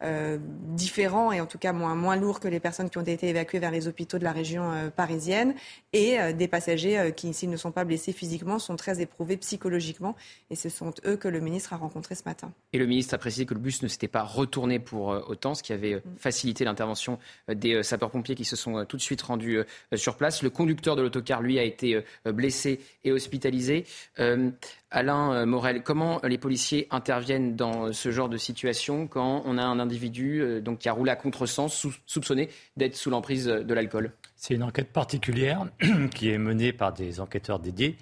euh, 0.00 0.38
différents 0.76 1.32
et 1.32 1.40
en 1.40 1.46
tout 1.46 1.58
cas 1.58 1.72
moins, 1.72 1.96
moins 1.96 2.14
lourds 2.14 2.38
que 2.38 2.46
les 2.46 2.60
personnes 2.60 2.88
qui 2.88 2.98
ont 2.98 3.02
été 3.02 3.28
évacuées 3.28 3.58
vers 3.58 3.72
les 3.72 3.88
hôpitaux 3.88 4.18
de 4.18 4.22
la 4.22 4.30
région 4.30 4.70
euh, 4.70 4.90
parisienne 4.90 5.54
et 5.92 6.20
euh, 6.20 6.32
des 6.32 6.46
passagers 6.46 7.12
qui, 7.16 7.34
s'ils 7.34 7.50
ne 7.50 7.56
sont 7.56 7.72
pas 7.72 7.84
blessés 7.84 8.12
physiquement, 8.12 8.60
sont 8.60 8.76
très 8.76 9.00
éprouvés 9.00 9.36
psychologiquement. 9.36 10.14
Et 10.50 10.54
ce 10.54 10.68
sont 10.68 10.94
eux 11.04 11.16
que 11.16 11.26
le 11.26 11.40
ministre 11.40 11.72
a 11.72 11.76
rencontrés 11.76 12.14
ce 12.14 12.22
matin. 12.26 12.52
Et 12.72 12.78
le 12.78 12.86
ministre 12.86 13.14
a 13.14 13.18
précisé 13.18 13.44
que 13.44 13.54
le 13.54 13.60
bus 13.60 13.82
ne 13.82 13.88
s'était 13.88 14.06
pas 14.06 14.22
retourné 14.22 14.78
pour 14.78 15.08
autant, 15.08 15.56
ce 15.56 15.64
qui 15.64 15.72
avait 15.72 15.96
mm. 15.96 16.02
facilité 16.16 16.64
l'intervention 16.64 17.18
des 17.52 17.82
sapeurs-pompiers 17.82 18.36
qui 18.36 18.44
se 18.44 18.54
sont 18.54 18.84
tout 18.84 18.96
de 18.96 19.02
suite 19.02 19.22
rendus 19.22 19.62
sur 19.96 20.16
place. 20.16 20.44
Le 20.44 20.50
conducteur 20.50 20.94
de 20.94 21.02
l'autocar, 21.02 21.42
lui, 21.42 21.58
a 21.58 21.64
été 21.64 22.04
blessé 22.24 22.80
et 23.02 23.10
hospitalisé. 23.10 23.84
Alain 24.90 25.44
Morel, 25.44 25.82
comment 25.82 26.20
les 26.24 26.38
policiers 26.38 26.86
interviennent 26.90 27.56
dans 27.56 27.92
ce 27.92 28.10
genre 28.10 28.28
de 28.28 28.38
situation 28.38 29.06
quand 29.06 29.42
on 29.44 29.58
a 29.58 29.62
un 29.62 29.78
individu 29.78 30.62
donc, 30.62 30.78
qui 30.78 30.88
a 30.88 30.92
roulé 30.92 31.10
à 31.10 31.16
contresens, 31.16 31.86
soupçonné 32.06 32.48
d'être 32.76 32.96
sous 32.96 33.10
l'emprise 33.10 33.46
de 33.46 33.74
l'alcool? 33.74 34.12
C'est 34.36 34.54
une 34.54 34.62
enquête 34.62 34.92
particulière 34.92 35.66
qui 36.14 36.30
est 36.30 36.38
menée 36.38 36.72
par 36.72 36.92
des 36.92 37.20
enquêteurs 37.20 37.58
dédiés 37.58 37.96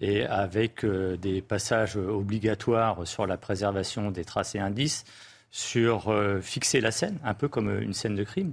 et 0.00 0.24
avec 0.26 0.86
des 0.86 1.42
passages 1.42 1.96
obligatoires 1.96 3.04
sur 3.04 3.26
la 3.26 3.36
préservation 3.36 4.12
des 4.12 4.24
traces 4.24 4.54
et 4.54 4.60
indices, 4.60 5.04
sur 5.50 6.14
fixer 6.40 6.80
la 6.80 6.92
scène, 6.92 7.18
un 7.24 7.34
peu 7.34 7.48
comme 7.48 7.80
une 7.80 7.94
scène 7.94 8.14
de 8.14 8.22
crime 8.22 8.52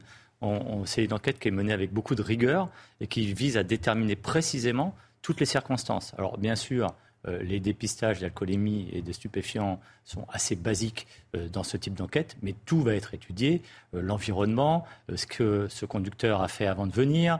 c'est 0.86 1.03
une 1.03 1.14
enquête 1.14 1.40
qui 1.40 1.48
est 1.48 1.52
menée 1.52 1.74
avec 1.74 1.91
beaucoup 1.91 2.16
de 2.16 2.22
rigueur 2.22 2.70
et 2.99 3.07
qui 3.07 3.34
vise 3.34 3.57
à 3.57 3.64
déterminer 3.64 4.16
précisément 4.16 4.95
toutes 5.22 5.40
les 5.40 5.45
circonstances. 5.45 6.14
Alors 6.18 6.38
bien 6.38 6.56
sûr, 6.56 6.94
euh, 7.27 7.41
les 7.41 7.60
dépistages 7.60 8.19
d'alcoolémie 8.19 8.89
et 8.91 9.02
de 9.02 9.11
stupéfiants 9.11 9.80
sont 10.03 10.26
assez 10.30 10.56
basiques 10.56 11.07
euh, 11.35 11.47
dans 11.49 11.64
ce 11.64 11.77
type 11.77 11.95
d'enquête, 11.95 12.38
mais 12.41 12.53
tout 12.65 12.81
va 12.81 12.93
être 12.93 13.14
étudié, 13.14 13.61
euh, 13.93 14.02
l'environnement, 14.02 14.85
ce 15.14 15.26
que 15.26 15.68
ce 15.69 15.85
conducteur 15.85 16.41
a 16.41 16.47
fait 16.47 16.68
avant 16.68 16.88
de 16.88 16.93
venir, 16.93 17.39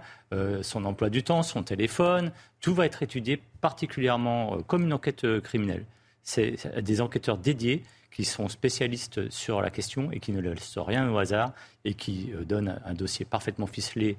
son 0.64 0.84
emploi 0.84 1.10
du 1.10 1.24
temps, 1.24 1.44
son 1.44 1.64
téléphone, 1.64 2.32
tout 2.60 2.74
va 2.74 2.86
être 2.86 3.04
étudié 3.04 3.42
particulièrement 3.62 4.62
comme 4.64 4.84
une 4.84 4.92
enquête 4.92 5.26
criminelle. 5.40 5.86
C'est 6.24 6.82
des 6.82 7.00
enquêteurs 7.00 7.38
dédiés 7.38 7.84
qui 8.12 8.26
sont 8.26 8.50
spécialistes 8.50 9.30
sur 9.30 9.62
la 9.62 9.70
question 9.70 10.12
et 10.12 10.20
qui 10.20 10.34
ne 10.34 10.42
laissent 10.42 10.78
rien 10.78 11.10
au 11.10 11.18
hasard 11.20 11.54
et 11.86 11.94
qui 11.94 12.32
donnent 12.46 12.82
un 12.84 12.94
dossier 12.94 13.24
parfaitement 13.24 13.68
ficelé 13.68 14.18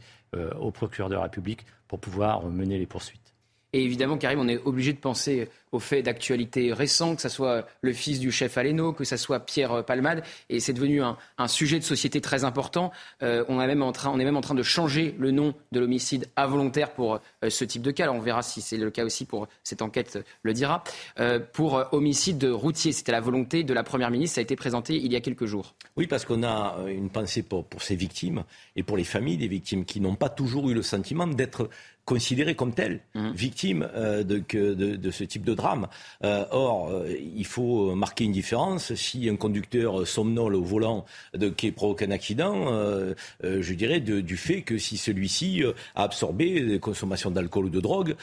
au 0.59 0.71
procureur 0.71 1.11
de 1.11 1.17
la 1.17 1.23
République 1.23 1.67
pour 1.87 1.99
pouvoir 1.99 2.45
mener 2.47 2.79
les 2.79 2.87
poursuites. 2.87 3.26
Et 3.73 3.83
évidemment, 3.83 4.17
Karim, 4.17 4.41
on 4.41 4.49
est 4.49 4.61
obligé 4.65 4.93
de 4.93 4.99
penser 4.99 5.49
aux 5.73 5.79
faits 5.79 6.05
d'actualité 6.05 6.73
récents, 6.73 7.17
que 7.17 7.23
ce 7.23 7.29
soit 7.29 7.67
le 7.83 7.93
fils 7.93 8.21
du 8.21 8.31
chef 8.31 8.57
Aleno, 8.57 8.93
que 8.93 9.05
ce 9.05 9.17
soit 9.17 9.41
Pierre 9.41 9.85
Palmade. 9.85 10.23
Et 10.49 10.61
c'est 10.61 10.73
devenu 10.73 11.03
un, 11.03 11.17
sujet 11.49 11.79
de 11.79 11.85
société 11.85 12.21
très 12.21 12.45
important. 12.45 12.93
Euh, 13.23 13.45
on, 13.49 13.61
est 13.61 13.67
même 13.67 13.83
en 13.83 13.93
train, 13.93 14.17
de 14.17 14.63
changer 14.63 15.15
le 15.19 15.31
nom 15.31 15.55
de 15.73 15.81
l'homicide 15.81 16.29
involontaire 16.37 16.93
pour 16.93 17.21
euh, 17.45 17.51
ce 17.51 17.65
type 17.65 17.83
de 17.83 17.91
cas. 17.91 18.11
On 18.11 18.21
verra 18.21 18.43
si 18.43 18.61
c'est 18.61 18.77
le 18.77 18.91
cas 18.91 19.05
aussi 19.05 19.25
pour 19.25 19.49
cette 19.63 19.83
enquête, 19.83 20.19
le 20.43 20.53
dira. 20.53 20.83
Euh, 21.19 21.41
pour 21.41 21.85
homicide 21.93 22.45
routier, 22.45 22.93
c'était 22.93 23.13
la 23.13 23.21
volonté 23.21 23.65
de 23.65 23.75
la 23.75 23.83
Première 23.83 24.11
ministre. 24.11 24.37
Ça 24.37 24.41
a 24.41 24.43
été 24.43 24.57
présenté 24.57 24.97
il 24.97 25.13
y 25.13 25.17
a 25.17 25.21
quelques 25.21 25.47
jours. 25.47 25.75
Oui, 25.97 26.07
parce 26.07 26.25
qu'on 26.25 26.43
a 26.43 26.77
une 26.89 27.11
pensée 27.11 27.43
pour 27.43 27.67
ces 27.79 27.97
victimes 27.97 28.45
et 28.77 28.83
pour 28.83 28.97
les 28.97 29.05
familles 29.05 29.37
des 29.37 29.49
victimes 29.49 29.85
qui 29.85 30.01
n'ont 30.01 30.15
pas 30.15 30.29
toujours 30.29 30.71
eu 30.71 30.75
le 30.75 30.83
sentiment 30.83 31.27
d'être 31.27 31.69
considérées 32.07 32.55
comme 32.55 32.73
telles, 32.73 33.01
mmh. 33.15 33.31
victimes 33.33 33.89
de, 33.95 34.23
de, 34.23 34.97
de, 34.97 35.11
ce 35.11 35.25
type 35.25 35.45
de 35.45 35.55
drame. 35.55 35.89
Euh, 36.25 36.45
or, 36.51 36.89
euh, 36.91 37.13
il 37.37 37.45
faut 37.45 37.95
marquer 37.95 38.25
une 38.25 38.33
différence. 38.33 38.95
Si 38.95 39.29
un 39.29 39.37
conducteur 39.37 40.07
somnole 40.07 40.55
au 40.55 40.63
volant 40.63 41.05
de, 41.35 41.49
qui 41.49 41.73
provoque 41.73 42.03
un 42.03 42.13
accident, 42.13 42.67
euh, 42.69 43.15
je 43.43 43.75
dirais 43.75 44.01
du 44.01 44.37
fait 44.37 44.63
que 44.63 44.79
si 44.79 44.97
celui-ci 44.97 45.63
a 45.95 46.05
absorbé 46.05 46.61
des 46.61 46.79
consommations 46.79 47.31
d'alcool 47.31 47.67
ou 47.67 47.71
de 47.71 47.81
drogue 47.81 48.15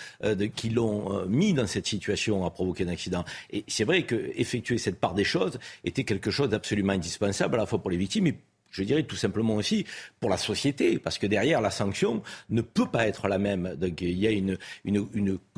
qui 0.55 0.69
l'ont 0.69 1.26
mis 1.27 1.53
dans 1.53 1.68
cette 1.68 1.88
situation 1.88 2.45
à 2.45 2.49
provoquer 2.49 2.85
un 2.85 2.89
accident. 2.89 3.26
Et 3.51 3.65
c'est 3.68 3.84
vrai 3.84 4.03
que 4.03 4.31
effectuer 4.35 4.77
cette 4.77 4.99
part 4.99 5.14
des 5.14 5.23
choses 5.23 5.60
était 5.84 6.03
quelque 6.03 6.31
chose 6.31 6.49
d'absolument 6.49 6.93
indispensable 6.93 7.55
à 7.55 7.60
la 7.60 7.65
fois 7.65 7.80
pour 7.80 7.91
les 7.91 7.97
victimes 7.97 8.27
et 8.27 8.38
je 8.73 8.83
dirais 8.83 9.03
tout 9.03 9.15
simplement 9.15 9.55
aussi 9.55 9.85
pour 10.19 10.29
la 10.29 10.37
société, 10.37 10.99
parce 10.99 11.17
que 11.17 11.27
derrière, 11.27 11.61
la 11.61 11.69
sanction 11.69 12.21
ne 12.49 12.61
peut 12.61 12.87
pas 12.87 13.07
être 13.07 13.27
la 13.27 13.37
même. 13.37 13.75
Donc, 13.77 14.01
il 14.01 14.17
y 14.17 14.27
a 14.27 14.31
une, 14.31 14.57
une, 14.83 15.07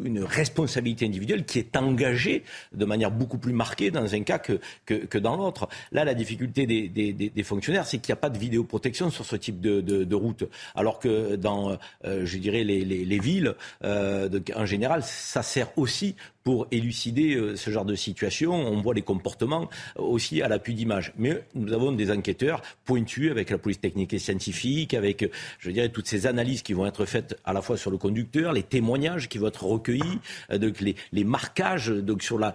une, 0.03 0.23
responsabilité 0.23 1.05
individuelle 1.05 1.45
qui 1.45 1.59
est 1.59 1.77
engagée 1.77 2.43
de 2.73 2.85
manière 2.85 3.11
beaucoup 3.11 3.37
plus 3.37 3.53
marquée 3.53 3.89
dans 3.89 4.13
un 4.13 4.23
cas 4.23 4.39
que, 4.39 4.59
que, 4.85 5.17
dans 5.17 5.37
l'autre. 5.37 5.67
Là, 5.91 6.03
la 6.03 6.13
difficulté 6.13 6.67
des, 6.67 6.89
des, 6.89 7.13
des 7.13 7.43
fonctionnaires, 7.43 7.87
c'est 7.87 7.99
qu'il 7.99 8.11
n'y 8.11 8.17
a 8.17 8.21
pas 8.21 8.29
de 8.29 8.37
vidéoprotection 8.37 9.09
sur 9.09 9.25
ce 9.25 9.35
type 9.35 9.61
de, 9.61 9.81
de, 9.81 10.15
route, 10.15 10.43
alors 10.75 10.99
que 10.99 11.35
dans, 11.35 11.77
euh, 12.03 12.25
je 12.25 12.37
dirais, 12.37 12.63
les, 12.63 12.83
les, 12.83 13.05
les 13.05 13.19
villes, 13.19 13.55
euh, 13.83 14.29
en 14.55 14.65
général, 14.65 15.03
ça 15.03 15.41
sert 15.41 15.77
aussi 15.77 16.15
pour 16.45 16.67
élucider 16.69 17.35
euh, 17.35 17.55
ce 17.55 17.71
genre 17.71 17.85
de 17.85 17.95
situation. 17.95 18.53
On 18.53 18.79
voit 18.79 18.93
les 18.93 19.01
comportements 19.01 19.67
aussi 19.95 20.43
à 20.43 20.47
l'appui 20.47 20.75
d'images. 20.75 21.11
Mais 21.17 21.43
nous 21.55 21.73
avons 21.73 21.91
des 21.91 22.11
enquêteurs 22.11 22.61
pointus 22.85 23.31
avec 23.31 23.49
la 23.49 23.57
police 23.57 23.81
technique 23.81 24.13
et 24.13 24.19
scientifique, 24.19 24.93
avec, 24.93 25.27
je 25.57 25.71
dirais, 25.71 25.89
toutes 25.89 26.07
ces 26.07 26.27
analyses 26.27 26.61
qui 26.61 26.73
vont 26.73 26.85
être 26.85 27.05
faites 27.05 27.35
à 27.45 27.51
la 27.51 27.63
fois 27.63 27.77
sur 27.77 27.89
le 27.89 27.97
conducteur, 27.97 28.53
les 28.53 28.61
témoignages 28.61 29.27
qui 29.27 29.39
vont 29.39 29.47
être 29.47 29.65
recueillis, 29.65 30.19
euh, 30.51 30.59
donc 30.59 30.81
les, 30.81 31.23
marquages 31.23 31.87
donc 31.87 32.21
sur 32.21 32.37
la, 32.37 32.53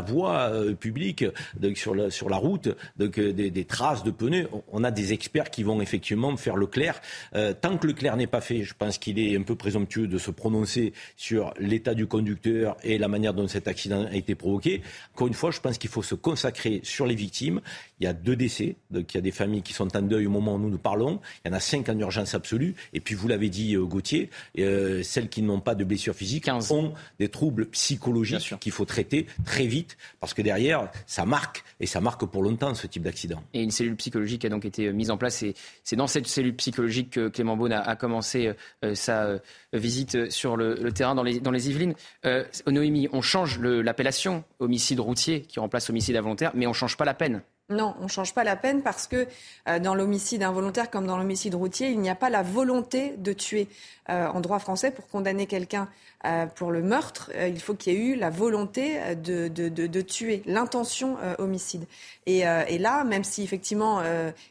voie 0.00 0.50
euh, 0.50 0.74
publique, 0.74 1.24
donc 1.60 1.76
sur 1.76 1.94
la, 1.94 2.36
route, 2.36 2.70
donc 2.96 3.20
des, 3.20 3.52
des, 3.52 3.64
traces 3.64 4.02
de 4.02 4.10
pneus. 4.10 4.48
On 4.72 4.82
a 4.82 4.90
des 4.90 5.12
experts 5.12 5.50
qui 5.50 5.62
vont 5.62 5.80
effectivement 5.80 6.36
faire 6.36 6.56
le 6.56 6.66
clair. 6.66 7.00
tant 7.60 7.78
que 7.78 7.86
le 7.86 7.92
clair 7.92 8.16
n'est 8.16 8.26
pas 8.26 8.40
fait, 8.40 8.64
je 8.64 8.74
pense 8.74 8.98
qu'il 8.98 9.20
est 9.20 9.36
un 9.36 9.42
peu 9.42 9.54
présomptueux 9.54 10.08
de 10.08 10.18
se 10.18 10.32
prononcer 10.32 10.92
sur 11.16 11.54
l'état 11.60 11.94
du 11.94 12.08
conducteur 12.08 12.76
et 12.82 12.98
la 12.98 13.06
manière 13.06 13.27
dont 13.34 13.48
cet 13.48 13.68
accident 13.68 14.06
a 14.06 14.14
été 14.14 14.34
provoqué. 14.34 14.82
Encore 15.14 15.28
une 15.28 15.34
fois, 15.34 15.50
je 15.50 15.60
pense 15.60 15.78
qu'il 15.78 15.90
faut 15.90 16.02
se 16.02 16.14
consacrer 16.14 16.80
sur 16.82 17.06
les 17.06 17.14
victimes. 17.14 17.60
Il 18.00 18.04
y 18.04 18.06
a 18.06 18.12
deux 18.12 18.36
décès, 18.36 18.76
donc 18.90 19.12
il 19.12 19.16
y 19.16 19.18
a 19.18 19.22
des 19.22 19.32
familles 19.32 19.62
qui 19.62 19.72
sont 19.72 19.96
en 19.96 20.02
deuil 20.02 20.26
au 20.26 20.30
moment 20.30 20.54
où 20.54 20.58
nous 20.58 20.70
nous 20.70 20.78
parlons. 20.78 21.20
Il 21.44 21.48
y 21.48 21.50
en 21.52 21.56
a 21.56 21.60
cinq 21.60 21.88
en 21.88 21.98
urgence 21.98 22.34
absolue. 22.34 22.74
Et 22.92 23.00
puis, 23.00 23.14
vous 23.14 23.28
l'avez 23.28 23.48
dit, 23.48 23.74
euh, 23.74 23.84
Gauthier, 23.84 24.30
euh, 24.58 25.02
celles 25.02 25.28
qui 25.28 25.42
n'ont 25.42 25.60
pas 25.60 25.74
de 25.74 25.84
blessures 25.84 26.14
physiques 26.14 26.44
15. 26.44 26.70
ont 26.72 26.94
des 27.18 27.28
troubles 27.28 27.66
psychologiques 27.66 28.54
qu'il 28.60 28.72
faut 28.72 28.84
traiter 28.84 29.26
très 29.44 29.66
vite, 29.66 29.96
parce 30.20 30.34
que 30.34 30.42
derrière, 30.42 30.90
ça 31.06 31.24
marque, 31.26 31.64
et 31.80 31.86
ça 31.86 32.00
marque 32.00 32.24
pour 32.24 32.42
longtemps 32.42 32.74
ce 32.74 32.86
type 32.86 33.02
d'accident. 33.02 33.42
Et 33.52 33.62
une 33.62 33.70
cellule 33.70 33.96
psychologique 33.96 34.44
a 34.44 34.48
donc 34.48 34.64
été 34.64 34.86
euh, 34.86 34.92
mise 34.92 35.10
en 35.10 35.16
place. 35.16 35.42
Et 35.42 35.54
c'est 35.82 35.96
dans 35.96 36.06
cette 36.06 36.26
cellule 36.26 36.54
psychologique 36.54 37.10
que 37.10 37.28
Clément 37.28 37.56
Beaune 37.56 37.72
a, 37.72 37.96
commencé 37.96 38.52
sa 38.94 39.40
visite 39.72 40.30
sur 40.30 40.56
le, 40.56 40.92
terrain 40.92 41.14
dans 41.14 41.22
les, 41.22 41.40
dans 41.40 41.50
les 41.50 41.68
Yvelines. 41.68 41.94
Noémie, 42.66 43.08
on 43.12 43.22
change 43.22 43.58
l'appellation 43.58 44.44
homicide 44.60 45.00
routier 45.00 45.40
qui 45.42 45.58
remplace 45.58 45.90
homicide 45.90 46.16
involontaire, 46.16 46.52
mais 46.54 46.66
on 46.66 46.70
ne 46.70 46.74
change 46.74 46.96
pas 46.96 47.04
la 47.04 47.14
peine. 47.14 47.42
Non, 47.70 47.94
on 48.00 48.04
ne 48.04 48.08
change 48.08 48.32
pas 48.32 48.44
la 48.44 48.56
peine 48.56 48.82
parce 48.82 49.06
que 49.06 49.26
euh, 49.68 49.78
dans 49.78 49.94
l'homicide 49.94 50.42
involontaire 50.42 50.90
comme 50.90 51.06
dans 51.06 51.18
l'homicide 51.18 51.54
routier, 51.54 51.90
il 51.90 52.00
n'y 52.00 52.08
a 52.08 52.14
pas 52.14 52.30
la 52.30 52.42
volonté 52.42 53.14
de 53.18 53.34
tuer. 53.34 53.68
Euh, 54.08 54.26
en 54.28 54.40
droit 54.40 54.58
français, 54.58 54.90
pour 54.90 55.06
condamner 55.08 55.46
quelqu'un 55.46 55.86
pour 56.56 56.72
le 56.72 56.82
meurtre, 56.82 57.30
il 57.38 57.60
faut 57.60 57.74
qu'il 57.74 57.92
y 57.92 57.96
ait 57.96 57.98
eu 58.00 58.14
la 58.16 58.30
volonté 58.30 58.98
de, 59.14 59.48
de, 59.48 60.00
tuer, 60.00 60.42
l'intention 60.46 61.16
homicide. 61.38 61.86
Et, 62.26 62.42
là, 62.78 63.04
même 63.04 63.24
si 63.24 63.42
effectivement, 63.42 64.02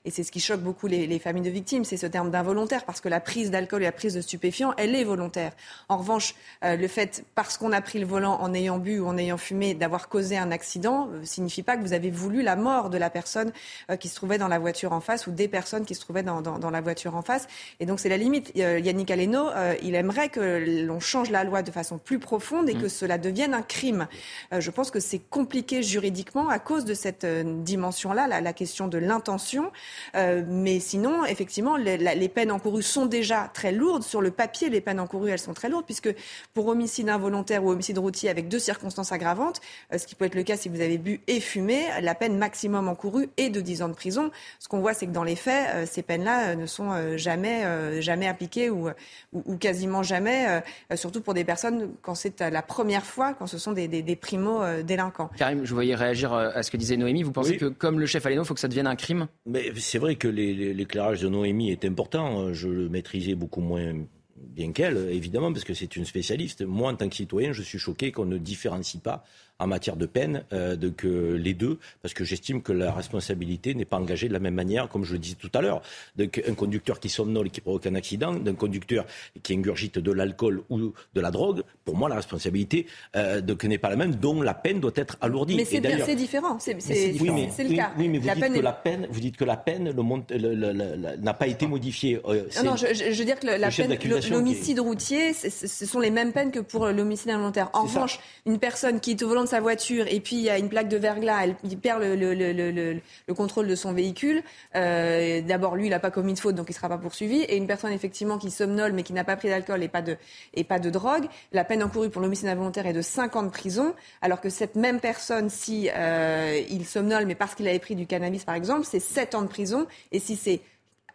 et 0.06 0.11
c'est 0.11 0.23
ce 0.23 0.31
qui 0.31 0.39
choque 0.39 0.61
beaucoup 0.61 0.88
les, 0.88 1.07
les 1.07 1.19
familles 1.19 1.44
de 1.44 1.49
victimes, 1.49 1.84
c'est 1.84 1.98
ce 1.98 2.07
terme 2.07 2.31
d'involontaire, 2.31 2.85
parce 2.85 3.02
que 3.02 3.10
la 3.10 3.19
prise 3.19 3.52
d'alcool 3.52 3.81
et 3.81 3.85
la 3.85 3.91
prise 3.91 4.14
de 4.14 4.22
stupéfiants, 4.22 4.73
elle 4.77 4.95
est 4.95 5.03
volontaire. 5.03 5.52
En 5.89 5.98
revanche, 5.98 6.35
le 6.64 6.88
fait, 6.88 7.26
parce 7.35 7.57
qu'on 7.57 7.72
a 7.73 7.81
pris 7.81 7.99
le 7.99 8.06
volant 8.06 8.39
en 8.39 8.53
ayant 8.53 8.77
bu 8.77 8.99
ou 8.99 9.07
en 9.07 9.18
ayant 9.18 9.38
fumé, 9.38 9.73
d'avoir 9.73 10.10
causé 10.10 10.38
un 10.38 10.52
accident, 10.52 11.10
signifie 11.23 11.64
pas 11.64 11.77
que 11.77 11.81
vous 11.81 11.94
avez 11.94 12.11
voulu 12.11 12.41
la 12.41 12.56
mort 12.56 12.89
de 12.89 12.98
la 12.98 13.10
personne 13.10 13.52
euh, 13.89 13.95
qui 13.95 14.10
se 14.10 14.15
trouvait 14.15 14.38
dans 14.38 14.48
la 14.48 14.60
voiture 14.60 14.94
en 14.94 14.99
face 14.99 15.27
ou 15.27 15.31
des 15.31 15.48
personnes 15.48 15.85
qui 15.85 15.95
se 15.95 16.02
trouvaient 16.02 16.23
dans, 16.23 16.69
la 16.72 16.81
voiture 16.81 17.15
en 17.15 17.22
face. 17.22 17.48
Et 17.80 17.85
donc 17.85 17.99
c'est 17.99 18.10
la 18.10 18.18
limite. 18.18 18.52
Euh, 18.57 18.80
Yannick 18.80 19.11
Aleno, 19.11 19.49
euh, 19.49 19.76
il 19.81 19.95
aimerait 19.95 20.30
que 20.30 20.85
l'on 20.85 20.99
change 20.99 21.30
la 21.30 21.44
loi 21.44 21.56
de 21.61 21.71
façon 21.71 21.97
plus 21.97 22.19
profonde 22.19 22.69
et 22.69 22.73
que 22.73 22.85
mm. 22.85 22.89
cela 22.89 23.17
devienne 23.17 23.53
un 23.53 23.61
crime. 23.61 24.07
je 24.51 24.71
pense 24.71 24.91
que 24.91 24.99
c'est 24.99 25.19
compliqué 25.19 25.84
juridiquement 25.84 26.49
à 26.49 26.59
cause 26.59 26.85
de 26.85 26.93
cette 26.93 27.25
dimension-là, 27.25 28.27
la, 28.27 28.53
question 28.53 28.88
de 28.88 28.97
l'intention. 28.97 29.71
mais 30.13 30.79
sinon, 30.79 31.25
effectivement, 31.25 31.77
les, 31.77 31.97
les 31.97 32.29
peines 32.29 32.51
encourues 32.51 32.84
sont 32.84 33.05
déjà 33.05 33.49
très 33.53 33.71
lourdes. 33.71 34.03
Sur 34.03 34.21
le 34.21 34.31
papier, 34.31 34.69
les 34.69 34.81
peines 34.81 34.99
encourues, 34.99 35.29
elles 35.29 35.39
sont 35.39 35.53
très 35.53 35.69
lourdes, 35.69 35.85
puisque 35.85 36.13
pour 36.53 36.67
homicide 36.67 37.09
involontaire 37.09 37.63
ou 37.63 37.71
homicide 37.71 37.97
routier 37.97 38.29
avec 38.29 38.47
deux 38.47 38.59
circonstances 38.59 39.11
aggravantes, 39.11 39.61
ce 39.95 40.05
qui 40.05 40.15
peut 40.15 40.25
être 40.25 40.35
le 40.35 40.43
cas 40.43 40.57
si 40.57 40.69
vous 40.69 40.81
avez 40.81 40.97
bu 40.97 41.21
et 41.27 41.39
fumé, 41.39 41.88
la 42.01 42.15
peine 42.15 42.38
maximum 42.38 42.88
encouru 42.88 43.29
et 43.38 43.49
de 43.49 43.61
10 43.61 43.81
ans 43.81 43.89
de 43.89 43.93
prison. 43.93 44.31
Ce 44.59 44.67
qu'on 44.67 44.79
voit, 44.79 44.93
c'est 44.93 45.05
que 45.05 45.11
dans 45.11 45.23
les 45.23 45.35
faits, 45.35 45.69
euh, 45.73 45.85
ces 45.85 46.01
peines-là 46.01 46.49
euh, 46.49 46.55
ne 46.55 46.65
sont 46.65 46.91
euh, 46.91 47.17
jamais, 47.17 48.01
jamais 48.01 48.27
appliquées 48.27 48.69
ou, 48.69 48.89
ou, 49.34 49.57
quasiment 49.57 50.03
jamais, 50.03 50.61
surtout 50.95 51.21
pour 51.21 51.34
des 51.34 51.43
personnes 51.48 51.95
quand 52.03 52.14
c'est 52.14 52.40
la 52.41 52.61
première 52.61 53.03
fois, 53.03 53.34
quand 53.34 53.48
ce 53.48 53.57
sont 53.57 53.72
des, 53.72 53.88
des, 53.88 54.15
primo-délinquants. 54.15 55.32
Karim, 55.36 55.65
je 55.65 55.74
voyais 55.74 55.95
réagir 55.95 56.34
à 56.34 56.61
ce 56.61 56.69
que 56.69 56.78
disait 56.78 56.98
Noémie. 56.98 57.24
Vous 57.24 57.32
pensez 57.32 57.57
que, 57.57 57.65
comme 57.65 57.99
le 57.99 58.06
chef 58.06 58.26
Aleno, 58.28 58.44
il 58.44 58.45
faut 58.45 58.53
que 58.53 58.60
ça 58.60 58.68
devienne 58.68 58.86
un 58.86 58.95
crime? 58.95 59.28
Mais 59.45 59.72
c'est 59.78 59.98
vrai 59.98 60.15
que 60.15 60.28
l'éclairage 60.28 61.22
de 61.22 61.30
Noémie 61.30 61.72
est 61.72 61.86
important. 61.86 62.53
Je 62.53 62.68
le 62.68 62.90
maîtrisais 62.90 63.34
beaucoup 63.34 63.61
moins 63.61 63.94
bien 64.36 64.72
qu'elle, 64.72 64.98
évidemment, 65.10 65.52
parce 65.52 65.64
que 65.64 65.74
c'est 65.74 65.95
une 65.95 66.06
spécialiste. 66.06 66.64
Moi, 66.65 66.91
en 66.91 66.95
tant 66.95 67.10
que 67.10 67.15
citoyen, 67.15 67.53
je 67.53 67.64
suis 67.64 67.80
choqué 67.80 68.11
qu'on 68.11 68.26
ne 68.26 68.38
différencie 68.38 69.02
pas 69.02 69.24
en 69.59 69.67
matière 69.67 69.95
de 69.95 70.05
peine 70.05 70.43
euh, 70.53 70.75
de 70.75 70.89
que 70.89 71.34
les 71.34 71.53
deux, 71.53 71.79
parce 72.01 72.13
que 72.13 72.23
j'estime 72.23 72.61
que 72.61 72.71
la 72.71 72.91
responsabilité 72.91 73.73
n'est 73.73 73.85
pas 73.85 73.97
engagée 73.97 74.27
de 74.27 74.34
la 74.34 74.39
même 74.39 74.53
manière, 74.53 74.88
comme 74.89 75.03
je 75.03 75.13
le 75.13 75.19
disais 75.19 75.35
tout 75.35 75.51
à 75.53 75.61
l'heure. 75.61 75.81
Un 76.19 76.53
conducteur 76.53 76.99
qui 76.99 77.09
somnole 77.09 77.47
et 77.47 77.49
qui 77.49 77.61
provoque 77.61 77.88
un 77.88 77.95
accident, 77.95 78.34
d'un 78.34 78.53
conducteur 78.53 79.05
qui 79.43 79.53
ingurgite 79.53 79.99
de 79.99 80.11
l'alcool 80.11 80.63
ou 80.69 80.93
de 81.13 81.21
la 81.21 81.31
drogue, 81.31 81.63
pour 81.85 81.97
moi, 81.97 82.09
la 82.09 82.15
responsabilité 82.15 82.85
euh, 83.15 83.41
n'est 83.63 83.77
pas 83.77 83.89
la 83.89 83.95
même, 83.95 84.15
dont 84.15 84.41
la 84.41 84.53
peine 84.53 84.79
doit 84.79 84.91
être 84.95 85.17
alourdie. 85.21 85.55
Mais 85.55 85.65
c'est 85.65 86.15
différent, 86.15 86.57
c'est 86.59 86.73
le 86.73 87.75
cas. 87.75 87.91
Oui, 87.97 88.07
mais 88.09 88.19
vous, 88.19 88.29
dites 88.29 88.53
que 88.53 88.59
la 88.59 88.73
peine, 88.73 89.07
vous 89.09 89.19
dites 89.19 89.38
que 89.38 89.45
la 89.45 89.57
peine 89.57 89.91
n'a 89.91 91.34
pas 91.34 91.47
été 91.47 91.67
modifiée. 91.67 92.19
Euh, 92.25 92.43
non, 92.57 92.71
non, 92.71 92.75
je, 92.75 93.17
veux 93.17 93.25
dire 93.25 93.39
que 93.39 93.47
la 93.47 93.69
peine, 93.69 93.97
l'homicide 94.29 94.79
routier, 94.79 95.34
ce 95.34 95.85
sont 95.85 95.99
les 95.99 96.11
mêmes 96.11 96.31
peines 96.31 96.51
que 96.51 96.59
pour 96.59 96.85
l'homicide 96.88 97.31
involontaire. 97.31 97.69
En 97.73 97.84
revanche, 97.84 98.19
une 98.45 98.59
personne 98.59 98.99
qui 98.99 99.11
est 99.11 99.23
au 99.23 99.27
volant 99.27 99.47
sa 99.48 99.60
voiture 99.60 100.06
et 100.07 100.19
puis 100.19 100.36
il 100.36 100.44
y 100.44 100.49
a 100.49 100.57
une 100.57 100.69
plaque 100.69 100.88
de 100.90 100.98
verglas, 100.98 101.48
il 101.64 101.78
perd 101.80 102.02
le, 102.02 102.15
le, 102.15 102.34
le, 102.34 102.72
le, 102.72 103.34
contrôle 103.34 103.68
de 103.68 103.76
son 103.76 103.94
véhicule. 103.94 104.44
Euh, 104.76 105.41
D'abord, 105.41 105.76
lui, 105.76 105.88
il 105.88 105.90
n'a 105.90 105.99
pas 105.99 106.11
commis 106.11 106.34
de 106.34 106.40
faute, 106.40 106.56
donc 106.56 106.68
il 106.69 106.74
ne 106.74 106.76
sera 106.76 106.90
pas 106.90 106.98
poursuivi. 106.98 107.41
Et 107.41 107.57
une 107.57 107.68
personne, 107.68 107.91
effectivement, 107.91 108.38
qui 108.38 108.52
somnole 108.52 108.94
mais 108.94 109.03
qui 109.03 109.14
n'a 109.14 109.24
pas 109.24 109.36
pris 109.36 109.49
d'alcool 109.49 109.82
et, 109.84 109.88
pas 109.88 110.02
de, 110.02 110.18
et 110.53 110.64
pas 110.64 110.80
de 110.80 110.90
drogue, 110.90 111.26
la 111.52 111.64
peine 111.64 111.84
encourue 111.84 112.10
pour 112.10 112.22
l'homicide 112.22 112.48
involontaire 112.48 112.86
est 112.86 112.94
de 112.94 113.02
5 113.02 113.36
ans 113.36 113.44
de 113.44 113.49
prison, 113.49 113.94
alors 114.22 114.41
que 114.41 114.49
cette 114.49 114.76
même 114.76 114.99
personne, 114.99 115.49
si 115.49 115.90
euh, 115.95 116.61
il 116.69 116.86
somnole 116.86 117.26
mais 117.26 117.36
parce 117.36 117.56
qu'il 117.56 117.68
avait 117.68 117.80
pris 117.80 117.95
du 117.95 118.06
cannabis, 118.06 118.44
par 118.45 118.56
exemple, 118.56 118.86
c'est 118.86 118.99
7 118.99 119.36
ans 119.36 119.41
de 119.41 119.48
prison. 119.48 119.88
Et 120.11 120.19
si 120.19 120.36
c'est 120.36 120.61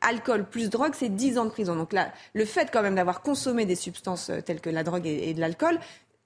alcool 0.01 0.45
plus 0.45 0.69
drogue, 0.69 0.93
c'est 0.95 1.09
10 1.09 1.39
ans 1.39 1.45
de 1.45 1.51
prison. 1.51 1.77
Donc 1.77 1.93
là, 1.93 2.13
le 2.35 2.45
fait 2.45 2.71
quand 2.73 2.83
même 2.83 2.97
d'avoir 2.97 3.23
consommé 3.23 3.67
des 3.67 3.77
substances 3.77 4.31
euh, 4.31 4.41
telles 4.41 4.61
que 4.61 4.71
la 4.71 4.83
drogue 4.83 5.07
et 5.07 5.33
de 5.35 5.41
l'alcool 5.41 5.79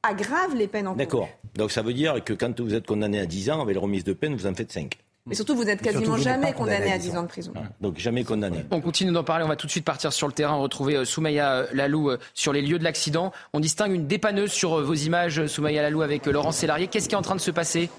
aggrave 0.06 0.54
les 0.54 0.66
peines 0.66 0.86
encourues. 0.86 1.04
D'accord. 1.04 1.28
Donc 1.54 1.70
ça 1.70 1.82
veut 1.82 1.94
dire 1.94 2.22
que 2.24 2.32
quand 2.32 2.60
vous 2.60 2.74
êtes 2.74 2.86
condamné 2.86 3.18
à 3.20 3.26
10 3.26 3.50
ans, 3.50 3.62
avec 3.62 3.74
la 3.74 3.80
remise 3.80 4.04
de 4.04 4.12
peine, 4.12 4.34
vous 4.34 4.46
en 4.46 4.54
faites 4.54 4.72
5. 4.72 4.98
Mais 5.26 5.34
surtout, 5.34 5.56
vous 5.56 5.64
n'êtes 5.64 5.82
quasiment 5.82 6.16
jamais 6.16 6.52
condamné 6.52 6.92
à 6.92 6.98
10 6.98 7.16
ans 7.16 7.22
de 7.22 7.28
prison. 7.28 7.52
Donc 7.80 7.98
jamais 7.98 8.22
condamné. 8.22 8.64
On 8.70 8.80
continue 8.80 9.10
d'en 9.10 9.24
parler. 9.24 9.44
On 9.44 9.48
va 9.48 9.56
tout 9.56 9.66
de 9.66 9.72
suite 9.72 9.84
partir 9.84 10.12
sur 10.12 10.28
le 10.28 10.32
terrain, 10.32 10.54
retrouver 10.54 10.96
euh, 10.96 11.04
Soumaya 11.04 11.52
euh, 11.52 11.66
Lalou 11.72 12.10
euh, 12.10 12.18
sur 12.32 12.52
les 12.52 12.62
lieux 12.62 12.78
de 12.78 12.84
l'accident. 12.84 13.32
On 13.52 13.58
distingue 13.58 13.92
une 13.92 14.06
dépanneuse 14.06 14.52
sur 14.52 14.80
vos 14.80 14.94
images, 14.94 15.44
Soumaya 15.46 15.82
Lalou, 15.82 16.02
avec 16.02 16.26
Laurent 16.26 16.52
Sélarié. 16.52 16.86
Qu'est-ce 16.86 17.08
qui 17.08 17.16
est 17.16 17.18
en 17.18 17.22
train 17.22 17.34
de 17.34 17.40
se 17.40 17.50
passer? 17.50 17.90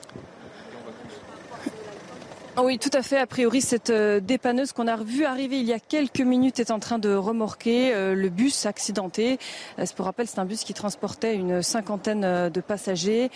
Ah 2.59 2.63
oui, 2.63 2.79
tout 2.79 2.89
à 2.93 3.03
fait. 3.03 3.19
A 3.19 3.27
priori, 3.27 3.61
cette 3.61 3.91
euh, 3.91 4.19
dépanneuse 4.19 4.71
qu'on 4.71 4.87
a 4.87 4.95
vue 4.95 5.25
arriver 5.25 5.59
il 5.59 5.67
y 5.67 5.73
a 5.73 5.79
quelques 5.79 6.21
minutes 6.21 6.59
est 6.59 6.71
en 6.71 6.79
train 6.79 6.97
de 6.97 7.13
remorquer 7.13 7.93
euh, 7.93 8.15
le 8.15 8.29
bus 8.29 8.65
accidenté. 8.65 9.37
Euh, 9.77 9.85
pour 9.95 10.05
rappel, 10.05 10.25
c'est 10.25 10.39
un 10.39 10.45
bus 10.45 10.63
qui 10.63 10.73
transportait 10.73 11.35
une 11.35 11.61
cinquantaine 11.61 12.49
de 12.49 12.61
passagers. 12.61 13.29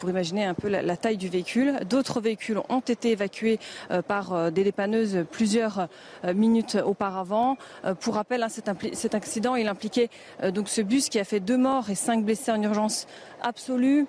Pour 0.00 0.10
imaginer 0.10 0.44
un 0.44 0.54
peu 0.54 0.68
la, 0.68 0.96
taille 0.96 1.18
du 1.18 1.28
véhicule. 1.28 1.78
D'autres 1.88 2.20
véhicules 2.20 2.58
ont 2.68 2.80
été 2.80 3.12
évacués 3.12 3.60
par 4.08 4.50
des 4.50 4.64
dépanneuses 4.64 5.24
plusieurs 5.30 5.88
minutes 6.34 6.76
auparavant. 6.84 7.56
Pour 8.00 8.14
rappel, 8.14 8.42
hein, 8.42 8.48
cet, 8.48 9.14
accident, 9.14 9.54
il 9.54 9.68
impliquait 9.68 10.10
donc 10.52 10.68
ce 10.68 10.80
bus 10.80 11.08
qui 11.08 11.20
a 11.20 11.24
fait 11.24 11.40
deux 11.40 11.58
morts 11.58 11.90
et 11.90 11.94
cinq 11.94 12.24
blessés 12.24 12.50
en 12.50 12.62
urgence 12.62 13.06
absolue. 13.42 14.06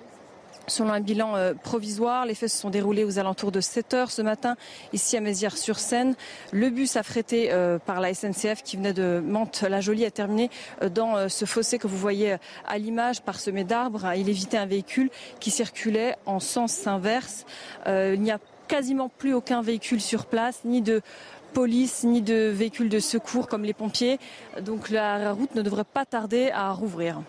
Selon 0.68 0.92
un 0.92 1.00
bilan 1.00 1.36
euh, 1.36 1.54
provisoire, 1.54 2.26
les 2.26 2.34
faits 2.34 2.50
se 2.50 2.58
sont 2.58 2.72
déroulés 2.72 3.04
aux 3.04 3.20
alentours 3.20 3.52
de 3.52 3.62
7 3.62 3.94
heures 3.94 4.12
ce 4.12 4.22
matin, 4.22 4.56
ici 4.94 5.16
à 5.16 5.22
Mézières-sur-Seine. 5.22 6.16
Le 6.52 6.70
bus 6.70 6.96
affrété 6.96 7.50
euh, 7.52 7.78
par 7.78 8.00
la 8.00 8.14
SNCF 8.14 8.64
qui 8.64 8.78
venait 8.78 8.94
de 8.94 9.22
Mantes-la-Jolie 9.24 10.06
a 10.06 10.12
terminé 10.12 10.50
euh, 10.82 10.90
dans 10.90 11.30
ce 11.30 11.46
fossé 11.46 11.78
que 11.78 11.88
vous 11.88 11.98
voyez 11.98 12.38
à 12.66 12.78
l'image, 12.78 13.22
parsemé 13.22 13.64
d'arbres. 13.64 14.12
Il 14.16 14.28
évitait 14.28 14.58
un 14.58 14.66
véhicule 14.66 15.12
qui 15.40 15.52
circulait 15.52 16.16
en 16.26 16.40
sens 16.40 16.88
inverse. 16.88 17.46
Il 17.88 18.22
n'y 18.22 18.32
a 18.32 18.40
quasiment 18.68 19.10
plus 19.10 19.34
aucun 19.34 19.62
véhicule 19.62 20.02
sur 20.02 20.26
place, 20.26 20.62
ni 20.66 20.82
de 20.82 21.02
police, 21.54 22.04
ni 22.04 22.22
de 22.22 22.50
véhicules 22.50 22.90
de 22.90 23.00
secours 23.00 23.48
comme 23.48 23.64
les 23.64 23.74
pompiers. 23.74 24.20
Donc 24.62 24.90
la 24.90 25.32
route 25.32 25.54
ne 25.56 25.62
devrait 25.62 25.84
pas 25.84 26.06
tarder 26.06 26.52
à 26.52 26.72
rouvrir. 26.72 27.22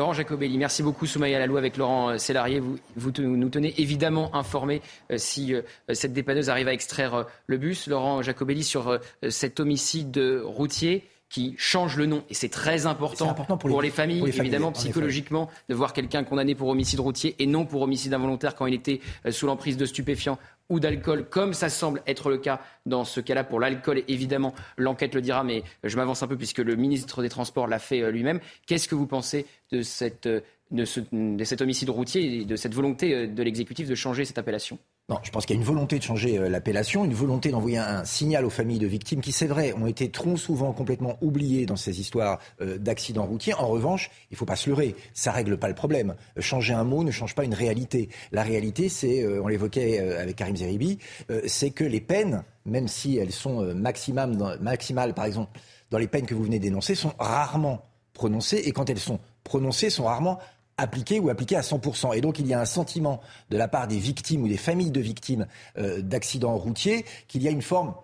Laurent 0.00 0.14
Jacobelli, 0.14 0.56
merci 0.56 0.82
beaucoup 0.82 1.04
Soumaya 1.04 1.38
Lalou 1.38 1.58
avec 1.58 1.76
Laurent 1.76 2.16
Sélarié. 2.16 2.62
Vous, 2.96 3.12
nous 3.18 3.48
tenez 3.50 3.74
évidemment 3.82 4.34
informés 4.34 4.80
euh, 5.10 5.18
si 5.18 5.52
euh, 5.52 5.60
cette 5.92 6.14
dépanneuse 6.14 6.48
arrive 6.48 6.68
à 6.68 6.72
extraire 6.72 7.14
euh, 7.14 7.24
le 7.46 7.58
bus. 7.58 7.86
Laurent 7.86 8.22
Jacobelli 8.22 8.64
sur 8.64 8.98
cet 9.28 9.60
homicide 9.60 10.18
routier 10.42 11.04
qui 11.30 11.54
change 11.56 11.96
le 11.96 12.06
nom. 12.06 12.22
Et 12.28 12.34
c'est 12.34 12.50
très 12.50 12.86
important, 12.86 13.32
pour, 13.56 13.80
les, 13.80 13.90
familles, 13.90 14.22
évidemment, 14.26 14.72
psychologiquement, 14.72 15.48
de 15.68 15.74
voir 15.74 15.92
quelqu'un 15.92 16.24
condamné 16.24 16.54
pour 16.54 16.68
homicide 16.68 17.00
routier 17.00 17.36
et 17.38 17.46
non 17.46 17.64
pour 17.64 17.80
homicide 17.82 18.12
involontaire 18.12 18.54
quand 18.54 18.66
il 18.66 18.74
était 18.74 19.00
sous 19.30 19.46
l'emprise 19.46 19.76
de 19.76 19.86
stupéfiants 19.86 20.38
ou 20.70 20.80
d'alcool, 20.80 21.26
comme 21.28 21.52
ça 21.52 21.68
semble 21.68 22.02
être 22.06 22.30
le 22.30 22.38
cas 22.38 22.60
dans 22.86 23.04
ce 23.04 23.20
cas-là 23.20 23.44
pour 23.44 23.60
l'alcool. 23.60 24.02
Évidemment, 24.08 24.54
l'enquête 24.78 25.14
le 25.14 25.20
dira, 25.20 25.44
mais 25.44 25.62
je 25.84 25.96
m'avance 25.96 26.22
un 26.22 26.28
peu 26.28 26.36
puisque 26.36 26.58
le 26.58 26.76
ministre 26.76 27.22
des 27.22 27.28
Transports 27.28 27.66
l'a 27.66 27.78
fait 27.78 28.00
euh, 28.00 28.10
lui-même. 28.10 28.40
Qu'est-ce 28.66 28.88
que 28.88 28.94
vous 28.94 29.06
pensez 29.06 29.46
de, 29.72 29.82
cette, 29.82 30.26
euh, 30.26 30.40
de, 30.70 30.84
de 31.12 31.44
cet 31.44 31.60
homicide 31.60 31.90
routier 31.90 32.40
et 32.40 32.44
de 32.44 32.56
cette 32.56 32.72
volonté 32.72 33.14
euh, 33.14 33.26
de 33.26 33.42
l'exécutif 33.42 33.88
de 33.88 33.94
changer 33.94 34.24
cette 34.24 34.38
appellation? 34.38 34.78
Je 35.22 35.30
pense 35.30 35.46
qu'il 35.46 35.56
y 35.56 35.58
a 35.58 35.60
une 35.60 35.66
volonté 35.66 35.98
de 35.98 36.02
changer 36.02 36.38
euh, 36.38 36.48
l'appellation, 36.48 37.04
une 37.04 37.14
volonté 37.14 37.50
d'envoyer 37.50 37.78
un, 37.78 38.04
signal 38.04 38.44
aux 38.44 38.50
familles 38.50 38.78
de 38.78 38.86
victimes 38.86 39.20
qui, 39.20 39.32
c'est 39.32 39.46
vrai, 39.46 39.72
ont 39.72 39.86
été 39.86 40.10
trop 40.10 40.36
souvent 40.36 40.72
complètement 40.72 41.16
oubliées 41.20 41.66
dans 41.66 41.76
ces 41.76 42.00
histoires 42.00 42.38
euh, 42.60 42.78
d'accidents 42.78 43.26
routiers. 43.26 43.54
En 43.54 43.66
revanche, 43.66 44.10
il 44.30 44.34
ne 44.34 44.36
faut 44.36 44.44
pas 44.44 44.56
se 44.56 44.70
leurrer, 44.70 44.94
ça 45.14 45.32
règle 45.32 45.58
pas 45.58 45.68
le 45.68 45.74
problème. 45.74 46.14
changer 46.38 46.74
un 46.74 46.84
mot 46.84 47.02
ne 47.04 47.10
change 47.10 47.34
pas 47.34 47.44
une 47.44 47.54
réalité. 47.54 48.08
La 48.32 48.42
réalité, 48.42 48.88
c'est, 48.88 49.22
euh, 49.22 49.42
on 49.42 49.48
l'évoquait 49.48 49.98
avec 49.98 50.36
Karim 50.36 50.56
Zeribi, 50.56 50.98
c'est 51.46 51.70
que 51.70 51.84
les 51.84 52.00
peines, 52.00 52.44
même 52.64 52.88
si 52.88 53.16
elles 53.16 53.32
sont 53.32 53.74
maximales, 53.74 55.14
par 55.14 55.24
exemple, 55.24 55.58
dans 55.90 55.98
les 55.98 56.08
peines 56.08 56.26
que 56.26 56.34
vous 56.34 56.44
venez 56.44 56.58
d'énoncer, 56.58 56.94
sont 56.94 57.12
rarement 57.18 57.84
prononcées 58.12 58.62
et 58.64 58.72
quand 58.72 58.88
elles 58.90 58.98
sont 58.98 59.20
prononcées, 59.44 59.90
sont 59.90 60.04
rarement 60.04 60.38
appliqué 60.80 61.20
ou 61.20 61.28
appliqué 61.28 61.56
à 61.56 61.60
100%. 61.60 62.16
Et 62.16 62.20
donc 62.20 62.38
il 62.38 62.46
y 62.46 62.54
a 62.54 62.60
un 62.60 62.64
sentiment 62.64 63.20
de 63.50 63.56
la 63.56 63.68
part 63.68 63.86
des 63.86 63.98
victimes 63.98 64.42
ou 64.42 64.48
des 64.48 64.56
familles 64.56 64.90
de 64.90 65.00
victimes 65.00 65.46
euh, 65.78 66.00
d'accidents 66.00 66.56
routiers 66.56 67.04
qu'il 67.28 67.42
y 67.42 67.48
a 67.48 67.50
une 67.50 67.62
forme 67.62 67.94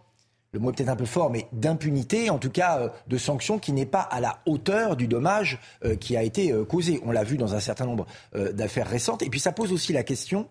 le 0.53 0.61
mot 0.61 0.71
est 0.71 0.75
peut-être 0.75 0.89
un 0.89 0.97
peu 0.97 1.05
fort, 1.05 1.29
mais 1.29 1.49
d'impunité, 1.53 2.31
en 2.31 2.39
tout 2.39 2.49
cas 2.49 2.79
euh, 2.79 2.89
de 3.09 3.19
sanction 3.19 3.59
qui 3.59 3.73
n'est 3.73 3.85
pas 3.85 4.01
à 4.01 4.21
la 4.21 4.39
hauteur 4.47 4.97
du 4.97 5.07
dommage 5.07 5.59
euh, 5.85 5.97
qui 5.97 6.17
a 6.17 6.23
été 6.23 6.55
causé. 6.67 6.99
On 7.05 7.11
l'a 7.11 7.25
vu 7.25 7.37
dans 7.37 7.55
un 7.55 7.61
certain 7.61 7.85
nombre 7.85 8.07
d'affaires 8.53 8.89
récentes. 8.89 9.23
Et 9.23 9.29
puis 9.29 9.41
ça 9.41 9.53
pose 9.53 9.73
aussi 9.73 9.93
la 9.93 10.03
question 10.03 10.49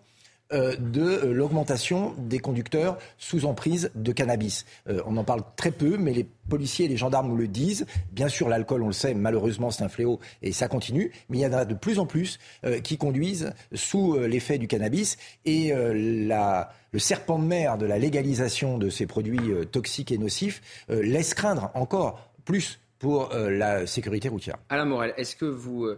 de 0.52 1.00
euh, 1.00 1.32
l'augmentation 1.32 2.14
des 2.18 2.38
conducteurs 2.38 2.98
sous 3.18 3.46
emprise 3.46 3.90
de 3.94 4.12
cannabis. 4.12 4.64
Euh, 4.88 5.02
on 5.06 5.16
en 5.16 5.24
parle 5.24 5.42
très 5.56 5.70
peu, 5.70 5.96
mais 5.98 6.12
les 6.12 6.26
policiers 6.48 6.86
et 6.86 6.88
les 6.88 6.96
gendarmes 6.96 7.28
nous 7.28 7.36
le 7.36 7.48
disent. 7.48 7.86
Bien 8.12 8.28
sûr, 8.28 8.48
l'alcool, 8.48 8.82
on 8.82 8.88
le 8.88 8.92
sait, 8.92 9.14
malheureusement, 9.14 9.70
c'est 9.70 9.82
un 9.82 9.88
fléau 9.88 10.20
et 10.42 10.52
ça 10.52 10.68
continue. 10.68 11.12
Mais 11.28 11.38
il 11.38 11.40
y 11.40 11.46
en 11.46 11.52
a 11.52 11.64
de 11.64 11.74
plus 11.74 11.98
en 11.98 12.06
plus 12.06 12.38
qui 12.84 12.98
conduisent 12.98 13.52
sous 13.74 14.16
l'effet 14.18 14.58
du 14.58 14.68
cannabis. 14.68 15.16
Et 15.44 15.72
le 15.74 16.98
serpent 16.98 17.38
de 17.38 17.44
mer 17.44 17.78
de 17.78 17.86
la 17.86 17.98
légalisation 17.98 18.78
de 18.78 18.90
ces 18.90 19.06
produits 19.06 19.52
toxiques 19.72 20.12
et 20.12 20.18
nocifs 20.18 20.62
laisse 20.88 21.34
craindre 21.34 21.70
encore 21.74 22.30
plus 22.44 22.78
pour 22.98 23.30
la 23.34 23.86
sécurité 23.86 24.28
routière. 24.28 24.56
Alain 24.68 24.84
Morel, 24.84 25.12
est-ce 25.16 25.34
que 25.34 25.46
vous 25.46 25.88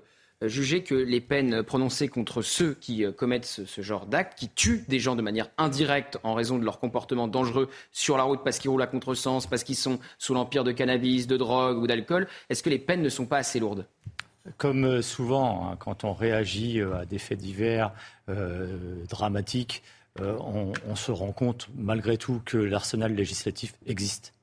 juger 0.46 0.84
que 0.84 0.94
les 0.94 1.20
peines 1.20 1.62
prononcées 1.62 2.08
contre 2.08 2.42
ceux 2.42 2.74
qui 2.74 3.04
euh, 3.04 3.12
commettent 3.12 3.44
ce, 3.44 3.82
genre 3.82 4.06
d'actes, 4.06 4.38
qui 4.38 4.48
tuent 4.48 4.84
des 4.88 5.00
gens 5.00 5.16
de 5.16 5.22
manière 5.22 5.50
indirecte 5.58 6.18
en 6.22 6.34
raison 6.34 6.58
de 6.58 6.64
leur 6.64 6.78
comportement 6.78 7.26
dangereux 7.26 7.68
sur 7.90 8.16
la 8.16 8.22
route 8.22 8.40
parce 8.44 8.58
qu'ils 8.58 8.70
roulent 8.70 8.82
à 8.82 8.86
contresens, 8.86 9.46
parce 9.46 9.64
qu'ils 9.64 9.76
sont 9.76 9.98
sous 10.18 10.34
l'empire 10.34 10.62
de 10.62 10.72
cannabis, 10.72 11.26
de 11.26 11.36
drogue 11.36 11.78
ou 11.78 11.86
d'alcool, 11.86 12.28
est-ce 12.50 12.62
que 12.62 12.70
les 12.70 12.78
peines 12.78 13.02
ne 13.02 13.08
sont 13.08 13.26
pas 13.26 13.38
assez 13.38 13.58
lourdes? 13.58 13.86
Comme 14.56 14.84
euh, 14.84 15.02
souvent, 15.02 15.68
hein, 15.68 15.76
quand 15.76 16.04
on 16.04 16.12
réagit 16.12 16.80
euh, 16.80 17.00
à 17.00 17.04
des 17.04 17.18
faits 17.18 17.38
divers 17.38 17.92
dramatiques, 19.08 19.82
on, 20.20 20.74
se 20.94 21.10
rend 21.10 21.32
compte 21.32 21.68
malgré 21.74 22.18
tout 22.18 22.42
que 22.44 22.58
l'arsenal 22.58 23.14
législatif 23.14 23.72
existe. 23.86 24.34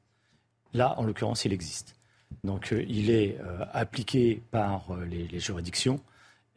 Là, 0.74 0.96
en 0.98 1.04
l'occurrence, 1.04 1.46
il 1.46 1.54
existe. 1.54 1.96
Donc 2.44 2.72
euh, 2.72 2.86
il 2.88 3.10
est 3.10 3.38
euh, 3.40 3.66
appliqué 3.74 4.42
par 4.52 4.84
euh, 4.92 5.06
les, 5.06 5.40
juridictions 5.40 6.00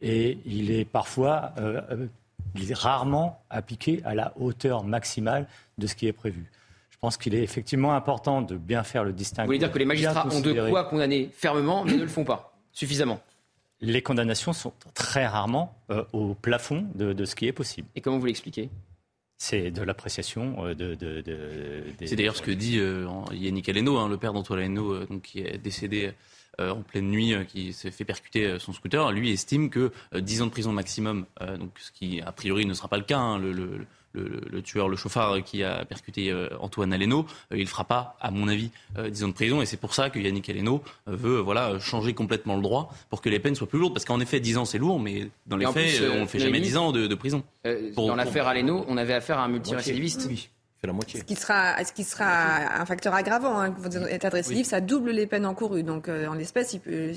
et 0.01 0.37
il 0.45 0.71
est 0.71 0.85
parfois, 0.85 1.53
il 2.55 2.71
est 2.71 2.77
rarement 2.77 3.43
appliqué 3.49 4.01
à 4.05 4.15
la 4.15 4.31
hauteur 4.39 4.85
maximale 4.85 5.45
de 5.77 5.87
ce 5.87 5.95
qui 5.95 6.07
est 6.07 6.13
prévu. 6.13 6.49
Je 6.89 6.97
pense 7.01 7.17
qu'il 7.17 7.35
est 7.35 7.43
effectivement 7.43 7.93
important 7.93 8.41
de 8.41 8.55
bien 8.55 8.83
faire 8.83 9.03
le 9.03 9.11
distinguo. 9.11 9.43
Vous 9.43 9.47
voulez 9.49 9.59
dire 9.59 9.71
que 9.73 9.79
les 9.79 9.83
magistrats 9.83 10.25
ont 10.25 10.39
de 10.39 10.69
quoi 10.69 10.85
condamner 10.85 11.29
fermement, 11.33 11.83
mais 11.83 11.93
ne 11.93 12.03
le 12.03 12.07
font 12.07 12.23
pas 12.23 12.57
suffisamment? 12.71 13.19
Les 13.81 14.01
condamnations 14.01 14.53
sont 14.53 14.71
très 14.93 15.27
rarement 15.27 15.75
au 16.13 16.33
plafond 16.33 16.85
de, 16.95 17.11
de, 17.11 17.25
ce 17.25 17.35
qui 17.35 17.47
est 17.47 17.53
possible. 17.53 17.89
Et 17.95 17.99
comment 17.99 18.19
vous 18.19 18.25
l'expliquez? 18.25 18.69
C'est 19.39 19.71
de 19.71 19.81
l'appréciation 19.81 20.65
euh, 20.65 20.75
de, 20.75 21.93
C'est 22.05 22.17
d'ailleurs 22.17 22.35
ce 22.35 22.41
que 22.41 22.51
dit 22.51 22.77
euh, 22.77 23.07
Yannick 23.31 23.69
Aleno, 23.69 23.97
hein, 23.97 24.09
le 24.09 24.17
père 24.17 24.33
d'Antoine 24.33 24.59
Aleno, 24.59 24.91
euh, 24.91 25.05
donc, 25.09 25.23
qui 25.23 25.39
est 25.39 25.57
décédé 25.57 26.11
en 26.59 26.81
pleine 26.81 27.09
nuit, 27.09 27.33
qui 27.47 27.71
s'est 27.71 27.89
fait 27.89 28.03
percuter 28.03 28.59
son 28.59 28.73
scooter. 28.73 29.13
Lui 29.13 29.31
estime 29.31 29.69
que 29.69 29.93
10 30.13 30.41
ans 30.41 30.45
de 30.45 30.51
prison 30.51 30.73
maximum, 30.73 31.25
donc, 31.57 31.71
ce 31.79 31.89
qui 31.93 32.19
a 32.19 32.33
priori 32.33 32.65
ne 32.65 32.73
sera 32.73 32.89
pas 32.89 32.97
le 32.97 33.05
cas, 33.05 33.17
hein, 33.17 33.39
le, 34.19 34.61
tueur, 34.61 34.89
le 34.89 34.95
chauffard 34.95 35.43
qui 35.43 35.63
a 35.63 35.85
percuté 35.85 36.31
euh, 36.31 36.49
Antoine 36.59 36.93
Aleno, 36.93 37.25
euh, 37.51 37.57
il 37.57 37.63
ne 37.63 37.67
fera 37.67 37.83
pas, 37.83 38.17
à 38.21 38.31
mon 38.31 38.47
avis, 38.47 38.71
10 38.97 39.23
euh, 39.23 39.25
ans 39.25 39.29
de 39.29 39.33
prison. 39.33 39.61
Et 39.61 39.65
c'est 39.65 39.77
pour 39.77 39.93
ça 39.93 40.09
que 40.09 40.19
Yannick 40.19 40.49
Aleno 40.49 40.83
veut 41.07 41.39
voilà, 41.39 41.79
changer 41.79 42.13
complètement 42.13 42.55
le 42.55 42.61
droit 42.61 42.93
pour 43.09 43.21
que 43.21 43.29
les 43.29 43.39
peines 43.39 43.55
soient 43.55 43.67
plus 43.67 43.79
lourdes. 43.79 43.93
Parce 43.93 44.05
qu'en 44.05 44.19
effet, 44.19 44.39
10 44.39 44.57
ans, 44.57 44.65
c'est 44.65 44.77
lourd, 44.77 44.99
mais 44.99 45.29
dans 45.47 45.57
les 45.57 45.65
faits, 45.67 46.01
on 46.13 46.21
ne 46.21 46.25
fait 46.25 46.39
jamais 46.39 46.59
10 46.59 46.77
ans 46.77 46.91
de, 46.91 47.15
prison. 47.15 47.43
dans 47.95 48.15
l'affaire 48.15 48.47
Aleno, 48.47 48.85
on 48.87 48.97
avait 48.97 49.13
affaire 49.13 49.39
à 49.39 49.43
un 49.43 49.49
multirécidiviste. 49.49 50.27
Oui. 50.29 50.49
La 50.81 50.93
moitié. 50.93 51.19
Ce 51.19 51.25
qui 51.25 51.35
sera, 51.35 51.83
ce 51.83 51.91
qui 51.91 52.05
sera 52.05 52.79
un 52.79 52.85
facteur 52.85 53.13
aggravant. 53.13 53.59
Hein, 53.59 53.75
état 54.09 54.29
de 54.29 54.35
récidive, 54.35 54.65
ça 54.65 54.79
double 54.79 55.11
les 55.11 55.27
peines 55.27 55.45
encourues. 55.45 55.83
Donc, 55.83 56.07
en 56.07 56.33
l'espèce, 56.35 56.71
il 56.71 56.79
peut, 56.79 57.11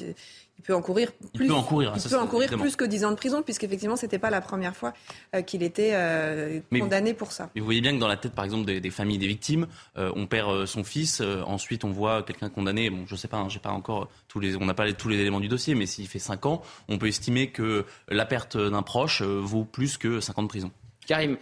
il 0.63 0.67
peut 0.67 0.75
encourir 0.77 1.11
plus, 1.35 1.47
il 1.47 1.49
peut 1.49 1.55
encourir, 1.55 1.93
il 1.97 2.09
peut 2.09 2.19
encourir 2.19 2.51
plus 2.51 2.77
que 2.77 2.85
10 2.85 3.05
ans 3.05 3.11
de 3.11 3.17
prison, 3.17 3.43
puisqu'effectivement, 3.43 3.97
ce 3.97 4.07
n'était 4.07 4.21
pas 4.21 4.31
la 4.31 4.41
première 4.41 4.77
fois 4.77 4.93
euh, 5.35 5.43
qu'il 5.43 5.65
était 5.65 5.91
euh, 5.95 6.61
condamné 6.71 7.15
pour 7.15 7.33
ça. 7.33 7.51
Mais 7.55 7.61
vous 7.61 7.65
voyez 7.65 7.81
bien 7.81 7.93
que 7.93 7.99
dans 7.99 8.07
la 8.07 8.17
tête, 8.17 8.33
par 8.33 8.45
exemple, 8.45 8.67
des, 8.67 8.91
familles 8.91 9.19
des 9.19 9.27
victimes, 9.27 9.67
euh, 9.99 10.13
on 10.15 10.27
perd 10.27 10.67
son 10.67 10.85
fils, 10.85 11.21
ensuite 11.21 11.85
on 11.85 11.91
voit 11.91 12.23
quelqu'un 12.23 12.49
condamné, 12.49 12.91
bon, 12.91 13.05
je 13.07 13.17
sais 13.17 13.27
pas, 13.27 13.39
hein, 13.39 13.49
j'ai 13.49 13.59
pas 13.59 13.71
encore 13.71 14.09
tous 14.29 14.39
les, 14.39 14.57
on 14.57 14.65
n'a 14.65 14.75
pas 14.75 14.91
tous 14.93 15.09
les 15.09 15.19
éléments 15.19 15.41
du 15.41 15.49
dossier, 15.49 15.75
mais 15.75 15.87
s'il 15.87 16.07
fait 16.07 16.21
5 16.21 16.47
ans, 16.47 16.63
on 16.89 16.97
peut 16.97 17.09
estimer 17.09 17.51
que 17.51 17.85
la 18.09 18.25
perte 18.25 18.57
d'un 18.57 18.83
proche 18.83 19.23
vaut 19.23 19.65
plus 19.65 19.99
que 19.99 20.21
5 20.21 20.39
ans 20.39 20.43
de 20.45 20.49
prison. 20.49 20.71
Karim, 21.07 21.37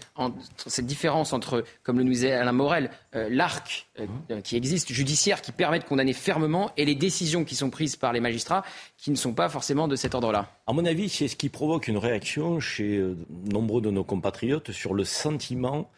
cette 0.67 0.87
différence 0.87 1.33
entre, 1.33 1.65
comme 1.83 1.99
le 1.99 2.05
nous 2.05 2.13
disait 2.13 2.33
Alain 2.33 2.53
Morel, 2.53 2.91
euh, 3.15 3.29
l'arc 3.31 3.89
euh, 3.99 4.07
euh, 4.31 4.41
qui 4.41 4.57
existe 4.57 4.93
judiciaire 4.93 5.43
qui 5.43 5.53
permet 5.53 5.79
de 5.79 5.85
condamner 5.85 6.13
fermement 6.13 6.71
et 6.77 6.85
les 6.85 6.95
décisions 6.95 7.45
qui 7.45 7.55
sont 7.55 7.71
prises 7.71 7.97
par 7.97 8.13
les 8.13 8.21
magistrats 8.21 8.65
qui 8.97 9.11
ne 9.11 9.17
sont 9.17 9.35
pas 9.35 9.49
forcément 9.49 9.89
de 9.89 9.97
cet 9.97 10.15
ordre-là 10.15 10.51
À 10.67 10.73
mon 10.73 10.85
avis, 10.85 11.09
c'est 11.09 11.29
ce 11.29 11.37
qui 11.37 11.49
provoque 11.49 11.89
une 11.89 11.99
réaction 11.99 12.61
chez 12.61 13.03
nombreux 13.53 13.83
de 13.83 13.91
nos 13.91 14.05
compatriotes 14.05 14.73
sur 14.73 14.95
le 14.95 15.05
sentiment, 15.05 15.91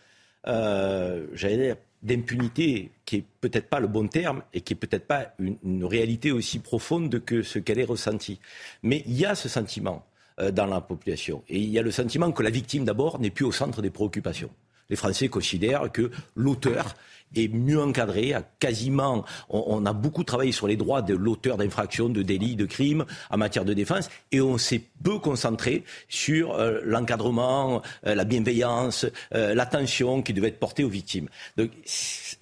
j'allais 0.44 1.56
dire, 1.56 1.76
d'impunité, 2.02 2.90
qui 3.04 3.16
est 3.16 3.24
peut-être 3.40 3.68
pas 3.68 3.78
le 3.78 3.86
bon 3.86 4.08
terme 4.08 4.42
et 4.52 4.60
qui 4.60 4.72
est 4.72 4.76
peut-être 4.76 5.06
pas 5.06 5.34
une 5.38 5.84
réalité 5.84 6.32
aussi 6.32 6.58
profonde 6.58 7.22
que 7.24 7.42
ce 7.42 7.58
qu'elle 7.58 7.78
est 7.78 7.84
ressentie. 7.84 8.40
Mais 8.82 9.02
il 9.06 9.16
y 9.16 9.24
a 9.24 9.34
ce 9.34 9.48
sentiment. 9.48 10.04
Euh, 10.40 10.50
dans 10.50 10.64
la 10.64 10.80
population. 10.80 11.42
Et 11.50 11.58
il 11.58 11.68
y 11.68 11.78
a 11.78 11.82
le 11.82 11.90
sentiment 11.90 12.32
que 12.32 12.42
la 12.42 12.48
victime, 12.48 12.86
d'abord, 12.86 13.20
n'est 13.20 13.30
plus 13.30 13.44
au 13.44 13.52
centre 13.52 13.82
des 13.82 13.90
préoccupations. 13.90 14.48
Les 14.88 14.96
Français 14.96 15.28
considèrent 15.28 15.92
que 15.92 16.10
l'auteur 16.34 16.94
est 17.34 17.48
mieux 17.48 17.80
encadré, 17.80 18.34
quasiment, 18.58 19.24
on, 19.50 19.84
a 19.84 19.92
beaucoup 19.92 20.24
travaillé 20.24 20.52
sur 20.52 20.66
les 20.66 20.76
droits 20.76 21.02
de 21.02 21.14
l'auteur 21.14 21.56
d'infractions, 21.58 22.08
de 22.08 22.22
délits, 22.22 22.56
de 22.56 22.64
crimes 22.64 23.04
en 23.30 23.36
matière 23.36 23.64
de 23.64 23.74
défense, 23.74 24.08
et 24.32 24.40
on 24.40 24.58
s'est 24.58 24.82
peu 25.02 25.18
concentré 25.18 25.84
sur 26.08 26.52
euh, 26.52 26.80
l'encadrement, 26.84 27.82
euh, 28.06 28.14
la 28.14 28.24
bienveillance, 28.24 29.06
l'attention 29.30 30.22
qui 30.22 30.32
devait 30.32 30.48
être 30.48 30.58
portée 30.58 30.84
aux 30.84 30.88
victimes. 30.88 31.28
Donc 31.56 31.70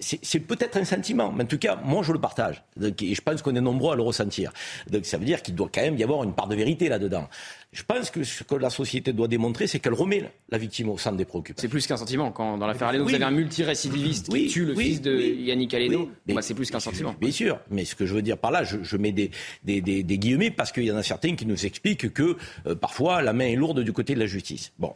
c'est 0.01 0.39
peut-être 0.39 0.77
un 0.77 0.83
sentiment, 0.83 1.31
mais 1.31 1.43
en 1.43 1.47
tout 1.47 1.57
cas, 1.57 1.79
moi 1.83 2.03
je 2.03 2.11
le 2.11 2.19
partage. 2.19 2.63
et 2.81 3.15
je 3.15 3.21
pense 3.21 3.41
qu'on 3.41 3.55
est 3.55 3.61
nombreux 3.61 3.93
à 3.93 3.95
le 3.95 4.01
ressentir. 4.01 4.51
Donc 4.89 5.05
ça 5.05 5.17
veut 5.17 5.25
dire 5.25 5.41
qu'il 5.41 5.55
doit 5.55 5.69
quand 5.73 5.81
même 5.81 5.97
y 5.97 6.03
avoir 6.03 6.23
une 6.23 6.33
part 6.33 6.47
de 6.47 6.55
vérité 6.55 6.89
là-dedans. 6.89 7.27
Je 7.71 7.83
pense 7.83 8.09
que 8.09 8.23
ce 8.23 8.43
que 8.43 8.55
la 8.55 8.69
société 8.69 9.13
doit 9.13 9.29
démontrer, 9.29 9.65
c'est 9.65 9.79
qu'elle 9.79 9.93
remet 9.93 10.29
la 10.49 10.57
victime 10.57 10.89
au 10.89 10.97
centre 10.97 11.15
des 11.15 11.23
préoccupations. 11.23 11.61
C'est 11.61 11.71
plus 11.71 11.87
qu'un 11.87 11.95
sentiment. 11.95 12.31
Quand 12.31 12.57
dans 12.57 12.67
l'affaire 12.67 12.89
Aleno, 12.89 13.05
vous 13.05 13.13
avez 13.13 13.23
un 13.23 13.31
multirécidiviste 13.31 14.29
qui 14.29 14.47
tue 14.47 14.65
le 14.65 14.75
fils 14.75 15.01
de 15.01 15.17
Yannick 15.17 15.73
Aleno, 15.73 16.09
bah, 16.27 16.41
c'est 16.41 16.53
plus 16.53 16.69
qu'un 16.69 16.81
sentiment. 16.81 17.15
Bien 17.21 17.31
sûr, 17.31 17.59
mais 17.69 17.85
ce 17.85 17.95
que 17.95 18.05
je 18.05 18.13
veux 18.13 18.21
dire 18.21 18.37
par 18.37 18.51
là, 18.51 18.63
je, 18.63 18.97
mets 18.97 19.13
des, 19.13 19.31
des, 19.63 20.03
guillemets 20.17 20.51
parce 20.51 20.71
qu'il 20.71 20.83
y 20.83 20.91
en 20.91 20.97
a 20.97 21.03
certains 21.03 21.35
qui 21.35 21.45
nous 21.45 21.65
expliquent 21.65 22.11
que 22.13 22.35
euh, 22.67 22.75
parfois 22.75 23.21
la 23.21 23.33
main 23.33 23.45
est 23.45 23.55
lourde 23.55 23.81
du 23.81 23.93
côté 23.93 24.15
de 24.15 24.19
la 24.19 24.25
justice. 24.25 24.73
Bon, 24.77 24.93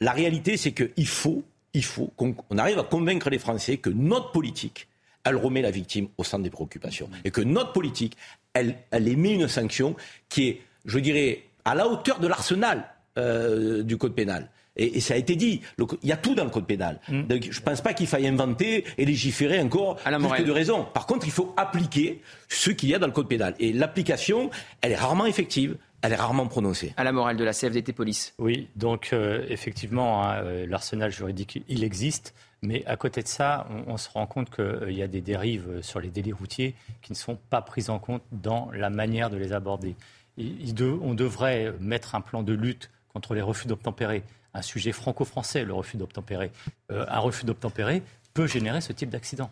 la 0.00 0.12
réalité, 0.12 0.56
c'est 0.56 0.72
qu'il 0.72 1.06
faut, 1.06 1.44
il 1.76 1.84
faut 1.84 2.06
qu'on 2.16 2.34
arrive 2.56 2.78
à 2.78 2.84
convaincre 2.84 3.28
les 3.28 3.38
Français 3.38 3.76
que 3.76 3.90
notre 3.90 4.32
politique, 4.32 4.88
elle 5.24 5.36
remet 5.36 5.60
la 5.60 5.70
victime 5.70 6.08
au 6.16 6.24
centre 6.24 6.42
des 6.42 6.50
préoccupations. 6.50 7.10
Et 7.24 7.30
que 7.30 7.42
notre 7.42 7.72
politique, 7.72 8.16
elle, 8.54 8.76
elle 8.90 9.06
émet 9.08 9.34
une 9.34 9.46
sanction 9.46 9.94
qui 10.30 10.48
est, 10.48 10.62
je 10.86 10.98
dirais, 10.98 11.42
à 11.66 11.74
la 11.74 11.86
hauteur 11.86 12.18
de 12.18 12.28
l'arsenal 12.28 12.88
euh, 13.18 13.82
du 13.82 13.98
code 13.98 14.14
pénal. 14.14 14.48
Et, 14.76 15.00
ça 15.00 15.14
a 15.14 15.16
été 15.18 15.36
dit, 15.36 15.60
il 15.78 16.08
y 16.08 16.12
a 16.12 16.16
tout 16.16 16.34
dans 16.34 16.44
le 16.44 16.50
code 16.50 16.66
pénal. 16.66 17.00
Mm. 17.08 17.22
Donc, 17.22 17.48
je 17.50 17.58
ne 17.58 17.64
pense 17.64 17.80
pas 17.82 17.92
qu'il 17.92 18.06
faille 18.06 18.26
inventer 18.26 18.84
et 18.96 19.04
légiférer 19.04 19.60
encore 19.60 19.98
à 20.04 20.10
plus 20.18 20.28
que 20.28 20.42
de 20.42 20.52
raison. 20.52 20.86
Par 20.94 21.06
contre, 21.06 21.26
il 21.26 21.32
faut 21.32 21.54
appliquer 21.56 22.22
ce 22.48 22.70
qu'il 22.70 22.88
y 22.88 22.94
a 22.94 22.98
dans 22.98 23.06
le 23.06 23.12
code 23.12 23.28
pénal. 23.28 23.54
Et 23.58 23.72
l'application, 23.72 24.50
elle 24.80 24.92
est 24.92 24.96
rarement 24.96 25.26
effective. 25.26 25.76
Elle 26.02 26.12
est 26.12 26.16
rarement 26.16 26.46
prononcée. 26.46 26.92
À 26.96 27.04
la 27.04 27.12
morale 27.12 27.36
de 27.36 27.44
la 27.44 27.52
CFDT 27.52 27.92
Police. 27.92 28.34
Oui, 28.38 28.68
donc 28.76 29.10
euh, 29.12 29.44
effectivement, 29.48 30.22
hein, 30.22 30.36
euh, 30.42 30.66
l'arsenal 30.68 31.10
juridique, 31.10 31.62
il 31.68 31.84
existe. 31.84 32.34
Mais 32.62 32.84
à 32.86 32.96
côté 32.96 33.22
de 33.22 33.28
ça, 33.28 33.68
on, 33.86 33.96
se 33.96 34.08
rend 34.08 34.26
compte 34.26 34.50
qu'il 34.50 34.92
y 34.94 35.02
a 35.02 35.08
des 35.08 35.20
dérives 35.20 35.82
sur 35.82 36.00
les 36.00 36.08
délits 36.08 36.32
routiers 36.32 36.74
qui 37.02 37.12
ne 37.12 37.16
sont 37.16 37.38
pas 37.50 37.60
prises 37.60 37.90
en 37.90 37.98
compte 37.98 38.22
dans 38.32 38.70
la 38.72 38.88
manière 38.88 39.28
de 39.30 39.36
les 39.36 39.52
aborder 39.52 39.94
on 40.38 41.14
devrait 41.14 41.72
mettre 41.80 42.14
un 42.14 42.20
plan 42.20 42.42
de 42.42 42.52
lutte 42.52 42.90
contre 43.12 43.34
les 43.34 43.42
refus 43.42 43.66
d'obtempérer, 43.66 44.22
un 44.54 44.62
sujet 44.62 44.92
franco-français, 44.92 45.64
le 45.64 45.72
refus 45.72 45.96
d'obtempérer. 45.96 46.50
Euh, 46.92 47.06
un 47.08 47.18
refus 47.18 47.44
d'obtempérer 47.44 48.02
peut 48.34 48.46
générer 48.46 48.80
ce 48.80 48.92
type 48.92 49.10
d'accident. 49.10 49.50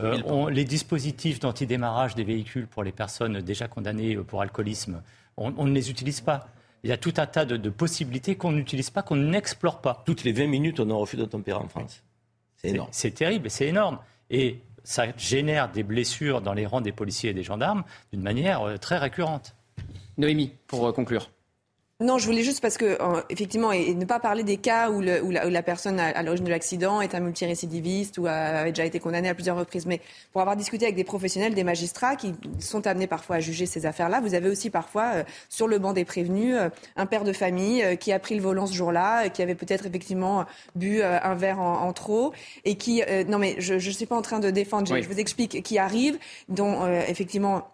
Euh, 0.00 0.50
les 0.50 0.64
dispositifs 0.64 1.40
d'antidémarrage 1.40 2.14
des 2.14 2.24
véhicules 2.24 2.66
pour 2.66 2.82
les 2.82 2.92
personnes 2.92 3.40
déjà 3.40 3.66
condamnées 3.68 4.16
pour 4.16 4.42
alcoolisme, 4.42 5.00
on, 5.40 5.64
ne 5.64 5.72
les 5.72 5.90
utilise 5.90 6.20
pas. 6.20 6.48
Il 6.84 6.90
y 6.90 6.92
a 6.92 6.96
tout 6.96 7.14
un 7.16 7.26
tas 7.26 7.44
de, 7.44 7.70
possibilités 7.70 8.36
qu'on 8.36 8.52
n'utilise 8.52 8.90
pas, 8.90 9.02
qu'on 9.02 9.16
n'explore 9.16 9.80
pas. 9.80 10.02
Toutes 10.06 10.24
les 10.24 10.32
20 10.32 10.46
minutes, 10.46 10.80
on 10.80 10.88
a 10.90 10.92
un 10.92 10.96
refus 10.96 11.16
d'obtempérer 11.16 11.58
en 11.58 11.68
France. 11.68 12.02
C'est 12.56 12.68
énorme. 12.68 12.88
C'est 12.92 13.10
terrible, 13.10 13.50
c'est 13.50 13.66
énorme. 13.66 13.98
Et 14.30 14.60
ça 14.84 15.06
génère 15.16 15.70
des 15.70 15.82
blessures 15.82 16.40
dans 16.40 16.52
les 16.52 16.66
rangs 16.66 16.80
des 16.80 16.92
policiers 16.92 17.30
et 17.30 17.34
des 17.34 17.42
gendarmes 17.42 17.84
d'une 18.12 18.22
manière 18.22 18.62
euh, 18.62 18.76
très 18.76 18.98
récurrente. 18.98 19.54
Noémie, 20.16 20.52
pour 20.66 20.86
euh, 20.86 20.92
conclure. 20.92 21.30
Non, 22.00 22.16
je 22.16 22.24
voulais 22.24 22.42
juste 22.42 22.62
parce 22.62 22.78
que 22.78 22.96
euh, 22.98 23.20
effectivement 23.28 23.72
et, 23.72 23.92
ne 23.94 24.06
pas 24.06 24.20
parler 24.20 24.42
des 24.42 24.56
cas 24.56 24.90
où, 24.90 25.02
la, 25.02 25.62
personne 25.62 26.00
à, 26.00 26.22
l'origine 26.22 26.46
de 26.46 26.50
l'accident 26.50 27.02
est 27.02 27.14
un 27.14 27.20
multirécidiviste 27.20 28.16
ou 28.16 28.26
avait 28.26 28.70
déjà 28.70 28.86
été 28.86 28.98
condamné 28.98 29.28
à 29.28 29.34
plusieurs 29.34 29.58
reprises. 29.58 29.84
Mais 29.84 30.00
pour 30.32 30.40
avoir 30.40 30.56
discuté 30.56 30.86
avec 30.86 30.96
des 30.96 31.04
professionnels, 31.04 31.52
des 31.52 31.62
magistrats 31.62 32.16
qui 32.16 32.34
sont 32.58 32.86
amenés 32.86 33.06
parfois 33.06 33.36
à 33.36 33.40
juger 33.40 33.66
ces 33.66 33.84
affaires-là, 33.84 34.22
vous 34.22 34.32
avez 34.32 34.48
aussi 34.48 34.70
parfois 34.70 35.12
euh, 35.14 35.24
sur 35.50 35.68
le 35.68 35.78
banc 35.78 35.92
des 35.92 36.06
prévenus 36.06 36.56
un 36.96 37.06
père 37.06 37.22
de 37.22 37.34
famille 37.34 37.98
qui 37.98 38.12
a 38.12 38.18
pris 38.18 38.34
le 38.34 38.40
volant 38.40 38.64
ce 38.64 38.72
jour-là, 38.72 39.28
qui 39.28 39.42
avait 39.42 39.54
peut-être 39.54 39.84
effectivement 39.84 40.46
bu 40.74 41.02
un 41.02 41.34
verre 41.34 41.60
en, 41.60 41.92
trop 41.92 42.32
et 42.64 42.76
qui 42.76 43.02
non 43.28 43.38
mais 43.38 43.56
je 43.58 43.74
ne 43.74 43.78
suis 43.78 44.06
pas 44.06 44.16
en 44.16 44.22
train 44.22 44.38
de 44.38 44.50
défendre, 44.50 44.86
je, 44.86 45.02
je 45.02 45.08
vous 45.08 45.18
explique, 45.18 45.62
qui 45.62 45.78
arrive, 45.78 46.18
dont 46.48 46.86
effectivement 46.86 47.68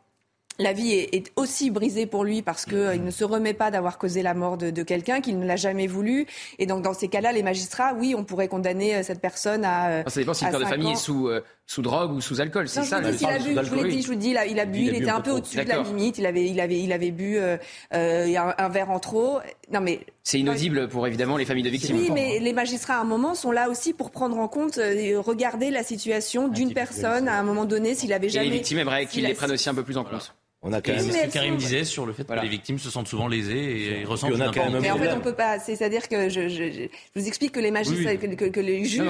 la 0.59 0.73
vie 0.73 0.93
est, 0.93 1.33
aussi 1.37 1.71
brisée 1.71 2.07
pour 2.07 2.25
lui 2.25 2.43
parce 2.43 2.65
qu'il 2.65 2.77
euh, 2.77 2.97
ne 2.97 3.11
se 3.11 3.25
remet 3.25 3.55
pas 3.55 3.71
d'avoir 3.71 3.99
causé 3.99 4.23
la 4.23 4.35
mort 4.35 4.57
de, 4.57 4.83
quelqu'un 4.83 5.21
qu'il 5.21 5.39
ne 5.39 5.47
l'a 5.47 5.57
jamais 5.57 5.87
voulu. 5.87 6.27
Et 6.59 6.67
donc 6.67 6.83
dans 6.83 6.95
ces 6.95 7.09
cas-là, 7.09 7.33
les 7.33 7.43
magistrats, 7.43 7.95
oui, 7.95 8.15
on 8.17 8.25
pourrait 8.25 8.49
condamner 8.49 8.97
euh, 8.97 9.03
cette 9.03 9.21
personne 9.21 9.65
à. 9.65 9.89
Euh, 9.89 10.03
ça 10.07 10.21
dépend 10.21 10.35
si 10.35 10.45
le 10.45 10.51
père 10.51 10.61
de 10.61 10.65
famille 10.65 10.93
est 10.93 10.97
sous, 10.97 11.29
sous 11.67 11.83
drogue 11.83 12.13
ou 12.13 12.21
sous 12.21 12.41
alcool, 12.41 12.69
c'est 12.69 12.85
ça. 12.85 13.03
Je, 13.03 13.09
vous 13.09 13.25
a 13.27 13.39
bu, 13.39 13.55
je 13.55 13.71
vous 13.71 13.83
l'ai 13.83 13.91
dit, 13.91 14.03
je 14.03 14.07
vous 14.09 14.15
dis, 14.15 14.31
il 14.31 14.39
a, 14.39 14.47
il 14.47 14.61
a 14.61 14.65
bu, 14.65 14.79
il, 14.79 14.95
était 14.95 15.11
un 15.11 15.21
peu 15.21 15.33
au-dessus 15.33 15.63
de 15.63 15.69
la 15.69 15.83
limite. 15.83 16.19
Il 16.19 16.27
avait, 16.27 16.47
il 16.47 16.61
avait, 16.61 16.81
il 16.81 16.93
avait 16.93 17.11
bu 17.11 17.39
un, 17.39 17.59
un, 17.93 18.69
verre 18.69 18.91
en 18.91 18.99
trop. 18.99 19.41
Non 19.73 19.81
mais. 19.81 20.01
C'est 20.23 20.41
inaudible 20.41 20.89
pour 20.89 21.07
évidemment 21.07 21.37
les 21.37 21.45
familles 21.45 21.63
de 21.63 21.71
victimes. 21.71 21.97
Oui, 21.97 22.11
mais 22.13 22.39
les 22.41 22.53
magistrats 22.53 22.97
à 22.97 23.01
un 23.01 23.05
moment 23.05 23.35
sont 23.35 23.53
là 23.53 23.69
aussi 23.69 23.93
pour 23.93 24.11
prendre 24.11 24.39
en 24.39 24.49
compte, 24.49 24.77
regarder 24.77 25.71
la 25.71 25.83
situation 25.83 26.49
d'une 26.49 26.73
personne 26.73 27.29
à 27.29 27.39
un 27.39 27.43
moment 27.43 27.65
donné 27.65 27.95
s'il 27.95 28.13
avait 28.13 28.29
jamais. 28.29 28.47
Et 28.47 28.51
les 28.51 28.57
victimes 28.57 28.79
aimeraient 28.79 29.07
qu'ils 29.07 29.25
les 29.25 29.35
prennent 29.35 29.53
aussi 29.53 29.69
un 29.69 29.75
peu 29.75 29.85
plus 29.85 29.99
en 29.99 30.05
compte. 30.05 30.35
On 30.67 30.73
a 30.73 30.81
quand 30.83 30.93
même 30.93 31.11
ce 31.11 31.27
que 31.27 31.33
Karim 31.33 31.57
disait 31.57 31.85
sur 31.85 32.07
le 32.07 32.13
fait 32.13 32.27
que 32.27 32.33
les 32.33 32.49
victimes 32.49 32.79
se 32.79 32.91
sentent 32.91 33.07
souvent 33.07 33.29
lésées 33.29 34.01
et 34.01 34.05
ressentent 34.05 34.33
une 34.33 34.81
Mais 34.81 34.91
en 34.91 34.99
fait, 34.99 35.13
on 35.13 35.21
peut 35.21 35.35
pas. 35.35 35.61
C'est-à-dire 35.61 36.09
que 36.09 36.29
je, 36.29 36.49
je, 36.49 36.71
je, 36.71 36.89
vous 37.15 37.29
explique 37.29 37.53
que 37.53 37.61
les 37.61 37.71
magistrats, 37.71 38.17
que, 38.17 38.27
que, 38.27 38.61
les 38.61 38.85
juges, 38.85 39.09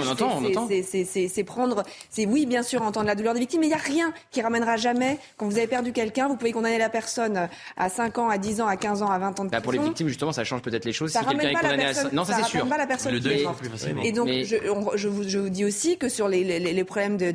c'est 0.83 1.45
prendre. 1.45 1.83
C'est 2.11 2.27
oui, 2.27 2.45
bien 2.45 2.62
sûr, 2.62 2.83
entendre 2.83 3.07
la 3.07 3.15
douleur 3.15 3.33
des 3.33 3.41
victimes, 3.41 3.61
mais 3.61 3.66
il 3.66 3.70
n'y 3.70 3.74
a 3.74 3.78
rien 3.78 4.12
qui 4.31 4.43
ramènera 4.43 4.77
jamais. 4.77 5.19
Quand 5.39 5.47
vous 5.47 5.57
avez 5.57 5.66
perdu 5.66 5.93
quelqu'un, 5.93 6.28
vous 6.28 6.37
pouvez 6.37 6.53
condamner 6.53 6.78
la 6.78 6.91
personne 6.91 7.49
à 7.77 7.89
5 7.89 8.19
ans, 8.19 8.28
à 8.28 8.37
10 8.37 8.61
ans, 8.61 8.66
à 8.66 8.77
15 8.77 9.03
ans, 9.03 9.11
à 9.11 9.19
20 9.19 9.27
ans 9.27 9.31
de 9.31 9.35
prison. 9.35 9.51
Bah 9.51 9.61
pour 9.62 9.73
les 9.73 9.78
victimes, 9.78 10.09
justement, 10.09 10.33
ça 10.33 10.45
change 10.45 10.61
peut-être 10.61 10.85
les 10.85 10.93
choses. 10.93 11.12
Ça 11.12 11.20
si 11.20 11.27
quelqu'un 11.28 11.49
est 11.49 11.55
condamné 11.55 11.85
à 11.87 11.93
non, 12.12 12.24
ça, 12.24 12.35
c'est 12.35 12.51
sûr. 12.51 12.69
Pas 12.69 12.77
la 12.77 12.87
personne 12.87 13.12
le 13.12 13.20
deuil 13.20 13.47
plus 13.59 13.70
facilement. 13.70 14.03
Et 14.03 14.12
donc, 14.12 14.28
je, 14.28 15.09
vous, 15.09 15.23
je 15.27 15.39
vous 15.39 15.49
dis 15.49 15.65
aussi 15.65 15.97
que 15.97 16.09
sur 16.09 16.28
les, 16.28 16.45
les, 16.45 16.61
les 16.61 16.85
problèmes 16.85 17.16
de, 17.16 17.31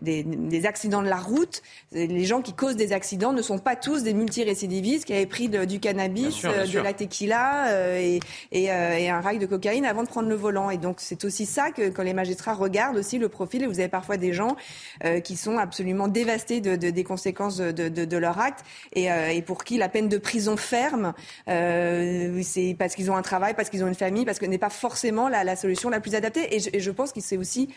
des 0.00 0.66
accidents 0.66 1.02
de 1.02 1.08
la 1.08 1.16
route, 1.16 1.62
les 1.92 2.24
gens 2.24 2.42
qui 2.42 2.52
causent 2.52 2.76
des 2.76 2.92
accidents 2.96 3.32
ne 3.32 3.42
sont 3.42 3.58
pas 3.58 3.76
tous 3.76 4.02
des 4.02 4.14
multirécidivistes 4.14 5.04
qui 5.04 5.12
avaient 5.12 5.26
pris 5.26 5.48
du 5.48 5.78
cannabis, 5.78 6.42
de 6.42 6.80
la 6.80 6.92
tequila 6.92 8.00
et, 8.00 8.18
et, 8.50 8.70
un 8.70 9.20
rail 9.20 9.38
de 9.38 9.46
cocaïne 9.46 9.84
avant 9.84 10.02
de 10.02 10.08
prendre 10.08 10.28
le 10.28 10.34
volant. 10.34 10.70
Et 10.70 10.78
donc 10.78 10.96
c'est 10.98 11.24
aussi 11.24 11.46
ça 11.46 11.70
que 11.70 11.88
quand 11.90 12.02
les 12.02 12.14
magistrats 12.14 12.54
regardent 12.54 12.96
aussi 12.96 13.18
le 13.18 13.28
profil, 13.28 13.62
et 13.62 13.66
vous 13.66 13.78
avez 13.78 13.88
parfois 13.88 14.16
des 14.16 14.32
gens 14.32 14.56
qui 15.22 15.36
sont 15.36 15.58
absolument 15.58 16.08
dévastés 16.08 16.60
de, 16.60 16.74
des 16.74 17.04
conséquences 17.04 17.58
de, 17.58 18.16
leur 18.16 18.40
acte 18.40 18.64
et, 18.94 19.06
et, 19.06 19.42
pour 19.42 19.62
qui 19.62 19.78
la 19.78 19.88
peine 19.88 20.08
de 20.08 20.18
prison 20.18 20.56
ferme, 20.56 21.12
c'est 21.46 22.76
parce 22.78 22.94
qu'ils 22.94 23.10
ont 23.10 23.16
un 23.16 23.22
travail, 23.22 23.54
parce 23.54 23.70
qu'ils 23.70 23.84
ont 23.84 23.88
une 23.88 23.94
famille, 23.94 24.24
parce 24.24 24.38
que 24.38 24.46
n'est 24.46 24.58
pas 24.58 24.70
forcément 24.70 25.28
la, 25.28 25.44
la, 25.44 25.56
solution 25.56 25.90
la 25.90 26.00
plus 26.00 26.14
adaptée. 26.14 26.54
Et 26.54 26.60
je, 26.60 26.70
et 26.72 26.80
je 26.80 26.90
pense 26.90 27.12
que 27.12 27.20
c'est 27.20 27.36
aussi 27.36 27.68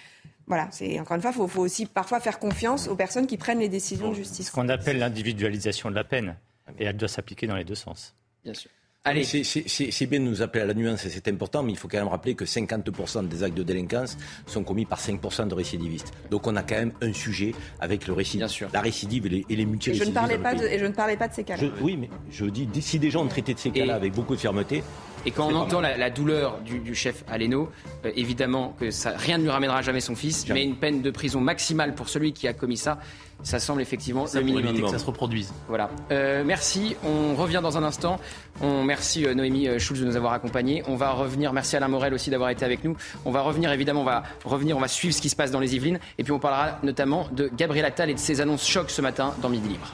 voilà, 0.49 0.67
c'est 0.71 0.99
encore 0.99 1.15
une 1.15 1.21
fois, 1.21 1.31
il 1.31 1.47
faut, 1.47 1.61
aussi 1.61 1.85
parfois 1.85 2.19
faire 2.19 2.39
confiance 2.39 2.87
aux 2.87 2.95
personnes 2.95 3.27
qui 3.27 3.37
prennent 3.37 3.59
les 3.59 3.69
décisions 3.69 4.09
de 4.09 4.15
justice. 4.15 4.47
Ce 4.47 4.51
qu'on 4.51 4.67
appelle 4.67 4.97
l'individualisation 4.97 5.91
de 5.91 5.95
la 5.95 6.03
peine, 6.03 6.35
et 6.79 6.85
elle 6.85 6.97
doit 6.97 7.07
s'appliquer 7.07 7.45
dans 7.45 7.55
les 7.55 7.63
deux 7.63 7.75
sens. 7.75 8.15
Bien 8.43 8.55
sûr. 8.55 8.71
Allez. 9.05 9.23
C'est 9.23 10.05
bien 10.07 10.19
de 10.19 10.25
nous 10.25 10.41
appeler 10.41 10.63
à 10.63 10.65
la 10.65 10.73
nuance 10.73 11.05
et 11.05 11.09
c'est 11.09 11.27
important, 11.29 11.63
mais 11.63 11.71
il 11.71 11.77
faut 11.77 11.87
quand 11.87 11.99
même 11.99 12.09
rappeler 12.09 12.35
que 12.35 12.43
50% 12.43 13.27
des 13.27 13.43
actes 13.43 13.55
de 13.55 13.63
délinquance 13.63 14.17
sont 14.45 14.63
commis 14.63 14.85
par 14.85 14.99
5% 14.99 15.47
de 15.47 15.53
récidivistes. 15.53 16.11
Donc 16.29 16.47
on 16.47 16.55
a 16.57 16.63
quand 16.63 16.75
même 16.75 16.91
un 17.01 17.13
sujet 17.13 17.53
avec 17.79 18.07
le 18.07 18.13
récidive, 18.13 18.67
la 18.73 18.81
récidive 18.81 19.25
et 19.27 19.29
les, 19.29 19.45
et 19.49 19.55
les 19.55 19.65
multirécidives. 19.65 20.01
Et 20.01 20.05
je, 20.05 20.09
ne 20.09 20.15
parlais 20.15 20.37
pas 20.37 20.53
de, 20.53 20.65
et 20.65 20.79
je 20.79 20.85
ne 20.85 20.91
parlais 20.91 21.15
pas 21.15 21.29
de 21.29 21.33
ces 21.33 21.43
cas-là. 21.45 21.63
Oui, 21.81 21.95
mais 21.95 22.09
je 22.29 22.45
dis, 22.45 22.67
si 22.81 22.99
des 22.99 23.09
gens 23.09 23.23
ont 23.23 23.29
traité 23.29 23.53
de 23.53 23.59
ces 23.59 23.71
cas-là 23.71 23.95
avec 23.95 24.13
beaucoup 24.13 24.35
de 24.35 24.41
fermeté, 24.41 24.83
et 25.25 25.31
quand 25.31 25.47
on 25.47 25.55
entend 25.55 25.81
la, 25.81 26.09
douleur 26.09 26.59
du, 26.61 26.95
chef 26.95 27.23
Aleno, 27.29 27.69
euh, 28.05 28.11
évidemment 28.15 28.75
que 28.79 28.91
ça, 28.91 29.13
rien 29.15 29.37
ne 29.37 29.43
lui 29.43 29.49
ramènera 29.49 29.81
jamais 29.81 29.99
son 29.99 30.15
fils, 30.15 30.47
mais 30.49 30.63
une 30.63 30.75
peine 30.75 31.01
de 31.01 31.11
prison 31.11 31.41
maximale 31.41 31.95
pour 31.95 32.09
celui 32.09 32.33
qui 32.33 32.47
a 32.47 32.53
commis 32.53 32.77
ça, 32.77 32.99
ça 33.43 33.59
semble 33.59 33.81
effectivement 33.81 34.25
le 34.33 34.41
minimum. 34.41 34.81
que 34.81 34.87
ça 34.87 34.99
se 34.99 35.05
reproduise. 35.05 35.53
Voilà. 35.67 35.89
Euh, 36.11 36.43
merci. 36.45 36.95
On 37.05 37.35
revient 37.35 37.61
dans 37.63 37.77
un 37.77 37.83
instant. 37.83 38.19
On 38.61 38.83
merci 38.83 39.25
euh, 39.25 39.33
Noémie 39.33 39.79
Schulz 39.79 40.01
de 40.01 40.05
nous 40.05 40.17
avoir 40.17 40.33
accompagnés. 40.33 40.83
On 40.87 40.95
va 40.95 41.11
revenir. 41.11 41.53
Merci 41.53 41.77
Alain 41.77 41.87
Morel 41.87 42.13
aussi 42.13 42.29
d'avoir 42.29 42.49
été 42.49 42.65
avec 42.65 42.83
nous. 42.83 42.97
On 43.23 43.31
va 43.31 43.41
revenir 43.41 43.71
évidemment. 43.71 44.01
On 44.01 44.05
va 44.05 44.23
revenir. 44.43 44.75
On 44.75 44.81
va 44.81 44.89
suivre 44.89 45.13
ce 45.13 45.21
qui 45.21 45.29
se 45.29 45.37
passe 45.37 45.51
dans 45.51 45.61
les 45.61 45.75
Yvelines. 45.75 45.99
Et 46.17 46.23
puis 46.23 46.33
on 46.33 46.39
parlera 46.39 46.79
notamment 46.83 47.29
de 47.31 47.49
Gabriel 47.55 47.85
Attal 47.85 48.09
et 48.09 48.13
de 48.13 48.19
ses 48.19 48.41
annonces 48.41 48.67
choc 48.67 48.89
ce 48.89 49.01
matin 49.01 49.33
dans 49.41 49.49
Midi 49.49 49.69
Libre. 49.69 49.93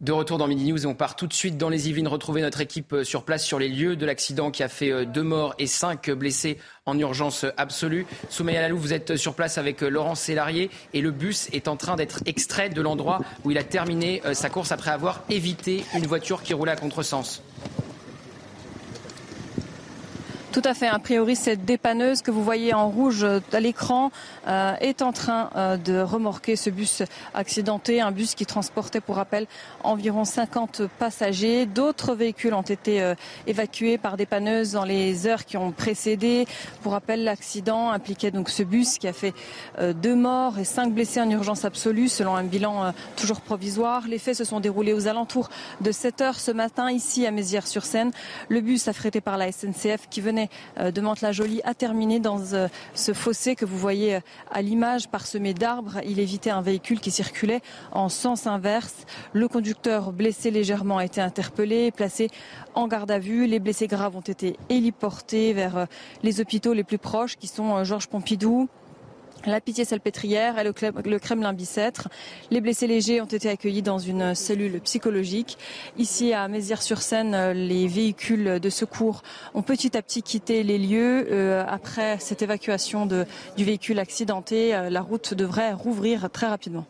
De 0.00 0.12
retour 0.12 0.38
dans 0.38 0.46
Midi 0.46 0.70
News 0.70 0.84
et 0.84 0.86
on 0.86 0.94
part 0.94 1.16
tout 1.16 1.26
de 1.26 1.32
suite 1.32 1.58
dans 1.58 1.68
les 1.68 1.88
Yvelines 1.88 2.06
retrouver 2.06 2.40
notre 2.40 2.60
équipe 2.60 2.92
euh, 2.92 3.02
sur 3.02 3.24
place 3.24 3.44
sur 3.44 3.58
les 3.58 3.68
lieux 3.68 3.96
de 3.96 4.06
l'accident 4.06 4.52
qui 4.52 4.62
a 4.62 4.68
fait 4.68 4.92
euh, 4.92 5.04
deux 5.04 5.24
morts 5.24 5.56
et 5.58 5.66
cinq 5.66 6.08
blessés 6.10 6.58
en 6.86 6.96
urgence 6.96 7.44
absolue. 7.56 8.06
Soumaya 8.28 8.60
Lalou, 8.60 8.78
vous 8.78 8.92
êtes 8.92 9.16
sur 9.16 9.34
place 9.34 9.58
avec 9.58 9.82
euh, 9.82 9.88
Laurent 9.88 10.14
Sélarié 10.14 10.70
et 10.94 11.00
le 11.00 11.10
bus 11.10 11.48
est 11.52 11.66
en 11.66 11.76
train 11.76 11.96
d'être 11.96 12.20
extrait 12.26 12.68
de 12.68 12.80
l'endroit 12.80 13.22
où 13.42 13.50
il 13.50 13.58
a 13.58 13.64
terminé 13.64 14.22
sa 14.34 14.50
course 14.50 14.70
après 14.70 14.92
avoir 14.92 15.24
évité 15.30 15.84
une 15.96 16.06
voiture 16.06 16.44
qui 16.44 16.54
roulait 16.54 16.72
à 16.72 16.76
contresens. 16.76 17.42
Tout 20.60 20.68
à 20.68 20.74
fait. 20.74 20.88
A 20.88 20.98
priori, 20.98 21.36
cette 21.36 21.64
dépanneuse 21.64 22.20
que 22.20 22.32
vous 22.32 22.42
voyez 22.42 22.74
en 22.74 22.88
rouge 22.88 23.24
à 23.52 23.60
l'écran 23.60 24.10
euh, 24.48 24.74
est 24.80 25.02
en 25.02 25.12
train 25.12 25.50
euh, 25.54 25.76
de 25.76 26.00
remorquer 26.00 26.56
ce 26.56 26.68
bus 26.68 27.04
accidenté, 27.32 28.00
un 28.00 28.10
bus 28.10 28.34
qui 28.34 28.44
transportait, 28.44 29.00
pour 29.00 29.14
rappel, 29.14 29.46
environ 29.84 30.24
50 30.24 30.82
passagers. 30.98 31.64
D'autres 31.64 32.16
véhicules 32.16 32.54
ont 32.54 32.62
été 32.62 33.00
euh, 33.00 33.14
évacués 33.46 33.98
par 33.98 34.16
dépanneuses 34.16 34.72
dans 34.72 34.82
les 34.82 35.28
heures 35.28 35.44
qui 35.44 35.56
ont 35.56 35.70
précédé. 35.70 36.44
Pour 36.82 36.90
rappel, 36.90 37.22
l'accident 37.22 37.92
impliquait 37.92 38.32
donc 38.32 38.48
ce 38.48 38.64
bus 38.64 38.98
qui 38.98 39.06
a 39.06 39.12
fait 39.12 39.34
deux 39.80 40.16
morts 40.16 40.58
et 40.58 40.64
cinq 40.64 40.92
blessés 40.92 41.20
en 41.20 41.30
urgence 41.30 41.64
absolue, 41.64 42.08
selon 42.08 42.34
un 42.34 42.42
bilan 42.42 42.92
toujours 43.16 43.42
provisoire. 43.42 44.08
Les 44.08 44.18
faits 44.18 44.34
se 44.34 44.44
sont 44.44 44.58
déroulés 44.58 44.92
aux 44.92 45.06
alentours 45.06 45.50
de 45.82 45.92
7 45.92 46.20
heures 46.20 46.40
ce 46.40 46.50
matin, 46.50 46.90
ici 46.90 47.26
à 47.26 47.30
Mézières-sur-Seine. 47.30 48.10
Le 48.48 48.60
bus 48.60 48.88
affrété 48.88 49.20
par 49.20 49.36
la 49.36 49.52
SNCF 49.52 50.08
qui 50.10 50.20
venait 50.20 50.47
de 50.78 51.00
Mantes-la-Jolie 51.00 51.60
a 51.64 51.74
terminé 51.74 52.20
dans 52.20 52.38
ce 52.94 53.12
fossé 53.12 53.54
que 53.54 53.64
vous 53.64 53.78
voyez 53.78 54.20
à 54.50 54.62
l'image 54.62 55.08
parsemé 55.08 55.54
d'arbres. 55.54 55.98
Il 56.04 56.18
évitait 56.20 56.50
un 56.50 56.62
véhicule 56.62 57.00
qui 57.00 57.10
circulait 57.10 57.60
en 57.92 58.08
sens 58.08 58.46
inverse. 58.46 59.06
Le 59.32 59.48
conducteur 59.48 60.12
blessé 60.12 60.50
légèrement 60.50 60.98
a 60.98 61.04
été 61.04 61.20
interpellé, 61.20 61.90
placé 61.90 62.30
en 62.74 62.88
garde 62.88 63.10
à 63.10 63.18
vue. 63.18 63.46
Les 63.46 63.58
blessés 63.58 63.86
graves 63.86 64.16
ont 64.16 64.20
été 64.20 64.56
héliportés 64.68 65.52
vers 65.52 65.76
euh, 65.76 65.86
les 66.22 66.40
hôpitaux 66.40 66.72
les 66.72 66.84
plus 66.84 66.98
proches 66.98 67.36
qui 67.36 67.46
sont 67.46 67.76
euh, 67.76 67.84
Georges 67.84 68.08
Pompidou, 68.08 68.68
la 69.48 69.60
Pitié-Salpêtrière 69.60 70.58
et 70.58 70.64
le, 70.64 71.18
Kremlin-Bicêtre. 71.18 72.08
Les 72.50 72.60
blessés 72.60 72.86
légers 72.86 73.20
ont 73.20 73.26
été 73.26 73.48
accueillis 73.48 73.82
dans 73.82 73.98
une 73.98 74.34
cellule 74.34 74.80
psychologique. 74.80 75.58
Ici 75.96 76.32
à 76.32 76.48
Mézières-sur-Seine, 76.48 77.52
les 77.52 77.86
véhicules 77.86 78.60
de 78.60 78.70
secours 78.70 79.22
ont 79.54 79.62
petit 79.62 79.96
à 79.96 80.02
petit 80.02 80.22
quitté 80.22 80.62
les 80.62 80.78
lieux. 80.78 81.28
Euh, 81.30 81.64
après 81.66 82.18
cette 82.18 82.42
évacuation 82.42 83.06
du 83.06 83.64
véhicule 83.64 83.98
accidenté, 83.98 84.74
euh, 84.74 84.90
la 84.90 85.00
route 85.00 85.34
devrait 85.34 85.72
rouvrir 85.72 86.30
très 86.30 86.46
rapidement. 86.46 86.86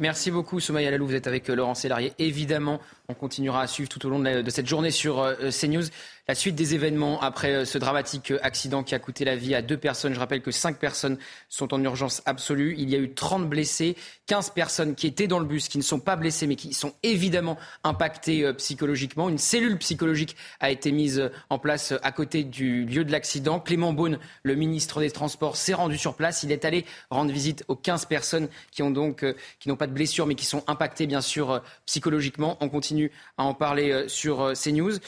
Merci 0.00 0.30
beaucoup, 0.30 0.60
Somaya 0.60 0.90
Lalou. 0.90 1.08
Vous 1.08 1.14
êtes 1.14 1.26
avec 1.26 1.48
Laurent 1.48 1.74
Sélarié. 1.74 2.12
Évidemment, 2.20 2.80
on 3.10 3.14
continuera 3.14 3.62
à 3.62 3.66
suivre 3.66 3.88
tout 3.88 4.04
au 4.06 4.10
long 4.10 4.18
de 4.18 4.50
cette 4.50 4.66
journée 4.66 4.90
sur 4.90 5.20
euh, 5.20 5.48
CNews. 5.50 5.84
La 6.28 6.34
suite 6.34 6.54
des 6.54 6.74
événements 6.74 7.18
après 7.22 7.54
euh, 7.54 7.64
ce 7.64 7.78
dramatique 7.78 8.32
euh, 8.32 8.38
accident 8.42 8.82
qui 8.82 8.94
a 8.94 8.98
coûté 8.98 9.24
la 9.24 9.34
vie 9.34 9.54
à 9.54 9.62
deux 9.62 9.78
personnes. 9.78 10.12
Je 10.12 10.20
rappelle 10.20 10.42
que 10.42 10.50
cinq 10.50 10.76
personnes 10.76 11.16
sont 11.48 11.72
en 11.72 11.82
urgence 11.82 12.20
absolue. 12.26 12.74
Il 12.76 12.90
y 12.90 12.94
a 12.94 12.98
eu 12.98 13.14
30 13.14 13.48
blessés, 13.48 13.96
15 14.26 14.50
personnes 14.50 14.94
qui 14.94 15.06
étaient 15.06 15.26
dans 15.26 15.38
le 15.38 15.46
bus, 15.46 15.68
qui 15.68 15.78
ne 15.78 15.82
sont 15.82 16.00
pas 16.00 16.16
blessées, 16.16 16.46
mais 16.46 16.56
qui 16.56 16.74
sont 16.74 16.92
évidemment 17.02 17.56
impactées 17.82 18.52
psychologiquement. 18.58 19.30
Une 19.30 19.38
cellule 19.38 19.78
psychologique 19.78 20.36
a 20.60 20.70
été 20.70 20.92
mise 20.92 21.30
en 21.48 21.58
place 21.58 21.94
à 22.02 22.12
côté 22.12 22.44
du 22.44 22.84
lieu 22.84 23.06
de 23.06 23.10
l'accident. 23.10 23.58
Clément 23.58 23.94
Beaune, 23.94 24.18
le 24.42 24.54
ministre 24.54 25.00
des 25.00 25.10
Transports, 25.10 25.56
s'est 25.56 25.72
rendu 25.72 25.96
sur 25.96 26.14
place. 26.14 26.42
Il 26.42 26.52
est 26.52 26.66
allé 26.66 26.84
rendre 27.10 27.32
visite 27.32 27.64
aux 27.68 27.76
15 27.76 28.04
personnes 28.04 28.48
qui 28.70 28.82
ont 28.82 28.90
donc, 28.90 29.24
n'ont 29.64 29.76
pas 29.76 29.86
de 29.86 29.94
blessures, 29.94 30.26
mais 30.26 30.34
qui 30.34 30.44
sont 30.44 30.62
impactées, 30.66 31.06
bien 31.06 31.22
sûr, 31.22 31.62
psychologiquement. 31.86 32.58
On 32.60 32.68
continue 32.68 32.97
à 33.36 33.44
en 33.44 33.54
parler 33.54 34.04
sur 34.08 34.52
CNews. 34.52 34.98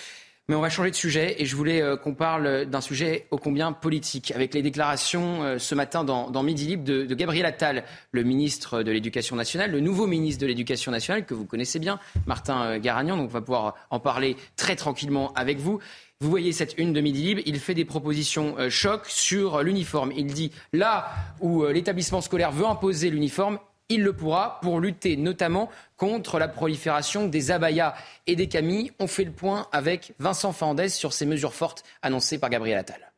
Mais 0.50 0.56
on 0.56 0.60
va 0.60 0.68
changer 0.68 0.90
de 0.90 0.96
sujet 0.96 1.36
et 1.38 1.46
je 1.46 1.54
voulais 1.54 1.80
euh, 1.80 1.96
qu'on 1.96 2.12
parle 2.12 2.66
d'un 2.66 2.80
sujet 2.80 3.28
ô 3.30 3.38
combien 3.38 3.70
politique, 3.70 4.32
avec 4.32 4.52
les 4.52 4.62
déclarations 4.62 5.44
euh, 5.44 5.58
ce 5.58 5.76
matin 5.76 6.02
dans, 6.02 6.42
Midi 6.42 6.66
Libre 6.66 6.82
de, 6.82 7.14
Gabriel 7.14 7.46
Attal, 7.46 7.84
le 8.10 8.24
ministre 8.24 8.82
de 8.82 8.90
l'Éducation 8.90 9.36
nationale, 9.36 9.70
le 9.70 9.78
nouveau 9.78 10.08
ministre 10.08 10.40
de 10.42 10.48
l'Éducation 10.48 10.90
nationale 10.90 11.24
que 11.24 11.34
vous 11.34 11.44
connaissez 11.44 11.78
bien, 11.78 12.00
Martin 12.26 12.64
euh, 12.64 12.78
Garagnan. 12.80 13.16
Donc 13.16 13.28
on 13.30 13.32
va 13.32 13.42
pouvoir 13.42 13.76
en 13.90 14.00
parler 14.00 14.36
très 14.56 14.74
tranquillement 14.74 15.32
avec 15.34 15.60
vous. 15.60 15.78
Vous 16.18 16.28
voyez 16.28 16.50
cette 16.50 16.74
une 16.78 16.92
de 16.92 17.00
Midi 17.00 17.22
Libre, 17.22 17.42
il 17.46 17.60
fait 17.60 17.74
des 17.74 17.84
propositions 17.84 18.56
choc 18.70 19.06
sur 19.06 19.62
l'uniforme. 19.62 20.12
Il 20.16 20.26
dit 20.26 20.50
là 20.72 21.12
où 21.40 21.64
l'établissement 21.64 22.20
scolaire 22.20 22.50
veut 22.50 22.66
imposer 22.66 23.08
l'uniforme, 23.08 23.60
il 23.90 24.02
le 24.02 24.14
pourra 24.14 24.60
pour 24.62 24.80
lutter 24.80 25.16
notamment 25.16 25.68
contre 25.96 26.38
la 26.38 26.48
prolifération 26.48 27.26
des 27.26 27.50
abayas 27.50 27.94
et 28.26 28.36
des 28.36 28.48
camis. 28.48 28.92
On 28.98 29.06
fait 29.06 29.24
le 29.24 29.32
point 29.32 29.66
avec 29.72 30.14
Vincent 30.18 30.52
Fandès 30.52 30.88
sur 30.88 31.12
ces 31.12 31.26
mesures 31.26 31.52
fortes 31.52 31.84
annoncées 32.00 32.38
par 32.38 32.48
Gabriel 32.48 32.78
Attal. 32.78 33.12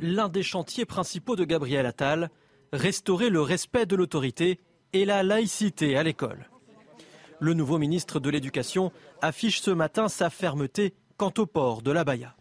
L'un 0.00 0.28
des 0.28 0.42
chantiers 0.42 0.84
principaux 0.84 1.36
de 1.36 1.44
Gabriel 1.44 1.86
Attal, 1.86 2.30
restaurer 2.72 3.30
le 3.30 3.40
respect 3.40 3.86
de 3.86 3.96
l'autorité 3.96 4.60
et 4.92 5.04
la 5.04 5.22
laïcité 5.22 5.96
à 5.96 6.02
l'école. 6.02 6.50
Le 7.38 7.54
nouveau 7.54 7.78
ministre 7.78 8.18
de 8.18 8.28
l'Éducation 8.28 8.92
affiche 9.22 9.60
ce 9.60 9.70
matin 9.70 10.08
sa 10.08 10.30
fermeté 10.30 10.94
quant 11.16 11.32
au 11.38 11.46
port 11.46 11.82
de 11.82 11.92
l'abaya. 11.92 12.34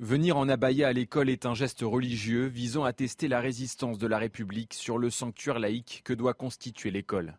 Venir 0.00 0.36
en 0.36 0.48
abaya 0.48 0.86
à 0.86 0.92
l'école 0.92 1.28
est 1.28 1.44
un 1.44 1.54
geste 1.54 1.80
religieux 1.82 2.46
visant 2.46 2.84
à 2.84 2.92
tester 2.92 3.26
la 3.26 3.40
résistance 3.40 3.98
de 3.98 4.06
la 4.06 4.18
République 4.18 4.72
sur 4.74 4.96
le 4.96 5.10
sanctuaire 5.10 5.58
laïque 5.58 6.02
que 6.04 6.12
doit 6.12 6.34
constituer 6.34 6.92
l'école. 6.92 7.36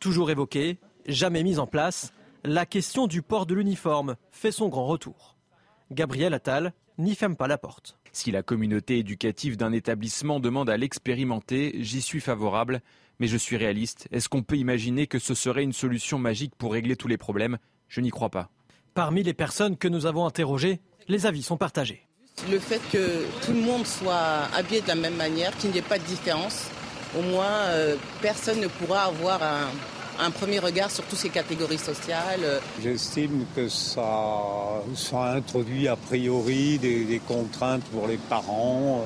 Toujours 0.00 0.30
évoquée, 0.30 0.78
jamais 1.06 1.42
mise 1.42 1.58
en 1.58 1.66
place, 1.66 2.14
la 2.44 2.64
question 2.64 3.06
du 3.06 3.20
port 3.20 3.44
de 3.44 3.54
l'uniforme 3.54 4.16
fait 4.30 4.52
son 4.52 4.70
grand 4.70 4.86
retour. 4.86 5.36
Gabriel 5.90 6.32
Attal 6.32 6.72
n'y 6.96 7.14
ferme 7.14 7.36
pas 7.36 7.46
la 7.46 7.58
porte. 7.58 7.98
Si 8.10 8.30
la 8.30 8.42
communauté 8.42 8.96
éducative 8.96 9.58
d'un 9.58 9.72
établissement 9.72 10.40
demande 10.40 10.70
à 10.70 10.78
l'expérimenter, 10.78 11.76
j'y 11.80 12.00
suis 12.00 12.20
favorable, 12.20 12.80
mais 13.18 13.26
je 13.26 13.36
suis 13.36 13.58
réaliste. 13.58 14.08
Est-ce 14.12 14.30
qu'on 14.30 14.42
peut 14.42 14.56
imaginer 14.56 15.06
que 15.06 15.18
ce 15.18 15.34
serait 15.34 15.62
une 15.62 15.74
solution 15.74 16.18
magique 16.18 16.54
pour 16.56 16.72
régler 16.72 16.96
tous 16.96 17.08
les 17.08 17.18
problèmes? 17.18 17.58
Je 17.88 18.00
n'y 18.00 18.10
crois 18.10 18.30
pas. 18.30 18.48
Parmi 18.94 19.22
les 19.22 19.34
personnes 19.34 19.76
que 19.76 19.88
nous 19.88 20.06
avons 20.06 20.24
interrogées, 20.24 20.80
les 21.08 21.26
avis 21.26 21.42
sont 21.42 21.56
partagés. 21.56 22.02
Le 22.50 22.58
fait 22.58 22.80
que 22.92 23.24
tout 23.44 23.52
le 23.52 23.60
monde 23.60 23.86
soit 23.86 24.48
habillé 24.54 24.82
de 24.82 24.88
la 24.88 24.94
même 24.94 25.16
manière, 25.16 25.56
qu'il 25.56 25.70
n'y 25.70 25.78
ait 25.78 25.82
pas 25.82 25.98
de 25.98 26.04
différence, 26.04 26.66
au 27.18 27.22
moins 27.22 27.46
euh, 27.68 27.96
personne 28.20 28.60
ne 28.60 28.66
pourra 28.66 29.04
avoir 29.04 29.42
un, 29.42 29.70
un 30.18 30.30
premier 30.30 30.58
regard 30.58 30.90
sur 30.90 31.04
toutes 31.04 31.18
ces 31.18 31.30
catégories 31.30 31.78
sociales. 31.78 32.60
J'estime 32.82 33.46
que 33.54 33.68
ça, 33.68 34.82
ça 34.94 35.32
introduit 35.32 35.88
a 35.88 35.96
priori 35.96 36.78
des, 36.78 37.04
des 37.04 37.20
contraintes 37.20 37.84
pour 37.84 38.06
les 38.06 38.18
parents 38.18 39.04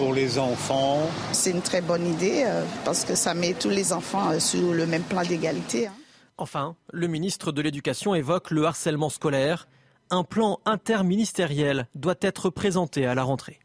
pour 0.00 0.14
les 0.14 0.38
enfants. 0.38 1.02
C'est 1.32 1.50
une 1.50 1.60
très 1.60 1.82
bonne 1.82 2.06
idée 2.06 2.44
euh, 2.46 2.64
parce 2.86 3.04
que 3.04 3.14
ça 3.14 3.34
met 3.34 3.52
tous 3.52 3.68
les 3.68 3.92
enfants 3.92 4.30
euh, 4.30 4.40
sur 4.40 4.72
le 4.72 4.86
même 4.86 5.02
plan 5.02 5.22
d'égalité. 5.22 5.88
Hein. 5.88 5.92
Enfin, 6.38 6.74
le 6.90 7.06
ministre 7.06 7.52
de 7.52 7.60
l'Éducation 7.60 8.14
évoque 8.14 8.50
le 8.50 8.64
harcèlement 8.64 9.10
scolaire. 9.10 9.68
Un 10.12 10.24
plan 10.24 10.58
interministériel 10.64 11.86
doit 11.94 12.16
être 12.20 12.50
présenté 12.50 13.06
à 13.06 13.14
la 13.14 13.22
rentrée. 13.22 13.60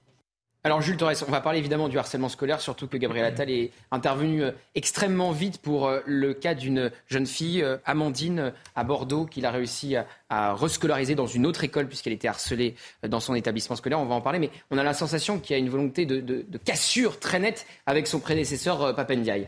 Alors 0.63 0.81
Jules 0.81 0.97
Torres, 0.97 1.23
on 1.27 1.31
va 1.31 1.41
parler 1.41 1.57
évidemment 1.57 1.89
du 1.89 1.97
harcèlement 1.97 2.29
scolaire, 2.29 2.61
surtout 2.61 2.87
que 2.87 2.97
Gabriel 2.97 3.25
Attal 3.25 3.49
est 3.51 3.71
intervenu 3.91 4.43
euh, 4.43 4.51
extrêmement 4.73 5.31
vite 5.31 5.59
pour 5.59 5.87
euh, 5.87 6.01
le 6.05 6.33
cas 6.33 6.55
d'une 6.55 6.91
jeune 7.07 7.25
fille, 7.27 7.63
euh, 7.63 7.77
Amandine, 7.85 8.51
à 8.75 8.83
Bordeaux, 8.83 9.25
qu'il 9.25 9.45
a 9.45 9.51
réussi 9.51 9.95
à, 9.95 10.53
rescolariser 10.53 11.13
dans 11.15 11.27
une 11.27 11.45
autre 11.47 11.63
école 11.63 11.87
puisqu'elle 11.87 12.13
était 12.13 12.27
harcelée 12.27 12.75
dans 13.07 13.19
son 13.19 13.35
établissement 13.35 13.75
scolaire. 13.75 13.99
On 13.99 14.05
va 14.05 14.15
en 14.15 14.21
parler, 14.21 14.39
mais 14.39 14.49
on 14.69 14.77
a 14.77 14.83
la 14.83 14.93
sensation 14.93 15.39
qu'il 15.39 15.55
y 15.55 15.57
a 15.57 15.59
une 15.59 15.69
volonté 15.69 16.05
de, 16.05 16.57
cassure 16.63 17.19
très 17.19 17.39
nette 17.39 17.67
avec 17.85 18.07
son 18.07 18.19
prédécesseur 18.19 18.95
Papendiaï. 18.95 19.47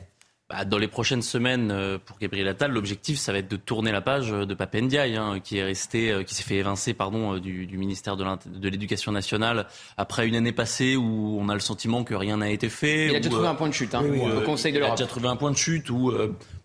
Bah, 0.49 0.63
dans 0.63 0.77
les 0.77 0.87
prochaines 0.87 1.21
semaines, 1.21 1.71
euh, 1.71 1.97
pour 1.97 2.17
Gabriel 2.19 2.47
Attal, 2.47 2.71
l'objectif, 2.71 3.17
ça 3.19 3.33
va 3.33 3.39
être 3.39 3.51
de 3.51 3.57
tourner 3.57 3.91
la 3.91 3.99
page 3.99 4.31
de 4.31 4.53
Papendiaï, 4.53 5.17
hein, 5.17 5.41
qui 5.43 5.57
est 5.57 5.63
resté, 5.63 6.09
euh, 6.09 6.23
qui 6.23 6.33
s'est 6.33 6.43
fait 6.43 6.55
évincer, 6.55 6.93
pardon, 6.93 7.35
euh, 7.35 7.39
du, 7.41 7.67
du 7.67 7.77
ministère 7.77 8.15
de 8.15 8.69
l'Éducation 8.69 9.11
nationale 9.11 9.65
après 9.97 10.25
une 10.25 10.35
année 10.35 10.53
passée 10.53 10.95
où 10.95 11.37
on 11.37 11.49
a 11.49 11.53
le 11.53 11.59
sentiment 11.59 12.05
que 12.05 12.15
rien 12.15 12.37
n'a 12.37 12.49
été 12.49 12.69
fait. 12.69 13.07
Il 13.07 13.15
a 13.17 13.19
déjà 13.19 13.29
trouvé 13.29 13.47
un 13.49 13.55
point 13.55 13.67
de 13.67 13.73
chute, 13.73 13.93
hein, 13.93 14.05
au 14.05 14.41
Conseil 14.41 14.71
de 14.71 14.79
l'Europe. 14.79 14.93
Il 14.97 15.01
a 15.01 15.05
déjà 15.05 15.09
trouvé 15.09 15.27
un 15.27 15.35
point 15.35 15.51
de 15.51 15.57
chute 15.57 15.89
où 15.89 16.13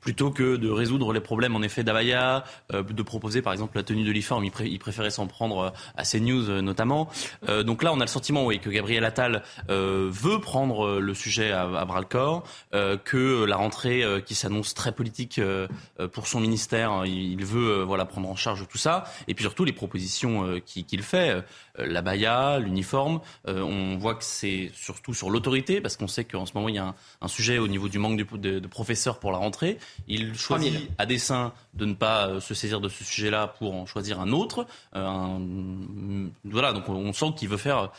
plutôt 0.03 0.31
que 0.31 0.57
de 0.57 0.69
résoudre 0.69 1.15
les 1.15 1.21
problèmes 1.21 1.57
en 1.57 1.63
effet 1.63 1.85
d'Abaya, 1.85 2.45
euh, 2.75 2.83
de 2.83 3.03
proposer 3.03 3.41
par 3.41 3.55
exemple 3.55 3.77
la 3.77 3.85
tenue 3.85 4.03
de 4.03 4.09
l'uniforme, 4.09 4.45
il, 4.45 4.79
préférait 4.79 5.11
s'en 5.11 5.27
prendre 5.27 5.59
euh, 5.59 5.71
à 5.97 6.03
CNews 6.03 6.51
euh, 6.51 6.61
notamment. 6.61 7.09
donc 7.65 7.83
là, 7.83 7.93
on 7.93 8.01
a 8.01 8.05
le 8.05 8.09
sentiment 8.09 8.45
oui, 8.45 8.59
que 8.59 8.69
Gabriel 8.69 9.05
Attal 9.05 9.43
veut 9.69 10.41
prendre 10.41 10.99
le 10.99 11.15
sujet 11.15 11.53
à, 11.53 11.63
à 11.63 11.85
bras 11.85 12.01
le 12.01 12.07
corps, 12.07 12.43
que 13.05 13.45
la 13.45 13.57
rentrée 13.57 14.03
qui 14.27 14.35
s'annonce 14.35 14.75
très 14.75 14.93
politique 14.93 15.41
pour 16.13 16.27
son 16.27 16.41
ministère, 16.41 17.05
il, 17.07 17.45
veut 17.45 17.83
voilà 17.83 18.05
prendre 18.05 18.29
en 18.29 18.35
charge 18.35 18.67
tout 18.69 18.79
ça, 18.79 19.05
et 19.29 19.35
puis 19.35 19.45
surtout 19.45 19.65
les 19.65 19.73
propositions 19.73 20.61
qu'il 20.65 21.03
fait. 21.03 21.45
Euh, 21.79 21.87
la 21.87 22.03
baya, 22.03 22.59
l'uniforme. 22.59 23.21
Euh, 23.49 23.63
on 23.63 23.97
voit 23.97 24.15
que 24.15 24.25
c'est 24.25 24.71
surtout 24.75 25.15
sur 25.15 25.31
l'autorité, 25.31 25.81
parce 25.81 25.97
qu'on 25.97 26.09
sait 26.09 26.25
qu'en 26.25 26.45
ce 26.45 26.53
moment, 26.55 26.69
il 26.69 26.75
y 26.75 26.79
a 26.79 26.95
un, 27.21 27.29
sujet 27.29 27.59
au 27.59 27.69
niveau 27.69 27.89
du 27.89 27.99
manque 27.99 28.19
de, 28.19 28.59
de, 28.59 28.67
professeurs 28.67 29.19
pour 29.19 29.33
la 29.33 29.39
rentrée. 29.39 29.79
Il 30.07 30.35
choisit 30.35 30.91
à 30.99 31.07
dessein 31.07 31.53
de 31.75 31.87
ne 31.87 31.95
pas 31.95 32.29
euh, 32.29 32.41
se 32.41 32.55
saisir 32.55 32.81
de 32.81 32.89
ce 32.89 33.05
sujet-là 33.05 33.55
pour 33.59 33.75
en 33.75 33.87
choisir 33.87 34.21
un 34.21 34.33
autre. 34.33 34.67
voilà, 34.93 36.73
donc 36.73 36.89
on 36.89 37.13
sent 37.13 37.33
qu'il 37.37 37.49
veut 37.49 37.57
faire 37.57 37.91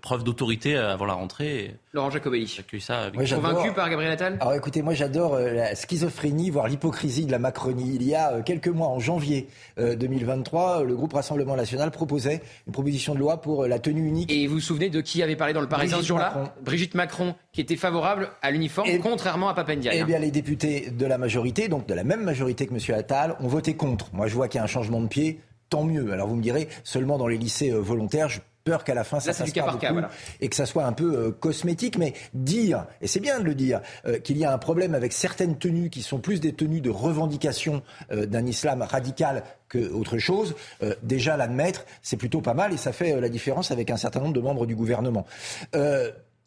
preuve 0.00 0.24
d'autorité 0.24 0.76
avant 0.76 1.06
la 1.06 1.14
rentrée. 1.14 1.76
Laurent 1.92 2.10
Jacobelli. 2.10 2.46
J'accueille 2.46 2.80
ça 2.80 3.10
convaincu 3.12 3.72
par 3.72 3.88
Gabriel 3.88 4.12
Attal? 4.12 4.36
Alors 4.40 4.54
écoutez, 4.54 4.82
moi 4.82 4.94
j'adore 4.94 5.38
la 5.38 5.74
schizophrénie, 5.74 6.50
voire 6.50 6.68
l'hypocrisie 6.68 7.26
de 7.26 7.32
la 7.32 7.38
Macronie. 7.38 7.92
Il 7.94 8.02
y 8.02 8.14
a 8.14 8.42
quelques 8.42 8.68
mois, 8.68 8.88
en 8.88 9.00
janvier 9.00 9.48
2023, 9.78 10.84
le 10.84 10.94
groupe 10.94 11.12
Rassemblement 11.12 11.56
National 11.56 11.90
proposait 11.90 12.42
une 12.66 12.72
proposition 12.72 13.14
de 13.14 13.18
loi 13.18 13.40
pour 13.40 13.64
euh, 13.64 13.68
la 13.68 13.78
tenue 13.78 14.06
unique. 14.06 14.30
Et 14.30 14.46
vous 14.46 14.54
vous 14.54 14.60
souvenez 14.60 14.90
de 14.90 15.00
qui 15.00 15.22
avait 15.22 15.36
parlé 15.36 15.52
dans 15.52 15.60
le 15.60 15.68
Parisien 15.68 15.98
ce 15.98 16.06
jour-là? 16.06 16.54
Brigitte 16.62 16.94
Macron, 16.94 17.34
qui 17.52 17.60
était 17.60 17.76
favorable 17.76 18.30
à 18.42 18.50
l'uniforme, 18.50 18.88
contrairement 19.02 19.48
à 19.48 19.54
Papendia. 19.54 19.92
Eh 19.94 20.04
bien, 20.04 20.18
les 20.18 20.30
députés 20.30 20.90
de 20.90 21.06
la 21.06 21.18
majorité, 21.18 21.68
donc 21.68 21.86
de 21.86 21.94
la 21.94 22.04
même 22.04 22.22
majorité 22.22 22.66
que 22.66 22.74
M. 22.74 22.98
Attal, 22.98 23.13
ont 23.40 23.48
voté 23.48 23.74
contre. 23.74 24.10
Moi, 24.12 24.26
je 24.26 24.34
vois 24.34 24.48
qu'il 24.48 24.58
y 24.58 24.60
a 24.60 24.64
un 24.64 24.68
changement 24.68 25.00
de 25.00 25.08
pied 25.08 25.40
tant 25.70 25.84
mieux. 25.84 26.12
Alors 26.12 26.28
vous 26.28 26.36
me 26.36 26.42
direz, 26.42 26.68
seulement 26.84 27.18
dans 27.18 27.26
les 27.26 27.38
lycées 27.38 27.70
euh, 27.70 27.78
volontaires, 27.78 28.28
je 28.28 28.40
peur 28.64 28.82
qu'à 28.82 28.94
la 28.94 29.04
fin 29.04 29.20
ça 29.20 29.32
fasse 29.32 29.52
pas 29.52 29.70
beaucoup 29.70 30.00
et 30.40 30.48
que 30.48 30.56
ça 30.56 30.66
soit 30.66 30.84
un 30.84 30.92
peu 30.92 31.14
euh, 31.14 31.30
cosmétique. 31.30 31.98
Mais 31.98 32.14
dire, 32.32 32.86
et 33.00 33.06
c'est 33.06 33.20
bien 33.20 33.38
de 33.38 33.44
le 33.44 33.54
dire, 33.54 33.80
euh, 34.06 34.18
qu'il 34.18 34.38
y 34.38 34.44
a 34.44 34.52
un 34.52 34.58
problème 34.58 34.94
avec 34.94 35.12
certaines 35.12 35.58
tenues 35.58 35.90
qui 35.90 36.02
sont 36.02 36.18
plus 36.18 36.40
des 36.40 36.54
tenues 36.54 36.80
de 36.80 36.90
revendication 36.90 37.82
euh, 38.10 38.26
d'un 38.26 38.46
islam 38.46 38.82
radical 38.82 39.44
que 39.68 39.90
autre 39.92 40.18
chose, 40.18 40.54
déjà 41.02 41.36
l'admettre, 41.36 41.84
c'est 42.00 42.16
plutôt 42.16 42.40
pas 42.40 42.54
mal 42.54 42.72
et 42.72 42.76
ça 42.76 42.92
fait 42.92 43.20
la 43.20 43.28
différence 43.28 43.72
avec 43.72 43.90
un 43.90 43.96
certain 43.96 44.20
nombre 44.20 44.34
de 44.34 44.40
membres 44.40 44.66
du 44.66 44.76
gouvernement. 44.76 45.26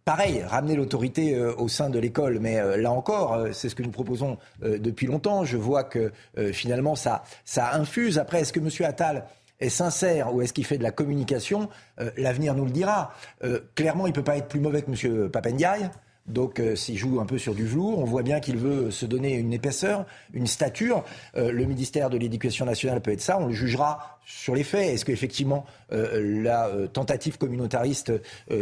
Pareil, 0.07 0.41
ramener 0.41 0.77
l'autorité 0.77 1.37
au 1.37 1.67
sein 1.67 1.89
de 1.89 1.99
l'école, 1.99 2.39
mais 2.39 2.77
là 2.77 2.93
encore, 2.93 3.47
c'est 3.51 3.67
ce 3.67 3.75
que 3.75 3.83
nous 3.83 3.91
proposons 3.91 4.37
depuis 4.61 5.05
longtemps. 5.05 5.43
Je 5.43 5.57
vois 5.57 5.83
que 5.83 6.13
finalement 6.53 6.95
ça, 6.95 7.25
ça 7.43 7.73
infuse. 7.73 8.17
Après, 8.17 8.39
est-ce 8.39 8.53
que 8.53 8.61
M. 8.61 8.69
Attal 8.85 9.25
est 9.59 9.69
sincère 9.69 10.33
ou 10.33 10.41
est-ce 10.41 10.53
qu'il 10.53 10.65
fait 10.65 10.77
de 10.77 10.83
la 10.83 10.91
communication, 10.91 11.69
euh, 11.99 12.11
l'avenir 12.17 12.53
nous 12.53 12.65
le 12.65 12.71
dira. 12.71 13.13
Euh, 13.43 13.59
clairement, 13.75 14.07
il 14.07 14.11
ne 14.11 14.15
peut 14.15 14.23
pas 14.23 14.37
être 14.37 14.47
plus 14.47 14.59
mauvais 14.59 14.81
que 14.81 14.91
M. 14.91 15.29
Papendiaï. 15.29 15.89
Donc, 16.27 16.59
euh, 16.59 16.75
s'il 16.75 16.97
joue 16.97 17.19
un 17.19 17.25
peu 17.25 17.37
sur 17.37 17.55
du 17.55 17.65
velours, 17.65 17.99
on 17.99 18.03
voit 18.03 18.23
bien 18.23 18.39
qu'il 18.39 18.57
veut 18.57 18.91
se 18.91 19.05
donner 19.05 19.33
une 19.33 19.53
épaisseur, 19.53 20.05
une 20.33 20.47
stature. 20.47 21.03
le 21.35 21.65
ministère 21.65 22.09
de 22.09 22.17
l'Éducation 22.17 22.65
nationale 22.65 23.01
peut 23.01 23.11
être 23.11 23.21
ça. 23.21 23.39
On 23.39 23.47
le 23.47 23.53
jugera 23.53 24.19
sur 24.25 24.55
les 24.55 24.63
faits. 24.63 24.93
Est-ce 24.93 25.05
qu'effectivement 25.05 25.65
la 25.89 26.69
tentative 26.91 27.37
communautariste 27.37 28.11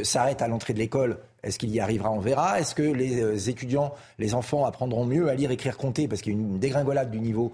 s'arrête 0.03 0.41
à 0.41 0.47
l'entrée 0.47 0.73
de 0.73 0.79
l'école 0.79 1.17
Est-ce 1.43 1.57
qu'il 1.57 1.71
y 1.71 1.79
arrivera 1.79 2.11
On 2.11 2.19
verra. 2.19 2.59
Est-ce 2.59 2.75
que 2.75 2.83
les 2.83 3.49
étudiants, 3.49 3.93
les 4.19 4.33
enfants 4.33 4.65
apprendront 4.65 5.05
mieux 5.05 5.29
à 5.29 5.35
lire, 5.35 5.51
écrire, 5.51 5.77
compter? 5.77 6.07
Parce 6.07 6.21
qu'il 6.21 6.33
y 6.33 6.35
a 6.35 6.39
une 6.39 6.59
dégringolade 6.59 7.09
du 7.09 7.19
niveau. 7.19 7.51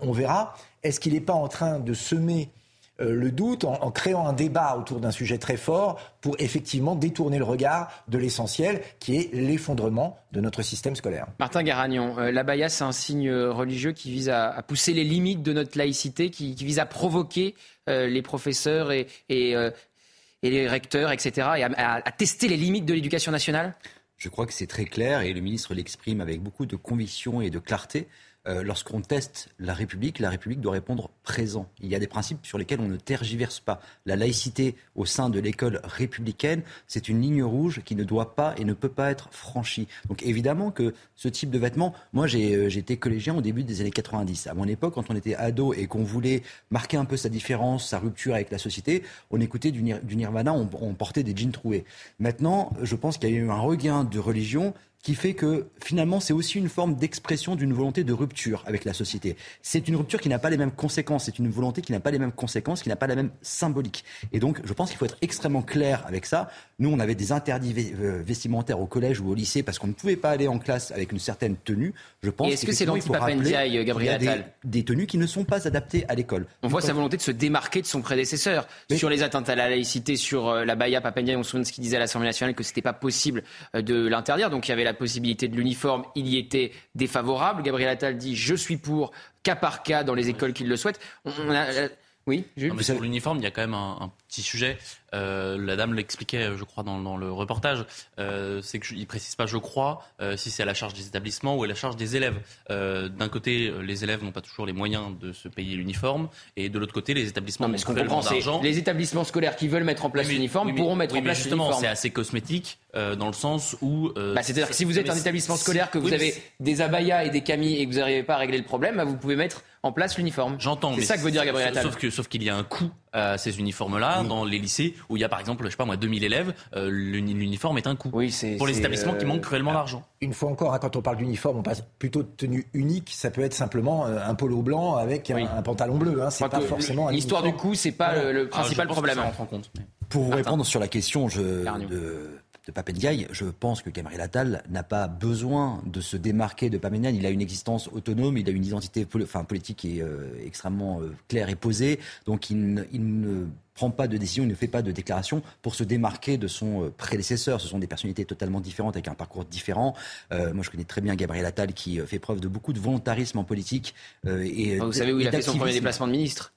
on 0.00 0.12
verra. 0.12 0.54
Est-ce 0.82 1.00
qu'il 1.00 1.14
n'est 1.14 1.20
pas 1.20 1.32
en 1.32 1.48
train 1.48 1.78
de 1.78 1.94
semer 1.94 2.50
euh, 2.50 2.63
le 2.98 3.30
doute 3.30 3.64
en, 3.64 3.90
créant 3.90 4.26
un 4.26 4.32
débat 4.32 4.76
autour 4.76 5.00
d'un 5.00 5.10
sujet 5.10 5.38
très 5.38 5.56
fort 5.56 6.00
pour 6.20 6.36
effectivement 6.38 6.94
détourner 6.94 7.38
le 7.38 7.44
regard 7.44 8.04
de 8.08 8.18
l'essentiel 8.18 8.82
qui 9.00 9.16
est 9.16 9.34
l'effondrement 9.34 10.18
de 10.32 10.40
notre 10.40 10.62
système 10.62 10.94
scolaire. 10.94 11.26
Martin 11.38 11.62
Garagnon, 11.62 12.18
euh, 12.18 12.30
l'abaya 12.30 12.68
c'est 12.68 12.84
un 12.84 12.92
signe 12.92 13.32
religieux 13.32 13.92
qui 13.92 14.10
vise 14.10 14.28
à, 14.28 14.62
pousser 14.66 14.92
les 14.92 15.04
limites 15.04 15.42
de 15.42 15.52
notre 15.52 15.76
laïcité, 15.76 16.30
qui, 16.30 16.54
vise 16.54 16.78
à 16.78 16.86
provoquer 16.86 17.54
euh, 17.88 18.06
les 18.06 18.22
professeurs 18.22 18.92
et, 18.92 19.06
les 19.28 20.68
recteurs, 20.68 21.10
etc., 21.10 21.48
et 21.56 21.64
à 21.64 22.12
tester 22.16 22.48
les 22.48 22.56
limites 22.56 22.84
de 22.84 22.94
l'éducation 22.94 23.32
nationale? 23.32 23.74
Je 24.16 24.28
crois 24.28 24.46
que 24.46 24.52
c'est 24.52 24.66
très 24.66 24.84
clair 24.84 25.20
et 25.20 25.32
le 25.32 25.40
ministre 25.40 25.74
l'exprime 25.74 26.20
avec 26.20 26.40
beaucoup 26.40 26.66
de 26.66 26.76
conviction 26.76 27.40
et 27.40 27.50
de 27.50 27.58
clarté. 27.58 28.08
Euh, 28.46 28.62
lorsqu'on 28.62 29.00
teste 29.00 29.48
la 29.58 29.72
République, 29.72 30.18
la 30.18 30.28
République 30.28 30.60
doit 30.60 30.72
répondre 30.72 31.08
présent. 31.22 31.66
Il 31.80 31.88
y 31.88 31.94
a 31.94 31.98
des 31.98 32.06
principes 32.06 32.44
sur 32.44 32.58
lesquels 32.58 32.80
on 32.80 32.88
ne 32.88 32.96
tergiverse 32.96 33.58
pas. 33.58 33.80
La 34.04 34.16
laïcité 34.16 34.76
au 34.96 35.06
sein 35.06 35.30
de 35.30 35.40
l'école 35.40 35.80
républicaine, 35.82 36.62
c'est 36.86 37.08
une 37.08 37.22
ligne 37.22 37.42
rouge 37.42 37.80
qui 37.86 37.94
ne 37.94 38.04
doit 38.04 38.34
pas 38.34 38.54
et 38.58 38.66
ne 38.66 38.74
peut 38.74 38.90
pas 38.90 39.10
être 39.10 39.28
franchie. 39.30 39.88
Donc 40.08 40.22
évidemment 40.22 40.70
que 40.70 40.92
ce 41.16 41.28
type 41.28 41.50
de 41.50 41.58
vêtements, 41.58 41.94
moi 42.12 42.26
euh, 42.34 42.68
j'étais 42.68 42.98
collégien 42.98 43.34
au 43.34 43.40
début 43.40 43.64
des 43.64 43.80
années 43.80 43.90
90. 43.90 44.46
À 44.48 44.52
mon 44.52 44.68
époque, 44.68 44.92
quand 44.94 45.10
on 45.10 45.16
était 45.16 45.36
ado 45.36 45.72
et 45.72 45.86
qu'on 45.86 46.04
voulait 46.04 46.42
marquer 46.70 46.98
un 46.98 47.06
peu 47.06 47.16
sa 47.16 47.30
différence, 47.30 47.88
sa 47.88 47.98
rupture 47.98 48.34
avec 48.34 48.50
la 48.50 48.58
société, 48.58 49.04
on 49.30 49.40
écoutait 49.40 49.70
du, 49.70 49.82
Nirvana, 49.82 50.52
on, 50.52 50.68
on 50.82 50.92
portait 50.92 51.22
des 51.22 51.34
jeans 51.34 51.52
troués. 51.52 51.86
Maintenant, 52.18 52.74
je 52.82 52.94
pense 52.94 53.16
qu'il 53.16 53.30
y 53.30 53.32
a 53.32 53.36
eu 53.36 53.50
un 53.50 53.58
regain 53.58 54.04
de 54.04 54.18
religion 54.18 54.74
qui 55.04 55.14
fait 55.14 55.34
que 55.34 55.68
finalement 55.84 56.18
c'est 56.18 56.32
aussi 56.32 56.58
une 56.58 56.70
forme 56.70 56.96
d'expression 56.96 57.56
d'une 57.56 57.74
volonté 57.74 58.04
de 58.04 58.12
rupture 58.14 58.64
avec 58.66 58.86
la 58.86 58.94
société. 58.94 59.36
C'est 59.60 59.86
une 59.86 59.96
rupture 59.96 60.18
qui 60.18 60.30
n'a 60.30 60.38
pas 60.38 60.48
les 60.48 60.56
mêmes 60.56 60.72
conséquences, 60.72 61.26
c'est 61.26 61.38
une 61.38 61.50
volonté 61.50 61.82
qui 61.82 61.92
n'a 61.92 62.00
pas 62.00 62.10
les 62.10 62.18
mêmes 62.18 62.32
conséquences, 62.32 62.82
qui 62.82 62.88
n'a 62.88 62.96
pas 62.96 63.06
la 63.06 63.14
même 63.14 63.30
symbolique. 63.42 64.02
Et 64.32 64.40
donc 64.40 64.62
je 64.64 64.72
pense 64.72 64.88
qu'il 64.88 64.98
faut 64.98 65.04
être 65.04 65.18
extrêmement 65.20 65.62
clair 65.62 66.02
avec 66.06 66.24
ça. 66.24 66.48
Nous 66.78 66.90
on 66.90 66.98
avait 66.98 67.14
des 67.14 67.32
interdits 67.32 67.74
euh, 68.00 68.22
vestimentaires 68.24 68.80
au 68.80 68.86
collège 68.86 69.20
ou 69.20 69.30
au 69.30 69.34
lycée 69.34 69.62
parce 69.62 69.78
qu'on 69.78 69.86
ne 69.86 69.92
pouvait 69.92 70.16
pas 70.16 70.30
aller 70.30 70.48
en 70.48 70.58
classe 70.58 70.90
avec 70.90 71.12
une 71.12 71.18
certaine 71.18 71.56
tenue. 71.56 71.94
Je 72.22 72.30
pense 72.30 72.52
est-ce 72.52 72.66
que 72.66 72.72
c'est 72.72 72.84
l'anti-Papendiaï, 72.84 73.84
Gabriel 73.84 74.14
Attal 74.14 74.52
des, 74.64 74.84
tenues 74.84 75.06
qui 75.06 75.18
ne 75.18 75.26
sont 75.26 75.44
pas 75.44 75.66
adaptées 75.66 76.04
à 76.08 76.14
l'école. 76.14 76.46
On 76.62 76.68
voit 76.68 76.80
sa 76.80 76.92
volonté 76.92 77.16
de 77.16 77.22
se 77.22 77.30
démarquer 77.30 77.80
de 77.80 77.86
son 77.86 78.02
prédécesseur 78.02 78.66
sur 78.94 79.08
les 79.08 79.22
atteintes 79.22 79.48
à 79.48 79.54
la 79.54 79.68
laïcité, 79.68 80.16
sur 80.16 80.48
euh, 80.48 80.64
la 80.64 80.74
Baya 80.74 81.00
Papendiaï. 81.00 81.36
On 81.36 81.42
se 81.42 81.50
souvient 81.50 81.62
de 81.62 81.66
ce 81.66 81.72
qu'il 81.72 81.82
disait 81.82 81.96
à 81.96 82.00
l'Assemblée 82.00 82.28
nationale 82.28 82.54
que 82.54 82.64
c'était 82.64 82.82
pas 82.82 82.92
possible 82.92 83.42
euh, 83.74 83.82
de 83.82 84.06
l'interdire. 84.06 84.50
Donc 84.50 84.68
il 84.68 84.70
y 84.70 84.72
avait 84.72 84.84
la 84.84 84.94
possibilité 84.94 85.48
de 85.48 85.56
l'uniforme, 85.56 86.04
il 86.14 86.26
y 86.26 86.38
était 86.38 86.72
défavorable. 86.94 87.62
Gabriel 87.62 87.90
Attal 87.90 88.16
dit 88.16 88.36
je 88.36 88.54
suis 88.54 88.76
pour 88.76 89.12
cas 89.42 89.56
par 89.56 89.82
cas 89.82 90.04
dans 90.04 90.14
les 90.14 90.28
écoles 90.28 90.52
qui 90.52 90.64
le 90.64 90.76
souhaitent. 90.76 91.00
On 91.24 91.50
a 91.50 91.88
Oui, 92.26 92.44
Jules. 92.56 92.70
Non, 92.70 92.74
mais 92.74 92.82
sur 92.82 93.00
l'uniforme, 93.00 93.38
il 93.38 93.44
y 93.44 93.46
a 93.46 93.50
quand 93.50 93.60
même 93.60 93.74
un, 93.74 93.98
un 94.00 94.12
petit 94.28 94.42
sujet. 94.42 94.78
Euh, 95.14 95.56
la 95.58 95.76
dame 95.76 95.94
l'expliquait, 95.94 96.50
je 96.56 96.64
crois, 96.64 96.82
dans, 96.82 97.00
dans 97.00 97.16
le 97.16 97.30
reportage. 97.30 97.84
Euh, 98.18 98.60
c'est 98.62 98.80
qu'il 98.80 98.98
ne 98.98 99.04
précise 99.04 99.36
pas, 99.36 99.46
je 99.46 99.58
crois, 99.58 100.02
euh, 100.20 100.36
si 100.36 100.50
c'est 100.50 100.62
à 100.62 100.66
la 100.66 100.74
charge 100.74 100.94
des 100.94 101.06
établissements 101.06 101.56
ou 101.56 101.62
à 101.62 101.66
la 101.66 101.74
charge 101.74 101.96
des 101.96 102.16
élèves. 102.16 102.40
D'un 102.68 103.28
côté, 103.28 103.72
les 103.82 104.04
élèves 104.04 104.24
n'ont 104.24 104.32
pas 104.32 104.40
toujours 104.40 104.66
les 104.66 104.72
moyens 104.72 105.12
de 105.20 105.32
se 105.32 105.48
payer 105.48 105.76
l'uniforme, 105.76 106.28
et 106.56 106.68
de 106.68 106.78
l'autre 106.78 106.92
côté, 106.92 107.14
les 107.14 107.28
établissements 107.28 107.68
non, 107.68 107.76
mais 107.86 107.94
d'argent. 107.94 108.60
Les 108.62 108.78
établissements 108.78 109.24
scolaires 109.24 109.56
qui 109.56 109.68
veulent 109.68 109.84
mettre 109.84 110.04
en 110.04 110.10
place 110.10 110.28
l'uniforme 110.28 110.74
pourront 110.74 110.96
mettre 110.96 111.16
en 111.16 111.22
place 111.22 111.38
justement, 111.38 111.72
c'est 111.72 111.86
assez 111.86 112.10
cosmétique 112.10 112.78
dans 112.94 113.26
le 113.26 113.32
sens 113.32 113.76
où. 113.82 114.10
Bah, 114.14 114.42
C'est-à-dire 114.42 114.68
que 114.68 114.74
si 114.74 114.84
vous 114.84 114.98
êtes 114.98 115.10
un 115.10 115.16
établissement 115.16 115.56
scolaire, 115.56 115.90
que 115.90 115.98
vous 115.98 116.12
avez 116.12 116.34
des 116.60 116.80
abayas 116.80 117.24
et 117.24 117.30
des 117.30 117.42
camis 117.42 117.74
et 117.74 117.86
que 117.86 117.92
vous 117.92 117.98
n'arrivez 117.98 118.22
pas 118.22 118.34
à 118.34 118.38
régler 118.38 118.58
le 118.58 118.64
problème, 118.64 118.96
bah, 118.96 119.04
vous 119.04 119.16
pouvez 119.16 119.36
mettre 119.36 119.62
en 119.84 119.92
place 119.92 120.16
l'uniforme. 120.16 120.56
J'entends. 120.58 120.94
C'est 120.94 121.02
ça 121.02 121.16
que 121.16 121.22
veut 121.22 121.30
dire 121.30 121.44
Gabriel 121.44 121.68
Attal. 121.68 121.82
Sauf 121.82 121.96
que 121.96 122.08
sauf 122.08 122.26
qu'il 122.26 122.42
y 122.42 122.48
a 122.48 122.56
un 122.56 122.64
coût 122.64 122.90
à 123.12 123.36
ces 123.36 123.58
uniformes-là 123.58 124.24
dans 124.24 124.44
les 124.44 124.58
lycées 124.58 124.94
où 125.10 125.16
il 125.16 125.20
y 125.20 125.24
a 125.24 125.28
par 125.28 125.38
exemple, 125.38 125.64
je 125.66 125.70
sais 125.70 125.76
pas 125.76 125.84
moi, 125.84 125.98
2000 125.98 126.24
élèves, 126.24 126.54
euh, 126.74 126.88
l'uniforme 126.90 127.76
est 127.76 127.86
un 127.86 127.94
coût. 127.94 128.10
Oui, 128.14 128.32
c'est 128.32 128.56
pour 128.56 128.66
les 128.66 128.78
établissements 128.78 129.14
qui 129.14 129.26
manquent 129.26 129.42
cruellement 129.42 129.72
euh, 129.72 129.74
d'argent. 129.74 130.02
Une 130.22 130.32
fois 130.32 130.50
encore, 130.50 130.72
hein, 130.72 130.78
quand 130.80 130.96
on 130.96 131.02
parle 131.02 131.18
d'uniforme, 131.18 131.58
on 131.58 131.62
passe 131.62 131.84
plutôt 131.98 132.22
de 132.22 132.28
tenue 132.28 132.66
unique. 132.72 133.12
Ça 133.14 133.30
peut 133.30 133.42
être 133.42 133.52
simplement 133.52 134.06
euh, 134.06 134.18
un 134.24 134.34
polo 134.34 134.62
blanc 134.62 134.96
avec 134.96 135.30
un, 135.30 135.46
un, 135.46 135.62
pantalon 135.62 135.98
bleu. 135.98 136.22
Hein. 136.22 136.30
C'est 136.30 136.48
pas 136.48 136.60
forcément. 136.60 137.10
L'histoire 137.10 137.42
du 137.42 137.52
coût, 137.52 137.74
c'est 137.74 137.92
pas 137.92 138.14
le, 138.16 138.32
le, 138.32 138.48
principal 138.48 138.86
ah, 138.88 138.92
problème. 138.92 139.18
en 139.18 139.44
compte. 139.44 139.70
Pour 140.08 140.22
vous 140.22 140.32
répondre 140.32 140.64
sur 140.64 140.80
la 140.80 140.88
question, 140.88 141.28
je, 141.28 141.40
de 141.42 142.38
de 142.66 142.72
Papendiaï, 142.72 143.26
je 143.30 143.44
pense 143.44 143.82
que 143.82 143.90
Gabriel 143.90 144.20
Attal 144.20 144.62
n'a 144.70 144.82
pas 144.82 145.06
besoin 145.06 145.82
de 145.86 146.00
se 146.00 146.16
démarquer 146.16 146.70
de 146.70 146.78
Papendiaï. 146.78 147.16
Il 147.16 147.26
a 147.26 147.30
une 147.30 147.42
existence 147.42 147.88
autonome, 147.92 148.38
il 148.38 148.48
a 148.48 148.52
une 148.52 148.64
identité 148.64 149.06
enfin, 149.22 149.44
politique 149.44 149.78
qui 149.78 149.98
est 149.98 150.02
euh, 150.02 150.32
extrêmement 150.44 151.00
euh, 151.00 151.14
claire 151.28 151.48
et 151.48 151.56
posée. 151.56 152.00
Donc 152.26 152.50
il, 152.50 152.86
il, 152.92 153.20
ne 153.20 153.46
prend 153.74 153.90
pas 153.90 154.08
de 154.08 154.16
décision, 154.16 154.44
il 154.44 154.48
ne 154.48 154.54
fait 154.54 154.68
pas 154.68 154.82
de 154.82 154.92
déclaration 154.92 155.42
pour 155.60 155.74
se 155.74 155.84
démarquer 155.84 156.38
de 156.38 156.48
son 156.48 156.84
euh, 156.84 156.90
prédécesseur. 156.96 157.60
Ce 157.60 157.68
sont 157.68 157.78
des 157.78 157.86
personnalités 157.86 158.24
totalement 158.24 158.60
différentes 158.60 158.96
avec 158.96 159.08
un 159.08 159.14
parcours 159.14 159.44
différent. 159.44 159.94
Euh, 160.32 160.54
moi, 160.54 160.62
je 160.64 160.70
connais 160.70 160.84
très 160.84 161.00
bien 161.00 161.14
Gabriel 161.16 161.44
Attal 161.44 161.74
qui 161.74 161.98
fait 161.98 162.18
preuve 162.18 162.40
de 162.40 162.48
beaucoup 162.48 162.72
de 162.72 162.80
volontarisme 162.80 163.38
en 163.38 163.44
politique. 163.44 163.94
Euh, 164.26 164.42
et, 164.44 164.78
vous 164.78 164.92
savez 164.92 165.12
où 165.12 165.20
il 165.20 165.28
a 165.28 165.32
fait 165.32 165.42
son 165.42 165.58
premier 165.58 165.72
déplacement 165.72 166.06
de 166.06 166.12
ministre? 166.12 166.53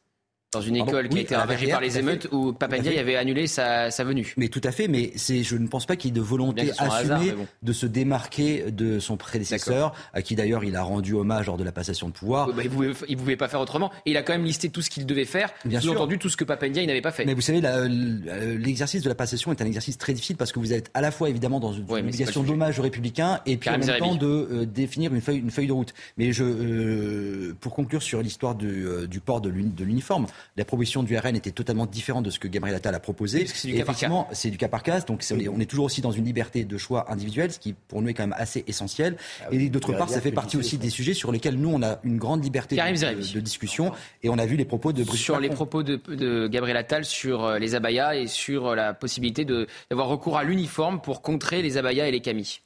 Dans 0.57 0.61
une 0.61 0.75
école 0.75 1.09
qui 1.09 1.19
a 1.19 1.21
été 1.21 1.35
ravagée 1.35 1.67
par 1.67 1.81
les 1.81 1.97
émeutes 1.97 2.27
où 2.31 2.53
Papandiaï 2.53 2.97
avait 2.99 3.15
annulé 3.15 3.47
sa, 3.47 3.91
sa, 3.91 4.03
venue. 4.03 4.34
Mais 4.38 4.47
tout 4.47 4.61
à 4.63 4.71
fait, 4.71 4.88
mais 4.88 5.11
c'est, 5.15 5.43
je 5.43 5.55
ne 5.55 5.67
pense 5.67 5.85
pas 5.85 5.95
qu'il 5.95 6.11
y 6.11 6.13
ait 6.13 6.15
de 6.15 6.21
volonté 6.21 6.71
assumée 6.77 7.31
bon. 7.31 7.47
de 7.63 7.73
se 7.73 7.85
démarquer 7.85 8.71
de 8.71 8.99
son 8.99 9.17
prédécesseur, 9.17 9.93
à 10.13 10.21
qui 10.21 10.35
d'ailleurs 10.35 10.63
il 10.63 10.75
a 10.75 10.84
rendu 10.84 11.13
hommage 11.13 11.47
lors 11.47 11.57
de 11.57 11.63
la 11.63 11.71
passation 11.71 12.07
de 12.07 12.13
pouvoir. 12.13 12.47
Bah, 12.47 12.53
il 12.63 12.69
ne 12.69 12.69
pouvait, 12.69 13.15
pouvait, 13.15 13.35
pas 13.35 13.47
faire 13.47 13.59
autrement. 13.59 13.91
Et 14.05 14.11
il 14.11 14.17
a 14.17 14.23
quand 14.23 14.34
même 14.34 14.45
listé 14.45 14.69
tout 14.69 14.81
ce 14.81 14.89
qu'il 14.89 15.05
devait 15.05 15.25
faire, 15.25 15.51
bien 15.65 15.79
sûr. 15.79 15.93
entendu 15.93 16.17
tout 16.17 16.29
ce 16.29 16.38
que 16.38 16.43
Papandiaï 16.43 16.88
n'avait 16.88 17.01
pas 17.01 17.11
fait. 17.11 17.25
Mais 17.25 17.34
vous 17.34 17.41
savez, 17.41 17.61
l'exercice 17.61 19.03
de 19.03 19.09
la 19.09 19.15
passation 19.15 19.51
est 19.51 19.61
un 19.61 19.65
exercice 19.65 19.97
très 19.97 20.13
difficile 20.13 20.38
parce 20.38 20.51
que 20.51 20.59
vous 20.59 20.73
êtes 20.73 20.89
à 20.93 21.01
la 21.01 21.11
fois 21.11 21.29
évidemment 21.29 21.59
dans 21.59 21.73
une 21.73 21.85
ouais, 21.89 22.01
obligation 22.01 22.43
d'hommage 22.43 22.79
aux 22.79 22.84
républicains 22.84 23.39
et 23.45 23.57
puis 23.57 23.69
en 23.69 23.77
même 23.77 23.97
temps 23.99 24.15
de 24.15 24.25
euh, 24.25 24.65
définir 24.65 25.13
une 25.13 25.21
feuille, 25.21 25.39
une 25.39 25.51
feuille 25.51 25.67
de 25.67 25.73
route. 25.73 25.93
Mais 26.17 26.31
je, 26.31 26.43
euh, 26.43 27.55
pour 27.59 27.73
conclure 27.73 28.01
sur 28.01 28.21
l'histoire 28.21 28.55
du, 28.55 28.85
euh, 28.88 29.07
du 29.07 29.19
port 29.19 29.41
de 29.41 29.49
l'uniforme, 29.49 30.27
la 30.56 30.65
proposition 30.65 31.03
du 31.03 31.18
RN 31.18 31.36
était 31.36 31.52
totalement 31.52 31.86
différente 31.86 32.26
de 32.26 32.30
ce 32.30 32.40
que 32.40 32.48
Gabriel 32.48 32.76
Attal 32.76 32.95
a 32.95 32.99
proposé. 32.99 33.45
C'est 33.45 33.68
du, 33.68 33.76
cas 33.76 33.86
par 33.86 33.98
cas. 33.98 34.28
C'est 34.32 34.49
du 34.49 34.57
cas 34.57 34.68
par 34.68 34.84
cas. 34.84 35.02
Donc 35.02 35.24
on 35.32 35.60
est 35.60 35.65
toujours 35.65 35.86
aussi 35.86 36.02
dans 36.02 36.11
une 36.11 36.26
liberté 36.26 36.64
de 36.64 36.78
choix 36.78 37.11
individuel, 37.11 37.52
ce 37.52 37.60
qui 37.60 37.74
pour 37.74 38.02
nous 38.02 38.10
est 38.10 38.14
quand 38.14 38.24
même 38.24 38.36
assez 38.38 38.64
essentiel. 38.68 39.18
Ah 39.41 39.48
oui, 39.52 39.65
et 39.65 39.69
d'autre 39.69 39.94
part, 39.94 40.10
ça 40.10 40.22
fait 40.22 40.32
partie 40.32 40.57
aussi 40.57 40.78
des 40.78 40.90
sujets 40.90 41.14
sur 41.14 41.32
lesquels 41.32 41.56
nous 41.56 41.69
on 41.69 41.84
a 41.84 41.99
une 42.03 42.18
grande 42.18 42.44
liberté 42.44 42.76
de, 42.76 43.34
de, 43.34 43.40
discussion. 43.40 43.91
Et 44.24 44.30
on 44.30 44.38
a 44.38 44.45
vu 44.45 44.56
les 44.56 44.65
propos 44.65 44.94
de 44.94 45.03
Brice 45.03 45.22
Sur 45.22 45.36
Macron. 45.36 45.49
les 45.49 45.56
propos 45.56 45.84
de, 45.84 45.95
de, 45.95 46.48
Gabriel 46.48 46.78
Attal 46.78 47.06
sur 47.06 47.44
euh, 47.44 47.60
les 47.60 47.76
abayas 47.76 48.15
et 48.15 48.28
sur 48.28 48.76
la 48.76 48.94
possibilité 48.94 49.45
d'avoir 49.45 50.07
recours 50.07 50.38
à 50.38 50.44
l'uniforme 50.44 51.02
pour 51.02 51.22
contrer 51.22 51.61
les 51.61 51.78
abayas 51.78 52.07
et 52.07 52.11
les 52.11 52.22
camis. 52.22 52.61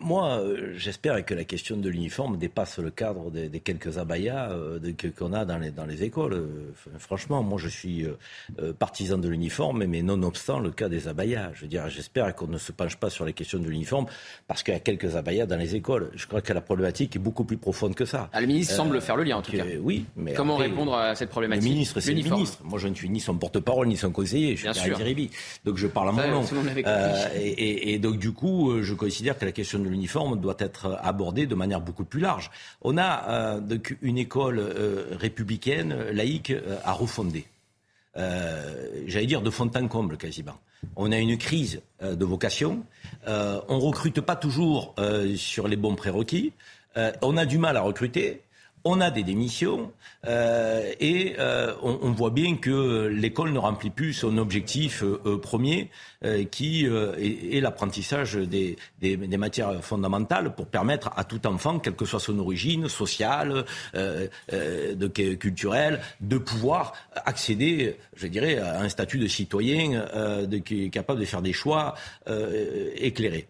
Moi, 0.00 0.38
euh, 0.38 0.74
j'espère 0.76 1.24
que 1.24 1.34
la 1.34 1.44
question 1.44 1.76
de 1.76 1.88
l'uniforme 1.88 2.36
dépasse 2.36 2.78
le 2.78 2.90
cadre 2.90 3.30
des, 3.30 3.48
des 3.48 3.60
quelques 3.60 3.98
abayas 3.98 4.50
euh, 4.50 4.78
qu'on 5.16 5.32
a 5.32 5.44
dans 5.44 5.58
les, 5.58 5.70
dans 5.70 5.86
les 5.86 6.02
écoles. 6.02 6.34
Euh, 6.34 6.72
franchement, 6.98 7.42
moi, 7.42 7.58
je 7.58 7.68
suis 7.68 8.06
partisan 8.78 9.18
de 9.18 9.28
l'uniforme, 9.28 9.84
mais 9.84 10.02
nonobstant 10.02 10.58
le 10.58 10.70
cas 10.70 10.88
des 10.88 11.08
abayas. 11.08 11.50
Je 11.54 11.62
veux 11.62 11.68
dire, 11.68 11.88
j'espère 11.88 12.34
qu'on 12.34 12.46
ne 12.46 12.58
se 12.58 12.72
penche 12.72 12.96
pas 12.96 13.10
sur 13.10 13.24
les 13.24 13.32
questions 13.32 13.58
de 13.58 13.68
l'uniforme 13.68 14.06
parce 14.46 14.62
qu'il 14.62 14.74
y 14.74 14.76
a 14.76 14.80
quelques 14.80 15.16
abayas 15.16 15.46
dans 15.46 15.56
les 15.56 15.74
écoles. 15.74 16.10
Je 16.14 16.26
crois 16.26 16.40
que 16.40 16.52
la 16.52 16.60
problématique 16.60 17.16
est 17.16 17.18
beaucoup 17.18 17.44
plus 17.44 17.56
profonde 17.56 17.94
que 17.94 18.04
ça. 18.04 18.28
Ah, 18.32 18.40
le 18.40 18.46
ministre 18.46 18.74
semble 18.74 19.00
faire 19.00 19.16
le 19.16 19.24
lien, 19.24 19.36
en 19.36 19.42
tout 19.42 19.52
cas. 19.52 19.64
Oui, 19.80 20.06
mais 20.16 20.34
comment 20.34 20.54
après, 20.54 20.68
répondre 20.68 20.94
à 20.94 21.14
cette 21.14 21.30
problématique 21.30 21.64
Le 21.64 21.70
ministre, 21.74 22.00
c'est 22.00 22.12
le 22.12 22.22
ministre. 22.22 22.58
Moi, 22.64 22.78
je 22.78 22.88
ne 22.88 22.94
suis 22.94 23.08
ni 23.08 23.20
son 23.20 23.36
porte-parole 23.36 23.86
ni 23.86 23.96
son 23.96 24.10
conseiller. 24.10 24.56
Je 24.56 24.70
suis 24.72 24.90
Bien 24.94 25.26
Donc, 25.64 25.76
je 25.76 25.86
parle 25.86 26.10
à 26.10 26.12
mon 26.12 26.30
nom. 26.30 26.44
Et, 27.36 27.48
et, 27.48 27.94
et 27.94 27.98
donc, 27.98 28.18
du 28.18 28.32
coup, 28.32 28.82
je 28.82 28.94
considère 28.94 29.38
que 29.38 29.44
la 29.44 29.52
question 29.54 29.78
de 29.78 29.88
l'uniforme 29.88 30.38
doit 30.40 30.56
être 30.58 30.98
abordée 31.02 31.46
de 31.46 31.54
manière 31.54 31.80
beaucoup 31.80 32.04
plus 32.04 32.20
large. 32.20 32.50
On 32.82 32.98
a 32.98 33.28
euh, 33.30 33.78
une 34.02 34.18
école 34.18 34.58
euh, 34.58 35.06
républicaine, 35.12 35.94
laïque, 36.12 36.50
euh, 36.50 36.76
à 36.84 36.92
refonder. 36.92 37.46
J'allais 39.06 39.26
dire 39.26 39.42
de 39.42 39.50
fond 39.50 39.68
en 39.74 39.88
comble 39.88 40.16
quasiment. 40.16 40.56
On 40.94 41.10
a 41.10 41.18
une 41.18 41.36
crise 41.36 41.80
de 42.00 42.24
vocation. 42.24 42.84
on 43.26 43.80
recrute 43.80 44.20
pas 44.20 44.36
toujours 44.36 44.94
sur 45.34 45.66
les 45.66 45.74
bons 45.74 45.96
prérequis. 45.96 46.52
on 47.22 47.36
a 47.36 47.44
du 47.44 47.58
mal 47.58 47.76
à 47.76 47.80
recruter 47.80 48.42
on 48.84 49.00
a 49.00 49.10
des 49.10 49.22
démissions 49.22 49.92
euh, 50.26 50.92
et 51.00 51.36
euh, 51.38 51.74
on, 51.82 52.12
voit 52.12 52.30
bien 52.30 52.56
que 52.56 53.06
l'école 53.06 53.52
ne 53.52 53.58
remplit 53.58 53.90
plus 53.90 54.12
son 54.12 54.38
objectif 54.38 55.02
euh, 55.02 55.38
premier, 55.38 55.90
euh, 56.24 56.44
qui 56.44 56.86
euh, 56.86 57.12
est, 57.18 57.60
l'apprentissage 57.60 58.34
des, 58.36 58.76
matières 59.36 59.84
fondamentales 59.84 60.54
pour 60.54 60.66
permettre 60.66 61.10
à 61.16 61.24
tout 61.24 61.46
enfant, 61.46 61.78
quelle 61.78 61.96
que 61.96 62.06
soit 62.06 62.20
son 62.20 62.38
origine 62.38 62.88
sociale, 62.88 63.64
euh, 63.94 64.28
de, 64.50 65.06
culturelle, 65.06 66.00
de 66.20 66.38
pouvoir 66.38 66.94
accéder, 67.26 67.96
je 68.16 68.26
dirais, 68.26 68.58
à 68.58 68.80
un 68.80 68.88
statut 68.88 69.18
de 69.18 69.26
citoyen 69.26 70.06
de, 70.46 70.58
qui 70.58 70.84
est 70.84 70.90
capable 70.90 71.20
de 71.20 71.24
faire 71.24 71.42
des 71.42 71.52
choix 71.52 71.94
éclairés. 72.96 73.46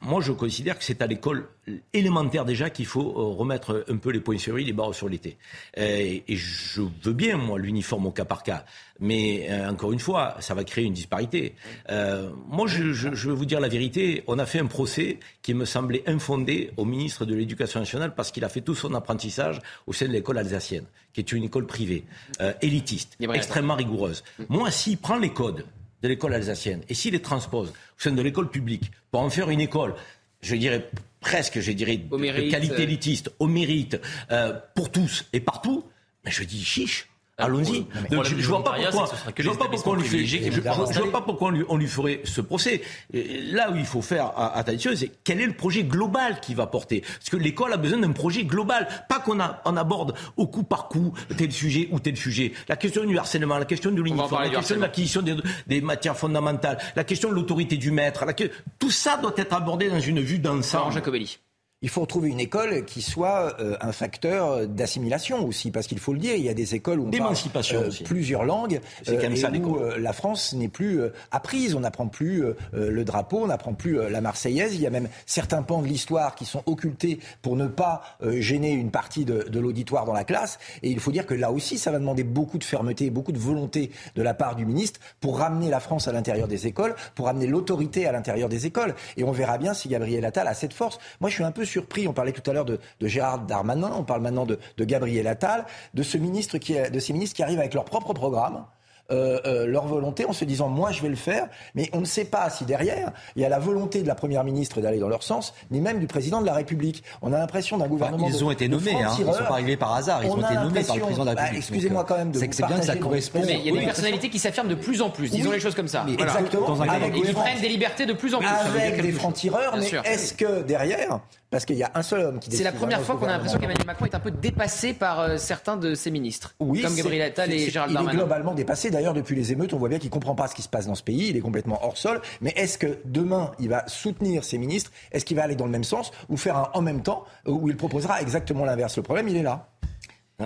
moi, 0.00 0.20
je 0.20 0.32
considère 0.32 0.78
que 0.78 0.84
c'est 0.84 1.02
à 1.02 1.06
l'école 1.06 1.48
élémentaire 1.92 2.44
déjà 2.44 2.70
qu'il 2.70 2.86
faut 2.86 3.34
remettre 3.34 3.84
un 3.88 3.96
peu 3.96 4.10
les 4.10 4.20
points 4.20 4.38
sur 4.38 4.58
i, 4.58 4.64
les 4.64 4.72
barres 4.72 4.94
sur 4.94 5.08
l'été. 5.08 5.36
Et, 5.76 6.24
et, 6.28 6.36
je 6.36 6.82
veux 7.02 7.12
bien, 7.12 7.36
moi, 7.36 7.58
l'uniforme 7.58 8.06
au 8.06 8.10
cas 8.10 8.24
par 8.24 8.42
cas. 8.42 8.64
Mais 9.00 9.46
euh, 9.50 9.70
encore 9.70 9.92
une 9.92 9.98
fois, 9.98 10.36
ça 10.40 10.54
va 10.54 10.64
créer 10.64 10.84
une 10.84 10.92
disparité. 10.92 11.54
Euh, 11.90 12.30
moi, 12.48 12.66
je, 12.66 12.92
je, 12.92 13.14
je, 13.14 13.28
veux 13.28 13.34
vous 13.34 13.44
dire 13.44 13.60
la 13.60 13.68
vérité. 13.68 14.22
On 14.26 14.38
a 14.38 14.46
fait 14.46 14.58
un 14.58 14.66
procès 14.66 15.18
qui 15.42 15.54
me 15.54 15.64
semblait 15.64 16.02
infondé 16.06 16.70
au 16.76 16.84
ministre 16.84 17.24
de 17.24 17.34
l'Éducation 17.34 17.80
nationale 17.80 18.14
parce 18.14 18.30
qu'il 18.30 18.44
a 18.44 18.48
fait 18.48 18.60
tout 18.60 18.74
son 18.74 18.94
apprentissage 18.94 19.60
au 19.86 19.92
sein 19.92 20.06
de 20.06 20.12
l'école 20.12 20.38
alsacienne, 20.38 20.84
qui 21.12 21.20
est 21.20 21.32
une 21.32 21.44
école 21.44 21.66
privée, 21.66 22.04
euh, 22.40 22.52
élitiste, 22.62 23.16
extrêmement 23.20 23.74
rigoureuse. 23.74 24.24
Moi, 24.48 24.70
s'il 24.70 24.98
prend 24.98 25.18
les 25.18 25.30
codes 25.30 25.66
de 26.02 26.08
l'école 26.08 26.34
alsacienne 26.34 26.82
et 26.88 26.94
s'il 26.94 27.12
les 27.12 27.22
transpose 27.22 27.70
au 27.70 27.72
sein 27.98 28.12
de 28.12 28.22
l'école 28.22 28.50
publique 28.50 28.90
pour 29.10 29.20
en 29.20 29.30
faire 29.30 29.50
une 29.50 29.60
école, 29.60 29.94
je 30.42 30.54
dirais 30.54 30.88
presque, 31.26 31.58
je 31.58 31.72
dirais, 31.72 31.96
de 31.96 32.50
qualité 32.50 32.84
élitiste, 32.84 33.32
au 33.40 33.48
mérite, 33.48 34.00
euh, 34.30 34.52
pour 34.76 34.92
tous 34.92 35.24
et 35.32 35.40
partout, 35.40 35.84
mais 36.24 36.30
je 36.30 36.44
dis 36.44 36.64
chiche. 36.64 37.08
Allons-y. 37.38 37.86
Je, 38.10 38.36
je 38.38 38.48
vois 38.48 38.64
pas 38.64 38.76
pourquoi. 38.80 39.10
Je 39.36 39.48
vois 39.48 39.58
pas 39.58 39.68
pourquoi 39.68 39.92
on 39.92 39.96
lui 39.96 40.08
fait. 40.08 40.24
Je, 40.24 40.60
vois 40.60 41.12
pas 41.12 41.20
pourquoi 41.20 41.48
on 41.48 41.50
lui, 41.50 41.64
on 41.68 41.76
lui 41.76 41.86
ferait 41.86 42.22
ce 42.24 42.40
procès. 42.40 42.80
Là 43.12 43.70
où 43.70 43.76
il 43.76 43.84
faut 43.84 44.00
faire 44.00 44.32
attention, 44.36 44.92
c'est 44.94 45.10
quel 45.22 45.42
est 45.42 45.46
le 45.46 45.52
projet 45.52 45.84
global 45.84 46.40
qu'il 46.40 46.56
va 46.56 46.66
porter. 46.66 47.02
Parce 47.02 47.28
que 47.28 47.36
l'école 47.36 47.74
a 47.74 47.76
besoin 47.76 47.98
d'un 47.98 48.12
projet 48.12 48.44
global, 48.44 48.88
pas 49.10 49.20
qu'on 49.20 49.38
on 49.66 49.76
aborde 49.76 50.14
au 50.38 50.46
coup 50.46 50.62
par 50.62 50.88
coup 50.88 51.12
tel 51.36 51.52
sujet 51.52 51.88
ou 51.90 52.00
tel 52.00 52.16
sujet. 52.16 52.52
La 52.68 52.76
question 52.76 53.04
du 53.04 53.18
harcèlement, 53.18 53.58
la 53.58 53.66
question 53.66 53.90
de 53.90 54.00
l'uniforme, 54.00 54.42
la 54.42 54.50
question 54.50 54.76
de 54.76 54.80
l'acquisition 54.80 55.20
des, 55.20 55.36
des, 55.66 55.82
matières 55.82 56.16
fondamentales, 56.16 56.78
la 56.96 57.04
question 57.04 57.28
de 57.28 57.34
l'autorité 57.34 57.76
du 57.76 57.90
maître, 57.90 58.24
la, 58.24 58.32
tout 58.78 58.90
ça 58.90 59.18
doit 59.18 59.34
être 59.36 59.52
abordé 59.52 59.90
dans 59.90 60.00
une 60.00 60.20
vue 60.20 60.38
d'ensemble. 60.38 60.94
Jacobelli. 60.94 61.38
Il 61.82 61.90
faut 61.90 62.06
trouver 62.06 62.30
une 62.30 62.40
école 62.40 62.86
qui 62.86 63.02
soit 63.02 63.54
euh, 63.60 63.76
un 63.82 63.92
facteur 63.92 64.66
d'assimilation 64.66 65.46
aussi, 65.46 65.70
parce 65.70 65.86
qu'il 65.86 65.98
faut 65.98 66.14
le 66.14 66.18
dire, 66.18 66.34
il 66.34 66.42
y 66.42 66.48
a 66.48 66.54
des 66.54 66.74
écoles 66.74 67.00
où 67.00 67.08
on 67.08 67.10
parle 67.10 67.34
euh, 67.74 67.90
plusieurs 68.02 68.44
langues, 68.44 68.80
euh, 69.08 69.20
et 69.20 69.36
ça, 69.36 69.50
où 69.50 69.76
euh, 69.76 69.98
la 69.98 70.14
France 70.14 70.54
n'est 70.54 70.68
plus 70.68 71.00
apprise, 71.32 71.74
on 71.74 71.80
n'apprend 71.80 72.06
plus 72.08 72.42
le 72.72 73.04
drapeau, 73.04 73.40
on 73.42 73.48
n'apprend 73.48 73.74
plus 73.74 73.98
la 74.08 74.22
Marseillaise, 74.22 74.74
il 74.74 74.80
y 74.80 74.86
a 74.86 74.90
même 74.90 75.10
certains 75.26 75.62
pans 75.62 75.82
de 75.82 75.86
l'histoire 75.86 76.34
qui 76.34 76.46
sont 76.46 76.62
occultés 76.64 77.20
pour 77.42 77.56
ne 77.56 77.66
pas 77.66 78.02
gêner 78.24 78.72
une 78.72 78.90
partie 78.90 79.26
de, 79.26 79.42
de 79.42 79.60
l'auditoire 79.60 80.06
dans 80.06 80.14
la 80.14 80.24
classe, 80.24 80.58
et 80.82 80.90
il 80.90 80.98
faut 80.98 81.12
dire 81.12 81.26
que 81.26 81.34
là 81.34 81.52
aussi, 81.52 81.76
ça 81.76 81.90
va 81.90 81.98
demander 81.98 82.24
beaucoup 82.24 82.56
de 82.56 82.64
fermeté, 82.64 83.10
beaucoup 83.10 83.32
de 83.32 83.38
volonté 83.38 83.90
de 84.14 84.22
la 84.22 84.32
part 84.32 84.56
du 84.56 84.64
ministre 84.64 84.98
pour 85.20 85.38
ramener 85.38 85.68
la 85.68 85.80
France 85.80 86.08
à 86.08 86.12
l'intérieur 86.12 86.48
des 86.48 86.66
écoles, 86.66 86.94
pour 87.14 87.26
ramener 87.26 87.46
l'autorité 87.46 88.06
à 88.06 88.12
l'intérieur 88.12 88.48
des 88.48 88.64
écoles, 88.64 88.94
et 89.18 89.24
on 89.24 89.32
verra 89.32 89.58
bien 89.58 89.74
si 89.74 89.90
Gabriel 89.90 90.24
Attal 90.24 90.48
a 90.48 90.54
cette 90.54 90.72
force. 90.72 90.98
Moi, 91.20 91.28
je 91.28 91.34
suis 91.34 91.44
un 91.44 91.52
peu 91.52 91.65
surpris. 91.66 92.08
On 92.08 92.12
parlait 92.12 92.32
tout 92.32 92.48
à 92.48 92.54
l'heure 92.54 92.64
de, 92.64 92.78
Gérard 93.02 93.40
Darmanin, 93.40 93.92
on 93.94 94.04
parle 94.04 94.22
maintenant 94.22 94.46
de, 94.46 94.58
de 94.76 94.84
Gabriel 94.84 95.26
Attal, 95.26 95.66
de 95.94 96.02
ce 96.02 96.16
ministre 96.16 96.58
qui, 96.58 96.74
de 96.74 96.98
ces 96.98 97.12
ministres 97.12 97.36
qui 97.36 97.42
arrivent 97.42 97.60
avec 97.60 97.74
leur 97.74 97.84
propre 97.84 98.14
programme 98.14 98.64
euh, 99.12 99.38
euh, 99.46 99.66
leur 99.66 99.86
volonté 99.86 100.24
en 100.24 100.32
se 100.32 100.44
disant 100.44 100.68
moi 100.68 100.90
je 100.90 101.00
vais 101.00 101.08
le 101.08 101.14
faire, 101.14 101.46
mais 101.76 101.88
on 101.92 102.00
ne 102.00 102.04
sait 102.04 102.24
pas 102.24 102.50
si 102.50 102.64
derrière 102.64 103.12
il 103.36 103.42
y 103.42 103.44
a 103.44 103.48
la 103.48 103.60
volonté 103.60 104.02
de 104.02 104.08
la 104.08 104.16
première 104.16 104.42
ministre 104.42 104.80
d'aller 104.80 104.98
dans 104.98 105.08
leur 105.08 105.22
sens, 105.22 105.54
ni 105.70 105.80
même 105.80 106.00
du 106.00 106.08
président 106.08 106.40
de 106.40 106.46
la 106.46 106.54
République. 106.54 107.04
On 107.22 107.32
a 107.32 107.38
l'impression 107.38 107.78
d'un 107.78 107.86
gouvernement. 107.86 108.26
ils 108.26 108.44
ont 108.44 108.50
été 108.50 108.68
nommés, 108.68 109.00
hein. 109.00 109.12
ils 109.16 109.24
ne 109.24 109.32
sont 109.32 109.44
pas 109.44 109.52
arrivés 109.52 109.76
par 109.76 109.94
hasard, 109.94 110.24
ils 110.24 110.30
ont 110.30 110.44
été 110.44 110.54
nommés 110.54 110.82
par 110.82 110.96
le 110.96 111.02
président 111.02 111.22
de 111.22 111.28
la 111.28 111.34
bah, 111.36 111.42
République. 111.42 111.62
Excusez-moi 111.62 112.04
quand 112.04 112.16
même 112.16 112.32
de 112.32 112.38
C'est 112.40 112.66
bien 112.66 112.80
que 112.80 112.84
ça 112.84 112.96
correspond. 112.96 113.42
Mais 113.46 113.60
il 113.64 113.72
y 113.72 113.76
a 113.76 113.80
des 113.80 113.86
personnalités 113.86 114.28
qui 114.28 114.40
s'affirment 114.40 114.70
de 114.70 114.74
plus 114.74 115.00
en 115.00 115.10
plus, 115.10 115.30
disons 115.30 115.52
les 115.52 115.60
choses 115.60 115.76
comme 115.76 115.88
ça. 115.88 116.04
Exactement. 116.08 116.74
Et 116.82 117.12
qui 117.12 117.32
prennent 117.32 117.60
des 117.60 117.68
libertés 117.68 118.06
de 118.06 118.12
plus 118.12 118.34
en 118.34 118.40
plus. 118.40 118.48
Avec 118.48 119.00
des 119.00 119.12
francs-tireurs, 119.12 119.76
mais 119.76 119.88
est-ce 120.04 120.34
que 120.34 120.62
derrière 120.62 121.20
parce 121.56 121.64
qu'il 121.64 121.76
y 121.76 121.82
a 121.82 121.90
un 121.94 122.02
seul 122.02 122.20
homme 122.20 122.38
qui 122.38 122.54
C'est 122.54 122.64
la 122.64 122.70
première 122.70 123.00
fois 123.00 123.16
qu'on 123.16 123.24
a 123.24 123.32
l'impression 123.32 123.58
qu'Emmanuel 123.58 123.86
Macron 123.86 124.04
est 124.04 124.14
un 124.14 124.20
peu 124.20 124.30
dépassé 124.30 124.92
par 124.92 125.20
euh, 125.20 125.38
certains 125.38 125.78
de 125.78 125.94
ses 125.94 126.10
ministres, 126.10 126.54
oui, 126.60 126.82
comme 126.82 126.94
Gabriel 126.94 127.22
Attal 127.22 127.50
et 127.50 127.70
Gérald 127.70 127.94
Darmanin. 127.94 128.12
Il 128.12 128.14
est 128.14 128.18
globalement 128.18 128.52
dépassé. 128.52 128.90
D'ailleurs, 128.90 129.14
depuis 129.14 129.34
les 129.34 129.52
émeutes, 129.52 129.72
on 129.72 129.78
voit 129.78 129.88
bien 129.88 129.98
qu'il 129.98 130.10
ne 130.10 130.12
comprend 130.12 130.34
pas 130.34 130.48
ce 130.48 130.54
qui 130.54 130.60
se 130.60 130.68
passe 130.68 130.86
dans 130.86 130.94
ce 130.94 131.02
pays. 131.02 131.28
Il 131.30 131.36
est 131.38 131.40
complètement 131.40 131.82
hors 131.82 131.96
sol. 131.96 132.20
Mais 132.42 132.52
est-ce 132.56 132.76
que 132.76 132.98
demain, 133.06 133.52
il 133.58 133.70
va 133.70 133.88
soutenir 133.88 134.44
ses 134.44 134.58
ministres? 134.58 134.92
Est-ce 135.12 135.24
qu'il 135.24 135.38
va 135.38 135.44
aller 135.44 135.56
dans 135.56 135.64
le 135.64 135.70
même 135.70 135.82
sens 135.82 136.10
ou 136.28 136.36
faire 136.36 136.58
un 136.58 136.70
en 136.74 136.82
même 136.82 137.02
temps 137.02 137.24
où 137.46 137.70
il 137.70 137.76
proposera 137.78 138.20
exactement 138.20 138.66
l'inverse? 138.66 138.94
Le 138.98 139.02
problème, 139.02 139.26
il 139.28 139.38
est 139.38 139.42
là. 139.42 139.70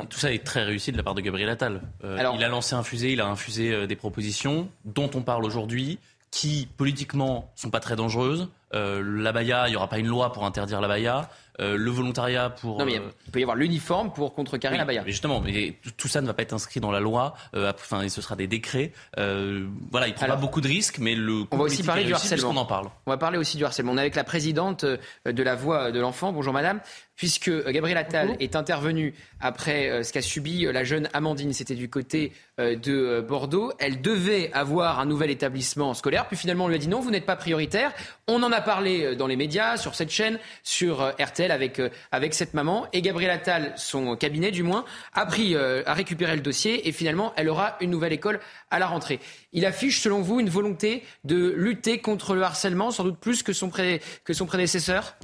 Tout 0.09 0.21
ça 0.21 0.33
est 0.33 0.45
très 0.45 0.63
réussi 0.63 0.93
de 0.93 0.97
la 0.97 1.03
part 1.03 1.17
de 1.17 1.23
Gabriel 1.23 1.49
Attal. 1.49 1.83
Euh, 2.05 2.19
Alors, 2.19 2.37
il 2.37 2.45
a 2.45 2.49
lancé 2.49 2.77
un 2.77 2.85
fusée, 2.85 3.15
il 3.15 3.21
a 3.21 3.27
infusé 3.27 3.73
euh, 3.73 3.89
des 3.89 3.97
propositions 3.97 4.69
dont 4.85 5.11
on 5.15 5.23
parle 5.23 5.45
aujourd'hui, 5.45 5.99
qui 6.31 6.69
politiquement 6.77 7.51
sont 7.57 7.71
pas 7.71 7.81
très 7.81 7.97
dangereuses. 7.97 8.49
Euh, 8.73 9.03
l'abaya, 9.05 9.67
il 9.67 9.71
n'y 9.71 9.77
aura 9.77 9.89
pas 9.89 9.99
une 9.99 10.07
loi 10.07 10.33
pour 10.33 10.45
interdire 10.45 10.81
l'abaya. 10.81 11.29
Euh, 11.61 11.77
le 11.77 11.91
volontariat 11.91 12.49
pour. 12.49 12.79
Non, 12.79 12.87
mais 12.87 12.99
euh, 12.99 13.11
il 13.27 13.33
peut 13.33 13.41
y 13.41 13.43
avoir 13.43 13.57
l'uniforme 13.57 14.13
pour 14.13 14.35
contrecarrer 14.35 14.79
la 14.79 14.87
baya. 14.87 15.03
Mais 15.05 15.11
justement, 15.11 15.41
mais 15.41 15.75
tout 15.99 16.09
ça 16.09 16.23
ne 16.23 16.27
va 16.27 16.33
pas 16.33 16.43
être 16.43 16.55
inscrit 16.55 16.81
dans 16.81 16.91
la 16.91 17.01
loi. 17.01 17.35
Euh, 17.55 17.71
enfin, 17.75 18.09
ce 18.09 18.23
sera 18.23 18.35
des 18.35 18.47
décrets. 18.47 18.93
voilà, 19.17 20.09
il 20.09 20.15
prend 20.15 20.27
pas 20.27 20.37
beaucoup 20.37 20.63
de 20.63 20.69
risques, 20.69 20.99
mais 20.99 21.15
le. 21.15 21.45
On 21.51 21.59
va 21.59 21.65
aussi 21.65 21.83
parler 21.83 22.05
du 22.05 22.15
harcèlement. 22.15 22.51
On 22.51 22.57
en 22.57 22.67
parle. 22.67 22.89
On 23.05 23.11
va 23.11 23.19
parler 23.19 23.37
aussi 23.37 23.59
du 23.59 23.65
harcèlement. 23.65 23.93
On 23.93 23.99
est 23.99 24.01
avec 24.01 24.17
la 24.17 24.25
présidente 24.25 24.85
de 24.85 25.43
la 25.43 25.55
Voix 25.55 25.93
de 25.93 26.01
l'enfant. 26.01 26.33
Bonjour, 26.33 26.53
madame 26.53 26.81
puisque 27.17 27.51
Gabriel 27.69 27.99
Attal 27.99 28.35
est 28.41 28.57
intervenu 28.57 29.13
après 29.41 30.03
ce 30.03 30.11
qu'a 30.11 30.23
subi 30.23 30.63
la 30.63 30.85
jeune 30.85 31.07
Amandine, 31.13 31.53
c'était 31.53 31.75
du 31.75 31.91
côté 31.91 32.33
de 32.57 33.21
Bordeaux. 33.21 33.75
Elle 33.79 34.01
devait 34.01 34.51
avoir 34.55 35.01
un 35.01 35.05
nouvel 35.05 35.29
établissement 35.29 35.93
scolaire, 35.93 36.29
puis 36.29 36.39
finalement 36.39 36.65
on 36.65 36.69
lui 36.69 36.77
a 36.77 36.79
dit 36.79 36.89
non, 36.89 37.01
vous 37.01 37.11
n'êtes 37.11 37.27
pas 37.27 37.37
prioritaire. 37.37 37.93
On 38.27 38.43
en 38.43 38.51
a 38.53 38.63
parlé 38.63 39.17
dans 39.17 39.27
les 39.27 39.37
médias, 39.37 39.77
sur 39.77 39.97
cette 39.97 40.09
chaîne, 40.09 40.39
sur 40.63 41.13
RTL 41.21 41.50
avec, 41.51 41.79
euh, 41.79 41.91
avec 42.13 42.35
cette 42.35 42.55
maman. 42.55 42.87
Et 42.93 43.03
Gabriel 43.03 43.31
Attal, 43.31 43.73
son 43.77 44.17
cabinet 44.17 44.51
du 44.51 44.63
moins, 44.63 44.85
a, 45.15 45.27
pris, 45.27 45.55
euh, 45.55 45.83
a 45.87 45.95
récupéré 45.95 46.35
le 46.37 46.43
dossier 46.43 46.89
et 46.89 46.93
finalement, 46.93 47.33
elle 47.37 47.49
aura 47.49 47.77
une 47.81 47.91
nouvelle 47.91 48.13
école 48.13 48.41
à 48.71 48.79
la 48.79 48.87
rentrée. 48.87 49.21
Il 49.53 49.67
affiche, 49.67 50.01
selon 50.01 50.21
vous, 50.21 50.41
une 50.41 50.49
volonté 50.49 51.03
de 51.25 51.53
lutter 51.57 51.99
contre 51.99 52.35
le 52.35 52.43
harcèlement, 52.43 52.91
sans 52.91 53.05
doute 53.05 53.19
plus 53.19 53.43
que 53.43 53.53
son, 53.53 53.71
que 53.71 54.33
son 54.33 54.47
prédécesseur? 54.47 55.17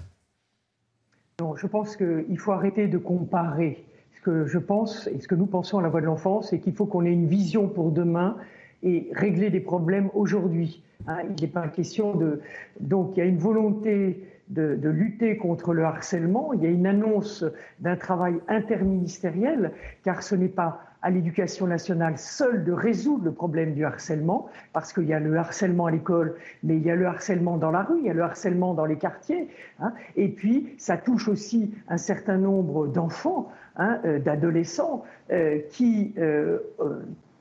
Non, 1.41 1.55
je 1.57 1.67
pense 1.67 1.97
qu'il 1.97 2.39
faut 2.39 2.53
arrêter 2.53 2.87
de 2.87 2.99
comparer. 2.99 3.85
Ce 4.17 4.21
que 4.23 4.47
je 4.47 4.59
pense 4.59 5.07
et 5.09 5.21
ce 5.21 5.29
que 5.29 5.35
nous 5.35 5.47
pensons 5.47 5.79
à 5.79 5.83
la 5.83 5.89
voix 5.89 6.01
de 6.01 6.07
l'enfance, 6.07 6.51
c'est 6.51 6.59
qu'il 6.59 6.75
faut 6.75 6.87
qu'on 6.87 7.05
ait 7.05 7.13
une 7.13 7.29
vision 7.29 7.69
pour 7.69 7.91
demain 7.93 8.37
et 8.83 9.09
régler 9.13 9.51
des 9.51 9.61
problèmes 9.61 10.11
aujourd'hui. 10.15 10.83
Hein. 11.07 11.19
il 11.29 11.43
n'est 11.43 11.51
pas 11.51 11.69
question 11.69 12.15
de. 12.15 12.41
Donc 12.81 13.13
il 13.15 13.19
y 13.19 13.23
a 13.23 13.27
une 13.27 13.39
volonté 13.39 14.25
de, 14.49 14.89
lutter 14.89 15.37
contre 15.37 15.75
le 15.75 15.85
harcèlement. 15.85 16.53
Il 16.53 16.63
y 16.63 16.67
a 16.67 16.71
une 16.71 16.87
annonce 16.87 17.45
d'un 17.81 17.97
travail 17.97 18.41
interministériel, 18.49 19.73
car 20.05 20.23
ce 20.23 20.35
n'est 20.35 20.49
pas 20.49 20.81
à 21.03 21.11
l'éducation 21.11 21.67
nationale 21.67 22.19
seule 22.19 22.65
de 22.65 22.73
résoudre 22.73 23.25
le 23.25 23.33
problème 23.33 23.75
du 23.75 23.85
harcèlement, 23.85 24.49
parce 24.73 24.93
qu'il 24.93 25.05
y 25.05 25.15
a 25.15 25.21
le 25.21 25.37
harcèlement 25.37 25.87
à 25.87 25.91
l'école, 25.91 26.37
mais 26.63 26.77
il 26.77 26.83
y 26.83 26.91
a 26.91 26.97
le 26.97 27.07
harcèlement 27.07 27.59
dans 27.59 27.71
la 27.71 27.83
rue, 27.83 27.99
il 28.01 28.07
y 28.07 28.11
a 28.11 28.15
le 28.15 28.23
harcèlement 28.23 28.75
dans 28.75 28.87
les 28.87 28.97
quartiers, 28.97 29.49
hein. 29.79 29.93
et 30.17 30.29
puis 30.29 30.75
ça 30.79 30.97
touche 30.97 31.29
aussi 31.29 31.73
un 31.89 31.97
certain 31.97 32.39
nombre 32.39 32.89
d'enfants, 32.89 33.53
hein, 33.77 34.01
euh, 34.05 34.19
d'adolescents, 34.19 35.05
euh, 35.31 35.61
qui 35.71 36.15
euh, 36.19 36.59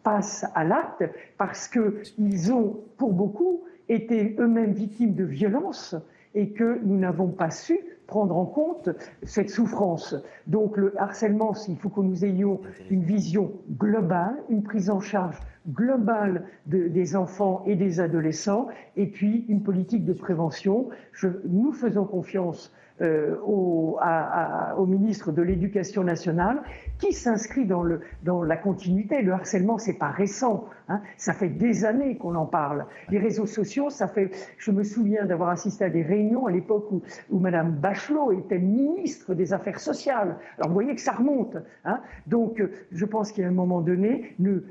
passent 0.03 0.45
à 0.53 0.63
l'acte 0.63 1.03
parce 1.37 1.67
qu'ils 1.67 2.53
ont, 2.53 2.79
pour 2.97 3.13
beaucoup, 3.13 3.63
été 3.89 4.35
eux-mêmes 4.39 4.73
victimes 4.73 5.13
de 5.13 5.23
violences 5.23 5.95
et 6.35 6.51
que 6.51 6.79
nous 6.83 6.97
n'avons 6.97 7.29
pas 7.29 7.49
su 7.49 7.79
prendre 8.07 8.37
en 8.37 8.45
compte 8.45 8.89
cette 9.23 9.49
souffrance. 9.49 10.15
Donc 10.47 10.77
le 10.77 10.93
harcèlement, 11.01 11.53
il 11.67 11.77
faut 11.77 11.89
que 11.89 12.01
nous 12.01 12.23
ayons 12.23 12.61
une 12.89 13.03
vision 13.03 13.51
globale, 13.79 14.35
une 14.49 14.61
prise 14.61 14.89
en 14.89 14.99
charge 14.99 15.39
globale 15.69 16.45
des 16.65 17.15
enfants 17.15 17.63
et 17.65 17.75
des 17.75 17.99
adolescents, 17.99 18.67
et 18.95 19.07
puis 19.07 19.45
une 19.49 19.63
politique 19.63 20.05
de 20.05 20.13
prévention. 20.13 20.89
nous 21.45 21.71
faisons 21.71 22.05
confiance 22.05 22.71
euh, 23.01 23.35
au, 23.45 24.85
ministre 24.85 25.33
de 25.33 25.41
l'Éducation 25.41 26.03
nationale, 26.03 26.61
qui 26.99 27.11
s'inscrit 27.11 27.65
dans, 27.65 27.83
la 27.83 28.57
continuité. 28.57 29.21
Le 29.21 29.33
harcèlement, 29.33 29.77
c'est 29.77 29.97
pas 29.97 30.07
récent. 30.09 30.65
Hein. 30.87 31.01
Ça 31.17 31.33
fait 31.33 31.49
des 31.49 31.83
années 31.83 32.15
qu'on 32.15 32.35
en 32.35 32.45
parle. 32.45 32.85
Les 33.09 33.17
réseaux 33.17 33.47
sociaux, 33.47 33.89
ça 33.89 34.07
fait. 34.07 34.31
Je 34.57 34.71
me 34.71 34.83
souviens 34.83 35.25
d'avoir 35.25 35.49
assisté 35.49 35.83
à 35.83 35.89
des 35.89 36.03
réunions 36.03 36.45
à 36.45 36.51
l'époque 36.51 36.89
où, 36.91 37.01
où 37.31 37.39
Madame 37.39 37.71
Bachelot 37.71 38.31
était 38.31 38.59
ministre 38.59 39.33
des 39.33 39.51
Affaires 39.51 39.79
sociales. 39.79 40.37
Alors 40.57 40.69
vous 40.69 40.75
voyez 40.75 40.95
que 40.95 41.01
ça 41.01 41.13
remonte. 41.13 41.57
Hein. 41.83 41.99
Donc 42.27 42.63
je 42.91 43.05
pense 43.05 43.31
qu'à 43.33 43.45
un 43.45 43.51
moment 43.51 43.81
donné, 43.81 44.35
ne 44.39 44.61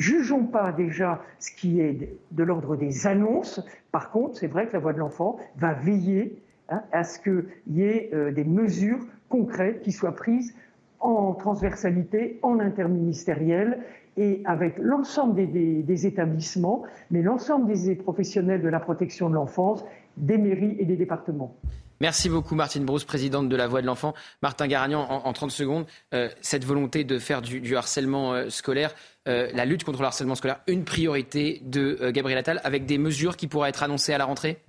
jugeons 0.00 0.46
pas 0.46 0.72
déjà 0.72 1.22
ce 1.38 1.50
qui 1.52 1.80
est 1.80 2.16
de 2.30 2.42
l'ordre 2.42 2.76
des 2.76 3.06
annonces. 3.06 3.60
Par 3.92 4.10
contre, 4.10 4.38
c'est 4.38 4.46
vrai 4.48 4.66
que 4.66 4.72
la 4.72 4.78
voix 4.78 4.92
de 4.92 4.98
l'enfant 4.98 5.36
va 5.56 5.72
veiller 5.72 6.42
Hein, 6.70 6.82
à 6.92 7.02
ce 7.02 7.18
qu'il 7.18 7.44
y 7.66 7.82
ait 7.82 8.10
euh, 8.14 8.30
des 8.30 8.44
mesures 8.44 9.00
concrètes 9.28 9.82
qui 9.82 9.90
soient 9.90 10.14
prises 10.14 10.54
en 11.00 11.34
transversalité, 11.34 12.38
en 12.42 12.60
interministériel 12.60 13.80
et 14.16 14.40
avec 14.44 14.78
l'ensemble 14.78 15.50
des, 15.50 16.06
établissements, 16.06 16.84
mais 17.10 17.22
l'ensemble 17.22 17.72
des 17.72 17.96
professionnels 17.96 18.62
de 18.62 18.68
la 18.68 18.78
protection 18.78 19.30
de 19.30 19.34
l'enfance, 19.34 19.84
des 20.16 20.38
mairies 20.38 20.76
et 20.78 20.84
des 20.84 20.96
départements. 20.96 21.56
Merci 22.00 22.28
beaucoup 22.28 22.54
Martine 22.54 22.84
Brousse, 22.84 23.04
présidente 23.04 23.48
de 23.48 23.56
la 23.56 23.66
Voix 23.66 23.82
de 23.82 23.86
l'Enfant. 23.86 24.14
Martin 24.42 24.66
Garagnan, 24.66 25.06
en, 25.08 25.32
30 25.32 25.50
secondes, 25.50 25.86
euh, 26.14 26.28
cette 26.40 26.64
volonté 26.64 27.04
de 27.04 27.18
faire 27.18 27.42
du, 27.42 27.76
harcèlement 27.76 28.32
euh, 28.32 28.50
scolaire, 28.50 28.94
la 29.26 29.64
lutte 29.64 29.84
contre 29.84 30.00
le 30.00 30.06
harcèlement 30.06 30.34
scolaire, 30.34 30.60
une 30.66 30.84
priorité 30.84 31.60
de 31.64 32.10
Gabriel 32.10 32.38
Attal, 32.38 32.60
avec 32.64 32.84
des 32.84 32.98
mesures 32.98 33.36
qui 33.36 33.46
pourraient 33.46 33.68
être 33.68 33.84
annoncées 33.84 34.12
à 34.12 34.18
la 34.18 34.24
rentrée? 34.24 34.60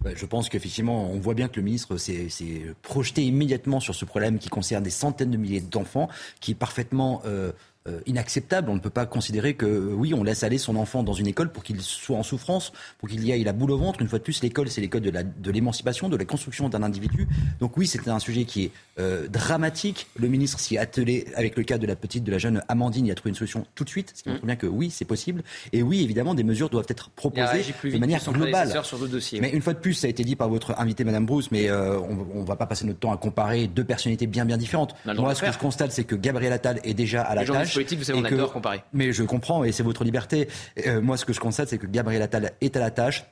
Bah, 0.00 0.10
je 0.14 0.26
pense 0.26 0.48
qu'effectivement, 0.48 1.10
on 1.10 1.18
voit 1.18 1.34
bien 1.34 1.48
que 1.48 1.56
le 1.56 1.62
ministre 1.62 1.96
s'est 1.96 2.28
projeté 2.82 3.22
immédiatement 3.22 3.80
sur 3.80 3.94
ce 3.94 4.04
problème 4.04 4.38
qui 4.38 4.48
concerne 4.48 4.82
des 4.82 4.90
centaines 4.90 5.30
de 5.30 5.36
milliers 5.36 5.60
d'enfants, 5.60 6.08
qui 6.40 6.52
est 6.52 6.56
parfaitement 6.56 7.22
euh, 7.24 7.52
euh, 7.88 7.98
inacceptable. 8.06 8.70
On 8.70 8.76
ne 8.76 8.80
peut 8.80 8.90
pas 8.90 9.06
considérer 9.06 9.54
que, 9.54 9.66
euh, 9.66 9.92
oui, 9.92 10.14
on 10.14 10.22
laisse 10.22 10.44
aller 10.44 10.58
son 10.58 10.76
enfant 10.76 11.02
dans 11.02 11.14
une 11.14 11.26
école 11.26 11.50
pour 11.50 11.64
qu'il 11.64 11.80
soit 11.80 12.16
en 12.16 12.22
souffrance, 12.22 12.72
pour 12.98 13.08
qu'il 13.08 13.24
y 13.24 13.32
aille 13.32 13.42
la 13.42 13.52
boule 13.52 13.72
au 13.72 13.76
ventre. 13.76 14.00
Une 14.00 14.06
fois 14.06 14.20
de 14.20 14.22
plus, 14.22 14.40
l'école, 14.40 14.68
c'est 14.68 14.80
l'école 14.80 15.00
de 15.00 15.50
l'émancipation, 15.50 16.08
de, 16.08 16.12
de, 16.12 16.18
la 16.18 16.24
construction 16.24 16.68
d'un 16.68 16.84
individu. 16.84 17.26
Donc 17.58 17.76
oui, 17.76 17.88
c'était 17.88 18.10
un 18.10 18.20
sujet 18.20 18.44
qui 18.44 18.66
est 18.66 18.70
euh, 19.00 19.26
dramatique. 19.26 20.06
Le 20.14 20.28
ministre 20.28 20.60
s'y 20.60 20.76
est 20.76 20.78
attelé 20.78 21.26
avec 21.34 21.56
le 21.56 21.64
cas 21.64 21.76
de 21.76 21.86
la 21.88 21.96
petite, 21.96 22.22
de 22.22 22.30
la 22.30 22.38
jeune 22.38 22.62
Amandine. 22.68 23.06
Il 23.06 23.10
a 23.10 23.16
trouvé 23.16 23.30
une 23.30 23.36
solution 23.36 23.66
tout 23.74 23.82
de 23.82 23.88
suite, 23.88 24.12
ce 24.14 24.22
qui 24.22 24.28
montre 24.28 24.44
mm. 24.44 24.46
bien 24.46 24.56
que 24.56 24.68
oui, 24.68 24.90
c'est 24.90 25.04
possible. 25.04 25.42
Et 25.72 25.82
oui, 25.82 26.04
évidemment, 26.04 26.34
des 26.34 26.44
mesures 26.44 26.70
doivent 26.70 26.86
être 26.88 27.10
proposées 27.10 27.64
de 27.82 27.98
manière 27.98 28.22
globale. 28.30 28.68
Sur 28.84 28.98
dossiers, 29.08 29.40
mais 29.40 29.50
une 29.50 29.60
fois 29.60 29.74
de 29.74 29.80
plus, 29.80 29.94
ça 29.94 30.06
a 30.06 30.10
été 30.10 30.22
dit 30.22 30.36
par 30.36 30.48
votre 30.48 30.78
invité, 30.78 31.02
Madame 31.02 31.26
Bruce, 31.26 31.50
mais 31.50 31.68
on 31.70 32.42
ne 32.42 32.46
va 32.46 32.54
pas 32.54 32.66
passer 32.66 32.86
notre 32.86 33.00
temps 33.00 33.12
à 33.12 33.16
comparer 33.16 33.66
deux 33.66 33.84
personnalités 33.84 34.28
bien 34.28 34.44
bien 34.44 34.56
différentes. 34.56 34.94
Moi, 35.04 35.34
ce 35.34 35.42
que 35.42 35.50
je 35.50 35.58
constate, 35.58 35.90
c'est 35.90 36.04
que 36.04 36.14
Gabriel 36.14 36.52
Attal 36.52 36.78
est 36.84 36.94
déjà 36.94 37.22
à 37.22 37.34
la 37.34 37.44
tâche. 37.44 37.71
Vous 37.76 38.04
savez, 38.04 38.18
on 38.18 38.24
adore 38.24 38.60
mais 38.92 39.12
je 39.12 39.22
comprends 39.22 39.64
et 39.64 39.72
c'est 39.72 39.82
votre 39.82 40.04
liberté. 40.04 40.48
Euh, 40.86 41.00
moi, 41.00 41.16
ce 41.16 41.24
que 41.24 41.32
je 41.32 41.40
constate, 41.40 41.68
c'est 41.68 41.78
que 41.78 41.86
Gabriel 41.86 42.22
Attal 42.22 42.52
est 42.60 42.76
à 42.76 42.80
la 42.80 42.90
tâche. 42.90 43.24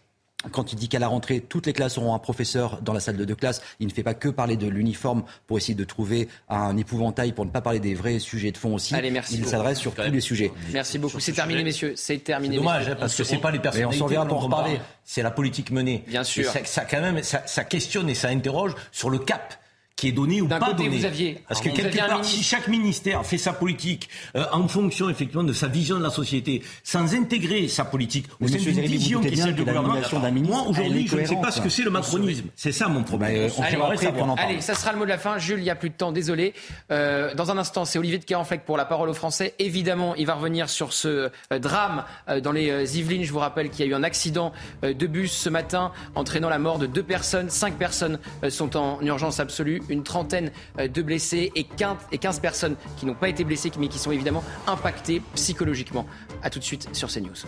Quand 0.53 0.73
il 0.73 0.77
dit 0.77 0.89
qu'à 0.89 0.99
la 0.99 1.09
rentrée, 1.09 1.41
toutes 1.41 1.67
les 1.67 1.75
classes 1.75 1.99
auront 1.99 2.15
un 2.15 2.19
professeur 2.19 2.81
dans 2.81 2.95
la 2.95 3.01
salle 3.01 3.19
de, 3.19 3.35
classe, 3.35 3.61
il 3.79 3.87
ne 3.87 3.93
fait 3.93 4.03
pas 4.03 4.15
que 4.15 4.31
parler 4.31 4.57
de 4.57 4.67
l'uniforme 4.69 5.25
pour 5.47 5.59
essayer 5.59 5.75
de 5.75 5.85
trouver 5.85 6.29
un 6.49 6.79
épouvantail, 6.79 7.33
pour 7.33 7.45
ne 7.45 7.51
pas 7.51 7.61
parler 7.61 7.79
des 7.79 7.93
vrais 7.95 8.19
sujets 8.19 8.51
de 8.51 8.57
fond 8.57 8.75
aussi. 8.75 8.95
Allez, 8.95 9.11
merci 9.11 9.37
il 9.37 9.47
s'adresse 9.47 9.79
sur 9.79 9.95
tous 9.95 10.11
les 10.11 10.21
sujets. 10.21 10.51
Merci 10.73 10.99
beaucoup. 10.99 11.21
C'est 11.21 11.33
terminé, 11.33 11.63
messieurs. 11.63 11.93
C'est 11.95 12.25
terminé. 12.25 12.57
Dommage, 12.57 12.89
hein, 12.89 12.97
parce 12.99 13.15
que 13.15 13.23
c'est 13.23 13.37
pas 13.37 13.51
les 13.51 13.59
personnes. 13.59 13.85
on 13.85 13.93
s'en 13.93 14.07
vient 14.07 14.25
pour 14.25 14.43
reparler. 14.43 14.81
C'est 15.05 15.23
la 15.23 15.31
politique 15.31 15.71
menée. 15.71 16.05
Bien 16.07 16.25
sûr. 16.25 16.51
ça, 16.65 16.87
quand 16.87 17.03
même, 17.03 17.23
ça 17.23 17.65
questionne 17.65 18.09
et 18.09 18.15
ça 18.15 18.29
interroge 18.29 18.75
sur 18.93 19.11
le 19.11 19.19
cap 19.19 19.60
qui 20.01 20.09
est 20.09 20.13
donné 20.13 20.41
ou 20.41 20.49
pas 20.49 20.59
côté, 20.59 20.85
donné. 20.85 20.97
vous 20.97 21.05
aviez- 21.05 21.37
Parce 21.47 21.61
que 21.61 21.69
quelque 21.69 21.99
part, 21.99 22.25
si 22.25 22.43
chaque 22.43 22.69
ministère 22.69 23.27
fait 23.27 23.37
sa 23.37 23.53
politique 23.53 24.09
euh, 24.35 24.47
en 24.51 24.67
fonction 24.67 25.11
effectivement 25.11 25.45
de 25.45 25.53
sa 25.53 25.67
vision 25.67 25.99
de 25.99 26.03
la 26.03 26.09
société, 26.09 26.63
sans 26.83 27.15
intégrer 27.15 27.69
sa 27.69 27.85
politique 27.85 28.25
au 28.41 28.49
sein 28.49 28.57
d'une 28.57 28.81
vision 28.81 29.21
qui 29.21 29.29
est 29.29 29.37
celle 29.37 29.55
du 29.55 29.61
gouvernement, 29.63 29.89
nomination 29.89 30.19
d'un 30.21 30.31
ministre, 30.31 30.57
moi 30.57 30.67
aujourd'hui, 30.67 31.07
je 31.07 31.17
ne 31.17 31.27
sais 31.27 31.37
pas 31.37 31.51
ce 31.51 31.61
que 31.61 31.69
c'est 31.69 31.83
le 31.83 31.91
macronisme. 31.91 32.47
C'est 32.57 32.73
ça 32.73 32.89
mon 32.89 33.03
problème. 33.03 33.31
Bah, 33.31 33.37
euh, 33.37 33.51
on 33.59 33.63
Allez, 33.63 33.77
on 33.77 34.31
en 34.31 34.37
parle. 34.37 34.49
Allez, 34.49 34.61
ça 34.63 34.75
sera 34.75 34.93
le 34.93 34.99
mot 34.99 35.05
de 35.05 35.11
la 35.11 35.19
fin. 35.19 35.37
Jules, 35.37 35.59
il 35.59 35.65
n'y 35.65 35.71
a 35.71 35.75
plus 35.75 35.91
de 35.91 35.95
temps, 35.95 36.13
désolé. 36.13 36.55
Euh, 36.91 37.35
dans 37.35 37.51
un 37.51 37.59
instant, 37.59 37.85
c'est 37.85 37.99
Olivier 37.99 38.19
de 38.19 38.25
Carenfleck 38.25 38.65
pour 38.65 38.79
la 38.79 38.87
parole 38.87 39.11
aux 39.11 39.15
Français. 39.15 39.55
Évidemment, 39.59 40.15
il 40.15 40.27
va 40.27 40.35
revenir 40.35 40.71
sur 40.71 40.95
ce 40.95 41.31
euh, 41.53 41.59
drame 41.59 42.05
euh, 42.31 42.41
dans 42.41 42.53
les 42.53 42.99
Yvelines. 42.99 43.25
Je 43.25 43.33
vous 43.33 43.39
rappelle 43.39 43.69
qu'il 43.69 43.85
y 43.85 43.89
a 43.89 43.91
eu 43.91 43.95
un 43.95 44.03
accident 44.03 44.53
de 44.83 45.07
bus 45.07 45.31
ce 45.31 45.51
matin 45.51 45.93
entraînant 46.15 46.49
la 46.49 46.59
mort 46.59 46.79
de 46.79 46.87
deux 46.87 47.03
personnes. 47.03 47.51
Cinq 47.51 47.75
personnes 47.75 48.19
sont 48.49 48.77
en 48.79 48.99
urgence 49.03 49.41
absolue, 49.41 49.83
une 49.91 50.03
trentaine 50.03 50.51
euh, 50.79 50.89
de 50.89 51.03
blessés 51.03 51.53
et 51.55 51.65
15, 51.65 51.97
et 52.13 52.19
15 52.19 52.41
personnes 52.41 52.77
qui 52.97 53.07
n'ont 53.07 53.15
pas 53.15 53.29
été 53.29 53.45
blessées 53.45 53.71
mais 53.79 53.89
qui 53.89 53.99
sont 53.99 54.11
évidemment 54.11 54.43
impactées 54.67 55.23
psychologiquement. 55.35 56.07
A 56.43 56.51
tout 56.51 56.59
de 56.59 56.65
suite 56.65 56.89
sur 56.95 57.09
CNews. 57.09 57.47